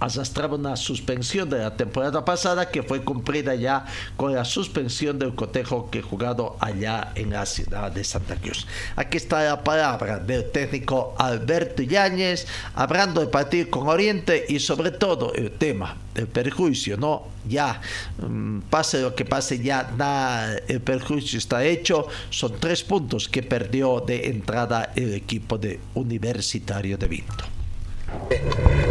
arrastraba 0.00 0.56
una 0.56 0.76
suspensión 0.76 1.48
de 1.50 1.58
la 1.58 1.76
temporada 1.76 2.24
pasada 2.24 2.70
que 2.70 2.82
fue 2.82 3.04
cumplida 3.04 3.54
ya 3.54 3.84
con 4.16 4.34
la 4.34 4.44
suspensión 4.44 5.18
del 5.18 5.34
cotejo 5.34 5.90
que 5.90 6.02
jugado 6.02 6.56
allá 6.58 7.12
en 7.14 7.30
la 7.30 7.46
ciudad 7.46 7.92
de 7.92 8.02
Santa 8.02 8.36
Cruz. 8.36 8.66
Aquí 8.96 9.18
está 9.18 9.44
la 9.44 9.62
palabra 9.62 10.18
del 10.18 10.50
técnico 10.50 11.14
Alberto 11.18 11.82
Yáñez, 11.82 12.46
hablando 12.74 13.20
de 13.20 13.26
partir 13.26 13.68
con 13.68 13.88
Oriente 13.88 14.46
y 14.48 14.58
sobre 14.58 14.90
todo 14.90 15.34
el 15.34 15.50
tema 15.52 15.96
del 16.14 16.26
perjuicio, 16.26 16.96
¿no? 16.96 17.28
Ya, 17.48 17.80
mm, 18.18 18.60
pase 18.70 19.00
lo 19.00 19.14
que 19.14 19.24
pase, 19.24 19.62
ya 19.62 20.56
el 20.66 20.80
perjuicio 20.80 21.38
está 21.38 21.64
hecho. 21.64 22.08
Son 22.30 22.52
tres 22.58 22.82
puntos 22.82 23.28
que 23.28 23.42
perdió 23.42 24.00
de 24.00 24.28
entrada 24.28 24.92
el 24.96 25.14
equipo 25.14 25.58
de 25.58 25.80
Universitario 25.94 26.96
de 26.98 27.08
Vinto. 27.08 27.59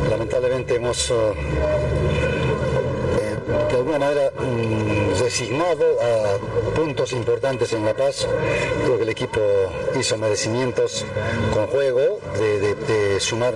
Lamentablemente 0.10 0.76
hemos 0.76 1.12
eh, 1.12 1.16
de 3.70 3.76
alguna 3.76 4.00
manera 4.00 4.32
mm, 4.32 5.20
resignado 5.20 5.86
a 6.02 6.74
puntos 6.76 7.12
importantes 7.14 7.74
en 7.74 7.86
La 7.86 7.94
Paz. 7.94 8.28
Creo 8.84 8.98
que 8.98 9.04
el 9.04 9.10
equipo 9.10 9.40
hizo 10.00 10.18
merecimientos 10.18 11.06
con 11.54 11.68
juego 11.68 12.20
de, 12.38 13.20
sumar 13.20 13.54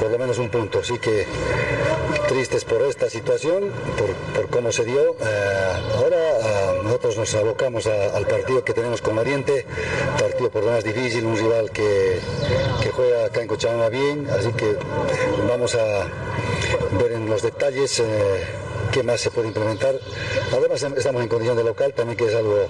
por 0.00 0.10
lo 0.10 0.18
menos 0.18 0.38
un 0.38 0.50
punto. 0.50 0.80
Así 0.80 0.98
que 0.98 1.26
tristes 2.28 2.64
por 2.64 2.82
esta 2.82 3.08
situación, 3.08 3.70
por, 4.34 4.48
cómo 4.48 4.72
se 4.72 4.84
dio. 4.84 5.16
Eh, 5.20 5.72
ahora 5.96 6.16
eh, 6.16 6.55
nosotros 6.86 7.16
nos 7.16 7.34
abocamos 7.34 7.86
al 7.86 8.26
partido 8.26 8.64
que 8.64 8.72
tenemos 8.72 9.02
con 9.02 9.18
Oriente, 9.18 9.66
partido 10.18 10.50
por 10.50 10.64
lo 10.64 10.70
más 10.70 10.84
difícil, 10.84 11.24
un 11.26 11.36
rival 11.36 11.70
que, 11.72 12.20
juega 12.92 13.26
acá 13.26 13.42
en 13.42 13.48
Cochabamba 13.48 13.88
bien, 13.88 14.28
así 14.30 14.52
que 14.52 14.76
vamos 15.48 15.74
a 15.74 16.06
ver 16.98 17.12
en 17.12 17.26
los 17.28 17.42
detalles. 17.42 18.00
Eh, 18.00 18.04
qué 18.92 19.02
más 19.02 19.20
se 19.20 19.30
puede 19.30 19.48
implementar. 19.48 19.94
Además 20.52 20.82
estamos 20.82 21.22
en 21.22 21.28
condición 21.28 21.56
de 21.56 21.64
local 21.64 21.92
también 21.92 22.16
que 22.16 22.26
es 22.26 22.34
algo 22.34 22.68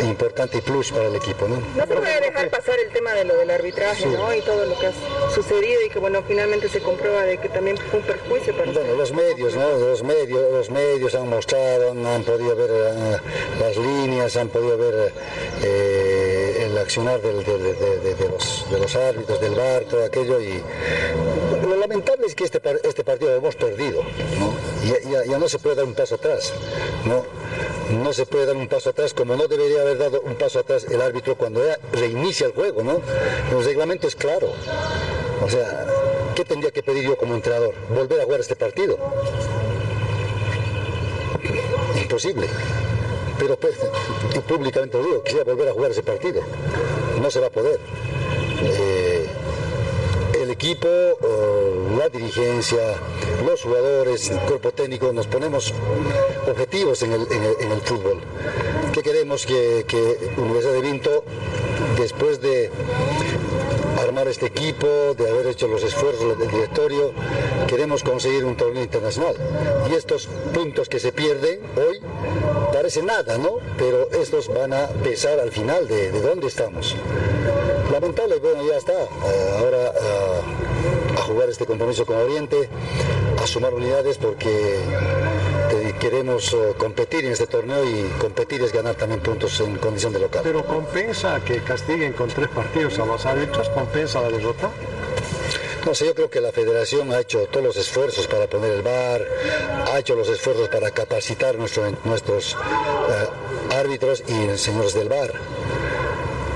importante 0.00 0.58
y 0.58 0.60
plus 0.60 0.92
para 0.92 1.06
el 1.06 1.16
equipo. 1.16 1.46
No, 1.48 1.56
no 1.56 1.86
se 1.86 1.94
puede 1.94 2.20
dejar 2.20 2.50
pasar 2.50 2.78
el 2.78 2.90
tema 2.92 3.12
de 3.12 3.24
lo 3.24 3.36
del 3.36 3.50
arbitraje 3.50 4.06
¿no? 4.06 4.34
y 4.34 4.40
todo 4.42 4.64
lo 4.64 4.78
que 4.78 4.86
ha 4.88 4.92
sucedido 5.34 5.80
y 5.86 5.90
que 5.90 5.98
bueno 5.98 6.22
finalmente 6.26 6.68
se 6.68 6.80
comprueba 6.80 7.22
de 7.22 7.38
que 7.38 7.48
también 7.48 7.76
fue 7.76 8.00
un 8.00 8.06
perjuicio 8.06 8.56
para 8.56 8.72
bueno, 8.72 8.94
los 8.94 9.12
medios, 9.12 9.54
¿no? 9.54 9.78
los 9.78 10.02
medios, 10.02 10.52
los 10.52 10.70
medios 10.70 11.14
han 11.14 11.28
mostrado, 11.28 11.90
han 11.90 12.24
podido 12.24 12.56
ver 12.56 12.70
eh, 12.72 13.16
las 13.60 13.76
líneas, 13.76 14.36
han 14.36 14.48
podido 14.48 14.78
ver 14.78 15.12
eh, 15.62 16.13
accionar 16.84 17.20
de, 17.20 17.32
los, 17.32 17.44
de 18.70 18.78
los 18.78 18.96
árbitros, 18.96 19.40
del 19.40 19.54
bar, 19.54 19.84
todo 19.84 20.04
aquello 20.04 20.40
y 20.40 20.62
lo 21.66 21.76
lamentable 21.76 22.26
es 22.26 22.34
que 22.34 22.44
este, 22.44 22.60
este 22.84 23.04
partido 23.04 23.30
lo 23.30 23.38
hemos 23.38 23.56
perdido, 23.56 24.02
¿no? 24.38 24.54
Ya, 25.26 25.38
no 25.38 25.48
se 25.48 25.58
puede 25.58 25.76
dar 25.76 25.84
un 25.84 25.94
paso 25.94 26.16
atrás, 26.16 26.52
¿no? 27.04 27.24
No 28.02 28.12
se 28.12 28.26
puede 28.26 28.46
dar 28.46 28.56
un 28.56 28.68
paso 28.68 28.90
atrás 28.90 29.14
como 29.14 29.36
no 29.36 29.48
debería 29.48 29.80
haber 29.82 29.98
dado 29.98 30.20
un 30.22 30.34
paso 30.36 30.58
atrás 30.58 30.86
el 30.90 31.00
árbitro 31.00 31.36
cuando 31.36 31.64
ya 31.66 31.78
reinicia 31.92 32.46
el 32.46 32.52
juego, 32.52 32.82
¿no? 32.82 33.00
El 33.50 33.64
reglamento 33.64 34.06
es 34.06 34.14
claro. 34.14 34.52
O 35.42 35.48
sea, 35.48 35.86
¿qué 36.34 36.44
tendría 36.44 36.70
que 36.70 36.82
pedir 36.82 37.04
yo 37.04 37.16
como 37.16 37.34
entrenador? 37.34 37.74
¿Volver 37.88 38.20
a 38.20 38.24
jugar 38.24 38.40
este 38.40 38.56
partido? 38.56 38.98
Imposible. 42.00 42.46
Pero 43.38 43.56
pues, 43.56 43.74
y 44.34 44.38
públicamente 44.40 44.98
lo 44.98 45.04
digo, 45.04 45.22
quisiera 45.22 45.44
volver 45.44 45.68
a 45.68 45.72
jugar 45.72 45.90
ese 45.90 46.02
partido. 46.02 46.40
No 47.20 47.30
se 47.30 47.40
va 47.40 47.48
a 47.48 47.50
poder. 47.50 47.80
Eh, 48.62 49.26
equipo, 50.54 50.88
la 51.98 52.08
dirigencia, 52.08 52.80
los 53.44 53.62
jugadores, 53.62 54.30
el 54.30 54.38
cuerpo 54.40 54.70
técnico, 54.72 55.12
nos 55.12 55.26
ponemos 55.26 55.74
objetivos 56.48 57.02
en 57.02 57.12
el, 57.12 57.80
fútbol. 57.82 58.20
¿Qué 58.92 59.02
queremos 59.02 59.44
que, 59.46 59.84
que 59.86 60.30
Universidad 60.36 60.74
de 60.74 60.80
Vinto, 60.80 61.24
después 61.98 62.40
de 62.40 62.70
armar 64.04 64.28
este 64.28 64.46
equipo, 64.46 64.86
de 65.16 65.28
haber 65.28 65.46
hecho 65.46 65.66
los 65.66 65.82
esfuerzos 65.82 66.38
del 66.38 66.50
directorio, 66.50 67.12
queremos 67.66 68.02
conseguir 68.02 68.44
un 68.44 68.56
torneo 68.56 68.82
internacional. 68.82 69.34
Y 69.90 69.94
estos 69.94 70.26
puntos 70.52 70.88
que 70.88 71.00
se 71.00 71.12
pierden 71.12 71.60
hoy 71.76 72.00
parece 72.72 73.02
nada, 73.02 73.38
¿no? 73.38 73.56
Pero 73.78 74.10
estos 74.12 74.48
van 74.48 74.72
a 74.72 74.88
pesar 74.88 75.40
al 75.40 75.50
final 75.50 75.88
de, 75.88 76.12
de 76.12 76.20
dónde 76.20 76.46
estamos. 76.48 76.94
Lamentable, 77.90 78.36
bueno, 78.36 78.66
ya 78.66 78.76
está. 78.76 78.92
Eh, 78.92 79.56
ahora 79.58 79.86
eh, 79.88 81.16
a 81.16 81.22
jugar 81.22 81.48
este 81.48 81.64
compromiso 81.64 82.04
con 82.04 82.16
Oriente, 82.16 82.68
a 83.42 83.46
sumar 83.46 83.72
unidades 83.74 84.18
porque 84.18 84.80
queremos 85.98 86.52
eh, 86.52 86.74
competir 86.76 87.24
en 87.24 87.32
este 87.32 87.46
torneo 87.46 87.84
y 87.84 88.02
competir 88.18 88.62
es 88.62 88.72
ganar 88.72 88.94
también 88.94 89.20
puntos 89.20 89.58
en 89.60 89.76
condición 89.76 90.12
de 90.12 90.20
local. 90.20 90.40
¿Pero 90.42 90.64
compensa 90.64 91.40
que 91.44 91.62
castiguen 91.62 92.12
con 92.12 92.28
tres 92.28 92.48
partidos 92.48 92.98
a 92.98 93.06
los 93.06 93.24
árbitros? 93.26 93.68
¿Compensa 93.70 94.20
la 94.20 94.30
derrota? 94.30 94.70
No 95.86 95.94
sé, 95.94 96.06
yo 96.06 96.14
creo 96.14 96.30
que 96.30 96.40
la 96.40 96.50
federación 96.52 97.12
ha 97.12 97.20
hecho 97.20 97.46
todos 97.46 97.64
los 97.66 97.76
esfuerzos 97.76 98.26
para 98.26 98.46
poner 98.46 98.72
el 98.72 98.82
bar, 98.82 99.22
ha 99.92 99.98
hecho 99.98 100.14
los 100.14 100.28
esfuerzos 100.28 100.68
para 100.68 100.90
capacitar 100.90 101.56
nuestros 101.56 102.56
árbitros 103.70 104.24
y 104.26 104.56
señores 104.56 104.94
del 104.94 105.10
bar 105.10 105.32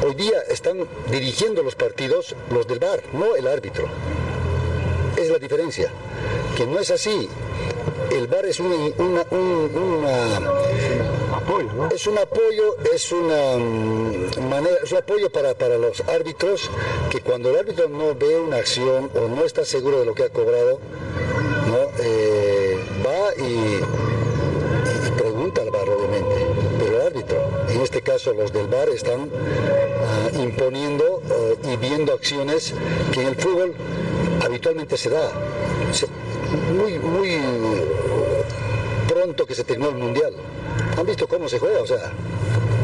Hoy 0.00 0.14
día 0.14 0.40
están 0.48 0.78
dirigiendo 1.10 1.64
los 1.64 1.74
partidos 1.74 2.36
los 2.50 2.68
del 2.68 2.78
VAR, 2.78 3.02
no 3.12 3.34
el 3.34 3.48
árbitro. 3.48 3.88
Es 5.16 5.28
la 5.28 5.38
diferencia, 5.38 5.90
que 6.56 6.66
no 6.66 6.78
es 6.78 6.92
así. 6.92 7.28
El 8.10 8.26
VAR 8.26 8.46
es 8.46 8.58
una, 8.60 8.74
una- 8.98 9.26
un- 9.30 9.70
una- 9.76 10.40
es 11.94 12.06
un 12.06 12.18
apoyo, 12.18 12.76
es 12.94 13.12
una 13.12 13.56
mm, 13.56 14.48
manera, 14.48 14.76
es 14.82 14.92
un 14.92 14.98
apoyo 14.98 15.30
para, 15.30 15.54
para 15.54 15.76
los 15.78 16.00
árbitros 16.08 16.70
que 17.10 17.20
cuando 17.20 17.50
el 17.50 17.56
árbitro 17.58 17.88
no 17.88 18.14
ve 18.14 18.38
una 18.40 18.56
acción 18.56 19.10
o 19.14 19.28
no 19.28 19.44
está 19.44 19.64
seguro 19.64 20.00
de 20.00 20.06
lo 20.06 20.14
que 20.14 20.24
ha 20.24 20.28
cobrado, 20.30 20.78
¿no? 21.66 21.76
Eh, 22.02 22.78
va 23.04 23.34
y, 23.42 23.80
pregunta 25.18 25.62
al 25.62 25.70
VAR 25.70 25.88
obviamente, 25.88 26.46
pero 26.78 27.00
el 27.00 27.06
árbitro, 27.06 27.38
en 27.68 27.80
este 27.82 28.02
caso 28.02 28.32
los 28.34 28.52
del 28.52 28.66
VAR 28.68 28.88
están 28.90 29.30
ah, 29.30 30.30
imponiendo 30.38 31.22
eh, 31.30 31.56
y 31.72 31.76
viendo 31.76 32.12
acciones 32.14 32.74
que 33.12 33.20
en 33.22 33.28
el 33.28 33.36
fútbol 33.36 33.74
habitualmente 34.44 34.96
se 34.96 35.10
da. 35.10 35.30
Se- 35.92 36.06
muy, 36.72 36.98
muy 36.98 37.38
pronto 39.08 39.46
que 39.46 39.54
se 39.54 39.64
terminó 39.64 39.90
el 39.90 39.96
mundial. 39.96 40.34
¿Han 40.96 41.06
visto 41.06 41.26
cómo 41.28 41.48
se 41.48 41.58
juega? 41.58 41.80
O 41.82 41.86
sea, 41.86 42.12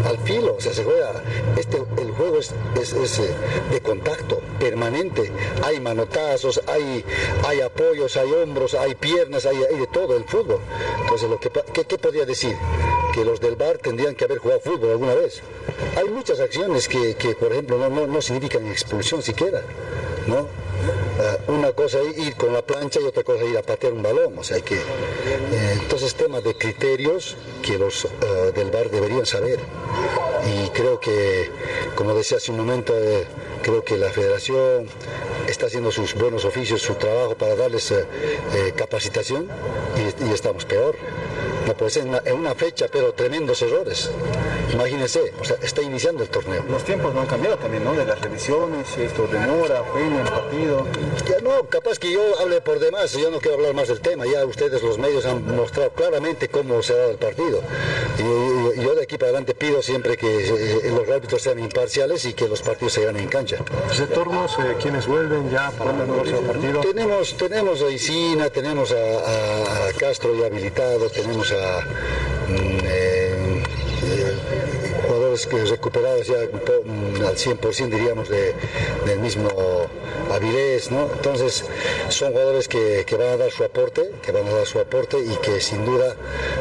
al 0.07 0.19
filo, 0.19 0.57
o 0.57 0.61
sea, 0.61 0.73
se 0.73 0.85
juega. 0.85 1.13
Este, 1.57 1.79
el 1.99 2.11
juego 2.13 2.39
es, 2.39 2.53
es- 2.81 2.93
es, 2.93 3.19
eh, 3.21 3.35
de 3.71 3.81
contacto 3.81 4.41
permanente. 4.59 5.31
Hay 5.63 5.81
manotazos, 5.81 6.61
hay, 6.67 7.05
hay 7.47 7.61
apoyos, 7.61 8.17
hay 8.17 8.31
hombros, 8.33 8.75
hay 8.75 8.95
piernas, 8.95 9.47
hay, 9.47 9.57
de 9.59 9.87
todo 9.93 10.17
el 10.17 10.25
fútbol. 10.25 10.61
Entonces, 11.03 11.29
lo 11.29 11.39
que, 11.41 11.51
¿qué, 11.73 11.85
qué 11.85 11.99
podría 11.99 12.27
decir? 12.27 12.57
Que 13.15 13.25
los 13.25 13.41
del 13.41 13.57
bar 13.57 13.79
tendrían 13.79 14.15
que 14.15 14.25
haber 14.25 14.39
jugado 14.39 14.61
fútbol 14.61 14.91
alguna 14.91 15.15
vez. 15.15 15.41
Hay 15.97 16.09
muchas 16.09 16.41
acciones 16.41 16.89
que, 16.89 17.15
que, 17.17 17.35
por 17.35 17.53
ejemplo, 17.53 17.79
no, 17.79 17.89
no, 17.89 18.07
no 18.07 18.23
significan 18.23 18.67
expulsión 18.67 19.23
siquiera. 19.23 19.63
¿no? 20.27 20.47
Ah, 21.25 21.39
una 21.49 21.73
cosa 21.73 22.03
ir 22.03 22.35
con 22.37 22.53
la 22.53 22.61
plancha 22.61 23.01
y 23.01 23.05
otra 23.05 23.23
cosa 23.23 23.43
es 23.45 23.51
ir 23.51 23.57
a 23.57 23.63
patear 23.63 23.93
un 23.95 24.03
balón. 24.03 24.39
O 24.39 24.45
sea, 24.45 24.61
que, 24.61 24.75
eh, 24.77 25.79
entonces 25.81 26.15
temas 26.15 26.45
de 26.45 26.55
criterios 26.55 27.37
que 27.63 27.79
los 27.79 28.05
ah, 28.05 28.51
del 28.55 28.71
bar 28.71 28.91
deberían 28.91 29.25
saber. 29.25 29.61
Y 30.47 30.69
creo 30.71 31.01
que, 31.01 31.51
como 31.95 32.15
decía 32.15 32.37
hace 32.37 32.51
un 32.51 32.59
momento, 32.59 32.93
eh, 32.97 33.27
creo 33.63 33.83
que 33.83 33.97
la 33.97 34.11
federación 34.11 34.87
está 35.49 35.67
haciendo 35.67 35.91
sus 35.91 36.15
buenos 36.15 36.45
oficios, 36.45 36.83
su 36.83 36.95
trabajo 36.95 37.35
para 37.35 37.57
darles 37.57 37.91
eh, 37.91 38.05
eh, 38.55 38.73
capacitación 38.77 39.49
y, 40.21 40.33
estamos 40.33 40.67
peor. 40.67 40.97
No 41.67 41.75
puede 41.75 41.91
ser 41.91 42.07
en 42.25 42.37
una 42.37 42.55
fecha, 42.55 42.89
pero 42.93 43.15
tremendos 43.15 43.63
errores. 43.63 44.11
Imagínense, 44.73 45.33
o 45.41 45.45
sea, 45.45 45.57
está 45.63 45.83
iniciando 45.83 46.23
el 46.23 46.29
torneo. 46.29 46.65
Los 46.69 46.85
tiempos 46.85 47.15
no 47.15 47.21
han 47.21 47.27
cambiado 47.27 47.57
también, 47.57 47.85
¿no? 47.85 47.93
De 47.93 48.05
las 48.05 48.21
revisiones, 48.21 48.89
si 48.89 49.03
esto 49.03 49.27
demora, 49.27 49.83
frena 49.93 50.23
el 50.23 50.29
partido. 50.29 50.87
Ya 51.29 51.41
no, 51.41 51.65
capaz 51.69 51.99
que 51.99 52.13
yo 52.13 52.21
hable 52.41 52.61
por 52.61 52.79
demás, 52.79 53.13
yo 53.13 53.31
no 53.31 53.41
quiero 53.41 53.57
hablar 53.57 53.75
más 53.75 53.89
del 53.89 54.01
tema, 54.01 54.25
ya 54.27 54.45
ustedes 54.45 54.83
los 54.83 54.99
medios 54.99 55.27
han 55.27 55.55
mostrado 55.55 55.91
claramente 55.91 56.49
cómo 56.49 56.83
se 56.83 56.93
ha 56.93 56.97
dado 56.97 57.11
el 57.13 57.19
partido. 57.19 57.61
Y, 58.19 58.81
yo 58.81 58.95
de 58.95 59.03
aquí 59.03 59.17
para 59.17 59.31
adelante 59.31 59.55
pido 59.55 59.83
siempre 59.83 60.17
que 60.17 60.47
eh, 60.47 60.91
los 60.91 61.09
árbitros 61.09 61.43
sean 61.43 61.59
imparciales 61.59 62.25
y 62.25 62.35
que 62.35 62.49
los 62.49 62.63
partidos 62.63 62.95
se 62.95 63.05
ganen 63.05 63.23
en 63.23 63.29
cancha. 63.29 63.59
Retornos, 63.97 64.59
eh, 64.59 64.77
quienes 64.81 65.07
vuelven 65.07 65.51
ya 65.51 65.71
para 65.71 65.91
el 65.91 66.09
próximo 66.09 66.41
partido. 66.43 66.81
Tenemos, 66.81 67.37
tenemos 67.37 67.83
a 67.83 67.91
Isina, 67.91 68.51
tenemos 68.51 68.93
a, 68.93 69.93
Castro 69.99 70.35
ya 70.35 70.47
habilitado, 70.47 71.09
tenemos 71.09 71.53
a 71.53 71.81
mm, 72.49 72.79
eh, 72.85 73.14
jugadores 75.45 75.71
recuperados 75.71 76.27
ya 76.27 76.37
mm, 76.37 77.25
al 77.25 77.37
100% 77.37 77.89
diríamos 77.89 78.29
de- 78.29 78.55
del 79.07 79.19
mismo 79.21 79.49
Avilés, 80.33 80.91
¿no? 80.91 81.09
Entonces 81.13 81.65
son 82.09 82.33
jugadores 82.33 82.69
que, 82.69 83.05
que 83.07 83.17
van 83.17 83.29
a 83.29 83.37
dar 83.37 83.51
su 83.51 83.65
aporte, 83.65 84.11
que 84.23 84.33
van 84.33 84.47
a 84.47 84.53
dar 84.53 84.67
su 84.67 84.79
aporte 84.79 85.19
y 85.19 85.37
que 85.37 85.61
sin 85.61 85.85
duda 85.85 86.15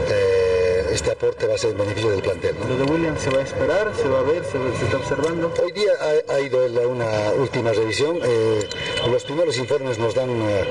eh, 0.10 0.88
este 0.92 1.12
aporte 1.12 1.48
va 1.48 1.56
a 1.56 1.58
ser 1.58 1.72
en 1.72 1.78
beneficio 1.78 2.12
del 2.12 2.22
plantel. 2.22 2.56
¿no? 2.60 2.68
Lo 2.68 2.86
de 2.86 2.92
William 2.92 3.18
se 3.18 3.30
va 3.30 3.40
a 3.40 3.44
esperar, 3.44 3.92
se 4.00 4.08
va 4.08 4.20
a 4.20 4.24
ver, 4.24 4.44
se, 4.46 4.52
se 4.78 4.86
está 4.86 4.98
observando. 4.98 5.52
Hoy 5.64 5.72
día 5.72 5.92
ha, 6.00 6.34
ha 6.34 6.40
ido 6.40 6.60
una 6.88 7.32
última 7.40 7.72
revisión. 7.72 8.20
eh, 8.24 8.68
los 9.10 9.24
primeros 9.24 9.58
informes 9.58 9.98
nos 9.98 10.14
dan 10.14 10.30
eh, 10.30 10.64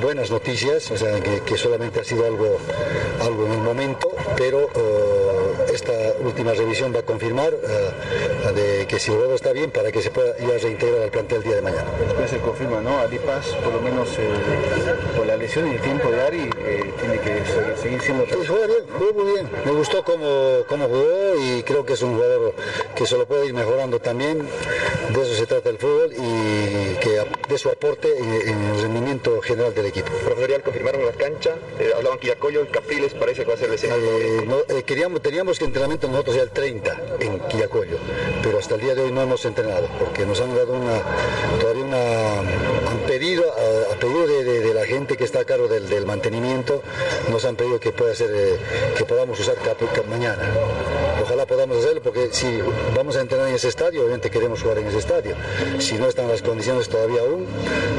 buenas 0.00 0.30
noticias, 0.30 0.90
o 0.90 0.96
sea, 0.96 1.20
que, 1.20 1.40
que 1.40 1.56
solamente 1.58 2.00
ha 2.00 2.04
sido 2.04 2.24
algo, 2.24 2.58
algo 3.20 3.46
en 3.46 3.52
el 3.52 3.58
momento, 3.58 4.10
pero 4.36 4.68
eh, 4.74 5.27
esta 5.72 5.92
última 6.20 6.52
revisión 6.52 6.94
va 6.94 7.00
a 7.00 7.02
confirmar 7.02 7.52
eh, 7.52 8.52
de 8.54 8.86
que 8.86 8.98
si 8.98 9.10
el 9.10 9.18
juego 9.18 9.34
está 9.34 9.52
bien 9.52 9.70
para 9.70 9.92
que 9.92 10.02
se 10.02 10.10
pueda 10.10 10.36
ya 10.38 10.58
reintegrar 10.58 11.02
al 11.02 11.10
plantel 11.10 11.38
el 11.38 11.44
día 11.44 11.56
de 11.56 11.62
mañana. 11.62 11.90
Después 11.98 12.30
se 12.30 12.38
confirma, 12.38 12.80
¿no? 12.80 12.98
Ali 12.98 13.18
Paz, 13.18 13.46
por 13.62 13.72
lo 13.72 13.80
menos 13.80 14.08
eh, 14.18 14.28
por 15.16 15.26
la 15.26 15.36
lesión 15.36 15.68
y 15.68 15.74
el 15.74 15.80
tiempo 15.80 16.10
de 16.10 16.20
Ari, 16.22 16.50
eh, 16.64 16.92
tiene 17.00 17.20
que 17.20 17.42
seguir, 17.80 18.00
siendo... 18.00 18.26
Sí, 18.26 18.34
juega 18.46 18.66
bien, 18.66 18.84
jugó 18.98 19.12
muy 19.12 19.32
bien. 19.32 19.48
Me 19.64 19.72
gustó 19.72 20.02
cómo, 20.02 20.64
cómo 20.68 20.86
jugó 20.86 21.36
y 21.40 21.62
creo 21.62 21.84
que 21.84 21.94
es 21.94 22.02
un 22.02 22.14
jugador 22.14 22.54
que 22.94 23.06
se 23.06 23.16
lo 23.16 23.26
puede 23.26 23.46
ir 23.46 23.54
mejorando 23.54 24.00
también. 24.00 24.38
De 25.10 25.22
eso 25.22 25.34
se 25.34 25.46
trata 25.46 25.70
el 25.70 25.78
fútbol 25.78 26.12
y 26.12 26.96
que 26.96 27.07
de 27.48 27.58
su 27.58 27.68
aporte 27.68 28.08
en, 28.18 28.48
en 28.48 28.62
el 28.64 28.82
rendimiento 28.82 29.40
general 29.40 29.74
del 29.74 29.86
equipo. 29.86 30.08
Profesorial, 30.24 30.62
confirmaron 30.62 31.04
la 31.04 31.12
cancha, 31.12 31.56
eh, 31.78 31.92
hablaban 31.96 32.18
Quillacollo, 32.18 32.60
el 32.60 32.68
Capriles, 32.68 33.14
parece 33.14 33.42
que 33.42 33.48
va 33.48 33.54
a 33.54 33.56
ser 33.56 33.68
el 33.68 33.74
escenario. 33.74 34.04
Eh, 34.04 34.44
no, 34.46 34.58
eh, 34.68 34.82
queríamos, 34.82 35.22
teníamos 35.22 35.58
que 35.58 35.64
entrenamiento 35.64 36.08
nosotros 36.08 36.36
ya 36.36 36.42
el 36.42 36.50
30 36.50 36.96
en 37.20 37.38
Quillacollo, 37.48 37.98
pero 38.42 38.58
hasta 38.58 38.74
el 38.74 38.80
día 38.80 38.94
de 38.94 39.02
hoy 39.02 39.12
no 39.12 39.22
hemos 39.22 39.44
entrenado 39.44 39.88
porque 39.98 40.26
nos 40.26 40.40
han 40.40 40.54
dado 40.54 40.72
una, 40.72 41.02
todavía 41.60 41.84
una, 41.84 42.87
pedido, 43.18 43.44
a, 43.52 43.94
a 43.94 43.98
pedido 43.98 44.26
de, 44.28 44.44
de- 44.44 44.60
de 44.60 44.74
la 44.74 44.86
gente 44.86 45.16
que 45.16 45.24
está 45.24 45.40
a 45.40 45.44
cargo 45.44 45.66
del, 45.66 45.88
del 45.88 46.06
mantenimiento, 46.06 46.82
nos 47.30 47.44
han 47.44 47.56
pedido 47.56 47.80
que 47.80 47.90
pueda 47.90 48.14
ser, 48.14 48.30
eh, 48.32 48.56
que 48.96 49.04
podamos 49.04 49.40
usar 49.40 49.56
cap- 49.56 49.78
cap- 49.92 50.06
mañana. 50.06 50.42
Ojalá 51.20 51.44
podamos 51.46 51.78
hacerlo 51.78 52.00
porque 52.00 52.28
si 52.30 52.60
vamos 52.94 53.16
a 53.16 53.20
entrenar 53.20 53.48
en 53.48 53.56
ese 53.56 53.68
estadio, 53.68 54.02
obviamente 54.02 54.30
queremos 54.30 54.62
jugar 54.62 54.78
en 54.78 54.86
ese 54.86 54.98
estadio. 54.98 55.34
Si 55.80 55.94
no 55.94 56.06
están 56.08 56.28
las 56.28 56.42
condiciones 56.42 56.88
todavía 56.88 57.20
aún, 57.22 57.44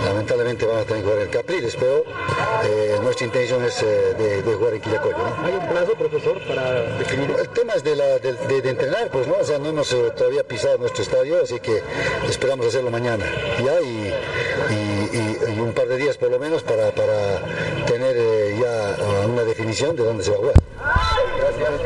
lamentablemente 0.06 0.66
vamos 0.66 0.84
a 0.84 0.86
tener 0.86 1.04
que 1.04 1.10
jugar 1.10 1.24
en 1.26 1.30
Capriles, 1.30 1.76
pero 1.76 2.04
eh, 2.64 2.98
nuestra 3.04 3.26
intención 3.26 3.64
es 3.66 3.82
eh, 3.84 4.14
de, 4.18 4.42
de 4.42 4.54
jugar 4.54 4.74
en 4.76 4.82
Quillacollo. 4.82 5.18
¿no? 5.18 5.46
¿Hay 5.46 5.54
un 5.54 5.68
plazo, 5.68 5.92
profesor, 5.96 6.40
para 6.48 6.82
definir? 6.98 7.30
El 7.38 7.50
tema 7.50 7.74
es 7.74 7.84
de, 7.84 7.96
la, 7.98 8.06
de, 8.20 8.70
entrenar, 8.70 9.10
pues 9.12 9.28
no, 9.28 9.36
o 9.36 9.44
sea, 9.44 9.58
no 9.60 9.68
hemos 9.70 9.90
todavía 10.16 10.44
pisado 10.44 10.78
nuestro 10.78 11.04
estadio, 11.04 11.42
así 11.44 11.60
que 11.60 11.84
esperamos 12.30 12.68
hacerlo 12.68 12.90
mañana, 12.90 13.26
ya, 13.64 13.82
y, 13.82 14.14
y- 14.70 15.18
y- 15.18 15.38
y 15.56 15.60
un 15.60 15.74
par 15.74 15.88
de 15.88 15.98
días 15.98 16.18
por 16.18 16.30
lo 16.32 16.40
menos 16.40 16.64
para, 16.64 16.92
para 16.92 17.42
tener 17.88 18.16
una 19.28 19.44
definición 19.44 19.96
de 19.96 20.04
dónde 20.04 20.24
se 20.24 20.32
va 20.32 20.36
a 20.36 20.40
jugar. 20.40 20.54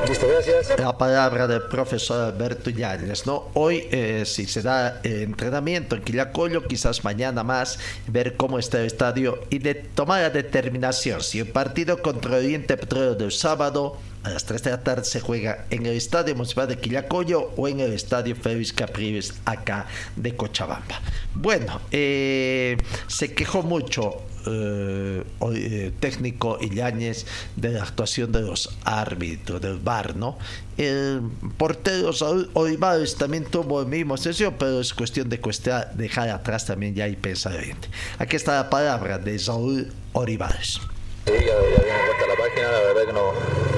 Listo, 0.07 0.27
gracias. 0.27 0.79
La 0.79 0.97
palabra 0.97 1.47
del 1.47 1.63
profesor 1.63 2.33
Alberto 2.33 2.69
Yáñez, 2.69 3.25
¿no? 3.25 3.49
Hoy, 3.53 3.87
eh, 3.91 4.23
si 4.25 4.45
se 4.45 4.61
da 4.61 5.01
eh, 5.03 5.23
entrenamiento 5.23 5.95
en 5.95 6.03
Quillacollo, 6.03 6.67
quizás 6.67 7.03
mañana 7.03 7.43
más, 7.43 7.79
ver 8.07 8.35
cómo 8.35 8.59
está 8.59 8.79
el 8.79 8.85
estadio 8.85 9.39
y 9.49 9.59
de 9.59 9.75
tomar 9.75 10.21
la 10.21 10.29
determinación. 10.29 11.21
Si 11.21 11.39
el 11.39 11.47
partido 11.47 12.01
contra 12.01 12.37
Oriente 12.37 12.77
Petróleo 12.77 13.15
del 13.15 13.31
sábado 13.31 13.97
a 14.23 14.29
las 14.29 14.45
3 14.45 14.63
de 14.63 14.71
la 14.71 14.83
tarde 14.83 15.03
se 15.03 15.19
juega 15.19 15.65
en 15.69 15.85
el 15.85 15.97
Estadio 15.97 16.35
Municipal 16.35 16.67
de 16.67 16.77
Quillacollo 16.77 17.51
o 17.57 17.67
en 17.67 17.79
el 17.81 17.93
Estadio 17.93 18.35
Félix 18.35 18.71
Capriles 18.71 19.33
acá 19.45 19.87
de 20.15 20.35
Cochabamba. 20.35 21.01
Bueno, 21.35 21.81
eh, 21.91 22.77
se 23.07 23.33
quejó 23.33 23.63
mucho 23.63 24.21
eh, 24.45 25.23
eh, 25.55 25.91
técnico 25.99 26.57
Illañez 26.61 27.25
de 27.55 27.69
la 27.71 27.83
actuación 27.83 28.31
de 28.31 28.41
los 28.41 28.69
árbitros 28.83 29.61
del 29.61 29.77
VAR, 29.77 30.15
¿no? 30.15 30.37
El 30.77 31.21
portero 31.57 32.11
Olivares 32.53 33.15
también 33.15 33.45
tuvo 33.45 33.81
el 33.81 33.87
mismo 33.87 34.17
sesión, 34.17 34.55
pero 34.57 34.79
es 34.79 34.93
cuestión 34.93 35.29
de 35.29 35.39
cuestión 35.39 35.83
dejar 35.93 36.29
atrás 36.29 36.65
también 36.65 36.95
ya 36.95 37.07
y 37.07 37.15
pensar 37.15 37.61
bien. 37.61 37.77
Aquí 38.17 38.35
está 38.35 38.55
la 38.55 38.69
palabra 38.69 39.17
de 39.17 39.37
Saúl 39.37 39.91
Olivares. 40.13 40.79
Sí, 41.25 41.31
ya, 41.31 41.39
ya 41.39 42.27
la 42.27 42.35
página, 42.35 42.71
la 42.71 42.79
verdad 42.79 43.05
que 43.07 43.13
no, 43.13 43.72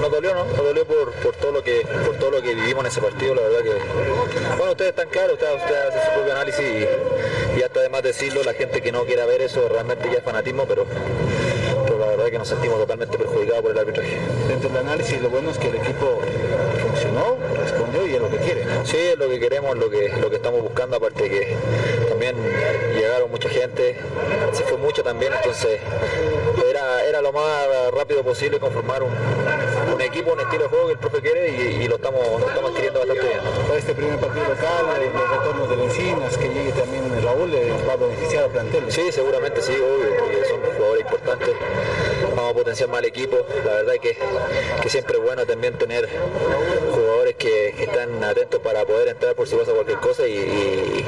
nos 0.00 0.10
dolió, 0.10 0.34
¿no? 0.34 0.44
Nos 0.44 0.56
dolió 0.56 0.84
por, 0.84 1.12
por 1.12 1.34
todo 1.36 1.52
lo 1.52 1.62
que 1.62 1.86
por 2.04 2.16
todo 2.16 2.30
lo 2.30 2.42
que 2.42 2.54
vivimos 2.54 2.84
en 2.84 2.90
ese 2.90 3.00
partido, 3.00 3.34
la 3.34 3.42
verdad 3.42 3.62
que 3.62 4.56
bueno 4.56 4.72
ustedes 4.72 4.90
están 4.90 5.08
claros, 5.08 5.32
ustedes, 5.34 5.54
ustedes 5.56 5.84
hacen 5.88 6.00
su 6.02 6.14
propio 6.14 6.32
análisis 6.32 6.64
y, 6.64 7.58
y 7.58 7.62
hasta 7.62 7.80
además 7.80 8.02
decirlo, 8.02 8.42
la 8.42 8.54
gente 8.54 8.80
que 8.80 8.92
no 8.92 9.04
quiera 9.04 9.26
ver 9.26 9.42
eso 9.42 9.68
realmente 9.68 10.08
ya 10.10 10.18
es 10.18 10.24
fanatismo, 10.24 10.64
pero, 10.66 10.86
pero 11.84 11.98
la 11.98 12.06
verdad 12.06 12.26
que 12.26 12.38
nos 12.38 12.48
sentimos 12.48 12.78
totalmente 12.78 13.18
perjudicados 13.18 13.62
por 13.62 13.72
el 13.72 13.78
arbitraje. 13.78 14.16
Dentro 14.46 14.68
del 14.68 14.78
análisis, 14.78 15.20
lo 15.20 15.30
bueno 15.30 15.50
es 15.50 15.58
que 15.58 15.68
el 15.68 15.76
equipo 15.76 16.20
funcionó, 16.82 17.36
respondió 17.56 18.06
y 18.06 18.14
es 18.14 18.20
lo 18.20 18.30
que 18.30 18.36
quiere. 18.38 18.64
¿no? 18.64 18.84
Sí, 18.86 18.96
es 18.96 19.18
lo 19.18 19.28
que 19.28 19.40
queremos, 19.40 19.76
lo 19.76 19.90
que, 19.90 20.08
lo 20.20 20.30
que 20.30 20.36
estamos 20.36 20.62
buscando, 20.62 20.96
aparte 20.96 21.24
de 21.24 21.30
que 21.30 21.56
también 22.08 22.36
llegaron 22.94 23.30
mucha 23.30 23.48
gente, 23.48 23.96
se 24.52 24.62
fue 24.64 24.78
mucho 24.78 25.02
también, 25.02 25.32
entonces 25.32 25.80
era, 26.68 27.04
era 27.04 27.20
lo 27.20 27.32
más 27.32 27.66
rápido 27.92 28.22
posible 28.22 28.58
conformar 28.58 29.02
un 29.02 29.10
equipo, 30.08 30.32
un 30.32 30.40
estilo 30.40 30.62
de 30.64 30.68
juego 30.68 30.86
que 30.86 30.92
el 30.92 30.98
profe 30.98 31.20
quiere 31.20 31.48
y, 31.50 31.82
y 31.84 31.88
lo, 31.88 31.96
estamos, 31.96 32.40
lo 32.40 32.48
estamos 32.48 32.70
adquiriendo 32.70 32.98
bastante 33.00 33.22
bien. 33.26 33.40
este 33.76 33.94
primer 33.94 34.18
partido 34.18 34.44
local, 34.48 35.02
eh, 35.02 35.10
los 35.14 35.30
retornos 35.30 35.68
de 35.70 35.84
Encinas, 35.84 36.36
que 36.38 36.48
llegue 36.48 36.72
también 36.72 37.22
Raúl, 37.22 37.54
eh, 37.54 37.72
va 37.88 37.92
a 37.92 37.96
beneficiar 37.96 38.44
al 38.44 38.50
plantel. 38.50 38.84
Sí, 38.90 39.12
seguramente 39.12 39.62
sí, 39.62 39.72
obvio, 39.72 40.16
porque 40.18 40.44
son 40.48 40.60
jugadores 40.76 41.02
importantes. 41.02 41.50
Vamos 42.34 42.50
a 42.52 42.54
potenciar 42.54 42.88
más 42.88 43.00
el 43.00 43.06
equipo. 43.06 43.36
La 43.64 43.72
verdad 43.74 43.94
es 43.94 44.00
que, 44.00 44.16
que 44.82 44.88
siempre 44.88 45.16
es 45.16 45.22
bueno 45.22 45.44
también 45.46 45.74
tener 45.78 46.08
jugadores 46.92 47.34
que, 47.36 47.74
que 47.76 47.84
están 47.84 48.22
atentos 48.22 48.60
para 48.60 48.84
poder 48.84 49.08
entrar 49.08 49.34
por 49.34 49.46
si 49.48 49.56
pasa 49.56 49.72
cualquier 49.72 49.98
cosa 49.98 50.26
y, 50.26 50.32
y- 50.34 51.04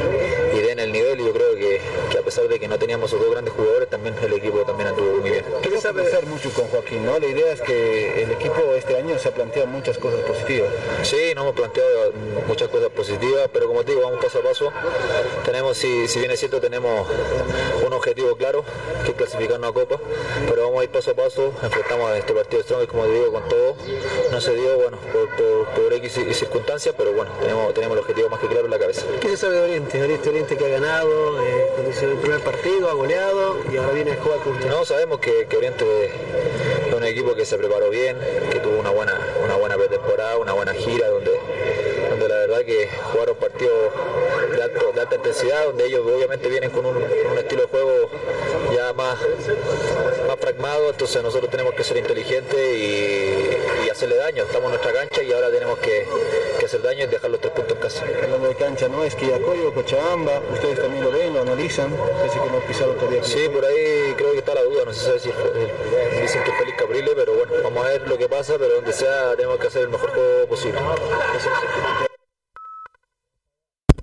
y 0.57 0.59
den 0.61 0.79
el 0.79 0.93
nivel. 0.93 1.21
Y 1.21 1.25
yo 1.25 1.33
creo 1.33 1.55
que, 1.55 1.81
que 2.11 2.19
a 2.19 2.23
pesar 2.23 2.49
de 2.49 2.59
que 2.59 2.69
no 2.69 2.79
teníamos 2.79 3.11
esos 3.11 3.21
dos 3.21 3.31
grandes 3.31 3.55
jugadores, 3.55 3.89
también 3.89 4.15
el 4.23 4.33
equipo 4.33 4.59
también 4.61 4.89
anduvo 4.89 5.19
muy 5.21 5.31
bien. 5.31 5.45
Quiero 5.81 5.97
conversar 5.97 6.27
mucho 6.27 6.51
con 6.51 6.67
Joaquín, 6.67 7.07
¿no? 7.07 7.19
La 7.19 7.27
idea 7.27 7.53
es 7.53 7.61
que 7.63 8.23
el 8.23 8.31
equipo 8.33 8.75
este 8.77 8.97
año 8.97 9.19
se 9.19 9.29
ha 9.29 9.33
planteado 9.33 9.67
muchas 9.67 9.97
cosas 9.97 10.21
positivas. 10.21 10.69
Sí, 11.03 11.33
nos 11.35 11.45
hemos 11.45 11.55
planteado 11.55 12.13
muchas 12.47 12.69
cosas 12.69 12.91
positivas, 12.91 13.49
pero 13.51 13.67
como 13.67 13.83
te 13.83 13.93
digo, 13.93 14.03
vamos 14.03 14.23
paso 14.23 14.41
a 14.41 14.43
paso. 14.43 14.71
Tenemos, 15.45 15.79
si, 15.79 16.07
si 16.07 16.19
bien 16.19 16.31
es 16.33 16.39
cierto, 16.39 16.61
tenemos 16.61 17.09
un 17.85 17.93
objetivo 17.95 18.37
claro, 18.37 18.63
que 19.05 19.13
es 19.13 19.17
clasificarnos 19.17 19.71
a 19.71 19.73
Copa, 19.73 19.99
pero 20.49 20.65
vamos 20.65 20.83
a 20.83 20.85
ir 20.85 20.91
paso 20.91 21.13
a 21.13 21.15
paso, 21.15 21.53
enfrentamos 21.63 22.11
a 22.11 22.19
este 22.19 22.35
partido 22.35 22.63
Strong, 22.63 22.87
como 22.87 23.05
te 23.05 23.13
digo, 23.13 23.33
con 23.33 23.49
todo. 23.49 23.77
No 24.31 24.41
se 24.41 24.55
dio, 24.55 24.77
bueno, 24.77 24.99
por, 25.13 25.29
por, 25.31 25.83
por 25.83 25.93
X 25.95 26.19
y 26.19 26.35
circunstancias, 26.35 26.95
pero 26.97 27.15
bueno, 27.15 27.33
tenemos, 27.41 27.73
tenemos 27.73 27.97
el 27.97 28.01
objetivo 28.03 28.29
más 28.29 28.41
que 28.41 28.49
claro 28.49 28.67
en 28.67 28.71
la 28.71 28.79
cabeza. 28.79 29.07
¿Qué 29.19 29.29
se 29.31 29.37
sabe 29.39 29.55
de 29.55 29.63
Oriente? 29.63 30.03
Oriente, 30.03 30.29
Oriente 30.29 30.57
que 30.59 30.67
ha 30.67 30.69
ganado, 30.69 31.43
eh, 31.43 31.69
cuando 31.73 31.91
hizo 31.91 32.05
el 32.05 32.19
primer 32.19 32.41
partido, 32.41 32.91
ha 32.91 32.93
goleado 32.93 33.57
y 33.73 33.79
ahora 33.79 33.93
viene 33.93 34.13
a 34.13 34.17
jugar 34.23 34.41
con 34.41 34.53
usted. 34.53 34.69
No, 34.69 34.85
sabemos 34.85 35.21
que, 35.21 35.47
que 35.47 35.57
Oriente 35.57 35.70
es 35.79 36.95
un 36.95 37.05
equipo 37.05 37.35
que 37.35 37.45
se 37.45 37.57
preparó 37.57 37.91
bien, 37.91 38.17
que 38.51 38.59
tuvo 38.61 38.79
una 38.79 38.91
buena, 38.91 39.19
una 39.43 39.57
buena 39.57 39.77
pretemporada, 39.77 40.37
una 40.37 40.53
buena 40.53 40.75
gira, 40.75 41.09
donde, 41.09 41.40
donde 42.21 42.29
la 42.35 42.41
verdad 42.41 42.65
que 42.65 42.89
jugaron 43.13 43.37
partidos 43.37 43.93
de, 44.55 44.63
alto- 44.63 44.93
de 44.93 45.01
alta 45.01 45.15
intensidad, 45.17 45.65
donde 45.65 45.87
ellos 45.87 46.07
obviamente 46.07 46.49
vienen 46.49 46.71
con 46.71 46.85
un, 46.85 47.03
estilo 47.39 47.63
de 47.63 47.69
juego 47.69 48.11
ya 48.75 48.93
más, 48.93 49.19
más 50.27 50.37
pragmado, 50.37 50.91
entonces 50.91 51.23
nosotros 51.23 51.51
tenemos 51.51 51.75
que 51.75 51.83
ser 51.83 51.97
inteligentes 51.97 52.59
y, 52.59 53.87
y 53.87 53.91
hacerle 53.91 54.17
daño. 54.17 54.43
Estamos 54.45 54.65
en 54.67 54.71
nuestra 54.81 54.93
cancha 54.93 55.23
y 55.23 55.33
ahora 55.33 55.51
tenemos 55.51 55.79
que, 55.79 56.07
que 56.59 56.67
hacer 56.67 56.83
daño 56.83 57.05
y 57.05 57.07
dejar 57.07 57.31
los 57.31 57.41
tres 57.41 57.53
puntos 57.55 57.77
en 57.77 57.83
casa. 57.83 58.05
Hablando 58.23 58.49
de 58.49 58.55
cancha, 58.55 58.89
¿no? 58.89 59.03
Es 59.05 59.15
que 59.15 59.27
Yacoyo, 59.29 59.73
Cochabamba, 59.73 60.41
ustedes 60.53 60.79
también 60.81 61.03
lo 61.03 61.11
ven, 61.11 61.33
lo 61.33 61.41
analizan, 61.43 61.91
parece 62.19 62.39
que 62.39 62.47
no 62.51 62.61
pisaron 62.69 62.97
todavía. 62.97 63.25
Sí, 63.25 63.49
por 63.49 63.65
ahí 63.65 64.15
creo 64.17 64.33
que 64.33 64.39
está 64.39 64.55
la 64.55 64.63
duda, 64.63 64.85
no 64.85 64.93
sabe 64.93 65.19
si 65.19 65.31
eh, 65.31 66.21
dicen 66.21 66.45
que 66.45 66.51
es 66.51 66.57
Félix 66.59 66.77
Caprile, 66.79 67.13
pero 67.17 67.33
bueno, 67.35 67.53
vamos 67.63 67.87
a 67.87 67.89
ver 67.89 68.09
lo 68.09 68.19
que 68.19 68.29
pasa, 68.29 68.55
pero 68.59 68.75
donde 68.75 68.93
sea 68.93 69.35
tenemos 69.37 69.59
que 69.59 69.67
hacer 69.69 69.83
el 69.83 69.89
mejor 69.89 70.11
juego 70.11 70.47
posible. 70.47 70.79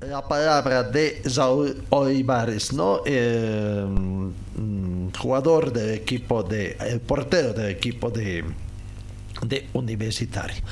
La 0.08 0.26
palabra 0.26 0.84
de 0.84 1.22
Saúl 1.30 1.84
Olivares, 1.90 2.72
¿no? 2.72 3.02
Eh, 3.06 3.86
mm, 3.86 5.10
jugador 5.20 5.74
del 5.74 5.96
equipo 5.96 6.44
de. 6.44 6.78
El 6.80 7.02
portero 7.02 7.52
del 7.52 7.72
equipo 7.72 8.10
de, 8.10 8.46
de 9.42 9.68
Universitario. 9.74 10.64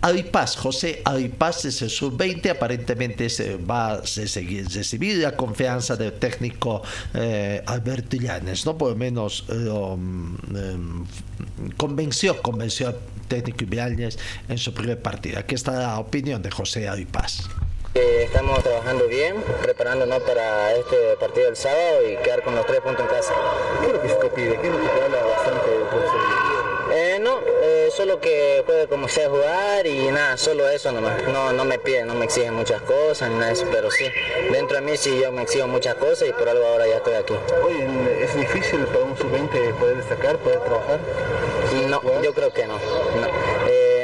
Avipaz, 0.00 0.56
José 0.56 1.02
Avipaz 1.04 1.66
es 1.66 1.82
el 1.82 1.90
sub-20, 1.90 2.50
aparentemente 2.50 3.28
se 3.28 3.56
va 3.56 3.92
a 3.92 4.00
recibir 4.00 5.18
la 5.18 5.36
confianza 5.36 5.94
del 5.94 6.14
técnico 6.14 6.82
eh, 7.12 7.62
Alberto 7.66 8.16
¿no? 8.64 8.78
Por 8.78 8.90
lo 8.90 8.96
menos 8.96 9.44
lo 9.48 9.98
mm, 9.98 10.36
em, 10.56 11.04
convenció, 11.76 12.40
convenció 12.40 12.88
al 12.88 12.96
técnico 13.28 13.64
Illanes 13.64 14.18
en 14.48 14.56
su 14.56 14.72
primer 14.72 15.00
partido. 15.02 15.38
Aquí 15.38 15.54
está 15.54 15.72
la 15.72 15.98
opinión 15.98 16.40
de 16.40 16.50
José 16.50 16.88
Avipaz. 16.88 17.42
Eh, 17.94 18.22
estamos 18.24 18.62
trabajando 18.62 19.06
bien, 19.06 19.36
preparándonos 19.60 20.22
para 20.22 20.74
este 20.76 21.14
partido 21.20 21.44
del 21.44 21.56
sábado 21.56 22.08
y 22.08 22.16
quedar 22.16 22.42
con 22.42 22.54
los 22.54 22.64
tres 22.64 22.80
puntos 22.80 23.04
en 23.04 23.14
casa. 23.14 23.34
¿Qué 23.80 23.86
es 23.88 23.92
lo 23.92 24.00
que 24.00 24.08
se 24.08 24.14
te 24.14 24.28
pide? 24.30 24.58
¿Qué 24.58 24.66
es 24.66 24.72
lo 24.72 24.80
que 24.80 24.88
te 24.88 25.02
habla 25.02 25.22
bastante 25.22 25.70
del 25.70 25.82
profesor? 25.82 26.20
Eh, 26.90 27.18
no, 27.20 27.40
eh, 27.62 27.90
solo 27.94 28.18
que 28.18 28.62
puede 28.64 28.88
como 28.88 29.08
sea 29.08 29.28
jugar 29.28 29.86
y 29.86 30.10
nada, 30.10 30.38
solo 30.38 30.70
eso 30.70 30.90
nomás. 30.90 31.22
No, 31.24 31.52
no 31.52 31.66
me 31.66 31.78
pide, 31.78 32.06
no 32.06 32.14
me 32.14 32.24
exige 32.24 32.50
muchas 32.50 32.80
cosas 32.80 33.28
ni 33.28 33.34
nada 33.34 33.48
de 33.48 33.52
eso, 33.52 33.66
pero 33.70 33.90
sí, 33.90 34.06
dentro 34.50 34.76
de 34.76 34.82
mí 34.82 34.96
sí 34.96 35.20
yo 35.22 35.30
me 35.30 35.42
exijo 35.42 35.66
muchas 35.66 35.94
cosas 35.96 36.28
y 36.28 36.32
por 36.32 36.48
algo 36.48 36.64
ahora 36.66 36.86
ya 36.86 36.96
estoy 36.96 37.14
aquí. 37.14 37.34
Oye, 37.62 37.86
¿es 38.22 38.34
difícil 38.34 38.86
para 38.86 39.04
un 39.04 39.18
sub-20 39.18 39.74
poder 39.74 39.96
destacar, 39.98 40.38
poder 40.38 40.60
trabajar? 40.60 40.98
No, 41.88 42.00
yo 42.22 42.32
creo 42.32 42.52
que 42.54 42.66
no. 42.66 42.74
no. 42.74 43.51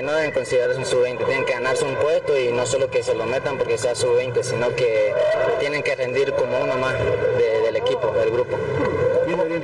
No 0.09 0.15
deben 0.15 0.31
considerarse 0.33 0.79
un 0.79 0.87
sub-20, 0.87 1.19
tienen 1.27 1.45
que 1.45 1.53
ganarse 1.53 1.85
un 1.85 1.95
puesto 1.97 2.35
y 2.39 2.51
no 2.51 2.65
solo 2.65 2.89
que 2.91 3.03
se 3.03 3.15
lo 3.15 3.27
metan 3.27 3.59
porque 3.59 3.77
sea 3.77 3.95
sub-20, 3.95 4.43
sino 4.43 4.75
que 4.75 5.13
tienen 5.61 5.83
que 5.83 5.95
rendir 5.97 6.33
como 6.33 6.59
uno 6.61 6.77
más 6.77 6.95
de- 7.37 7.61
del 7.61 7.77
equipo, 7.77 8.11
del 8.13 8.31
grupo. 8.31 8.57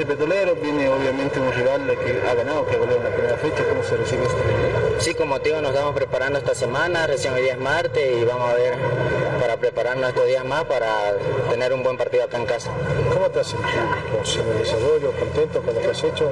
Petrolero, 0.05 0.57
viene 0.57 0.89
obviamente 0.89 1.39
un 1.39 1.53
rival 1.53 1.97
que 2.05 2.29
ha 2.29 2.35
ganado, 2.35 2.67
que 2.67 2.75
ha 2.75 2.79
goleado 2.79 2.99
en 2.99 3.05
la 3.05 3.11
primera 3.11 3.37
fecha. 3.37 3.63
¿Cómo 3.69 3.83
se 3.85 3.97
recibe 3.97 4.23
esto? 4.25 4.37
Sí, 4.99 5.15
como 5.15 5.41
te 5.41 5.51
digo, 5.51 5.61
nos 5.61 5.71
estamos 5.73 5.95
preparando 5.95 6.39
esta 6.39 6.55
semana, 6.55 7.07
recién 7.07 7.33
hoy 7.35 7.43
día 7.43 7.53
es 7.53 7.59
martes 7.61 8.17
y 8.21 8.25
vamos 8.25 8.51
a 8.51 8.55
ver 8.55 8.75
para 9.41 9.57
prepararnos 9.57 10.09
estos 10.09 10.27
días 10.27 10.45
más 10.45 10.65
para 10.65 11.13
tener 11.51 11.73
un 11.73 11.83
buen 11.83 11.97
partido 11.97 12.25
acá 12.25 12.39
en 12.39 12.47
casa. 12.47 12.71
¿Cómo 13.13 13.29
te 13.31 13.41
has 13.41 13.47
sentido 13.49 13.83
con 14.13 14.53
el 14.53 14.59
desarrollo? 14.59 15.13
¿Contento 15.13 15.63
con 15.63 15.75
lo 15.75 15.81
que 15.81 15.89
has 15.89 16.03
hecho? 16.05 16.31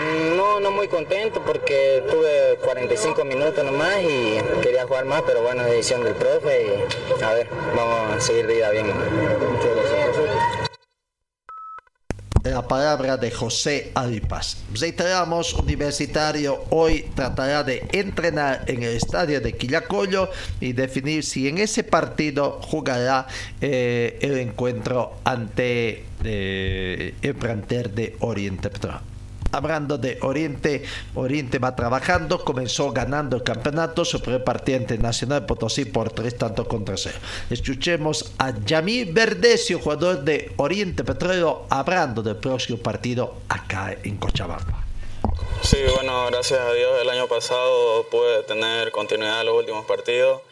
Mm, 0.00 0.36
No, 0.36 0.60
no 0.60 0.70
muy 0.70 0.88
contento 0.88 1.40
porque 1.44 2.02
tuve 2.10 2.58
45 2.64 3.24
minutos 3.24 3.62
nomás 3.64 4.00
y 4.02 4.38
quería 4.62 4.86
jugar 4.86 5.04
más, 5.04 5.22
pero 5.22 5.42
bueno, 5.42 5.62
decisión 5.64 6.02
del 6.04 6.14
profe 6.14 6.86
y 7.18 7.22
a 7.22 7.34
ver, 7.34 7.48
vamos 7.76 8.16
a 8.16 8.20
seguir 8.20 8.46
de 8.46 8.56
ida 8.56 8.70
bien. 8.70 8.86
Muchas 8.86 9.74
gracias. 9.76 10.01
La 12.50 12.66
palabra 12.66 13.16
de 13.16 13.30
José 13.30 13.92
Alipas. 13.94 14.58
Reiteramos, 14.74 15.54
Universitario 15.54 16.64
hoy 16.70 17.06
tratará 17.14 17.62
de 17.62 17.86
entrenar 17.92 18.64
en 18.66 18.82
el 18.82 18.96
estadio 18.96 19.40
de 19.40 19.56
Quillacollo 19.56 20.28
y 20.60 20.72
definir 20.72 21.24
si 21.24 21.48
en 21.48 21.58
ese 21.58 21.84
partido 21.84 22.60
jugará 22.62 23.26
eh, 23.60 24.18
el 24.20 24.38
encuentro 24.38 25.14
ante 25.24 26.04
eh, 26.24 27.14
el 27.22 27.34
plantel 27.34 27.94
de 27.94 28.16
Oriente 28.20 28.70
Petro. 28.70 29.11
Hablando 29.52 29.98
de 29.98 30.18
Oriente, 30.22 30.82
Oriente 31.14 31.58
va 31.58 31.76
trabajando, 31.76 32.44
comenzó 32.44 32.90
ganando 32.90 33.36
el 33.36 33.42
campeonato, 33.42 34.04
su 34.04 34.20
primer 34.20 34.42
partido 34.42 34.80
Nacional 34.98 35.46
Potosí 35.46 35.84
por 35.84 36.10
tres 36.10 36.36
tantos 36.36 36.66
contra 36.66 36.96
cero. 36.96 37.18
Escuchemos 37.50 38.32
a 38.38 38.58
Yamil 38.64 39.12
Verdesio, 39.12 39.78
jugador 39.78 40.22
de 40.22 40.52
Oriente 40.56 41.04
Petróleo, 41.04 41.66
hablando 41.68 42.22
del 42.22 42.36
próximo 42.36 42.78
partido 42.78 43.42
acá 43.48 43.96
en 44.02 44.16
Cochabamba. 44.16 44.84
Sí, 45.62 45.78
bueno, 45.94 46.26
gracias 46.26 46.58
a 46.58 46.72
Dios 46.72 47.00
el 47.00 47.08
año 47.08 47.28
pasado 47.28 48.06
pude 48.10 48.42
tener 48.44 48.90
continuidad 48.90 49.40
en 49.40 49.46
los 49.46 49.56
últimos 49.56 49.84
partidos 49.86 50.42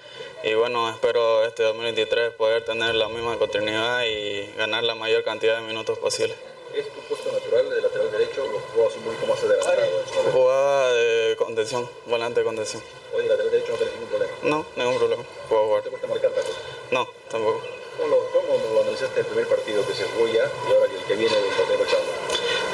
y 0.42 0.54
bueno, 0.54 0.88
espero 0.88 1.44
este 1.44 1.64
2023 1.64 2.32
poder 2.34 2.64
tener 2.64 2.94
la 2.94 3.08
misma 3.08 3.36
continuidad 3.36 4.04
y 4.04 4.50
ganar 4.56 4.84
la 4.84 4.94
mayor 4.94 5.22
cantidad 5.24 5.56
de 5.60 5.66
minutos 5.66 5.98
posible. 5.98 6.34
¿Es 6.74 6.88
tu 6.92 7.00
puesto 7.00 7.32
natural 7.32 7.68
de 7.68 7.82
lateral 7.82 8.10
derecho 8.12 8.44
o 8.44 8.60
jugabas 8.72 8.96
un 8.96 9.02
poquito 9.02 9.26
más 9.26 9.42
adelantado? 9.42 10.32
Jugaba 10.32 10.92
de 10.92 11.36
contención, 11.36 11.90
volante 12.06 12.40
de 12.40 12.44
contención. 12.46 12.82
Hoy 13.12 13.24
de 13.24 13.28
lateral 13.28 13.50
derecho 13.50 13.72
no 13.72 13.78
tenés 13.78 13.94
ningún 13.94 14.08
problema. 14.08 14.32
No, 14.42 14.66
ningún 14.76 14.98
problema, 14.98 15.24
puedo 15.48 15.66
jugar. 15.66 15.82
¿Te 15.82 15.90
cuesta 15.90 16.06
marcar 16.06 16.30
tanto? 16.30 16.50
No, 16.92 17.08
tampoco. 17.28 17.60
¿Cómo 17.96 18.08
lo, 18.08 18.30
cómo 18.30 18.56
lo 18.74 18.80
analizaste 18.82 19.20
el 19.20 19.26
primer 19.26 19.48
partido 19.48 19.86
que 19.86 19.94
se 19.94 20.04
jugó 20.04 20.26
ya 20.28 20.50
y 20.68 20.72
ahora 20.72 20.88
que 20.88 20.96
el 20.96 21.04
que 21.04 21.14
viene 21.16 21.34
del 21.34 21.50
torneo 21.56 21.76
de 21.78 21.84
Cochabamba? 21.84 22.12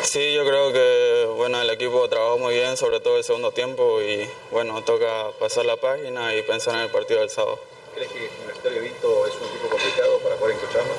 Sí, 0.03 0.35
yo 0.35 0.45
creo 0.45 0.73
que 0.73 1.29
bueno, 1.35 1.61
el 1.63 1.71
equipo 1.71 2.07
trabajó 2.09 2.39
muy 2.39 2.55
bien, 2.55 2.77
sobre 2.77 3.01
todo 3.01 3.17
el 3.17 3.25
segundo 3.25 3.51
tiempo 3.53 4.03
y 4.03 4.29
bueno, 4.51 4.85
toca 4.85 5.31
pasar 5.39 5.65
la 5.65 5.77
página 5.77 6.35
y 6.35 6.43
pensar 6.43 6.75
en 6.75 6.83
el 6.83 6.91
partido 6.91 7.21
del 7.21 7.31
sábado. 7.31 7.59
¿Crees 7.95 8.13
que 8.13 8.31
Universitario 8.41 8.83
Vinto 8.83 9.27
es 9.27 9.35
un 9.37 9.49
equipo 9.49 9.69
complicado 9.71 10.19
para 10.19 10.37
jugar 10.37 10.53
en 10.53 10.59
Cochabamba? 10.59 10.95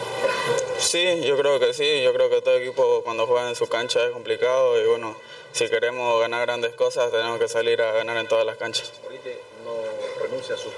Sí, 0.87 1.21
yo 1.25 1.37
creo 1.37 1.59
que 1.59 1.73
sí, 1.73 2.01
yo 2.01 2.13
creo 2.13 2.29
que 2.29 2.39
todo 2.39 2.55
equipo 2.55 3.01
cuando 3.03 3.27
juega 3.27 3.49
en 3.49 3.57
su 3.57 3.67
cancha 3.67 4.05
es 4.05 4.11
complicado 4.11 4.81
y 4.81 4.87
bueno, 4.87 5.17
si 5.51 5.67
queremos 5.67 6.17
ganar 6.21 6.45
grandes 6.45 6.75
cosas 6.75 7.11
tenemos 7.11 7.37
que 7.39 7.49
salir 7.49 7.81
a 7.81 7.91
ganar 7.91 8.15
en 8.15 8.25
todas 8.25 8.45
las 8.45 8.55
canchas. 8.55 8.93
Oriente 9.05 9.37
no 9.65 9.73
renuncia 10.23 10.55
a 10.55 10.57
su 10.57 10.69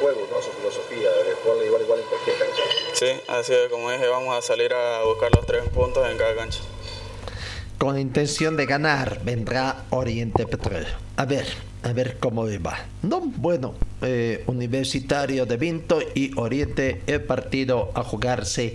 juego, 0.00 0.24
¿no? 0.30 0.38
a 0.38 0.42
su 0.42 0.52
filosofía 0.52 1.10
de 1.10 1.34
jugar 1.42 1.66
igual 1.66 1.82
igual 1.82 1.98
en 1.98 2.06
cualquier 2.06 2.38
cancha. 2.38 2.62
Sí, 2.92 3.06
así 3.26 3.54
es, 3.54 3.68
como 3.68 3.90
dije, 3.90 4.06
vamos 4.06 4.38
a 4.38 4.40
salir 4.40 4.72
a 4.72 5.02
buscar 5.02 5.34
los 5.34 5.44
tres 5.44 5.68
puntos 5.70 6.08
en 6.08 6.16
cada 6.16 6.36
cancha. 6.36 6.60
Con 7.78 7.98
intención 7.98 8.56
de 8.56 8.66
ganar 8.66 9.20
vendrá 9.24 9.84
Oriente 9.90 10.46
Petróleo. 10.46 10.94
A 11.16 11.24
ver, 11.24 11.44
a 11.82 11.92
ver 11.92 12.18
cómo 12.18 12.46
va. 12.64 12.86
No, 13.02 13.20
bueno, 13.20 13.74
eh, 14.00 14.44
Universitario 14.46 15.44
de 15.44 15.56
Vinto 15.56 15.98
y 16.14 16.30
Oriente 16.38 17.02
el 17.06 17.22
partido 17.22 17.90
a 17.94 18.02
jugarse 18.02 18.74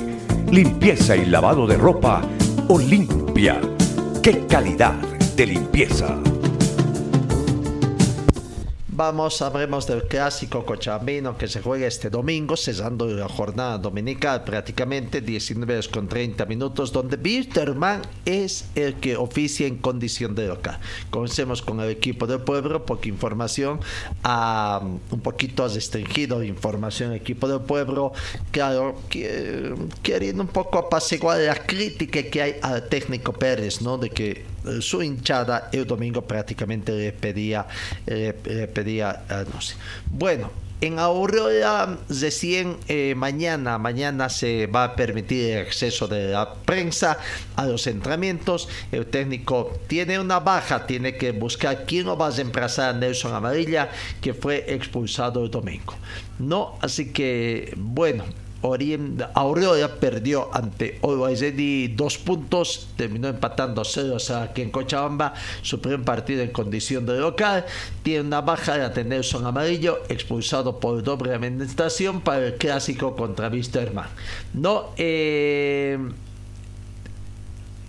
Limpieza 0.51 1.15
y 1.15 1.25
lavado 1.27 1.65
de 1.65 1.77
ropa 1.77 2.21
Olimpia. 2.67 3.61
¡Qué 4.21 4.45
calidad 4.47 4.95
de 5.37 5.45
limpieza! 5.45 6.30
Vamos, 9.01 9.41
hablemos 9.41 9.87
del 9.87 10.03
clásico 10.03 10.63
cochabambino 10.63 11.35
que 11.35 11.47
se 11.47 11.59
juega 11.59 11.87
este 11.87 12.11
domingo, 12.11 12.55
cesando 12.55 13.07
la 13.07 13.27
jornada 13.27 13.79
dominical 13.79 14.43
prácticamente 14.43 15.21
19 15.21 15.89
con 15.91 16.07
30 16.07 16.45
minutos, 16.45 16.91
donde 16.91 17.17
Bisterman 17.17 18.03
es 18.25 18.65
el 18.75 18.93
que 18.97 19.17
oficia 19.17 19.65
en 19.65 19.77
condición 19.77 20.35
de 20.35 20.49
local. 20.49 20.77
Comencemos 21.09 21.63
con 21.63 21.79
el 21.79 21.89
equipo 21.89 22.27
del 22.27 22.41
pueblo, 22.41 22.85
poca 22.85 23.09
información, 23.09 23.79
ah, 24.23 24.79
un 25.09 25.19
poquito 25.21 25.67
restringido 25.67 26.43
información 26.43 27.13
equipo 27.13 27.47
del 27.47 27.61
pueblo, 27.61 28.13
claro, 28.51 29.01
que, 29.09 29.73
queriendo 30.03 30.43
un 30.43 30.49
poco 30.49 30.77
apaciguar 30.77 31.39
la 31.39 31.55
crítica 31.55 32.21
que 32.21 32.39
hay 32.39 32.55
al 32.61 32.87
técnico 32.87 33.33
Pérez, 33.33 33.81
¿no? 33.81 33.97
De 33.97 34.11
que 34.11 34.50
su 34.79 35.01
hinchada 35.01 35.69
el 35.71 35.85
domingo 35.85 36.21
prácticamente 36.21 36.91
le 36.91 37.11
pedía, 37.11 37.67
le 38.05 38.33
pedía, 38.33 39.23
ah, 39.29 39.43
no 39.51 39.61
sé. 39.61 39.75
Bueno, 40.09 40.51
en 40.81 40.97
Aurora 40.97 41.99
recién 42.09 42.75
eh, 42.87 43.13
mañana, 43.15 43.77
mañana 43.77 44.29
se 44.29 44.65
va 44.65 44.85
a 44.85 44.95
permitir 44.95 45.51
el 45.51 45.67
acceso 45.67 46.07
de 46.07 46.29
la 46.29 46.55
prensa 46.55 47.19
a 47.55 47.65
los 47.67 47.85
entrenamientos. 47.85 48.67
El 48.91 49.05
técnico 49.05 49.79
tiene 49.85 50.19
una 50.19 50.39
baja, 50.39 50.87
tiene 50.87 51.17
que 51.17 51.33
buscar 51.33 51.85
quién 51.85 52.07
lo 52.07 52.17
va 52.17 52.27
a 52.27 52.31
reemplazar 52.31 52.95
a 52.95 52.97
Nelson 52.97 53.31
Amarilla, 53.31 53.91
que 54.21 54.33
fue 54.33 54.65
expulsado 54.73 55.45
el 55.45 55.51
domingo. 55.51 55.93
No, 56.39 56.79
así 56.81 57.13
que 57.13 57.73
bueno, 57.77 58.25
Aurora 58.61 59.95
perdió 59.99 60.49
ante 60.53 60.99
Ready 61.01 61.89
dos 61.89 62.17
puntos, 62.17 62.89
terminó 62.95 63.27
empatando 63.27 63.83
0 63.83 64.17
aquí 64.41 64.61
en 64.61 64.71
Cochabamba, 64.71 65.33
su 65.61 65.81
primer 65.81 66.03
partido 66.03 66.41
en 66.43 66.51
condición 66.51 67.05
de 67.05 67.19
local, 67.19 67.65
tiene 68.03 68.21
una 68.21 68.41
baja 68.41 68.89
de 68.89 69.03
Nelson 69.03 69.45
Amarillo, 69.45 69.99
expulsado 70.09 70.79
por 70.79 71.01
doble 71.03 71.33
administración 71.33 72.21
para 72.21 72.47
el 72.47 72.55
clásico 72.55 73.15
contra 73.15 73.49
Wisterman. 73.49 74.07
No, 74.53 74.89
eh, 74.97 75.97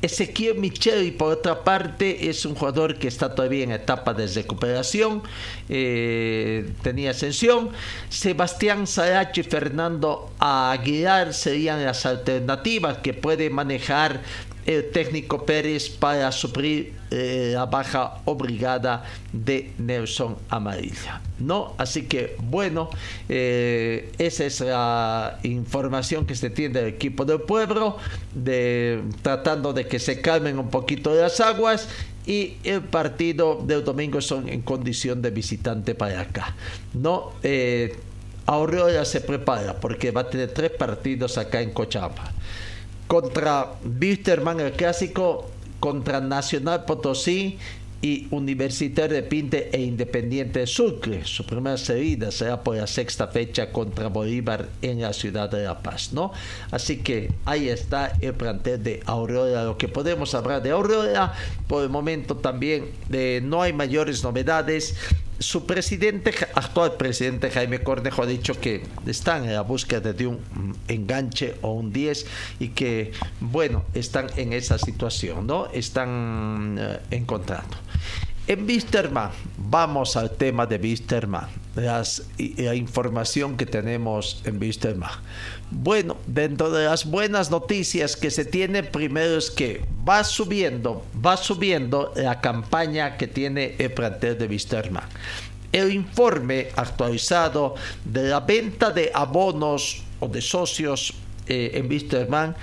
Ezequiel 0.03 0.57
Micheli, 0.57 1.12
por 1.12 1.33
otra 1.33 1.62
parte, 1.62 2.29
es 2.29 2.45
un 2.45 2.57
jugador 2.57 2.99
que 2.99 3.07
está 3.07 3.37
todavía 3.37 3.62
en 3.62 3.70
etapa 3.70 4.12
de 4.12 4.27
recuperación, 4.27 5.23
eh, 5.69 6.69
tenía 6.83 7.12
ascensión. 7.12 7.70
Sebastián 8.09 8.89
Sarachi 8.89 9.43
y 9.43 9.45
Fernando 9.45 10.33
Aguilar 10.41 11.33
serían 11.33 11.85
las 11.85 12.05
alternativas 12.05 12.99
que 12.99 13.15
puede 13.15 13.49
manejar 13.49 14.23
el 14.66 14.90
técnico 14.90 15.44
Pérez 15.44 15.89
para 15.90 16.30
suplir 16.30 16.94
eh, 17.10 17.52
la 17.55 17.66
baja 17.66 18.20
obligada 18.24 19.05
de 19.32 19.72
Nelson 19.78 20.36
Amarilla. 20.48 21.20
¿No? 21.39 21.74
Así 21.78 22.05
que 22.05 22.36
bueno, 22.40 22.89
eh, 23.28 24.12
esa 24.18 24.44
es 24.44 24.60
la 24.60 25.39
información 25.43 26.24
que 26.24 26.34
se 26.34 26.51
tiene 26.51 26.80
del 26.80 26.89
equipo 26.89 27.24
del 27.24 27.40
pueblo, 27.40 27.97
de, 28.34 29.02
tratando 29.22 29.72
de 29.72 29.86
que 29.86 29.98
se 29.98 30.20
calmen 30.20 30.59
un 30.59 30.70
poquito 30.70 31.14
las 31.14 31.40
aguas 31.40 31.89
y 32.24 32.59
el 32.62 32.82
partido 32.82 33.60
del 33.64 33.84
domingo 33.84 34.20
son 34.20 34.48
en 34.48 34.62
condición 34.62 35.20
de 35.20 35.30
visitante 35.30 35.94
para 35.94 36.20
acá. 36.20 36.55
¿No? 36.94 37.32
Eh, 37.43 37.97
se 39.05 39.20
prepara 39.20 39.74
porque 39.80 40.10
va 40.10 40.22
a 40.22 40.30
tener 40.30 40.52
tres 40.52 40.70
partidos 40.70 41.39
acá 41.39 41.60
en 41.60 41.70
Cochabamba 41.70 42.32
contra 43.12 43.74
Wisterman 44.01 44.59
el 44.60 44.72
clásico, 44.72 45.51
contra 45.80 46.18
Nacional 46.22 46.86
Potosí 46.86 47.59
y 48.01 48.26
Universitario 48.30 49.14
de 49.14 49.22
Pinte 49.22 49.68
e 49.70 49.82
Independiente 49.82 50.60
de 50.60 50.66
Sucre. 50.66 51.22
Su 51.26 51.44
primera 51.44 51.76
salida 51.76 52.30
será 52.30 52.62
por 52.62 52.74
la 52.74 52.86
sexta 52.86 53.28
fecha 53.28 53.70
contra 53.70 54.09
Bolívar 54.09 54.70
en 54.80 55.02
la 55.02 55.12
ciudad 55.12 55.51
de 55.51 55.64
La 55.64 55.82
Paz, 55.82 56.14
¿no? 56.14 56.32
Así 56.70 57.01
que 57.01 57.30
ahí 57.44 57.68
está 57.68 58.14
el 58.22 58.32
plantel 58.32 58.82
de 58.82 59.02
Aurora. 59.05 59.64
Lo 59.64 59.76
que 59.76 59.89
podemos 59.89 60.34
hablar 60.34 60.62
de 60.62 60.70
Aurora, 60.70 61.34
por 61.68 61.82
el 61.82 61.90
momento 61.90 62.36
también 62.36 62.86
de, 63.10 63.43
no 63.44 63.60
hay 63.60 63.74
mayores 63.74 64.24
novedades 64.24 64.94
su 65.43 65.66
presidente, 65.66 66.32
actual 66.55 66.97
presidente 66.97 67.51
Jaime 67.51 67.82
Cornejo 67.82 68.23
ha 68.23 68.27
dicho 68.27 68.59
que 68.60 68.82
están 69.06 69.44
en 69.44 69.55
la 69.55 69.62
búsqueda 69.62 70.12
de 70.12 70.27
un 70.27 70.40
enganche 70.89 71.56
o 71.62 71.73
un 71.73 71.93
10 71.93 72.27
y 72.60 72.69
que, 72.69 73.12
bueno, 73.40 73.85
están 73.94 74.28
en 74.36 74.52
esa 74.52 74.78
situación, 74.78 75.47
¿no? 75.47 75.66
Están 75.73 76.77
eh, 76.81 77.01
encontrando. 77.10 77.77
En 78.48 78.66
Wisterman, 78.66 79.31
vamos 79.56 80.16
al 80.16 80.32
tema 80.32 80.66
de 80.66 80.77
Wisterman, 80.77 81.47
las, 81.77 82.24
la 82.56 82.74
información 82.74 83.56
que 83.56 83.66
tenemos 83.66 84.43
en 84.44 84.60
Wisterman. 84.60 85.12
Bueno, 85.70 86.16
dentro 86.27 86.73
de 86.73 86.86
las 86.86 87.05
buenas 87.05 87.52
noticias 87.52 88.16
que 88.16 88.32
se 88.32 88.44
tiene, 88.44 88.82
primero 88.82 89.39
es 89.39 89.48
que 89.48 89.85
va 90.06 90.24
subiendo, 90.24 91.06
va 91.24 91.36
subiendo 91.36 92.12
la 92.16 92.40
campaña 92.40 93.16
que 93.16 93.28
tiene 93.28 93.77
el 93.78 93.93
plantel 93.93 94.36
de 94.36 94.48
Wisterman. 94.48 95.05
El 95.70 95.93
informe 95.93 96.70
actualizado 96.74 97.77
de 98.05 98.24
la 98.24 98.40
venta 98.40 98.90
de 98.90 99.12
abonos 99.14 100.02
o 100.19 100.27
de 100.27 100.40
socios 100.40 101.14
eh, 101.47 101.70
en 101.74 101.89
Wisterman 101.89 102.56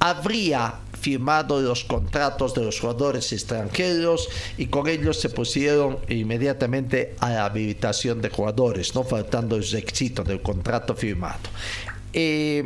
habría 0.00 0.74
firmado 1.00 1.60
los 1.60 1.84
contratos 1.84 2.54
de 2.54 2.64
los 2.64 2.80
jugadores 2.80 3.32
extranjeros 3.32 4.28
y 4.56 4.66
con 4.66 4.88
ellos 4.88 5.20
se 5.20 5.28
pusieron 5.28 5.98
inmediatamente 6.08 7.14
a 7.20 7.30
la 7.30 7.44
habilitación 7.44 8.20
de 8.20 8.30
jugadores, 8.30 8.94
no 8.94 9.04
faltando 9.04 9.56
el 9.56 9.74
éxito 9.74 10.24
del 10.24 10.42
contrato 10.42 10.94
firmado. 10.94 11.40
Eh, 12.12 12.64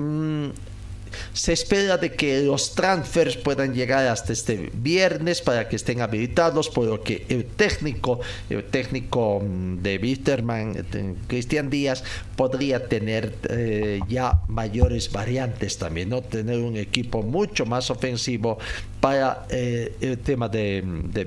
se 1.33 1.53
espera 1.53 1.99
de 1.99 2.13
que 2.13 2.41
los 2.43 2.75
transfers 2.75 3.37
puedan 3.37 3.75
llegar 3.75 4.07
hasta 4.07 4.33
este 4.33 4.71
viernes 4.75 5.41
para 5.41 5.69
que 5.69 5.77
estén 5.77 6.01
habilitados, 6.01 6.69
por 6.69 6.87
lo 6.87 7.03
que 7.03 7.27
el 7.29 7.45
técnico, 7.45 8.21
el 8.51 8.65
técnico 8.65 9.41
mm, 9.41 9.83
de 9.83 9.99
Wisterman, 9.99 10.87
Cristian 11.27 11.71
Díaz, 11.71 12.05
podría 12.37 12.89
tener 12.89 13.35
eh, 13.49 14.01
ya 14.09 14.41
mayores 14.49 15.11
variantes 15.11 15.79
también. 15.79 16.13
Tener 16.29 16.59
un 16.59 16.77
equipo 16.77 17.23
mucho 17.23 17.67
más 17.67 17.91
ofensivo 17.91 18.59
para 19.01 19.47
eh, 19.51 19.97
el 20.01 20.19
tema 20.19 20.49
de, 20.49 20.83
de. 20.85 21.25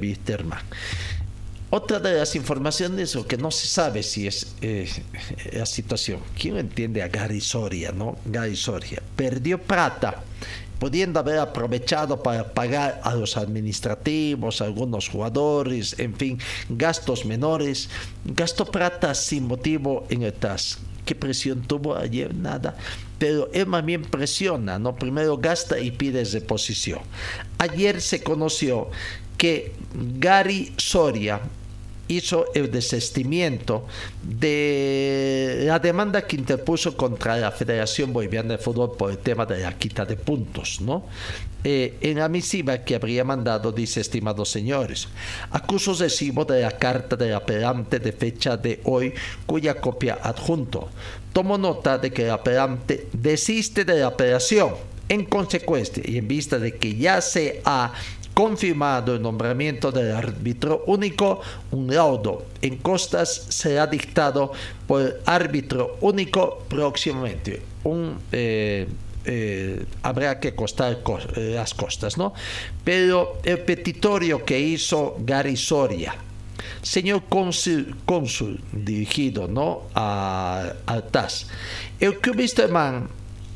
Otra 1.70 2.00
de 2.00 2.14
las 2.14 2.36
informaciones, 2.36 3.16
lo 3.16 3.28
que 3.28 3.38
no 3.38 3.52
se 3.52 3.68
sabe 3.68 4.04
si 4.04 4.28
es 4.28 4.56
eh, 4.62 4.90
la 5.54 5.66
situación. 5.66 6.20
¿Quién 6.40 6.58
entiende 6.58 7.02
a 7.02 7.08
Gary 7.08 7.42
Soria, 7.42 7.92
no? 7.92 8.18
Gary 8.26 8.56
Soria 8.56 9.02
perdió 9.16 9.62
plata 9.62 10.24
pudiendo 10.80 11.20
haber 11.20 11.40
aprovechado 11.40 12.22
para 12.22 12.54
pagar 12.54 13.02
a 13.04 13.16
los 13.16 13.38
administrativos, 13.38 14.62
algunos 14.62 15.10
jugadores, 15.10 15.98
en 16.00 16.16
fin, 16.16 16.38
gastos 16.70 17.26
menores, 17.26 17.90
gastó 18.26 18.66
plata 18.66 19.16
sin 19.16 19.48
motivo 19.48 20.06
en 20.10 20.24
el 20.24 20.34
TAS. 20.34 20.80
¿Qué 21.06 21.16
presión 21.16 21.62
tuvo 21.62 21.96
ayer? 21.96 22.34
Nada. 22.34 22.76
Pero 23.20 23.50
él 23.54 23.68
más 23.68 23.86
bien 23.86 24.02
presiona, 24.02 24.80
¿no? 24.80 24.96
Primero 24.96 25.38
gasta 25.38 25.80
y 25.80 25.92
pide 25.92 26.24
reposición. 26.26 27.00
Ayer 27.60 28.02
se 28.02 28.24
conoció 28.24 28.90
que 29.38 29.74
Gary 30.20 30.74
Soria, 30.78 31.42
hizo 32.08 32.46
el 32.54 32.72
desestimiento 32.72 33.86
de 34.22 35.64
la 35.66 35.80
demanda 35.80 36.22
que 36.22 36.36
interpuso 36.36 36.96
contra 36.96 37.38
la 37.38 37.52
Federación 37.52 38.14
Boliviana 38.14 38.54
de 38.54 38.58
Fútbol 38.58 38.96
por 38.96 39.12
el 39.12 39.18
tema 39.18 39.46
de 39.46 39.60
la 39.60 39.78
quita 39.78 40.06
de 40.06 40.16
puntos, 40.16 40.82
¿no? 40.82 41.06
Eh, 41.64 41.98
en 42.02 42.20
la 42.20 42.30
misiva 42.30 42.78
que 42.78 42.94
habría 42.94 43.24
mandado 43.24 43.72
dice, 43.72 44.02
estimados 44.02 44.52
señores, 44.52 45.08
acuso 45.50 45.96
recibo 45.96 46.46
de 46.46 46.62
la 46.62 46.72
carta 46.72 47.16
del 47.16 47.34
apelante 47.34 48.00
de 48.00 48.12
fecha 48.12 48.56
de 48.56 48.82
hoy, 48.84 49.14
cuya 49.48 49.82
copia 49.82 50.20
adjunto. 50.22 50.90
Tomo 51.34 51.58
nota 51.58 51.98
de 51.98 52.12
que 52.12 52.26
el 52.26 52.32
apelante 52.32 53.08
desiste 53.14 53.84
de 53.84 54.00
la 54.00 54.08
apelación. 54.08 54.76
En 55.08 55.24
consecuencia, 55.26 56.02
y 56.04 56.18
en 56.18 56.28
vista 56.28 56.58
de 56.58 56.78
que 56.78 56.96
ya 56.96 57.22
se 57.22 57.62
ha 57.64 57.94
confirmado 58.36 59.16
el 59.16 59.22
nombramiento 59.22 59.94
del 59.94 60.12
árbitro 60.12 60.84
único, 60.88 61.40
un 61.72 61.88
laudo 61.88 62.48
en 62.62 62.78
costas 62.78 63.48
será 63.48 63.88
dictado 63.88 64.52
por 64.86 65.02
el 65.02 65.14
árbitro 65.26 65.98
único 66.02 66.66
próximamente. 66.68 67.62
Un, 67.86 68.20
eh, 68.34 68.88
eh, 69.24 69.86
habrá 70.04 70.40
que 70.40 70.54
costar 70.54 71.00
eh, 71.36 71.54
las 71.56 71.74
costas, 71.74 72.18
¿no? 72.18 72.34
Pero 72.84 73.40
el 73.44 73.60
petitorio 73.60 74.44
que 74.44 74.60
hizo 74.60 75.16
Gary 75.20 75.56
Soria, 75.56 76.14
señor 76.82 77.24
cónsul, 77.30 78.60
dirigido 78.74 79.48
¿no? 79.48 79.84
a, 79.96 80.74
al 80.86 81.08
TAS, 81.08 81.48
el 82.00 82.20
man 82.70 83.08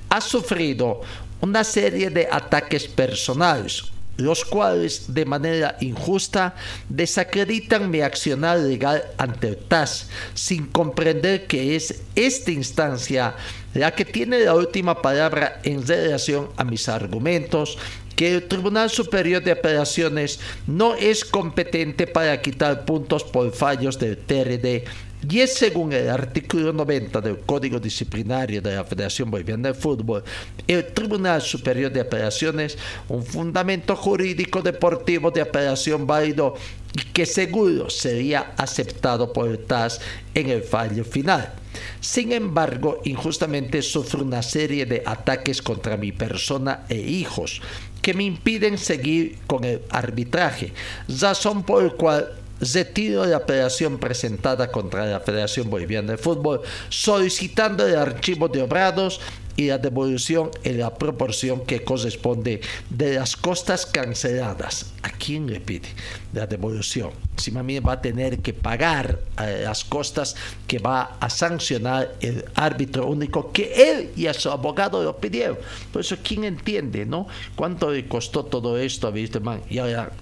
ha 0.10 0.22
sufrido 0.22 1.02
una 1.42 1.66
serie 1.66 2.10
de 2.10 2.30
ataques 2.32 2.88
personales 2.88 3.92
los 4.20 4.46
cuales 4.46 5.14
de 5.14 5.26
manera 5.26 5.78
injusta 5.80 6.56
desacreditan 6.90 7.90
mi 7.90 8.02
accionar 8.02 8.60
legal 8.60 9.04
ante 9.18 9.48
el 9.48 9.58
TAS, 9.58 10.08
sin 10.34 10.68
comprender 10.68 11.48
que 11.48 11.76
es 11.76 12.02
esta 12.16 12.52
instancia 12.52 13.36
la 13.74 13.92
que 13.92 14.06
tiene 14.06 14.40
la 14.40 14.56
última 14.56 15.02
palabra 15.02 15.60
en 15.64 15.86
relación 15.86 16.50
a 16.58 16.64
mis 16.64 16.90
argumentos, 16.90 17.78
que 18.16 18.36
el 18.36 18.48
Tribunal 18.48 18.90
Superior 18.90 19.42
de 19.42 19.52
Apelaciones 19.52 20.40
no 20.68 20.96
es 20.96 21.24
competente 21.24 22.06
para 22.06 22.42
quitar 22.42 22.84
puntos 22.84 23.24
por 23.24 23.52
fallos 23.54 23.98
del 23.98 24.18
TRD 24.18 24.84
y 25.28 25.40
es 25.42 25.56
según 25.56 25.92
el 25.92 26.10
artículo 26.10 26.72
90 26.72 27.20
del 27.20 27.40
Código 27.40 27.80
Disciplinario 27.80 28.62
de 28.62 28.76
la 28.76 28.86
Federación 28.86 29.30
Boliviana 29.30 29.70
de 29.70 29.74
Fútbol, 29.74 30.24
el 30.66 30.86
Tribunal 30.94 31.42
Superior 31.42 31.92
de 31.92 32.02
Apelaciones, 32.02 32.78
un 33.10 33.26
fundamento 33.26 33.96
jurídico 33.96 34.62
deportivo 34.62 35.30
de 35.32 35.42
apelación 35.42 36.08
válido 36.08 36.56
y 36.94 37.04
que 37.12 37.26
seguro 37.26 37.90
sería 37.90 38.54
aceptado 38.58 39.34
por 39.34 39.50
el 39.50 39.60
TAS 39.60 40.00
en 40.34 40.50
el 40.50 40.64
fallo 40.64 41.04
final. 41.04 41.54
Sin 42.00 42.32
embargo, 42.32 43.02
injustamente 43.04 43.82
sufro 43.82 44.24
una 44.24 44.42
serie 44.42 44.86
de 44.86 45.04
ataques 45.06 45.62
contra 45.62 45.98
mi 45.98 46.12
persona 46.12 46.86
e 46.88 46.96
hijos 46.96 47.62
que 48.02 48.14
me 48.14 48.24
impiden 48.24 48.78
seguir 48.78 49.38
con 49.46 49.66
el 49.66 49.82
arbitraje, 49.90 50.74
razón 51.20 51.64
por 51.64 51.84
el 51.84 51.94
cual 51.94 52.39
retiro 52.60 53.24
de 53.24 53.30
la 53.30 53.38
apelación 53.38 54.00
presentada 54.00 54.72
contra 54.72 55.06
la 55.06 55.20
Federación 55.20 55.70
Boliviana 55.70 56.12
de 56.14 56.18
Fútbol, 56.18 56.62
solicitando 56.90 57.86
el 57.86 57.96
archivo 57.96 58.48
de 58.48 58.62
obrados 58.62 59.22
y 59.60 59.68
la 59.68 59.78
devolución 59.78 60.52
en 60.64 60.80
la 60.80 60.94
proporción 60.94 61.66
que 61.66 61.84
corresponde 61.84 62.62
de 62.90 63.16
las 63.16 63.36
costas 63.36 63.86
canceladas. 63.86 64.94
¿A 65.04 65.10
quién 65.10 65.52
le 65.52 65.60
pide 65.60 65.90
la 66.32 66.48
devolución? 66.48 67.12
Si 67.36 67.52
mami 67.52 67.80
va 67.80 67.94
a 67.94 68.02
tener 68.02 68.40
que 68.40 68.54
pagar 68.54 69.20
eh, 69.38 69.64
las 69.66 69.84
costas 69.84 70.38
que 70.66 70.80
va 70.80 71.18
a 71.20 71.30
sancionar 71.30 72.16
el 72.22 72.46
árbitro 72.56 73.08
único 73.08 73.52
que 73.52 73.92
él 73.92 74.12
y 74.16 74.28
a 74.28 74.34
su 74.34 74.50
abogado 74.50 75.04
lo 75.04 75.18
pidieron. 75.18 75.58
Por 75.92 76.04
eso, 76.04 76.16
¿quién 76.24 76.46
entiende, 76.46 77.06
no? 77.06 77.28
¿Cuánto 77.58 77.92
le 77.92 78.08
costó 78.08 78.46
todo 78.46 78.78
esto 78.78 79.08
a 79.08 79.12
Wisterman? 79.12 79.64
Y 79.70 79.80
ahora 79.80 80.14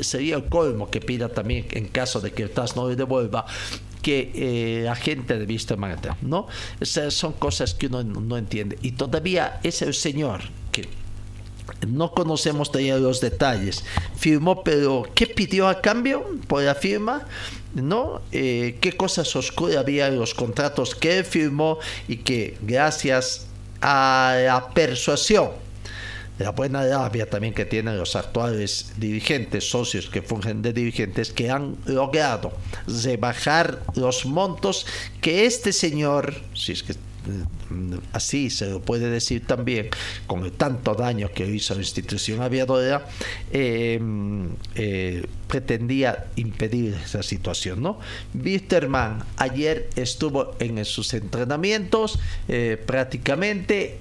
sería 0.00 0.34
el 0.34 0.46
colmo 0.46 0.90
que 0.90 1.00
pida 1.00 1.28
también 1.28 1.66
en 1.70 1.86
caso 1.86 2.20
de 2.20 2.32
que 2.32 2.42
el 2.42 2.50
TAS 2.50 2.74
no 2.74 2.88
le 2.88 2.96
devuelva 2.96 3.46
que 4.04 4.30
eh, 4.34 4.82
la 4.84 4.94
gente 4.94 5.38
de 5.38 5.46
vista 5.46 5.76
¿no? 6.20 6.46
Esas 6.78 7.14
son 7.14 7.32
cosas 7.32 7.72
que 7.72 7.86
uno 7.86 8.04
no 8.04 8.36
entiende. 8.36 8.78
Y 8.82 8.92
todavía 8.92 9.60
es 9.62 9.80
el 9.80 9.94
Señor 9.94 10.42
que 10.70 10.86
no 11.88 12.12
conocemos 12.12 12.70
todavía 12.70 12.98
los 12.98 13.22
detalles. 13.22 13.82
Firmó, 14.14 14.62
pero 14.62 15.08
¿qué 15.14 15.26
pidió 15.26 15.68
a 15.68 15.80
cambio 15.80 16.22
por 16.46 16.62
la 16.62 16.74
firma? 16.74 17.26
¿No? 17.74 18.20
Eh, 18.30 18.76
¿Qué 18.82 18.92
cosas 18.92 19.34
oscuras 19.36 19.78
había 19.78 20.08
en 20.08 20.18
los 20.18 20.34
contratos 20.34 20.94
que 20.94 21.18
él 21.18 21.24
firmó 21.24 21.78
y 22.06 22.18
que 22.18 22.58
gracias 22.60 23.46
a 23.80 24.36
la 24.44 24.68
persuasión 24.74 25.63
la 26.38 26.50
buena 26.50 26.82
labia 26.82 27.28
también 27.28 27.54
que 27.54 27.64
tienen 27.64 27.96
los 27.96 28.16
actuales 28.16 28.92
dirigentes, 28.96 29.70
socios 29.70 30.08
que 30.08 30.22
fungen 30.22 30.62
de 30.62 30.72
dirigentes, 30.72 31.32
que 31.32 31.50
han 31.50 31.76
logrado 31.86 32.52
rebajar 32.86 33.82
los 33.94 34.26
montos 34.26 34.86
que 35.20 35.46
este 35.46 35.72
señor, 35.72 36.34
si 36.54 36.72
es 36.72 36.82
que 36.82 36.94
Mm, 37.26 37.63
así 38.12 38.50
se 38.50 38.66
lo 38.66 38.80
puede 38.80 39.10
decir 39.10 39.46
también, 39.46 39.88
con 40.26 40.44
el 40.44 40.52
tanto 40.52 40.94
daño 40.94 41.30
que 41.34 41.46
hizo 41.46 41.74
la 41.74 41.80
institución 41.80 42.42
aviadora, 42.42 43.06
eh, 43.52 44.00
eh, 44.74 45.26
pretendía 45.48 46.26
impedir 46.36 46.94
esa 47.04 47.22
situación. 47.22 47.82
¿no? 47.82 47.98
Wisterman 48.34 49.24
ayer 49.36 49.88
estuvo 49.96 50.54
en 50.58 50.84
sus 50.84 51.14
entrenamientos, 51.14 52.18
eh, 52.48 52.82
prácticamente 52.84 53.98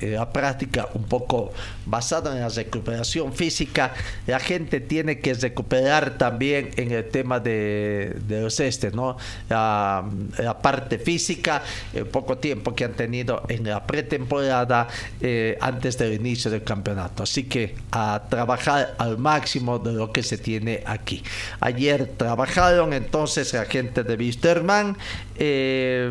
la 0.00 0.32
práctica 0.32 0.88
un 0.94 1.04
poco 1.04 1.52
basada 1.86 2.34
en 2.34 2.40
la 2.40 2.48
recuperación 2.48 3.32
física. 3.32 3.94
La 4.26 4.38
gente 4.38 4.80
tiene 4.80 5.20
que 5.20 5.34
recuperar 5.34 6.18
también 6.18 6.70
en 6.76 6.92
el 6.92 7.08
tema 7.08 7.40
de 7.40 8.14
los 8.28 8.60
este, 8.60 8.90
¿no? 8.90 9.16
la 9.48 10.58
parte 10.62 10.98
física 10.98 11.62
el 11.92 12.06
poco 12.06 12.38
tiempo 12.38 12.74
que 12.74 12.84
han 12.84 12.94
tenido 12.94 13.42
en 13.48 13.64
la 13.64 13.86
pretemporada 13.86 14.88
eh, 15.20 15.58
antes 15.60 15.98
del 15.98 16.14
inicio 16.14 16.50
del 16.50 16.62
campeonato. 16.62 17.22
Así 17.22 17.44
que 17.44 17.74
a 17.90 18.22
trabajar 18.28 18.94
al 18.98 19.18
máximo 19.18 19.78
de 19.78 19.92
lo 19.92 20.12
que 20.12 20.22
se 20.22 20.38
tiene 20.38 20.82
aquí. 20.86 21.22
Ayer 21.60 22.12
trabajaron 22.16 22.92
entonces 22.92 23.52
la 23.52 23.64
gente 23.64 24.02
de 24.02 24.14
Wisterman, 24.16 24.96
eh, 25.36 26.10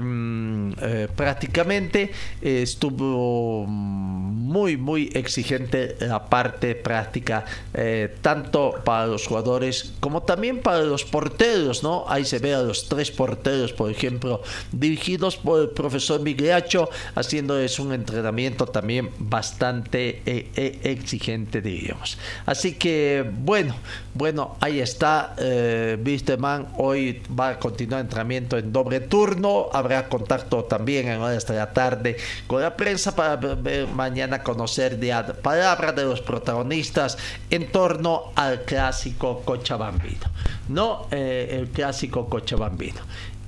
eh, 0.82 1.08
prácticamente 1.16 2.12
estuvo 2.42 3.66
muy, 3.66 4.78
muy 4.78 5.10
exigente 5.14 5.96
la 6.02 6.26
parte 6.26 6.76
práctica, 6.76 7.46
tanto 8.22 8.82
para 8.84 9.08
los 9.08 9.28
jugadores 9.28 9.94
como 10.00 10.24
también 10.24 10.60
para 10.60 10.82
los 10.82 11.06
porteros, 11.06 11.84
¿no? 11.84 12.06
Ahí 12.08 12.26
se 12.26 12.40
ve 12.40 12.54
a 12.54 12.62
los 12.62 12.90
tres 12.90 13.12
porteros, 13.12 13.72
por 13.74 13.90
ejemplo, 13.90 14.42
dirigidos 14.72 15.38
por 15.38 15.53
el 15.62 15.70
profesor 15.70 16.22
Migliacho, 16.22 16.90
haciéndoles 17.16 17.80
un 17.80 17.94
entrenamiento 17.94 18.66
también 18.66 19.10
bastante 19.20 20.22
eh, 20.26 20.52
eh, 20.56 20.80
exigente, 20.84 21.62
diríamos. 21.62 22.18
Así 22.46 22.74
que, 22.74 23.30
bueno, 23.40 23.76
bueno, 24.14 24.58
ahí 24.60 24.80
está. 24.80 25.36
Eh, 25.38 25.98
Man 26.38 26.68
hoy 26.78 27.22
va 27.38 27.50
a 27.50 27.60
continuar 27.60 28.02
entrenamiento 28.02 28.58
en 28.58 28.72
doble 28.72 29.00
turno. 29.00 29.70
Habrá 29.74 30.08
contacto 30.08 30.64
también 30.66 31.08
en 31.08 31.20
horas 31.20 31.48
de 31.48 31.56
la 31.56 31.74
tarde 31.74 32.18
con 32.48 32.62
la 32.62 32.76
prensa 32.76 33.16
para 33.16 33.36
ver, 33.36 33.88
mañana 33.88 34.44
conocer 34.44 34.98
de 34.98 35.14
palabras 35.42 35.96
de 35.96 36.04
los 36.04 36.22
protagonistas 36.22 37.18
en 37.50 37.72
torno 37.72 38.32
al 38.36 38.64
clásico 38.64 39.42
Cochabambino. 39.44 40.28
No, 40.70 41.08
eh, 41.12 41.58
el 41.60 41.70
clásico 41.70 42.30
Cochabambino. 42.30 43.02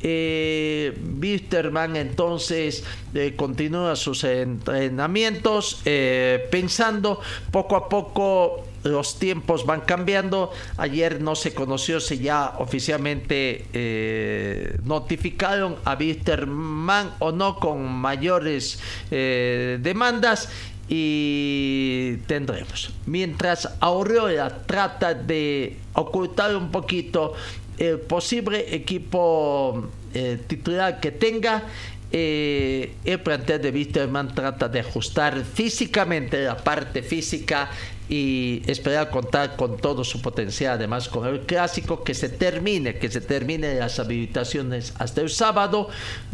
Eh, 0.08 0.94
Wisterman 1.20 1.96
entonces 1.96 2.84
eh, 3.16 3.34
continúa 3.36 3.96
sus 3.96 4.24
entrenamientos 4.24 5.82
eh, 5.84 6.48
pensando 6.52 7.20
poco 7.50 7.76
a 7.76 7.90
poco 7.90 8.64
los 8.84 9.18
tiempos 9.18 9.66
van 9.66 9.82
cambiando. 9.82 10.52
Ayer 10.78 11.22
no 11.22 11.34
se 11.34 11.56
conoció 11.56 12.00
si 12.00 12.20
ya 12.20 12.54
oficialmente 12.60 13.66
eh, 13.74 14.78
notificaron 14.84 15.78
a 15.86 15.96
Wisterman 15.96 17.16
o 17.18 17.32
no 17.32 17.56
con 17.56 17.92
mayores 17.92 18.78
demandas 19.10 20.50
y 20.88 22.18
tendremos. 22.28 22.94
Mientras 23.08 23.70
Aureola 23.80 24.66
trata 24.68 25.16
de 25.16 25.80
ocultar 25.94 26.56
un 26.56 26.70
poquito 26.70 27.34
el 27.78 28.00
posible 28.00 28.76
equipo 28.76 29.90
eh, 30.14 30.40
titular 30.48 31.00
que 31.00 31.12
tenga, 31.12 31.64
eh, 32.12 32.94
el 33.04 33.20
plantel 33.20 33.62
de 33.62 33.72
Wisterman 33.72 34.34
trata 34.34 34.70
de 34.70 34.80
ajustar 34.80 35.44
físicamente 35.44 36.44
la 36.44 36.56
parte 36.56 37.02
física 37.04 37.70
y 38.08 38.62
esperar 38.68 39.10
contar 39.10 39.56
con 39.56 39.78
todo 39.78 40.04
su 40.04 40.22
potencial, 40.22 40.74
además 40.74 41.10
con 41.10 41.28
el 41.28 41.42
clásico 41.42 42.04
que 42.04 42.14
se 42.14 42.30
termine, 42.30 42.98
que 43.00 43.10
se 43.10 43.22
termine 43.22 43.76
las 43.76 44.00
habilitaciones 44.00 44.94
hasta 45.00 45.22
el 45.22 45.30
sábado, 45.30 45.90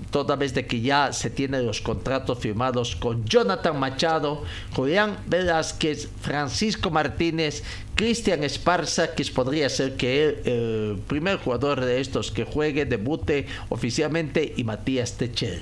toda 0.10 0.35
vez 0.35 0.53
de 0.53 0.65
que 0.65 0.81
ya 0.81 1.14
se 1.14 1.30
tienen 1.30 1.65
los 1.65 1.81
contratos 1.81 2.39
firmados 2.39 2.95
con 2.95 3.23
Jonathan 3.26 3.80
Machado, 3.80 4.43
Julián 4.76 5.18
Velázquez, 5.27 6.10
Francisco 6.22 6.89
Martínez, 6.89 7.64
Cristian 7.95 8.43
Esparza, 8.43 9.14
que 9.14 9.23
podría 9.26 9.69
ser 9.69 9.95
que 9.95 10.41
el, 10.43 10.99
primer 11.07 11.38
jugador 11.38 11.85
de 11.85 12.02
estos 12.02 12.31
que 12.31 12.43
juegue, 12.43 12.85
debute 12.85 13.45
oficialmente, 13.69 14.53
y 14.57 14.64
Matías 14.64 15.14
Techel. 15.14 15.61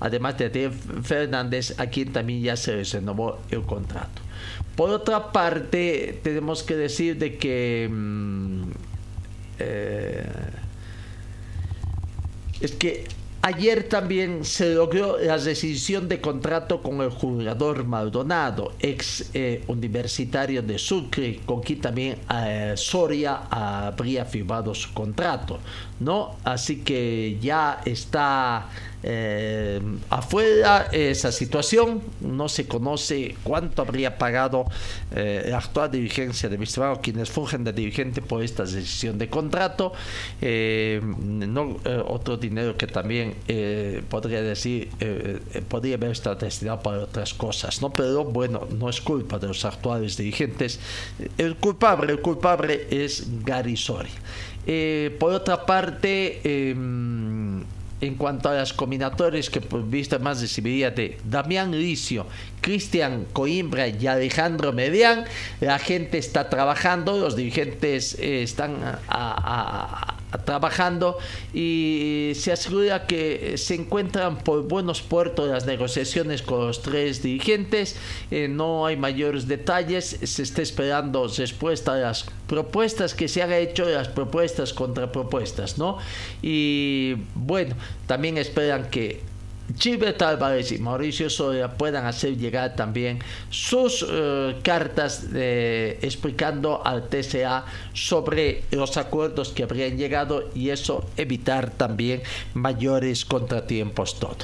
Además 0.00 0.38
de 0.38 0.70
Fernández, 1.02 1.74
a 1.78 1.86
quien 1.86 2.12
también 2.12 2.42
ya 2.42 2.56
se 2.56 2.84
renovó 2.84 3.38
el 3.50 3.62
contrato. 3.62 4.27
Por 4.76 4.90
otra 4.90 5.32
parte, 5.32 6.20
tenemos 6.22 6.62
que 6.62 6.76
decir 6.76 7.18
de 7.18 7.36
que 7.36 7.88
mmm, 7.90 8.70
eh, 9.58 10.24
es 12.60 12.72
que 12.72 13.04
ayer 13.42 13.88
también 13.88 14.44
se 14.44 14.74
logró 14.74 15.18
la 15.18 15.36
rescisión 15.36 16.08
de 16.08 16.20
contrato 16.20 16.82
con 16.82 17.00
el 17.00 17.10
jugador 17.10 17.84
Maldonado, 17.84 18.72
ex 18.80 19.30
eh, 19.34 19.62
universitario 19.68 20.62
de 20.62 20.78
Sucre, 20.78 21.40
con 21.46 21.60
quien 21.60 21.80
también 21.80 22.18
eh, 22.34 22.74
Soria 22.76 23.42
habría 23.50 24.24
firmado 24.24 24.74
su 24.74 24.92
contrato, 24.92 25.60
¿no? 26.00 26.36
Así 26.44 26.78
que 26.80 27.38
ya 27.40 27.80
está 27.84 28.68
eh, 29.02 29.80
afuera 30.10 30.88
esa 30.90 31.30
situación, 31.30 32.02
no 32.20 32.48
se 32.48 32.66
conoce 32.66 33.36
cuánto 33.44 33.82
habría 33.82 34.18
pagado 34.18 34.64
eh, 35.14 35.46
la 35.48 35.58
actual 35.58 35.90
dirigencia 35.90 36.48
de 36.48 36.58
Mistrado, 36.58 37.00
quienes 37.00 37.30
fungen 37.30 37.62
de 37.62 37.72
dirigente 37.72 38.20
por 38.22 38.42
esta 38.42 38.64
decisión 38.64 39.16
de 39.16 39.30
contrato, 39.30 39.92
eh, 40.40 41.00
no 41.02 41.76
otro 42.06 42.36
dinero 42.36 42.76
que 42.76 42.86
también 42.86 43.34
podría 44.08 44.42
decir, 44.42 44.90
podría 45.68 45.94
haber 45.94 46.10
estado 46.10 46.36
destinado 46.36 46.80
para 46.80 46.98
otras 46.98 47.34
cosas, 47.34 47.80
¿no? 47.80 47.90
Pero 47.90 48.24
bueno, 48.24 48.66
no 48.78 48.88
es 48.88 49.00
culpa 49.00 49.38
de 49.38 49.46
los 49.46 49.64
actuales 49.64 50.16
dirigentes, 50.16 50.80
el 51.36 51.56
culpable, 51.56 52.12
el 52.12 52.20
culpable 52.20 52.86
es 52.90 53.26
Gary. 53.44 53.76
Por 55.18 55.32
otra 55.32 55.64
parte, 55.64 56.40
en 58.00 58.14
cuanto 58.16 58.48
a 58.48 58.54
las 58.54 58.72
combinatorias 58.72 59.50
que 59.50 59.60
por 59.60 59.88
vista 59.88 60.18
más 60.18 60.40
recibiría 60.40 60.90
de 60.90 61.18
Damián 61.24 61.72
Licio, 61.72 62.26
Cristian 62.60 63.26
Coimbra 63.32 63.88
y 63.88 64.06
Alejandro 64.06 64.72
Medián, 64.72 65.24
la 65.60 65.78
gente 65.78 66.18
está 66.18 66.48
trabajando, 66.48 67.18
los 67.18 67.34
dirigentes 67.34 68.16
eh, 68.18 68.42
están 68.42 68.76
a, 69.08 70.17
trabajando 70.44 71.18
y 71.54 72.32
se 72.34 72.52
asegura 72.52 73.06
que 73.06 73.56
se 73.56 73.74
encuentran 73.74 74.38
por 74.38 74.68
buenos 74.68 75.00
puertos 75.00 75.48
las 75.48 75.66
negociaciones 75.66 76.42
con 76.42 76.66
los 76.66 76.82
tres 76.82 77.22
dirigentes, 77.22 77.96
eh, 78.30 78.48
no 78.48 78.86
hay 78.86 78.96
mayores 78.96 79.48
detalles, 79.48 80.18
se 80.22 80.42
está 80.42 80.62
esperando 80.62 81.26
respuesta 81.28 81.94
a 81.94 81.96
las 81.96 82.26
propuestas 82.46 83.14
que 83.14 83.28
se 83.28 83.42
han 83.42 83.52
hecho, 83.52 83.84
las 83.84 84.08
propuestas 84.08 84.72
contra 84.72 85.10
propuestas, 85.12 85.78
¿no? 85.78 85.98
Y 86.42 87.16
bueno, 87.34 87.74
también 88.06 88.38
esperan 88.38 88.90
que 88.90 89.22
Gilbert 89.76 90.20
Álvarez 90.22 90.72
y 90.72 90.78
Mauricio 90.78 91.28
Soria 91.28 91.76
puedan 91.76 92.06
hacer 92.06 92.36
llegar 92.36 92.76
también 92.76 93.18
sus 93.50 94.02
uh, 94.02 94.54
cartas 94.62 95.26
explicando 95.32 96.84
al 96.84 97.08
TCA 97.08 97.64
sobre 97.92 98.64
los 98.70 98.96
acuerdos 98.96 99.50
que 99.50 99.62
habrían 99.62 99.96
llegado 99.96 100.50
y 100.54 100.70
eso 100.70 101.04
evitar 101.16 101.70
también 101.70 102.22
mayores 102.54 103.24
contratiempos 103.24 104.18
todo. 104.18 104.36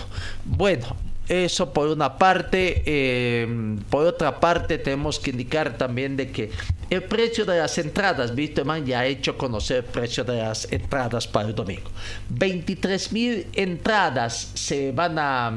Bueno, 0.45 0.97
eso 1.29 1.73
por 1.73 1.89
una 1.89 2.19
parte. 2.19 2.83
Eh, 2.87 3.77
por 3.91 4.07
otra 4.07 4.41
parte, 4.41 4.79
tenemos 4.79 5.19
que 5.19 5.31
indicar 5.31 5.77
también 5.77 6.17
de 6.17 6.31
que 6.31 6.51
el 6.91 7.03
precio 7.03 7.45
de 7.45 7.59
las 7.59 7.79
entradas, 7.79 8.35
Bitterman 8.35 8.85
ya 8.87 9.01
ha 9.01 9.07
hecho 9.07 9.37
conocer 9.37 9.79
el 9.79 9.85
precio 9.85 10.25
de 10.25 10.39
las 10.39 10.71
entradas 10.71 11.27
para 11.27 11.49
el 11.49 11.55
domingo. 11.55 11.91
23 12.29 13.13
mil 13.13 13.47
entradas 13.55 14.53
se 14.55 14.93
van 14.93 15.19
a 15.19 15.53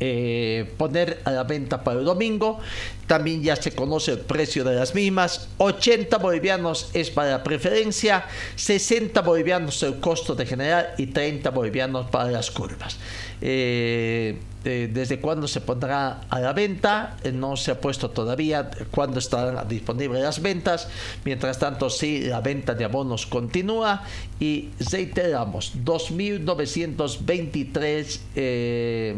eh, 0.00 0.74
poner 0.76 1.22
a 1.24 1.30
la 1.30 1.44
venta 1.44 1.82
para 1.82 2.00
el 2.00 2.04
domingo. 2.04 2.58
También 3.06 3.42
ya 3.42 3.54
se 3.54 3.74
conoce 3.74 4.12
el 4.12 4.20
precio 4.20 4.64
de 4.64 4.74
las 4.74 4.94
mismas. 4.94 5.48
80 5.58 6.18
bolivianos 6.18 6.90
es 6.94 7.10
para 7.10 7.30
la 7.30 7.42
preferencia, 7.44 8.26
60 8.56 9.20
bolivianos 9.22 9.82
el 9.84 10.00
costo 10.00 10.34
de 10.34 10.46
general 10.46 10.94
y 10.98 11.06
30 11.06 11.48
bolivianos 11.50 12.10
para 12.10 12.30
las 12.30 12.50
curvas. 12.50 12.98
Eh, 13.40 14.36
desde 14.64 15.20
cuándo 15.20 15.46
se 15.46 15.60
pondrá 15.60 16.22
a 16.28 16.40
la 16.40 16.54
venta, 16.54 17.16
eh, 17.22 17.32
no 17.32 17.56
se 17.56 17.70
ha 17.70 17.80
puesto 17.80 18.10
todavía 18.10 18.70
cuándo 18.90 19.18
estarán 19.18 19.68
disponibles 19.68 20.22
las 20.22 20.40
ventas. 20.40 20.88
Mientras 21.24 21.58
tanto, 21.58 21.90
sí, 21.90 22.22
la 22.22 22.40
venta 22.40 22.74
de 22.74 22.84
abonos 22.84 23.26
continúa 23.26 24.04
y 24.40 24.70
reiteramos, 24.90 25.74
2.923 25.84 28.20
eh, 28.34 29.14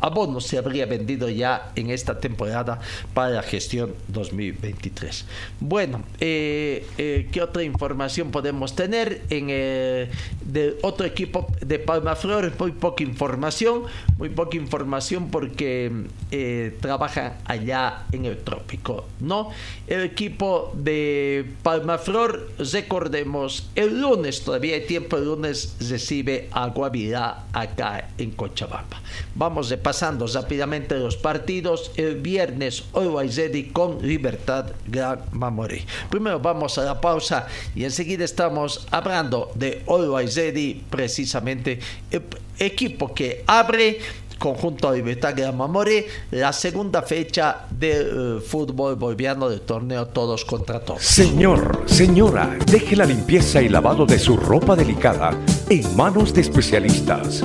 abonos 0.00 0.46
se 0.46 0.58
habría 0.58 0.86
vendido 0.86 1.28
ya 1.28 1.72
en 1.76 1.90
esta 1.90 2.18
temporada 2.18 2.80
para 3.14 3.30
la 3.30 3.42
gestión 3.42 3.94
2023. 4.08 5.24
Bueno, 5.60 6.02
eh, 6.20 6.86
eh, 6.98 7.28
¿qué 7.30 7.42
otra 7.42 7.62
información 7.62 8.30
podemos 8.30 8.74
tener? 8.74 9.22
En 9.30 9.46
eh, 9.48 10.10
de 10.44 10.78
otro 10.82 11.06
equipo 11.06 11.46
de 11.60 11.78
Palma 11.78 12.16
Flores, 12.16 12.52
muy 12.58 12.72
poca 12.72 13.02
información, 13.02 13.84
muy 14.18 14.28
poca 14.28 14.56
información 14.56 15.28
porque 15.30 15.90
eh, 16.30 16.76
trabajan 16.80 17.34
allá 17.44 18.04
en 18.12 18.24
el 18.24 18.38
trópico, 18.38 19.06
¿no? 19.20 19.50
El 19.86 20.02
equipo 20.02 20.72
de 20.74 21.44
Palma 21.62 21.98
Flor, 21.98 22.50
recordemos, 22.58 23.70
el 23.74 24.00
lunes, 24.00 24.42
todavía 24.42 24.74
hay 24.74 24.86
tiempo, 24.86 25.16
el 25.16 25.24
lunes 25.26 25.76
recibe 25.88 26.48
a 26.52 26.68
Guavirá 26.68 27.44
acá 27.52 28.08
en 28.18 28.30
Cochabamba. 28.32 29.00
Vamos 29.34 29.70
repasando 29.82 30.28
rápidamente 30.28 30.94
los 30.94 31.16
partidos. 31.16 31.90
El 31.96 32.20
viernes, 32.20 32.84
Ready 32.94 33.70
con 33.70 33.98
Libertad 34.00 34.66
Gran 34.86 35.22
Mamoré. 35.32 35.84
Primero 36.08 36.38
vamos 36.38 36.78
a 36.78 36.84
la 36.84 37.00
pausa 37.00 37.48
y 37.74 37.82
enseguida 37.82 38.24
estamos 38.24 38.86
hablando 38.92 39.50
de 39.56 39.82
Ready, 39.88 40.84
precisamente 40.88 41.80
el 42.12 42.22
equipo 42.60 43.12
que 43.12 43.42
abre 43.44 43.98
conjunto 44.38 44.92
de 44.92 44.98
Libertad 44.98 45.34
Gran 45.36 45.56
Mamoré 45.56 46.06
la 46.30 46.52
segunda 46.52 47.02
fecha 47.02 47.66
del 47.68 48.36
uh, 48.36 48.40
fútbol 48.40 48.94
boliviano 48.94 49.48
del 49.48 49.62
torneo 49.62 50.06
Todos 50.06 50.44
contra 50.44 50.78
Todos. 50.78 51.02
Señor, 51.02 51.82
señora, 51.86 52.56
deje 52.66 52.94
la 52.94 53.04
limpieza 53.04 53.60
y 53.60 53.68
lavado 53.68 54.06
de 54.06 54.20
su 54.20 54.36
ropa 54.36 54.76
delicada 54.76 55.36
en 55.68 55.96
manos 55.96 56.32
de 56.32 56.40
especialistas. 56.40 57.44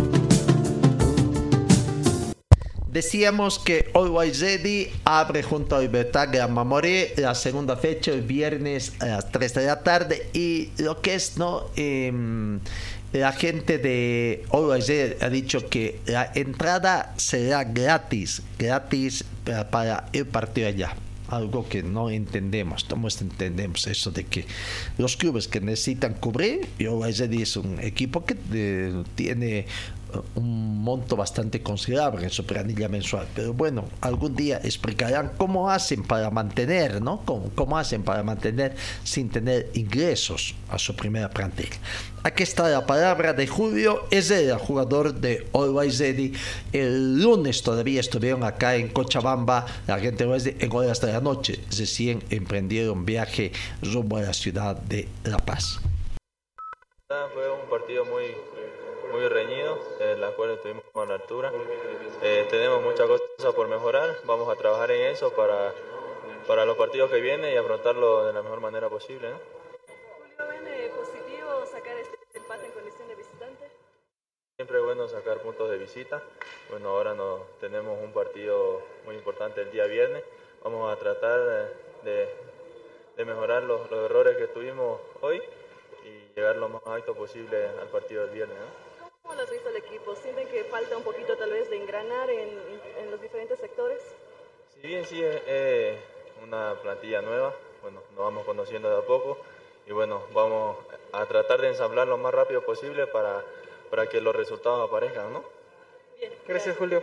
Decíamos 2.91 3.57
que 3.57 3.89
Always 3.93 4.41
Ready 4.41 4.89
abre 5.05 5.43
junto 5.43 5.77
a 5.77 5.79
Libertad 5.79 6.27
Gran 6.29 6.53
Mamoré 6.53 7.13
la 7.15 7.35
segunda 7.35 7.77
fecha 7.77 8.11
el 8.11 8.21
viernes 8.21 8.91
a 8.99 9.05
las 9.05 9.31
3 9.31 9.53
de 9.53 9.65
la 9.65 9.81
tarde 9.81 10.29
y 10.33 10.71
lo 10.77 11.01
que 11.01 11.15
es, 11.15 11.37
¿no? 11.37 11.67
Em, 11.77 12.59
la 13.13 13.31
gente 13.31 13.77
de 13.77 14.43
Always 14.51 14.89
Ready 14.89 15.15
ha 15.21 15.29
dicho 15.29 15.69
que 15.69 16.01
la 16.05 16.33
entrada 16.35 17.13
será 17.15 17.63
gratis, 17.63 18.41
gratis 18.59 19.23
para, 19.69 20.07
el 20.11 20.25
partido 20.25 20.67
allá 20.67 20.93
algo 21.29 21.69
que 21.69 21.81
no 21.81 22.09
entendemos. 22.09 22.89
Todos 22.89 23.21
entendemos 23.21 23.87
eso 23.87 24.11
de 24.11 24.25
que 24.25 24.45
los 24.97 25.15
clubes 25.15 25.47
que 25.47 25.61
necesitan 25.61 26.13
cubrir, 26.13 26.67
y 26.77 26.87
Always 26.87 27.19
Ready 27.19 27.41
es 27.43 27.55
un 27.55 27.79
equipo 27.79 28.25
que 28.25 28.35
eh, 28.51 29.03
tiene 29.15 29.65
un 30.35 30.83
monto 30.83 31.15
bastante 31.15 31.61
considerable 31.61 32.23
en 32.23 32.29
su 32.29 32.45
planilla 32.45 32.87
mensual. 32.87 33.27
Pero 33.35 33.53
bueno, 33.53 33.85
algún 34.01 34.35
día 34.35 34.59
explicarán 34.63 35.31
cómo 35.37 35.69
hacen 35.69 36.03
para 36.03 36.29
mantener, 36.29 37.01
¿no? 37.01 37.21
Cómo, 37.25 37.51
cómo 37.55 37.77
hacen 37.77 38.03
para 38.03 38.23
mantener 38.23 38.75
sin 39.03 39.29
tener 39.29 39.69
ingresos 39.73 40.55
a 40.69 40.77
su 40.77 40.95
primera 40.95 41.29
plantilla. 41.29 41.77
Aquí 42.23 42.43
está 42.43 42.69
la 42.69 42.85
palabra 42.85 43.33
de 43.33 43.47
Julio, 43.47 44.05
el 44.11 44.57
jugador 44.57 45.15
de 45.15 45.47
Always 45.53 45.99
Ready. 45.99 46.33
El 46.71 47.19
lunes 47.21 47.63
todavía 47.63 47.99
estuvieron 47.99 48.43
acá 48.43 48.75
en 48.75 48.89
Cochabamba, 48.89 49.65
la 49.87 49.97
gente 49.99 50.25
de 50.25 50.55
en 50.59 50.71
horas 50.71 51.01
de 51.01 51.13
la 51.13 51.19
noche. 51.19 51.59
Recién 51.75 52.23
emprendieron 52.29 53.05
viaje 53.05 53.51
rumbo 53.81 54.17
a 54.17 54.21
la 54.21 54.33
ciudad 54.33 54.77
de 54.77 55.07
La 55.23 55.37
Paz. 55.37 55.79
Fue 57.07 57.51
un 57.51 57.69
partido 57.69 58.05
muy, 58.05 58.23
muy 59.11 59.27
reñido, 59.27 59.77
en 59.99 60.21
la 60.21 60.31
cual 60.31 60.51
estuvimos 60.51 60.83
a 60.95 61.05
la 61.05 61.15
altura. 61.15 61.51
Eh, 62.21 62.47
tenemos 62.49 62.81
muchas 62.81 63.07
cosas 63.07 63.53
por 63.53 63.67
mejorar, 63.67 64.15
vamos 64.25 64.49
a 64.49 64.55
trabajar 64.55 64.91
en 64.91 65.07
eso 65.07 65.31
para, 65.33 65.73
para 66.47 66.65
los 66.65 66.77
partidos 66.77 67.11
que 67.11 67.19
vienen 67.19 67.53
y 67.53 67.57
afrontarlo 67.57 68.25
de 68.25 68.33
la 68.33 68.41
mejor 68.41 68.61
manera 68.61 68.89
posible. 68.89 69.29
¿no? 69.29 69.39
Julio, 70.37 70.61
¿ven 70.63 70.91
positivo 70.91 71.65
sacar 71.65 71.97
este 71.97 72.17
empate 72.37 72.65
en 72.65 72.71
condición 72.71 73.07
de 73.07 73.15
visitante? 73.15 73.71
Siempre 74.57 74.77
es 74.77 74.83
bueno 74.83 75.07
sacar 75.07 75.39
puntos 75.41 75.69
de 75.69 75.77
visita. 75.77 76.21
Bueno, 76.69 76.89
ahora 76.89 77.13
no, 77.13 77.39
tenemos 77.59 77.99
un 78.01 78.13
partido 78.13 78.81
muy 79.05 79.15
importante 79.15 79.61
el 79.61 79.71
día 79.71 79.85
viernes. 79.85 80.23
Vamos 80.63 80.91
a 80.91 80.99
tratar 80.99 81.39
de, 82.03 82.29
de 83.17 83.25
mejorar 83.25 83.63
los, 83.63 83.89
los 83.91 84.05
errores 84.05 84.37
que 84.37 84.47
tuvimos 84.47 85.01
hoy 85.21 85.41
y 86.05 86.35
llegar 86.35 86.55
lo 86.55 86.69
más 86.69 86.81
alto 86.85 87.13
posible 87.15 87.67
al 87.67 87.87
partido 87.87 88.23
del 88.25 88.31
viernes. 88.35 88.57
¿no? 88.57 88.80
¿Cómo 89.21 89.35
lo 89.35 89.41
has 89.41 89.51
visto 89.51 89.69
el 89.69 89.77
equipo? 89.77 90.15
¿Sienten 90.15 90.47
que 90.47 90.63
falta 90.65 90.97
un 90.97 91.03
poquito 91.03 91.37
tal 91.37 91.51
vez 91.51 91.69
de 91.69 91.77
engranar 91.77 92.29
en, 92.29 92.49
en 92.99 93.11
los 93.11 93.21
diferentes 93.21 93.59
sectores? 93.59 94.01
Si 94.73 94.87
bien 94.87 95.05
sí 95.05 95.23
es 95.23 95.41
eh, 95.45 95.99
una 96.43 96.75
plantilla 96.81 97.21
nueva, 97.21 97.53
bueno, 97.81 98.01
nos 98.11 98.19
vamos 98.19 98.45
conociendo 98.45 98.89
de 98.89 98.97
a 98.97 99.05
poco 99.05 99.37
y 99.87 99.91
bueno, 99.91 100.23
vamos 100.33 100.77
a 101.11 101.25
tratar 101.25 101.61
de 101.61 101.69
ensamblar 101.69 102.07
lo 102.07 102.17
más 102.17 102.33
rápido 102.33 102.63
posible 102.63 103.07
para, 103.07 103.43
para 103.89 104.07
que 104.07 104.21
los 104.21 104.35
resultados 104.35 104.87
aparezcan, 104.87 105.33
¿no? 105.33 105.43
Bien, 106.17 106.33
Gracias, 106.47 106.77
Julio. 106.77 107.01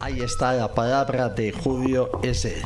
Ahí 0.00 0.20
está 0.20 0.52
la 0.52 0.72
palabra 0.72 1.28
de 1.28 1.50
Julio 1.50 2.20
S. 2.22 2.62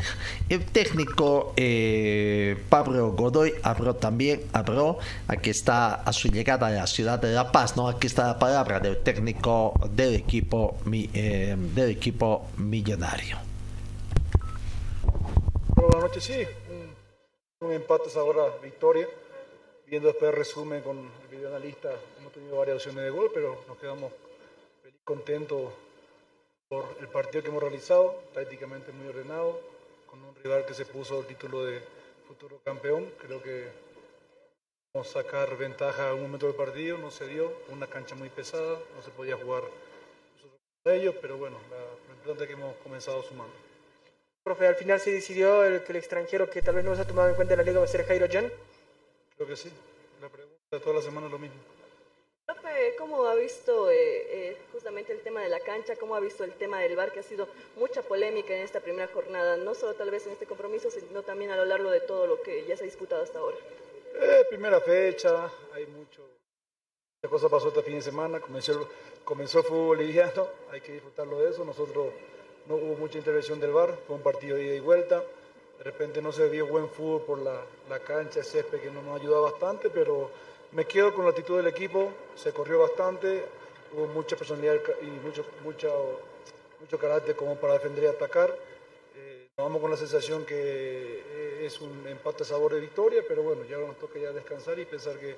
El 0.49 0.65
técnico 0.65 1.53
eh, 1.57 2.55
Pablo 2.69 3.11
Godoy 3.13 3.55
habló 3.63 3.95
también, 3.95 4.43
habló, 4.53 4.99
aquí 5.27 5.49
está 5.49 5.95
a 5.95 6.13
su 6.13 6.27
llegada 6.27 6.67
a 6.67 6.69
la 6.69 6.85
ciudad 6.85 7.17
de 7.17 7.33
La 7.33 7.51
Paz, 7.51 7.75
¿no? 7.75 7.87
Aquí 7.87 8.05
está 8.05 8.27
la 8.27 8.37
palabra 8.37 8.79
del 8.79 8.97
técnico 8.97 9.73
del 9.89 10.13
equipo, 10.13 10.77
eh, 10.91 11.55
del 11.57 11.89
equipo 11.89 12.49
millonario. 12.57 13.37
Buenas 15.75 16.01
noches, 16.01 16.23
sí. 16.23 16.45
Un, 16.69 17.67
un 17.67 17.73
empate 17.73 18.09
es 18.09 18.15
ahora 18.15 18.43
victoria. 18.61 19.07
Viendo 19.87 20.07
después 20.07 20.29
el 20.29 20.37
resumen 20.37 20.81
con 20.83 20.97
el 20.99 21.35
videoanalista, 21.35 21.89
hemos 22.19 22.31
tenido 22.31 22.57
varias 22.57 22.77
opciones 22.77 23.03
de 23.03 23.09
gol, 23.09 23.31
pero 23.33 23.63
nos 23.67 23.77
quedamos 23.77 24.11
contentos 25.03 25.71
por 26.73 26.97
el 26.99 27.07
partido 27.07 27.43
que 27.43 27.49
hemos 27.49 27.61
realizado, 27.61 28.23
tácticamente 28.33 28.91
muy 28.91 29.07
ordenado, 29.07 29.61
con 30.07 30.23
un 30.23 30.35
rival 30.37 30.65
que 30.65 30.73
se 30.73 30.85
puso 30.85 31.19
el 31.19 31.27
título 31.27 31.63
de 31.65 31.79
futuro 32.27 32.59
campeón. 32.63 33.13
Creo 33.19 33.43
que 33.43 33.67
vamos 34.91 35.07
a 35.15 35.21
sacar 35.21 35.55
ventaja 35.55 36.09
a 36.09 36.13
un 36.15 36.23
momento 36.23 36.47
del 36.47 36.55
partido, 36.55 36.97
no 36.97 37.11
se 37.11 37.27
dio, 37.27 37.53
una 37.69 37.85
cancha 37.85 38.15
muy 38.15 38.29
pesada, 38.29 38.79
no 38.95 39.03
se 39.03 39.11
podía 39.11 39.37
jugar 39.37 39.61
con 40.81 40.93
ellos, 40.93 41.13
pero 41.21 41.37
bueno, 41.37 41.57
lo 42.07 42.13
importante 42.15 42.43
es 42.45 42.47
que 42.47 42.53
hemos 42.55 42.75
comenzado 42.77 43.21
sumando. 43.21 43.53
Profe, 44.43 44.65
al 44.65 44.75
final 44.75 44.99
se 44.99 45.11
decidió 45.11 45.63
el, 45.63 45.83
que 45.83 45.91
el 45.91 45.97
extranjero 45.97 46.49
que 46.49 46.63
tal 46.63 46.73
vez 46.73 46.83
no 46.83 46.95
se 46.95 47.01
ha 47.01 47.07
tomado 47.07 47.29
en 47.29 47.35
cuenta 47.35 47.53
en 47.53 47.59
la 47.59 47.65
liga 47.65 47.77
va 47.77 47.85
a 47.85 47.87
ser 47.87 48.03
Jairo 48.07 48.25
Jan. 48.31 48.51
Creo 49.35 49.47
que 49.47 49.55
sí. 49.55 49.71
La 50.19 50.27
pregunta 50.27 50.57
de 50.71 50.79
toda 50.79 50.95
la 50.95 51.01
semana 51.03 51.27
es 51.27 51.33
lo 51.33 51.37
mismo. 51.37 51.72
¿Cómo 52.97 53.25
ha 53.25 53.35
visto 53.35 53.89
eh, 53.89 53.95
eh, 53.95 54.57
justamente 54.71 55.13
el 55.13 55.21
tema 55.21 55.41
de 55.41 55.49
la 55.49 55.59
cancha? 55.59 55.95
¿Cómo 55.95 56.15
ha 56.15 56.19
visto 56.19 56.43
el 56.43 56.53
tema 56.53 56.79
del 56.79 56.95
VAR 56.95 57.11
que 57.11 57.19
ha 57.19 57.23
sido 57.23 57.47
mucha 57.75 58.01
polémica 58.01 58.55
en 58.55 58.63
esta 58.63 58.79
primera 58.79 59.07
jornada? 59.13 59.57
No 59.57 59.73
solo 59.73 59.93
tal 59.93 60.11
vez 60.11 60.25
en 60.25 60.33
este 60.33 60.45
compromiso, 60.45 60.89
sino 60.89 61.21
también 61.23 61.51
a 61.51 61.55
lo 61.55 61.65
largo 61.65 61.89
de 61.89 62.01
todo 62.01 62.27
lo 62.27 62.41
que 62.41 62.65
ya 62.65 62.75
se 62.75 62.83
ha 62.83 62.85
disputado 62.85 63.23
hasta 63.23 63.39
ahora. 63.39 63.57
Eh, 64.15 64.45
primera 64.49 64.79
fecha, 64.79 65.51
hay 65.73 65.85
mucho. 65.87 66.21
Mucha 67.21 67.29
cosa 67.29 67.49
pasó 67.49 67.69
este 67.69 67.83
fin 67.83 67.95
de 67.95 68.01
semana, 68.01 68.39
comenzó, 68.39 68.89
comenzó 69.23 69.59
el 69.59 69.65
fútbol 69.65 69.97
boliviano, 69.97 70.47
hay 70.71 70.81
que 70.81 70.93
disfrutarlo 70.93 71.39
de 71.39 71.51
eso. 71.51 71.63
Nosotros 71.63 72.13
no 72.67 72.75
hubo 72.75 72.95
mucha 72.95 73.17
intervención 73.17 73.59
del 73.59 73.71
VAR, 73.71 73.97
fue 74.05 74.15
un 74.15 74.21
partido 74.21 74.57
de 74.57 74.63
ida 74.63 74.75
y 74.75 74.79
vuelta. 74.79 75.23
De 75.77 75.83
repente 75.83 76.21
no 76.21 76.31
se 76.31 76.47
vio 76.49 76.67
buen 76.67 76.89
fútbol 76.89 77.21
por 77.23 77.39
la, 77.39 77.61
la 77.89 77.99
cancha, 77.99 78.39
el 78.39 78.45
césped 78.45 78.79
que 78.79 78.91
no 78.91 79.01
nos 79.01 79.19
ayuda 79.19 79.39
bastante, 79.39 79.89
pero 79.89 80.29
me 80.75 80.85
quedo 80.85 81.13
con 81.13 81.25
la 81.25 81.31
actitud 81.31 81.57
del 81.57 81.67
equipo, 81.67 82.11
se 82.35 82.51
corrió 82.51 82.79
bastante, 82.79 83.45
hubo 83.93 84.07
mucha 84.07 84.35
personalidad 84.35 84.75
y 85.01 85.05
mucho, 85.05 85.45
mucho, 85.63 86.19
mucho 86.79 86.97
carácter 86.97 87.35
como 87.35 87.55
para 87.55 87.73
defender 87.73 88.05
y 88.05 88.07
atacar. 88.07 88.55
Eh, 89.15 89.49
vamos 89.55 89.81
con 89.81 89.91
la 89.91 89.97
sensación 89.97 90.45
que 90.45 90.55
eh, 90.55 91.65
es 91.65 91.79
un 91.79 92.07
empate 92.07 92.43
a 92.43 92.45
sabor 92.45 92.73
de 92.73 92.79
victoria, 92.79 93.23
pero 93.27 93.43
bueno, 93.43 93.63
ya 93.65 93.77
nos 93.77 93.97
toca 93.99 94.19
ya 94.19 94.31
descansar 94.31 94.79
y 94.79 94.85
pensar 94.85 95.17
que 95.19 95.35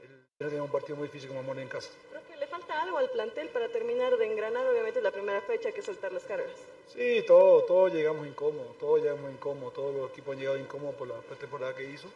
el 0.00 0.48
tiene 0.48 0.60
un 0.60 0.70
partido 0.70 0.96
muy 0.96 1.08
difícil 1.08 1.28
como 1.28 1.40
Amor 1.40 1.58
en 1.58 1.68
casa. 1.68 1.90
Profe, 2.12 2.36
¿le 2.36 2.46
falta 2.46 2.80
algo 2.80 2.98
al 2.98 3.10
plantel 3.10 3.48
para 3.48 3.68
terminar 3.70 4.16
de 4.16 4.26
engranar 4.26 4.64
obviamente 4.68 5.02
la 5.02 5.10
primera 5.10 5.40
fecha 5.40 5.72
que 5.72 5.80
es 5.80 5.86
soltar 5.86 6.12
las 6.12 6.22
cargas? 6.22 6.52
Sí, 6.86 7.24
todo, 7.26 7.62
todos 7.64 7.92
llegamos 7.92 8.24
incómodos, 8.28 8.78
todos 8.78 9.02
llegamos 9.02 9.32
incómodos, 9.32 9.74
todos 9.74 9.94
los 9.96 10.10
equipos 10.10 10.34
han 10.34 10.38
llegado 10.38 10.58
incómodos 10.58 10.94
por 10.94 11.08
la 11.08 11.16
pretemporada 11.16 11.74
que 11.74 11.90
hizo. 11.90 12.06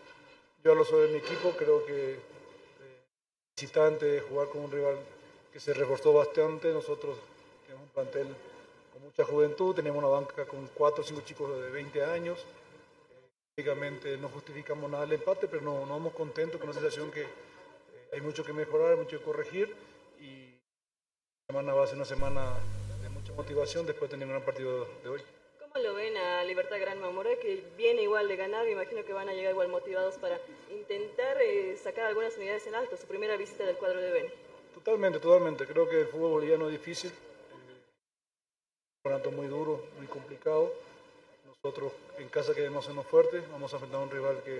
Yo 0.63 0.77
lo 0.77 0.85
soy 0.85 1.09
de 1.09 1.15
mi 1.15 1.19
equipo, 1.19 1.51
creo 1.59 1.85
que 1.85 2.21
visitante, 3.57 4.21
jugar 4.21 4.49
con 4.49 4.63
un 4.63 4.71
rival 4.71 4.97
que 5.53 5.61
se 5.61 5.75
reforzó 5.75 6.13
bastante, 6.13 6.73
nosotros 6.73 7.19
tenemos 7.67 7.85
un 7.85 7.91
plantel 7.91 8.27
con 8.93 9.03
mucha 9.03 9.25
juventud, 9.25 9.75
tenemos 9.75 9.99
una 9.99 10.09
banca 10.09 10.47
con 10.47 10.67
cuatro 10.69 11.03
o 11.03 11.07
cinco 11.07 11.21
chicos 11.23 11.61
de 11.61 11.71
20 11.71 12.05
años. 12.05 12.45
Lógicamente 13.57 14.17
no 14.17 14.29
justificamos 14.31 14.91
nada 14.91 15.05
el 15.05 15.13
empate, 15.13 15.47
pero 15.47 15.63
no, 15.63 15.85
no 15.85 15.93
vamos 15.93 16.15
contentos 16.15 16.59
con 16.59 16.71
una 16.71 16.79
sensación 16.79 17.11
que 17.11 17.23
eh, 17.23 17.27
hay 18.15 18.21
mucho 18.23 18.43
que 18.45 18.55
mejorar, 18.55 18.97
mucho 18.97 19.19
que 19.19 19.25
corregir 19.25 19.75
y 20.19 20.53
la 20.53 21.47
semana 21.49 21.75
va 21.75 21.85
a 21.85 21.87
ser 21.87 21.97
una 21.97 22.07
semana 22.07 22.55
de 23.03 23.11
mucha 23.11 23.35
motivación 23.35 23.85
después 23.85 24.11
de 24.11 24.17
tener 24.17 24.27
un 24.27 24.33
gran 24.33 24.45
partido 24.45 24.89
de 25.03 25.09
hoy. 25.11 25.23
¿Cómo 25.61 25.85
lo 25.85 25.95
ven 25.95 26.12
Libertad 26.53 26.81
Gran 26.81 27.01
Mamoré, 27.01 27.39
que 27.39 27.65
viene 27.79 28.03
igual 28.03 28.29
de 28.29 28.37
ganar? 28.37 28.67
Me 28.67 28.73
imagino 28.73 29.03
que 29.07 29.15
van 29.15 29.27
a 29.27 29.33
llegar 29.33 29.53
igual 29.53 29.69
motivados 29.69 30.17
para 30.17 30.39
intentar 30.71 31.41
eh, 31.41 31.79
sacar 31.83 32.05
algunas 32.05 32.37
unidades 32.37 32.67
en 32.67 32.75
alto, 32.75 32.95
su 32.99 33.07
primera 33.07 33.39
visita 33.39 33.65
del 33.65 33.77
cuadro 33.77 34.03
de 34.03 34.11
Beni. 34.11 34.29
Totalmente, 34.75 35.19
totalmente. 35.19 35.65
Creo 35.65 35.89
que 35.89 36.01
el 36.03 36.09
fútbol 36.09 36.33
boliviano 36.33 36.67
es 36.67 36.73
difícil, 36.73 37.11
eh, 37.11 37.15
un 37.65 39.03
campeonato 39.03 39.31
muy 39.31 39.47
duro, 39.47 39.83
muy 39.97 40.07
complicado. 40.09 40.75
Nosotros 41.47 41.91
en 42.19 42.29
casa 42.29 42.55
queremos 42.55 42.85
hacernos 42.85 43.07
fuertes, 43.07 43.43
vamos 43.51 43.73
a 43.73 43.77
enfrentar 43.77 44.01
a 44.03 44.05
un 44.05 44.11
rival 44.11 44.43
que, 44.45 44.57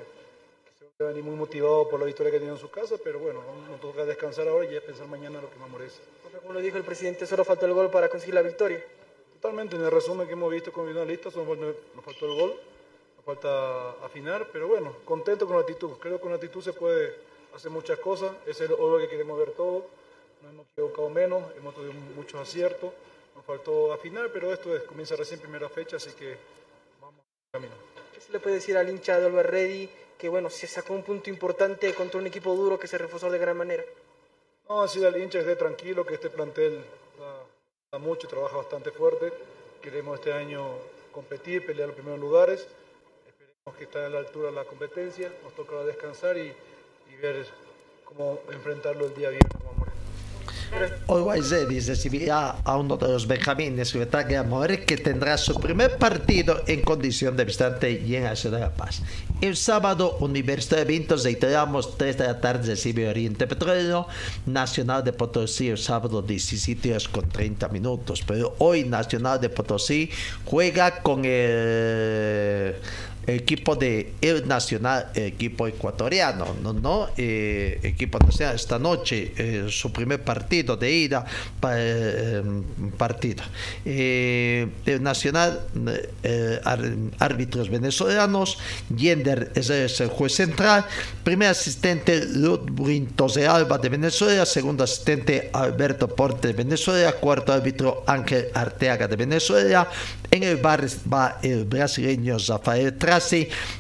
que 0.79 0.87
se 0.97 1.05
va 1.05 1.11
a 1.11 1.13
venir 1.13 1.25
muy 1.25 1.37
motivado 1.37 1.91
por 1.91 2.01
la 2.01 2.07
victoria 2.07 2.31
que 2.31 2.39
ha 2.39 2.41
tenido 2.41 2.57
en 2.57 2.63
su 2.63 2.71
casa, 2.71 2.97
pero 3.05 3.19
bueno, 3.19 3.43
nos 3.69 3.79
toca 3.83 4.07
descansar 4.07 4.49
ahora 4.49 4.65
y 4.65 4.73
ya 4.73 4.81
pensar 4.81 5.09
mañana 5.09 5.43
lo 5.43 5.51
que 5.51 5.57
más 5.57 5.69
merece. 5.69 6.01
Profe, 6.23 6.39
Como 6.39 6.55
lo 6.55 6.61
dijo 6.61 6.79
el 6.79 6.85
presidente, 6.85 7.27
solo 7.27 7.45
faltó 7.45 7.67
el 7.67 7.75
gol 7.75 7.91
para 7.91 8.09
conseguir 8.09 8.35
la 8.35 8.41
victoria. 8.41 8.83
Totalmente, 9.43 9.75
en 9.75 9.83
el 9.83 9.91
resumen 9.91 10.29
que 10.29 10.35
hemos 10.35 10.53
visto 10.53 10.71
con 10.71 10.87
finalistas, 10.87 11.35
nos 11.35 11.59
nos 11.59 12.05
faltó 12.05 12.27
el 12.27 12.35
gol, 12.41 12.61
nos 13.17 13.25
falta 13.25 13.91
afinar, 14.05 14.49
pero 14.53 14.69
bueno, 14.69 14.95
contento 15.05 15.49
con 15.49 15.57
la 15.57 15.63
actitud. 15.63 15.91
Creo 15.99 16.15
que 16.15 16.21
con 16.21 16.31
la 16.31 16.37
actitud 16.37 16.63
se 16.63 16.73
puede 16.73 17.17
hacer 17.53 17.73
muchas 17.73 17.99
cosas, 17.99 18.31
es 18.47 18.61
el 18.61 18.71
oro 18.71 18.99
que 18.99 19.09
queremos 19.09 19.37
ver 19.37 19.51
todo, 19.51 19.87
no 20.43 20.49
hemos 20.49 20.67
equivocado 20.69 21.11
menos, 21.11 21.43
hemos 21.57 21.75
tenido 21.75 21.93
muchos 22.15 22.41
aciertos, 22.41 22.93
nos 23.35 23.45
faltó 23.45 23.93
afinar, 23.93 24.31
pero 24.33 24.53
esto 24.53 24.77
es, 24.77 24.85
comienza 24.85 25.17
recién 25.17 25.41
primera 25.41 25.69
fecha, 25.69 25.97
así 25.97 26.13
que 26.13 26.37
vamos 27.01 27.25
camino. 27.51 27.75
¿Qué 28.15 28.21
se 28.21 28.31
le 28.31 28.39
puede 28.39 28.55
decir 28.55 28.77
al 28.77 28.89
hincha 28.89 29.19
de 29.19 29.27
Oliver 29.27 29.51
Ready 29.51 29.91
que 30.17 30.29
bueno, 30.29 30.51
se 30.51 30.69
sacó 30.69 30.95
un 30.95 31.03
punto 31.03 31.31
importante 31.31 31.93
contra 31.95 32.21
un 32.21 32.29
equipo 32.29 32.55
duro 32.55 32.79
que 32.79 32.87
se 32.87 32.97
reforzó 32.97 33.29
de 33.29 33.39
gran 33.39 33.57
manera? 33.57 33.83
No, 34.69 34.83
así 34.83 35.05
al 35.05 35.21
hincha 35.21 35.41
que 35.41 35.51
esté 35.51 35.57
tranquilo, 35.57 36.07
que 36.07 36.15
este 36.15 36.31
plantel 36.31 36.85
mucho, 37.99 38.27
trabaja 38.27 38.57
bastante 38.57 38.91
fuerte. 38.91 39.33
Queremos 39.83 40.19
este 40.19 40.33
año 40.33 40.79
competir, 41.13 41.67
pelear 41.67 41.89
los 41.89 41.95
primeros 41.95 42.21
lugares. 42.21 42.67
Esperemos 43.27 43.77
que 43.77 43.85
esté 43.85 43.99
a 43.99 44.09
la 44.09 44.19
altura 44.21 44.47
de 44.47 44.55
la 44.55 44.65
competencia. 44.65 45.31
Nos 45.43 45.55
tocará 45.55 45.85
descansar 45.85 46.39
y, 46.39 46.55
y 47.11 47.17
ver 47.21 47.47
cómo 48.05 48.41
enfrentarlo 48.51 49.05
el 49.05 49.15
día 49.15 49.29
viernes. 49.29 49.62
Hoy 51.07 51.41
dice 51.69 51.91
recibirá 51.91 52.57
a 52.65 52.77
uno 52.77 52.97
de 52.97 53.09
los 53.09 53.27
benjamines 53.27 53.93
que 53.93 54.37
Amor 54.37 54.79
que 54.85 54.97
tendrá 54.97 55.37
su 55.37 55.55
primer 55.61 55.99
partido 55.99 56.63
en 56.67 56.81
condición 56.81 57.37
de 57.37 57.45
visitante 57.45 57.91
y 57.93 58.17
en 58.17 58.25
la 58.25 58.37
ciudad 58.37 58.59
de 58.59 58.65
La 58.65 58.75
Paz. 58.75 59.03
El 59.41 59.57
sábado, 59.57 60.17
Universidad 60.21 60.79
de 60.79 60.85
Vintos, 60.85 61.25
reiteramos 61.25 61.99
3 61.99 62.19
de 62.19 62.25
la 62.25 62.41
tarde 62.41 62.69
recibe 62.69 63.09
Oriente 63.09 63.47
Petróleo, 63.47 64.07
Nacional 64.47 65.05
de 65.05 65.13
Potosí 65.13 65.69
el 65.69 65.79
sábado 65.79 66.23
17 66.23 66.91
horas 66.91 67.09
con 67.09 67.29
30 67.29 67.69
minutos, 67.69 68.23
pero 68.27 68.55
hoy 68.59 68.85
Nacional 68.85 69.41
de 69.41 69.51
Potosí 69.51 70.11
juega 70.45 71.03
con 71.03 71.25
el 71.25 72.77
equipo 73.27 73.77
de 73.77 74.15
el 74.21 74.47
nacional, 74.47 75.11
equipo 75.15 75.67
ecuatoriano, 75.67 76.57
no, 76.63 76.73
no 76.73 77.09
eh, 77.17 77.79
equipo 77.83 78.19
nacional 78.19 78.57
esta 78.57 78.79
noche 78.79 79.33
eh, 79.37 79.67
su 79.69 79.93
primer 79.93 80.23
partido 80.23 80.77
de 80.77 80.93
ida 80.93 81.25
para 81.61 81.77
eh, 81.79 82.43
partido 82.99 83.45
el 83.85 85.03
nacional 85.03 85.61
árbitros 87.19 87.69
venezolanos 87.69 88.59
Yender 88.95 89.53
es, 89.55 89.71
el 89.71 90.09
juez 90.09 90.35
central 90.35 90.85
primer 91.23 91.49
asistente 91.49 92.25
Ludwig 92.27 93.15
de 93.35 93.47
Alba 93.47 93.79
de 93.79 93.89
Venezuela 93.89 94.45
segundo 94.47 94.85
asistente 94.85 95.51
Alberto 95.53 96.09
Porte 96.09 96.49
de 96.49 96.55
Venezuela 96.55 97.13
cuarto 97.13 97.53
árbitro 97.53 98.05
Ángel 98.07 98.49
Arteaga 98.55 99.09
de 99.09 99.17
Venezuela. 99.17 99.89
En 100.31 100.43
el 100.43 100.57
bar 100.57 100.87
va 101.13 101.39
el 101.43 101.65
brasileño 101.65 102.37
Rafael 102.49 102.97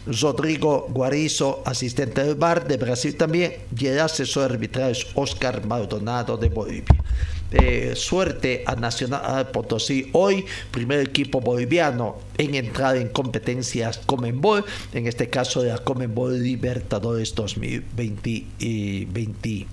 Rodrigo 0.06 0.86
Guarizo, 0.90 1.62
asistente 1.64 2.24
del 2.24 2.34
bar 2.34 2.66
de 2.66 2.76
Brasil 2.76 3.16
también, 3.16 3.54
y 3.78 3.86
el 3.86 4.00
asesor 4.00 4.50
arbitral 4.52 4.90
es 4.90 5.06
Oscar 5.14 5.64
Maldonado 5.66 6.36
de 6.36 6.48
Bolivia. 6.48 6.96
Eh, 7.52 7.92
suerte 7.94 8.64
a 8.66 8.74
Nacional 8.76 9.50
Potosí 9.50 10.08
hoy, 10.12 10.44
primer 10.70 11.00
equipo 11.00 11.40
boliviano 11.40 12.16
en 12.38 12.54
entrar 12.54 12.96
en 12.96 13.10
competencias 13.10 14.00
Comenbol, 14.06 14.64
en 14.94 15.06
este 15.06 15.28
caso 15.28 15.60
de 15.62 15.68
la 15.68 15.76
Comenbol 15.78 16.42
Libertadores 16.42 17.34
2023. 17.34 19.66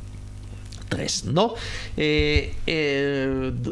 ¿no? 1.25 1.53
Eh, 1.95 2.53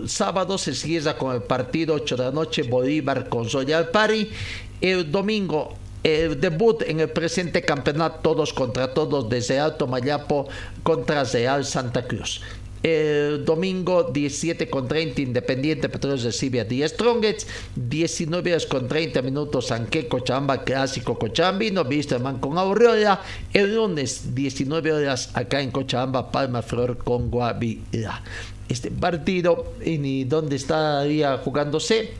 sábado 0.05 0.57
se 0.57 0.73
cierra 0.73 1.17
con 1.17 1.35
el 1.35 1.41
partido 1.41 1.95
8 1.95 2.15
de 2.15 2.23
la 2.23 2.31
noche 2.31 2.63
Bolívar 2.63 3.27
con 3.27 3.49
Royal 3.49 3.89
Pari. 3.89 4.29
El 4.81 5.11
domingo 5.11 5.75
el 6.03 6.39
debut 6.39 6.83
en 6.83 7.01
el 7.01 7.09
presente 7.09 7.63
campeonato 7.63 8.19
todos 8.21 8.53
contra 8.53 8.93
todos 8.93 9.27
desde 9.27 9.59
Alto 9.59 9.87
Mayapo 9.87 10.47
contra 10.83 11.23
Real 11.25 11.65
Santa 11.65 12.07
Cruz. 12.07 12.41
El 12.83 13.43
domingo 13.43 14.03
17 14.03 14.69
con 14.69 14.87
30 14.87 15.19
Independiente 15.19 15.89
Petróleo 15.89 16.23
recibe 16.23 16.61
a 16.61 16.63
10 16.63 16.91
Strongets, 16.91 17.47
19 17.75 18.51
horas 18.51 18.65
con 18.67 18.87
30 18.87 19.21
minutos 19.23 19.71
Anque 19.71 20.07
Cochabamba 20.07 20.63
Clásico 20.63 21.17
Cochabambino, 21.17 21.83
man 22.21 22.37
con 22.39 22.57
Aureola, 22.57 23.19
el 23.51 23.75
lunes 23.75 24.35
19 24.35 24.93
horas 24.93 25.31
acá 25.33 25.59
en 25.59 25.71
Cochabamba 25.71 26.31
Palma 26.31 26.61
Flor 26.61 26.99
con 26.99 27.29
Guavira. 27.31 28.23
Este 28.69 28.91
partido, 28.91 29.73
¿y 29.83 30.23
dónde 30.25 30.55
estaría 30.55 31.37
jugándose? 31.39 32.11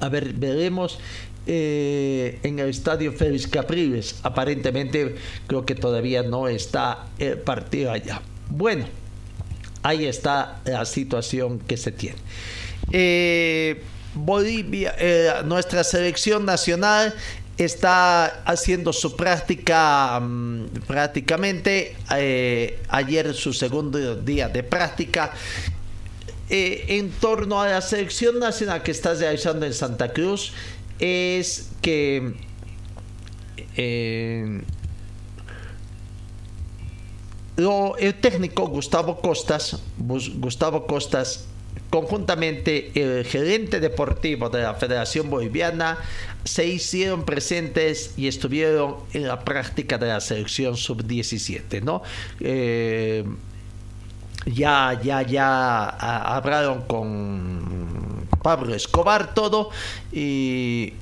A 0.00 0.08
ver, 0.08 0.32
veremos 0.34 0.98
eh, 1.50 2.40
en 2.42 2.58
el 2.58 2.68
estadio 2.68 3.10
Félix 3.10 3.46
Capriles. 3.46 4.16
Aparentemente 4.22 5.14
creo 5.46 5.64
que 5.64 5.74
todavía 5.74 6.22
no 6.22 6.46
está 6.46 7.06
el 7.18 7.38
partido 7.38 7.90
allá. 7.90 8.20
Bueno, 8.50 8.84
ahí 9.82 10.04
está 10.04 10.60
la 10.66 10.84
situación 10.84 11.58
que 11.60 11.78
se 11.78 11.90
tiene. 11.90 12.18
Eh, 12.92 13.80
Bolivia, 14.14 14.94
eh, 14.98 15.30
nuestra 15.46 15.84
selección 15.84 16.44
nacional 16.44 17.14
está 17.56 18.26
haciendo 18.44 18.92
su 18.92 19.16
práctica 19.16 20.20
mm, 20.20 20.66
prácticamente 20.86 21.96
ayer 22.90 23.32
su 23.32 23.54
segundo 23.54 24.16
día 24.16 24.50
de 24.50 24.62
práctica 24.64 25.32
en 26.50 27.10
torno 27.10 27.60
a 27.60 27.68
la 27.68 27.80
selección 27.80 28.38
nacional 28.38 28.82
que 28.82 28.90
está 28.90 29.14
realizando 29.14 29.64
en 29.64 29.72
Santa 29.72 30.12
Cruz 30.12 30.52
es 30.98 31.70
que 31.82 32.34
eh, 33.76 34.62
el 37.98 38.14
técnico 38.14 38.66
Gustavo 38.68 39.20
Costas, 39.20 39.82
Gustavo 39.98 40.86
Costas, 40.86 41.46
conjuntamente 41.90 42.92
el 42.94 43.24
gerente 43.24 43.80
deportivo 43.80 44.48
de 44.48 44.62
la 44.62 44.74
Federación 44.74 45.30
Boliviana, 45.30 45.98
se 46.44 46.66
hicieron 46.66 47.24
presentes 47.24 48.12
y 48.16 48.28
estuvieron 48.28 48.96
en 49.12 49.26
la 49.26 49.44
práctica 49.44 49.98
de 49.98 50.08
la 50.08 50.20
selección 50.20 50.76
sub-17, 50.76 51.82
¿no? 51.82 52.02
Eh, 52.40 53.24
ya, 54.54 54.98
ya, 55.02 55.22
ya 55.22 55.88
hablaron 55.88 56.82
con 56.82 58.26
Pablo 58.42 58.74
Escobar 58.74 59.34
todo 59.34 59.70
y, 60.10 60.94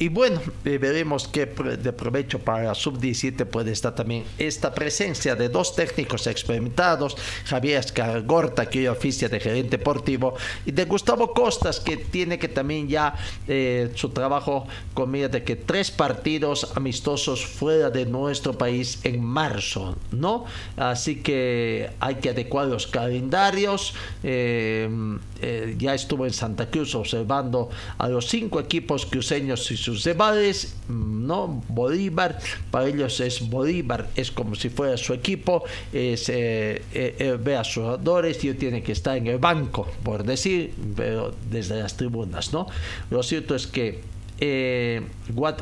y, 0.00 0.08
bueno, 0.08 0.40
eh, 0.64 0.78
veremos 0.78 1.28
qué 1.28 1.46
de 1.46 1.92
provecho 1.92 2.40
para 2.40 2.74
Sub-17 2.74 3.44
puede 3.46 3.70
estar 3.70 3.94
también 3.94 4.24
esta 4.36 4.74
presencia 4.74 5.36
de 5.36 5.48
dos 5.48 5.76
técnicos 5.76 6.26
experimentados, 6.26 7.16
Javier 7.44 7.78
Escargorta, 7.78 8.66
que 8.66 8.80
hoy 8.80 8.86
oficia 8.88 9.28
de 9.28 9.38
gerente 9.38 9.76
deportivo, 9.76 10.34
y 10.66 10.72
de 10.72 10.84
Gustavo 10.86 11.32
Costas, 11.32 11.78
que 11.78 11.96
tiene 11.96 12.38
que 12.38 12.48
también 12.48 12.88
ya 12.88 13.14
eh, 13.46 13.92
su 13.94 14.08
trabajo 14.10 14.66
con 14.92 15.12
de 15.12 15.42
que 15.42 15.56
tres 15.56 15.90
partidos 15.90 16.72
amistosos 16.74 17.46
fuera 17.46 17.90
de 17.90 18.06
nuestro 18.06 18.58
país 18.58 18.98
en 19.04 19.24
marzo, 19.24 19.96
¿no? 20.10 20.44
Así 20.76 21.22
que 21.22 21.90
hay 22.00 22.16
que 22.16 22.30
adecuar 22.30 22.66
los 22.66 22.87
calendarios. 22.88 23.94
Eh, 24.22 24.88
ya 25.78 25.94
estuvo 25.94 26.26
en 26.26 26.32
Santa 26.32 26.68
Cruz 26.68 26.94
observando 26.94 27.70
a 27.96 28.08
los 28.08 28.26
cinco 28.26 28.60
equipos 28.60 29.06
cruceños 29.06 29.70
y 29.70 29.76
sus 29.76 30.04
rivales, 30.04 30.76
¿no? 30.88 31.62
Bolívar, 31.68 32.38
para 32.70 32.86
ellos 32.88 33.20
es 33.20 33.48
Bolívar, 33.48 34.08
es 34.16 34.30
como 34.30 34.54
si 34.54 34.68
fuera 34.68 34.96
su 34.96 35.14
equipo, 35.14 35.64
es, 35.92 36.28
eh, 36.28 36.82
eh, 36.92 37.16
eh, 37.18 37.38
ve 37.42 37.56
a 37.56 37.64
sus 37.64 37.84
jugadores 37.84 38.42
y 38.44 38.54
tiene 38.54 38.82
que 38.82 38.92
estar 38.92 39.16
en 39.16 39.26
el 39.26 39.38
banco, 39.38 39.88
por 40.02 40.24
decir, 40.24 40.74
pero 40.96 41.34
desde 41.50 41.80
las 41.80 41.96
tribunas, 41.96 42.52
¿no? 42.52 42.66
Lo 43.10 43.22
cierto 43.22 43.54
es 43.54 43.66
que 43.66 44.00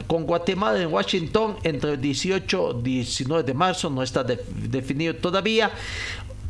con 0.06 0.24
Guatemala 0.24 0.82
en 0.82 0.92
Washington 0.92 1.56
entre 1.62 1.92
el 1.92 2.00
18 2.00 2.80
y 2.80 2.82
19 2.82 3.42
de 3.42 3.54
marzo 3.54 3.88
no 3.88 4.02
está 4.02 4.22
definido 4.22 5.16
todavía 5.16 5.70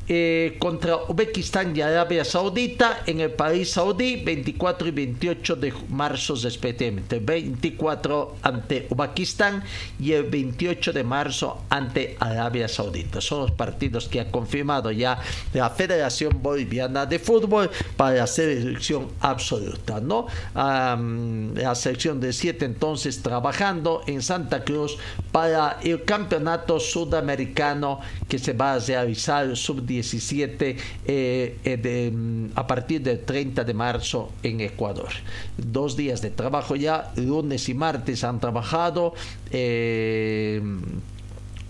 eh, 0.09 0.57
contra 0.59 0.99
Uzbekistán 1.09 1.77
y 1.77 1.81
Arabia 1.81 2.25
Saudita 2.25 3.03
en 3.07 3.21
el 3.21 3.33
país 3.33 3.73
saudí 3.73 4.23
24 4.23 4.89
y 4.89 4.91
28 4.93 5.57
de 5.57 5.73
marzo 5.89 6.37
respectivamente 6.37 7.19
24 7.19 8.37
ante 8.43 8.87
Uzbekistán 8.91 9.65
y 9.99 10.13
el 10.13 10.25
28 10.25 10.93
de 10.93 11.03
marzo 11.03 11.63
ante 11.71 12.17
Arabia 12.21 12.69
Saudita 12.69 13.21
son 13.21 13.43
los 13.43 13.51
partidos 13.51 14.07
que 14.07 14.21
ha 14.21 14.31
confirmado 14.31 14.93
ya 14.93 15.19
la 15.53 15.71
Federación 15.71 16.41
Boliviana 16.41 17.07
de 17.07 17.19
Fútbol 17.19 17.71
para 17.97 18.17
la 18.17 18.27
selección 18.27 19.09
absoluta 19.21 20.01
¿no? 20.01 20.27
la 20.55 21.75
selección 21.75 22.21
de 22.21 22.33
7 22.33 22.65
entonces 22.65 23.23
trabajando 23.23 24.03
en 24.07 24.23
Santa 24.23 24.63
Cruz 24.63 24.99
para 25.33 25.79
el 25.83 26.05
campeonato 26.05 26.79
sudamericano 26.79 28.01
que 28.29 28.39
se 28.39 28.53
va 28.53 28.75
a 28.75 28.79
realizar 28.79 29.57
sub 29.57 29.87
17 29.97 30.77
eh, 31.07 31.57
eh, 31.65 32.11
mm, 32.13 32.51
a 32.55 32.67
partir 32.67 33.03
del 33.03 33.25
30 33.25 33.65
de 33.65 33.75
marzo 33.75 34.33
en 34.43 34.61
Ecuador. 34.61 35.11
Dos 35.57 35.97
días 35.97 36.21
de 36.23 36.31
trabajo 36.31 36.77
ya, 36.77 37.13
lunes 37.17 37.69
y 37.69 37.75
martes 37.75 38.25
han 38.25 38.41
trabajado. 38.41 39.15
Eh, 39.51 40.61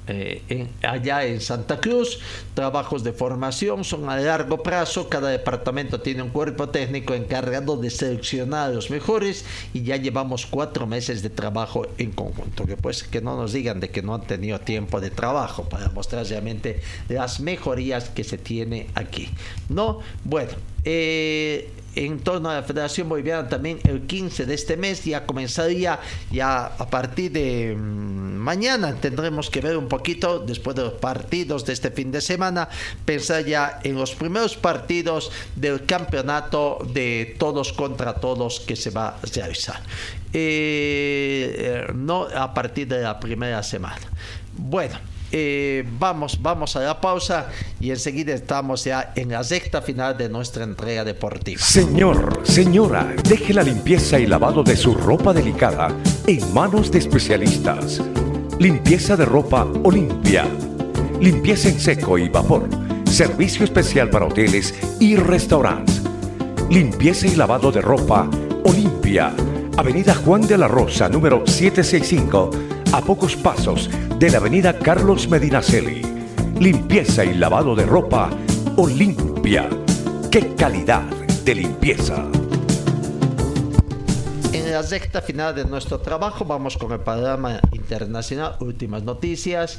eh, 0.08 0.68
allá 0.82 1.24
en 1.24 1.40
Santa 1.40 1.80
Cruz. 1.80 2.20
Trabajos 2.54 3.02
de 3.04 3.12
formación 3.12 3.84
son 3.84 4.08
a 4.08 4.16
largo 4.16 4.62
plazo. 4.62 5.08
Cada 5.08 5.28
departamento 5.30 6.00
tiene 6.00 6.22
un 6.22 6.30
cuerpo 6.30 6.68
técnico 6.68 7.14
encargado 7.14 7.76
de 7.76 7.90
seleccionar 7.90 8.70
a 8.70 8.74
los 8.74 8.90
mejores 8.90 9.44
y 9.74 9.82
ya 9.82 9.96
llevamos 9.96 10.46
cuatro 10.46 10.86
meses 10.86 11.22
de 11.22 11.30
trabajo 11.30 11.86
en 11.98 12.12
conjunto. 12.12 12.66
Que 12.66 12.76
pues 12.76 13.02
que 13.02 13.20
no 13.20 13.36
nos 13.36 13.52
digan 13.52 13.80
de 13.80 13.90
que 13.90 14.02
no 14.02 14.14
han 14.14 14.22
tenido 14.22 14.60
tiempo 14.60 15.00
de 15.00 15.10
trabajo 15.10 15.64
para 15.68 15.88
mostrar 15.90 16.26
realmente 16.26 16.80
las 17.08 17.40
mejorías 17.40 18.08
que 18.10 18.24
se 18.24 18.38
tiene 18.38 18.88
aquí. 18.94 19.28
No, 19.68 20.00
bueno. 20.24 20.75
Eh, 20.88 21.68
en 21.96 22.20
torno 22.20 22.48
a 22.48 22.54
la 22.54 22.62
Federación 22.62 23.08
Boliviana 23.08 23.48
también 23.48 23.80
el 23.84 24.02
15 24.02 24.46
de 24.46 24.54
este 24.54 24.76
mes 24.76 25.02
ya 25.04 25.26
comenzaría 25.26 25.98
ya 26.30 26.66
a 26.66 26.88
partir 26.88 27.32
de 27.32 27.74
mm, 27.74 28.36
mañana 28.36 28.94
tendremos 28.94 29.50
que 29.50 29.60
ver 29.60 29.76
un 29.76 29.88
poquito 29.88 30.38
después 30.38 30.76
de 30.76 30.82
los 30.82 30.92
partidos 30.92 31.64
de 31.64 31.72
este 31.72 31.90
fin 31.90 32.12
de 32.12 32.20
semana 32.20 32.68
pensar 33.04 33.44
ya 33.44 33.80
en 33.82 33.96
los 33.96 34.14
primeros 34.14 34.56
partidos 34.56 35.32
del 35.56 35.86
campeonato 35.86 36.78
de 36.92 37.34
todos 37.36 37.72
contra 37.72 38.14
todos 38.14 38.60
que 38.60 38.76
se 38.76 38.90
va 38.90 39.08
a 39.08 39.16
realizar. 39.34 39.80
Eh, 40.32 41.86
no 41.94 42.28
a 42.32 42.52
partir 42.54 42.86
de 42.86 43.00
la 43.00 43.18
primera 43.18 43.62
semana. 43.62 44.06
Bueno 44.56 45.15
eh, 45.32 45.84
vamos, 45.98 46.40
vamos 46.40 46.76
a 46.76 46.80
la 46.80 47.00
pausa 47.00 47.48
y 47.80 47.90
enseguida 47.90 48.32
estamos 48.32 48.84
ya 48.84 49.12
en 49.14 49.30
la 49.30 49.42
sexta 49.42 49.82
final 49.82 50.16
de 50.16 50.28
nuestra 50.28 50.64
entrega 50.64 51.04
deportiva. 51.04 51.60
Señor, 51.60 52.42
señora, 52.44 53.12
deje 53.28 53.52
la 53.52 53.62
limpieza 53.62 54.18
y 54.18 54.26
lavado 54.26 54.62
de 54.62 54.76
su 54.76 54.94
ropa 54.94 55.32
delicada 55.32 55.88
en 56.26 56.54
manos 56.54 56.90
de 56.90 56.98
especialistas. 56.98 58.00
Limpieza 58.58 59.16
de 59.16 59.24
ropa 59.24 59.66
Olimpia. 59.82 60.46
Limpieza 61.20 61.68
en 61.68 61.80
seco 61.80 62.18
y 62.18 62.28
vapor. 62.28 62.68
Servicio 63.04 63.64
especial 63.64 64.10
para 64.10 64.26
hoteles 64.26 64.74
y 65.00 65.16
restaurantes. 65.16 66.02
Limpieza 66.70 67.26
y 67.26 67.34
lavado 67.34 67.72
de 67.72 67.80
ropa 67.80 68.28
Olimpia. 68.64 69.32
Avenida 69.76 70.14
Juan 70.14 70.46
de 70.46 70.56
la 70.56 70.68
Rosa, 70.68 71.08
número 71.08 71.46
765 71.46 72.50
a 72.92 73.00
pocos 73.00 73.36
pasos 73.36 73.90
de 74.18 74.30
la 74.30 74.38
avenida 74.38 74.78
Carlos 74.78 75.28
Medinaceli. 75.28 76.02
Limpieza 76.58 77.24
y 77.24 77.34
lavado 77.34 77.74
de 77.74 77.84
ropa 77.84 78.30
Olimpia. 78.76 79.68
¡Qué 80.30 80.54
calidad 80.54 81.02
de 81.44 81.54
limpieza! 81.54 82.24
En 84.52 84.72
la 84.72 84.82
sexta 84.82 85.20
final 85.20 85.54
de 85.54 85.64
nuestro 85.64 86.00
trabajo 86.00 86.44
vamos 86.44 86.76
con 86.76 86.92
el 86.92 87.00
panorama 87.00 87.60
internacional, 87.72 88.56
últimas 88.60 89.02
noticias 89.02 89.78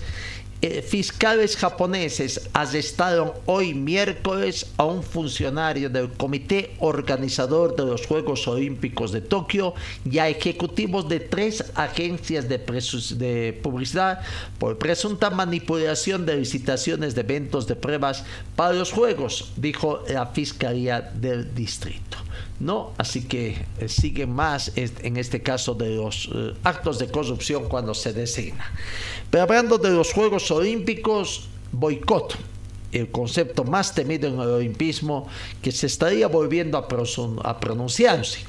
eh, 0.61 0.81
fiscales 0.81 1.55
japoneses 1.55 2.49
arrestaron 2.53 3.31
hoy 3.45 3.75
miércoles 3.75 4.65
a 4.77 4.85
un 4.85 5.03
funcionario 5.03 5.89
del 5.89 6.09
comité 6.11 6.75
organizador 6.79 7.75
de 7.75 7.85
los 7.85 8.07
Juegos 8.07 8.47
Olímpicos 8.47 9.11
de 9.11 9.21
Tokio 9.21 9.75
y 10.03 10.17
a 10.17 10.29
ejecutivos 10.29 11.07
de 11.07 11.19
tres 11.19 11.63
agencias 11.75 12.49
de, 12.49 12.57
de 12.57 13.59
publicidad 13.61 14.21
por 14.57 14.77
presunta 14.77 15.29
manipulación 15.29 16.25
de 16.25 16.37
licitaciones 16.37 17.13
de 17.13 17.21
eventos 17.21 17.67
de 17.67 17.75
pruebas 17.75 18.23
para 18.55 18.73
los 18.73 18.91
Juegos, 18.91 19.51
dijo 19.57 20.03
la 20.07 20.27
Fiscalía 20.27 21.01
del 21.01 21.53
Distrito. 21.53 22.06
¿No? 22.59 22.93
Así 22.97 23.23
que 23.23 23.65
eh, 23.79 23.87
sigue 23.87 24.25
más 24.25 24.71
en 24.75 25.17
este 25.17 25.41
caso 25.41 25.73
de 25.73 25.95
los 25.95 26.29
eh, 26.33 26.53
actos 26.63 26.99
de 26.99 27.09
corrupción 27.09 27.67
cuando 27.69 27.93
se 27.93 28.13
designa. 28.13 28.65
Pero 29.29 29.43
hablando 29.43 29.77
de 29.77 29.91
los 29.91 30.13
Juegos 30.13 30.49
Olímpicos, 30.51 31.47
boicot 31.71 32.37
el 32.91 33.11
concepto 33.11 33.63
más 33.63 33.93
temido 33.93 34.27
en 34.27 34.35
el 34.35 34.47
olimpismo 34.47 35.27
que 35.61 35.71
se 35.71 35.87
estaría 35.87 36.27
volviendo 36.27 36.77
a, 36.77 37.59
pronunciarse. 37.59 38.39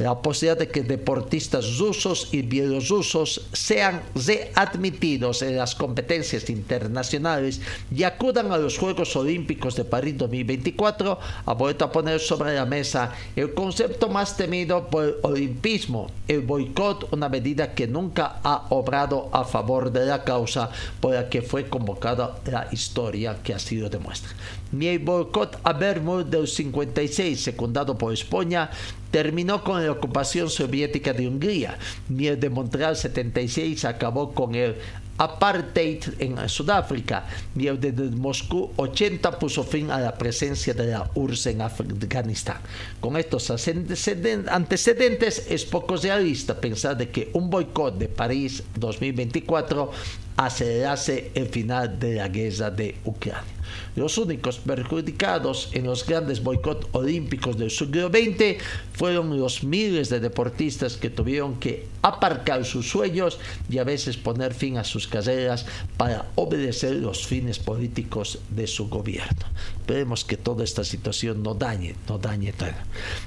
La 0.00 0.22
posibilidad 0.22 0.58
de 0.58 0.68
que 0.68 0.82
deportistas 0.82 1.76
rusos 1.76 2.28
y 2.32 2.40
bielorrusos 2.40 3.42
sean 3.52 4.00
readmitidos 4.14 5.42
en 5.42 5.58
las 5.58 5.74
competencias 5.74 6.48
internacionales 6.48 7.60
y 7.94 8.04
acudan 8.04 8.50
a 8.50 8.56
los 8.56 8.78
Juegos 8.78 9.14
Olímpicos 9.14 9.76
de 9.76 9.84
París 9.84 10.16
2024 10.16 11.18
ha 11.44 11.52
vuelto 11.52 11.84
a 11.84 11.92
poner 11.92 12.18
sobre 12.18 12.54
la 12.54 12.64
mesa 12.64 13.12
el 13.36 13.52
concepto 13.52 14.08
más 14.08 14.38
temido 14.38 14.88
por 14.88 15.04
el 15.04 15.14
olimpismo, 15.20 16.10
el 16.28 16.40
boicot, 16.40 17.12
una 17.12 17.28
medida 17.28 17.74
que 17.74 17.86
nunca 17.86 18.40
ha 18.42 18.68
obrado 18.70 19.28
a 19.32 19.44
favor 19.44 19.92
de 19.92 20.06
la 20.06 20.24
causa 20.24 20.70
por 21.00 21.12
la 21.12 21.28
que 21.28 21.42
fue 21.42 21.68
convocada 21.68 22.38
la 22.46 22.68
historia 22.72 23.36
que 23.42 23.52
ha 23.52 23.58
sido 23.58 23.90
demuestra. 23.90 24.30
Ni 24.72 24.86
el 24.86 25.00
boicot 25.00 25.58
a 25.62 25.74
Bermud 25.74 26.24
del 26.24 26.48
56, 26.48 27.38
secundado 27.38 27.98
por 27.98 28.14
España, 28.14 28.70
terminó 29.10 29.62
con 29.64 29.84
la 29.84 29.92
ocupación 29.92 30.48
soviética 30.50 31.12
de 31.12 31.28
Hungría, 31.28 31.78
ni 32.08 32.26
el 32.26 32.38
de 32.38 32.50
Montreal 32.50 32.96
76 32.96 33.84
acabó 33.84 34.32
con 34.32 34.54
el 34.54 34.76
apartheid 35.18 36.02
en 36.18 36.48
Sudáfrica, 36.48 37.26
ni 37.54 37.66
el 37.66 37.78
de 37.78 37.92
Moscú 37.92 38.70
80 38.76 39.38
puso 39.38 39.62
fin 39.64 39.90
a 39.90 40.00
la 40.00 40.16
presencia 40.16 40.72
de 40.72 40.86
la 40.86 41.10
URSS 41.14 41.46
en 41.46 41.60
Afganistán. 41.60 42.56
Con 43.00 43.18
estos 43.18 43.50
antecedentes 43.50 45.46
es 45.50 45.64
poco 45.66 45.96
realista 45.96 46.58
pensar 46.58 46.96
de 46.96 47.10
que 47.10 47.30
un 47.34 47.50
boicot 47.50 47.98
de 47.98 48.08
París 48.08 48.62
2024 48.76 49.90
acelerase 50.38 51.32
el 51.34 51.48
final 51.48 51.98
de 51.98 52.14
la 52.14 52.28
guerra 52.28 52.70
de 52.70 52.96
Ucrania. 53.04 53.59
Los 53.96 54.18
únicos 54.18 54.58
perjudicados 54.58 55.70
en 55.72 55.84
los 55.84 56.06
grandes 56.06 56.42
boicots 56.42 56.86
olímpicos 56.92 57.58
del 57.58 57.70
siglo 57.70 58.08
XX 58.08 58.62
fueron 58.92 59.38
los 59.38 59.64
miles 59.64 60.08
de 60.10 60.20
deportistas 60.20 60.96
que 60.96 61.10
tuvieron 61.10 61.58
que 61.58 61.86
aparcar 62.02 62.64
sus 62.64 62.88
sueños 62.88 63.38
y 63.68 63.78
a 63.78 63.84
veces 63.84 64.16
poner 64.16 64.54
fin 64.54 64.78
a 64.78 64.84
sus 64.84 65.08
carreras 65.08 65.66
para 65.96 66.26
obedecer 66.36 66.94
los 66.94 67.26
fines 67.26 67.58
políticos 67.58 68.38
de 68.50 68.66
su 68.66 68.88
gobierno. 68.88 69.46
Esperemos 69.80 70.24
que 70.24 70.36
toda 70.36 70.64
esta 70.64 70.84
situación 70.84 71.42
no 71.42 71.54
dañe, 71.54 71.96
no 72.08 72.18
dañe 72.18 72.54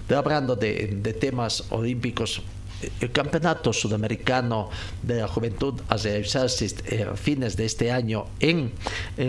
hablando 0.10 0.56
de 0.56 1.18
temas 1.20 1.66
olímpicos 1.70 2.42
el 3.00 3.12
campeonato 3.12 3.74
sudamericano 3.74 4.70
de 5.02 5.22
la 5.22 5.28
juventud 5.28 5.76
a 5.88 5.98
realizarse 5.98 6.68
a 7.12 7.16
fines 7.16 7.56
de 7.56 7.66
este 7.66 7.92
año 7.92 8.26
en, 8.40 8.72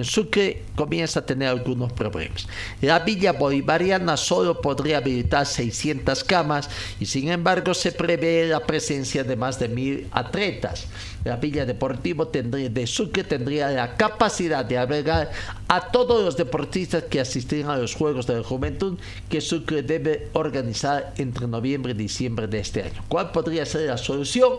Sucre 0.02 0.62
comienza 0.74 1.20
a 1.20 1.26
tener 1.26 1.48
algunos 1.48 1.92
problemas. 1.92 2.46
La 2.80 3.00
villa 3.00 3.32
bolivariana 3.32 4.16
solo 4.16 4.60
podría 4.60 4.98
habilitar 4.98 5.46
600 5.46 6.24
camas 6.24 6.68
y 7.00 7.06
sin 7.06 7.30
embargo 7.30 7.74
se 7.74 7.92
prevé 7.92 8.46
la 8.46 8.60
presencia 8.60 9.24
de 9.24 9.36
más 9.36 9.58
de 9.58 9.68
mil 9.68 10.08
atletas. 10.12 10.86
La 11.24 11.36
Villa 11.36 11.64
Deportivo 11.64 12.28
tendría, 12.28 12.68
de 12.68 12.86
Sucre 12.86 13.24
tendría 13.24 13.70
la 13.70 13.96
capacidad 13.96 14.64
de 14.64 14.78
albergar 14.78 15.30
a 15.68 15.90
todos 15.90 16.22
los 16.22 16.36
deportistas 16.36 17.04
que 17.04 17.20
asistirán 17.20 17.70
a 17.70 17.78
los 17.78 17.94
Juegos 17.94 18.26
de 18.26 18.36
la 18.36 18.42
Juventud 18.42 18.98
que 19.28 19.40
Sucre 19.40 19.82
debe 19.82 20.28
organizar 20.34 21.14
entre 21.16 21.46
noviembre 21.46 21.92
y 21.92 21.96
diciembre 21.96 22.46
de 22.46 22.58
este 22.58 22.82
año. 22.82 23.02
¿Cuál 23.08 23.32
podría 23.32 23.64
ser 23.64 23.88
la 23.88 23.96
solución 23.96 24.52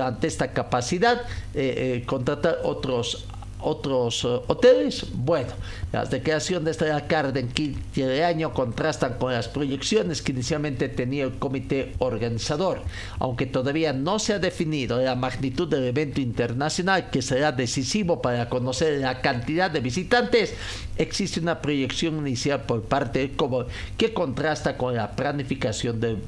ante 0.00 0.26
esta 0.26 0.52
capacidad? 0.52 1.22
Eh, 1.54 2.00
eh, 2.02 2.06
contratar 2.06 2.58
otros 2.64 3.26
otros 3.62 4.24
eh, 4.24 4.40
hoteles. 4.46 5.06
Bueno, 5.14 5.52
las 5.92 6.10
declaraciones 6.10 6.78
de 6.78 6.88
la 6.88 7.02
en 7.34 7.48
quince 7.48 8.06
de 8.06 8.24
año 8.24 8.52
contrastan 8.52 9.14
con 9.14 9.32
las 9.32 9.48
proyecciones 9.48 10.22
que 10.22 10.32
inicialmente 10.32 10.88
tenía 10.88 11.24
el 11.24 11.38
comité 11.38 11.94
organizador. 11.98 12.82
Aunque 13.18 13.46
todavía 13.46 13.92
no 13.92 14.18
se 14.18 14.34
ha 14.34 14.38
definido 14.38 15.00
la 15.00 15.14
magnitud 15.14 15.68
del 15.68 15.84
evento 15.84 16.20
internacional 16.20 17.10
que 17.10 17.22
será 17.22 17.52
decisivo 17.52 18.22
para 18.22 18.48
conocer 18.48 19.00
la 19.00 19.20
cantidad 19.20 19.70
de 19.70 19.80
visitantes, 19.80 20.54
existe 20.96 21.40
una 21.40 21.60
proyección 21.60 22.18
inicial 22.18 22.62
por 22.62 22.82
parte 22.82 23.20
del 23.20 23.36
COBO 23.36 23.66
que 23.96 24.12
contrasta 24.12 24.76
con 24.76 24.94
la 24.94 25.12
planificación 25.12 26.00
del 26.00 26.18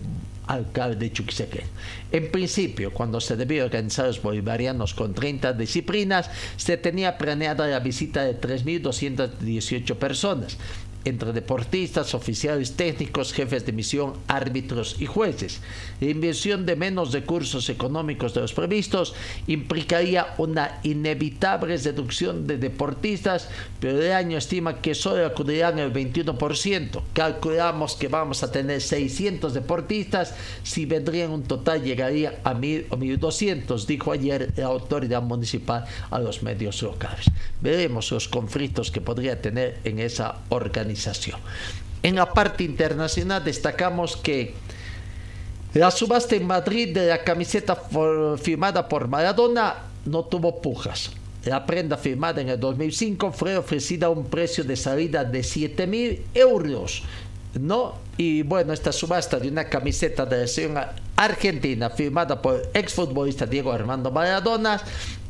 alcalde 0.46 1.12
Chuquisaquén. 1.12 1.64
En 2.12 2.30
principio, 2.30 2.92
cuando 2.92 3.20
se 3.20 3.36
debió 3.36 3.64
organizar 3.64 4.06
los 4.06 4.22
bolivarianos 4.22 4.94
con 4.94 5.14
30 5.14 5.52
disciplinas, 5.54 6.30
se 6.56 6.76
tenía 6.76 7.18
planeada 7.18 7.66
la 7.66 7.80
visita 7.80 8.24
de 8.24 8.40
3.218 8.40 9.96
personas 9.96 10.58
entre 11.04 11.32
deportistas, 11.32 12.14
oficiales 12.14 12.72
técnicos, 12.76 13.32
jefes 13.32 13.66
de 13.66 13.72
misión, 13.72 14.14
árbitros 14.28 14.96
y 15.00 15.06
jueces. 15.06 15.60
La 16.00 16.08
inversión 16.08 16.66
de 16.66 16.76
menos 16.76 17.12
recursos 17.12 17.68
económicos 17.68 18.34
de 18.34 18.40
los 18.40 18.52
previstos 18.52 19.14
implicaría 19.46 20.34
una 20.38 20.80
inevitable 20.82 21.76
reducción 21.76 22.46
de 22.46 22.58
deportistas, 22.58 23.48
pero 23.80 24.00
el 24.00 24.12
año 24.12 24.38
estima 24.38 24.80
que 24.80 24.94
solo 24.94 25.26
acudirán 25.26 25.78
el 25.78 25.92
21%. 25.92 27.02
Calculamos 27.12 27.96
que 27.96 28.08
vamos 28.08 28.42
a 28.42 28.50
tener 28.50 28.80
600 28.80 29.54
deportistas, 29.54 30.34
si 30.62 30.86
vendrían 30.86 31.30
un 31.30 31.42
total 31.42 31.82
llegaría 31.82 32.40
a 32.44 32.54
1.000 32.54 32.86
o 32.90 32.96
1.200, 32.96 33.86
dijo 33.86 34.12
ayer 34.12 34.52
la 34.56 34.66
autoridad 34.66 35.22
municipal 35.22 35.84
a 36.10 36.18
los 36.18 36.42
medios 36.42 36.82
locales. 36.82 37.26
Veremos 37.64 38.12
los 38.12 38.28
conflictos 38.28 38.92
que 38.92 39.00
podría 39.00 39.42
tener 39.42 39.80
en 39.82 39.98
esa 39.98 40.36
organización 40.50 41.40
en 42.04 42.16
la 42.16 42.30
parte 42.30 42.62
internacional 42.64 43.42
destacamos 43.42 44.18
que 44.18 44.52
la 45.72 45.90
subasta 45.90 46.36
en 46.36 46.46
Madrid 46.46 46.94
de 46.94 47.06
la 47.06 47.24
camiseta 47.24 47.76
firmada 48.36 48.86
por 48.86 49.08
Maradona 49.08 49.76
no 50.04 50.24
tuvo 50.24 50.60
pujas. 50.60 51.10
La 51.46 51.64
prenda 51.64 51.96
firmada 51.96 52.42
en 52.42 52.50
el 52.50 52.60
2005 52.60 53.32
fue 53.32 53.56
ofrecida 53.56 54.06
a 54.06 54.10
un 54.10 54.26
precio 54.26 54.64
de 54.64 54.76
salida 54.76 55.24
de 55.24 55.42
7 55.42 55.86
mil 55.86 56.22
euros 56.34 57.02
¿no? 57.58 57.94
Y 58.16 58.42
bueno, 58.42 58.72
esta 58.72 58.92
subasta 58.92 59.38
de 59.38 59.48
una 59.48 59.64
camiseta 59.68 60.24
de 60.24 60.46
selección 60.46 60.84
argentina 61.16 61.90
firmada 61.90 62.40
por 62.42 62.56
el 62.56 62.68
exfutbolista 62.74 63.46
Diego 63.46 63.72
Armando 63.72 64.10
Maradona 64.10 64.80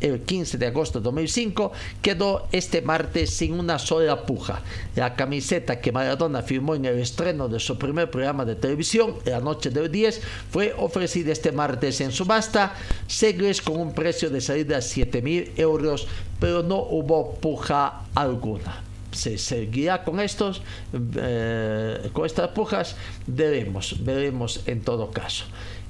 el 0.01 0.21
15 0.21 0.59
de 0.59 0.67
agosto 0.67 1.01
de 1.01 1.05
2005 1.05 1.73
quedó 2.03 2.47
este 2.53 2.83
martes 2.83 3.31
sin 3.31 3.55
una 3.55 3.79
sola 3.79 4.27
puja. 4.27 4.61
La 4.97 5.15
camiseta 5.15 5.81
que 5.81 5.93
Maradona 5.93 6.43
firmó 6.43 6.75
en 6.75 6.85
el 6.85 6.99
estreno 6.99 7.49
de 7.49 7.59
su 7.59 7.79
primer 7.79 8.11
programa 8.11 8.45
de 8.45 8.55
televisión, 8.55 9.17
la 9.25 9.41
noche 9.41 9.71
del 9.71 9.91
10, 9.91 10.21
fue 10.51 10.75
ofrecida 10.77 11.33
este 11.33 11.53
martes 11.53 12.01
en 12.01 12.13
subasta, 12.13 12.75
segles 13.07 13.63
con 13.63 13.81
un 13.81 13.95
precio 13.95 14.31
de 14.31 14.41
salida 14.41 14.77
de 14.77 14.83
7 14.83 15.23
mil 15.23 15.53
euros, 15.57 16.07
pero 16.39 16.63
no 16.63 16.77
hubo 16.77 17.35
puja 17.35 18.03
alguna 18.15 18.84
se 19.15 19.39
seguirá 19.39 20.05
con 20.05 20.20
estos 20.20 20.62
eh, 20.93 22.11
con 22.12 22.27
estas 22.27 22.49
pujas 22.51 22.97
veremos 23.27 23.97
veremos 24.05 24.62
en 24.66 24.81
todo 24.82 25.11
caso 25.11 25.45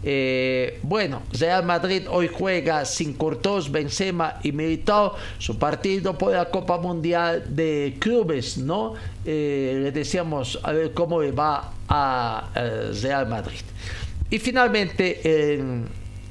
eh, 0.06 0.80
bueno, 0.82 1.22
Real 1.32 1.64
Madrid 1.64 2.02
hoy 2.10 2.28
juega 2.28 2.84
sin 2.84 3.14
Courtois, 3.14 3.70
Benzema 3.70 4.38
y 4.42 4.52
Militao 4.52 5.14
su 5.38 5.58
partido 5.58 6.18
por 6.18 6.34
la 6.34 6.50
Copa 6.50 6.76
Mundial 6.76 7.44
de 7.48 7.96
Clubes, 8.00 8.58
¿no? 8.58 8.92
Eh, 9.24 9.80
le 9.82 9.92
decíamos 9.92 10.60
a 10.62 10.72
ver 10.72 10.92
cómo 10.92 11.20
va 11.32 11.72
a 11.88 12.50
Real 13.00 13.28
Madrid. 13.28 13.62
Y 14.28 14.38
finalmente, 14.38 15.54
en 15.54 15.86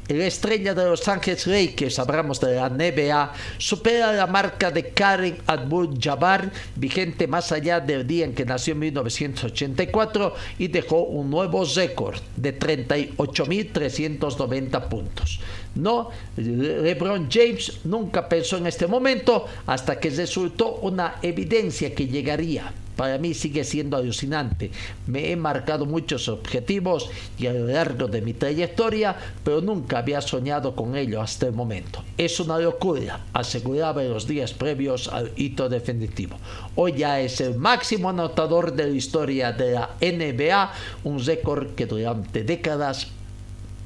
la 0.08 0.26
estrella 0.26 0.74
de 0.74 0.86
Los 0.86 1.08
Ángeles 1.08 1.46
Lakers, 1.48 2.00
hablamos 2.00 2.40
de 2.40 2.56
la 2.56 2.70
NBA, 2.70 3.34
supera 3.58 4.12
la 4.12 4.28
marca 4.28 4.70
de 4.72 4.90
Karen 4.90 5.38
Abdul-Jabbar, 5.48 6.52
vigente 6.76 7.28
más 7.28 7.52
allá 7.52 7.80
del 7.80 8.06
día 8.06 8.26
en 8.26 8.34
que 8.34 8.46
nació 8.46 8.74
en 8.74 8.80
1984 8.80 10.36
y 10.60 10.68
dejó 10.68 11.04
un 11.04 11.30
nuevo 11.30 11.64
récord 11.66 12.20
de 12.36 12.60
38.390 12.60 14.90
puntos. 14.90 15.40
No, 15.76 16.10
LeBron 16.38 17.30
James 17.32 17.80
nunca 17.86 18.28
pensó 18.30 18.58
en 18.58 18.68
este 18.68 18.86
momento 18.88 19.46
hasta 19.66 20.00
que 20.00 20.10
resultó 20.10 20.76
una 20.82 21.16
evidencia 21.22 21.96
que 21.96 22.08
llegaría 22.08 22.74
para 22.96 23.18
mí 23.18 23.34
sigue 23.34 23.64
siendo 23.64 23.98
alucinante. 23.98 24.72
Me 25.08 25.32
he 25.32 25.36
marcado 25.36 25.86
muchos 25.86 26.28
objetivos 26.28 27.10
y 27.38 27.48
a 27.48 27.54
lo 27.54 27.68
largo 27.68 28.08
de 28.08 28.22
mi 28.22 28.34
trayectoria, 28.34 29.16
pero 29.44 29.62
nunca 29.62 30.00
había 30.00 30.22
soñado 30.22 30.76
con 30.76 30.96
ello 30.96 31.22
hasta 31.22 31.48
el 31.48 31.54
momento. 31.54 32.04
Es 32.18 32.40
una 32.40 32.60
locura, 32.60 33.22
aseguraba 33.34 34.04
en 34.04 34.12
los 34.12 34.28
días 34.28 34.54
previos 34.54 35.08
al 35.08 35.32
hito 35.36 35.70
definitivo. 35.70 36.38
Hoy 36.76 36.94
ya 36.94 37.20
es 37.20 37.42
el 37.42 37.56
máximo 37.56 38.10
anotador 38.10 38.74
de 38.74 38.88
la 38.88 38.96
historia 38.96 39.52
de 39.52 39.74
la 39.74 39.90
NBA, 40.02 40.72
un 41.04 41.24
récord 41.24 41.76
que 41.76 41.86
durante 41.86 42.44
décadas 42.44 43.08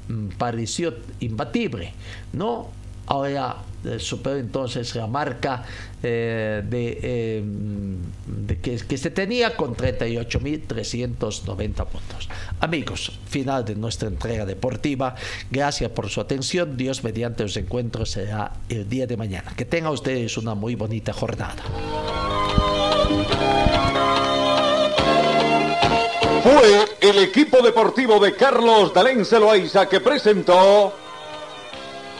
mm, 0.07 0.29
pareció 0.37 0.93
imbatible, 1.19 1.93
¿no? 2.33 2.69
Ahora 3.07 3.57
superó 3.99 4.37
entonces 4.37 4.95
la 4.95 5.07
marca 5.07 5.65
eh, 6.03 6.61
de, 6.65 6.99
eh, 7.01 7.41
de 7.43 8.59
que, 8.59 8.77
que, 8.77 8.97
se 8.97 9.09
tenía 9.09 9.55
con 9.55 9.75
38.390 9.75 11.85
puntos. 11.85 12.29
Amigos, 12.59 13.11
final 13.27 13.65
de 13.65 13.75
nuestra 13.75 14.07
entrega 14.07 14.45
deportiva. 14.45 15.15
Gracias 15.49 15.89
por 15.91 16.09
su 16.09 16.21
atención. 16.21 16.77
Dios 16.77 17.03
mediante 17.03 17.41
los 17.43 17.57
encuentros 17.57 18.11
será 18.11 18.53
el 18.69 18.87
día 18.87 19.07
de 19.07 19.17
mañana. 19.17 19.53
Que 19.55 19.65
tengan 19.65 19.91
ustedes 19.91 20.37
una 20.37 20.53
muy 20.55 20.75
bonita 20.75 21.11
jornada. 21.13 21.63
Fue 26.43 26.85
el 27.01 27.17
equipo 27.19 27.61
deportivo 27.61 28.19
de 28.19 28.35
Carlos 28.35 28.93
Dalén 28.93 29.25
Celoaiza 29.25 29.89
que 29.89 29.99
presentó 29.99 30.93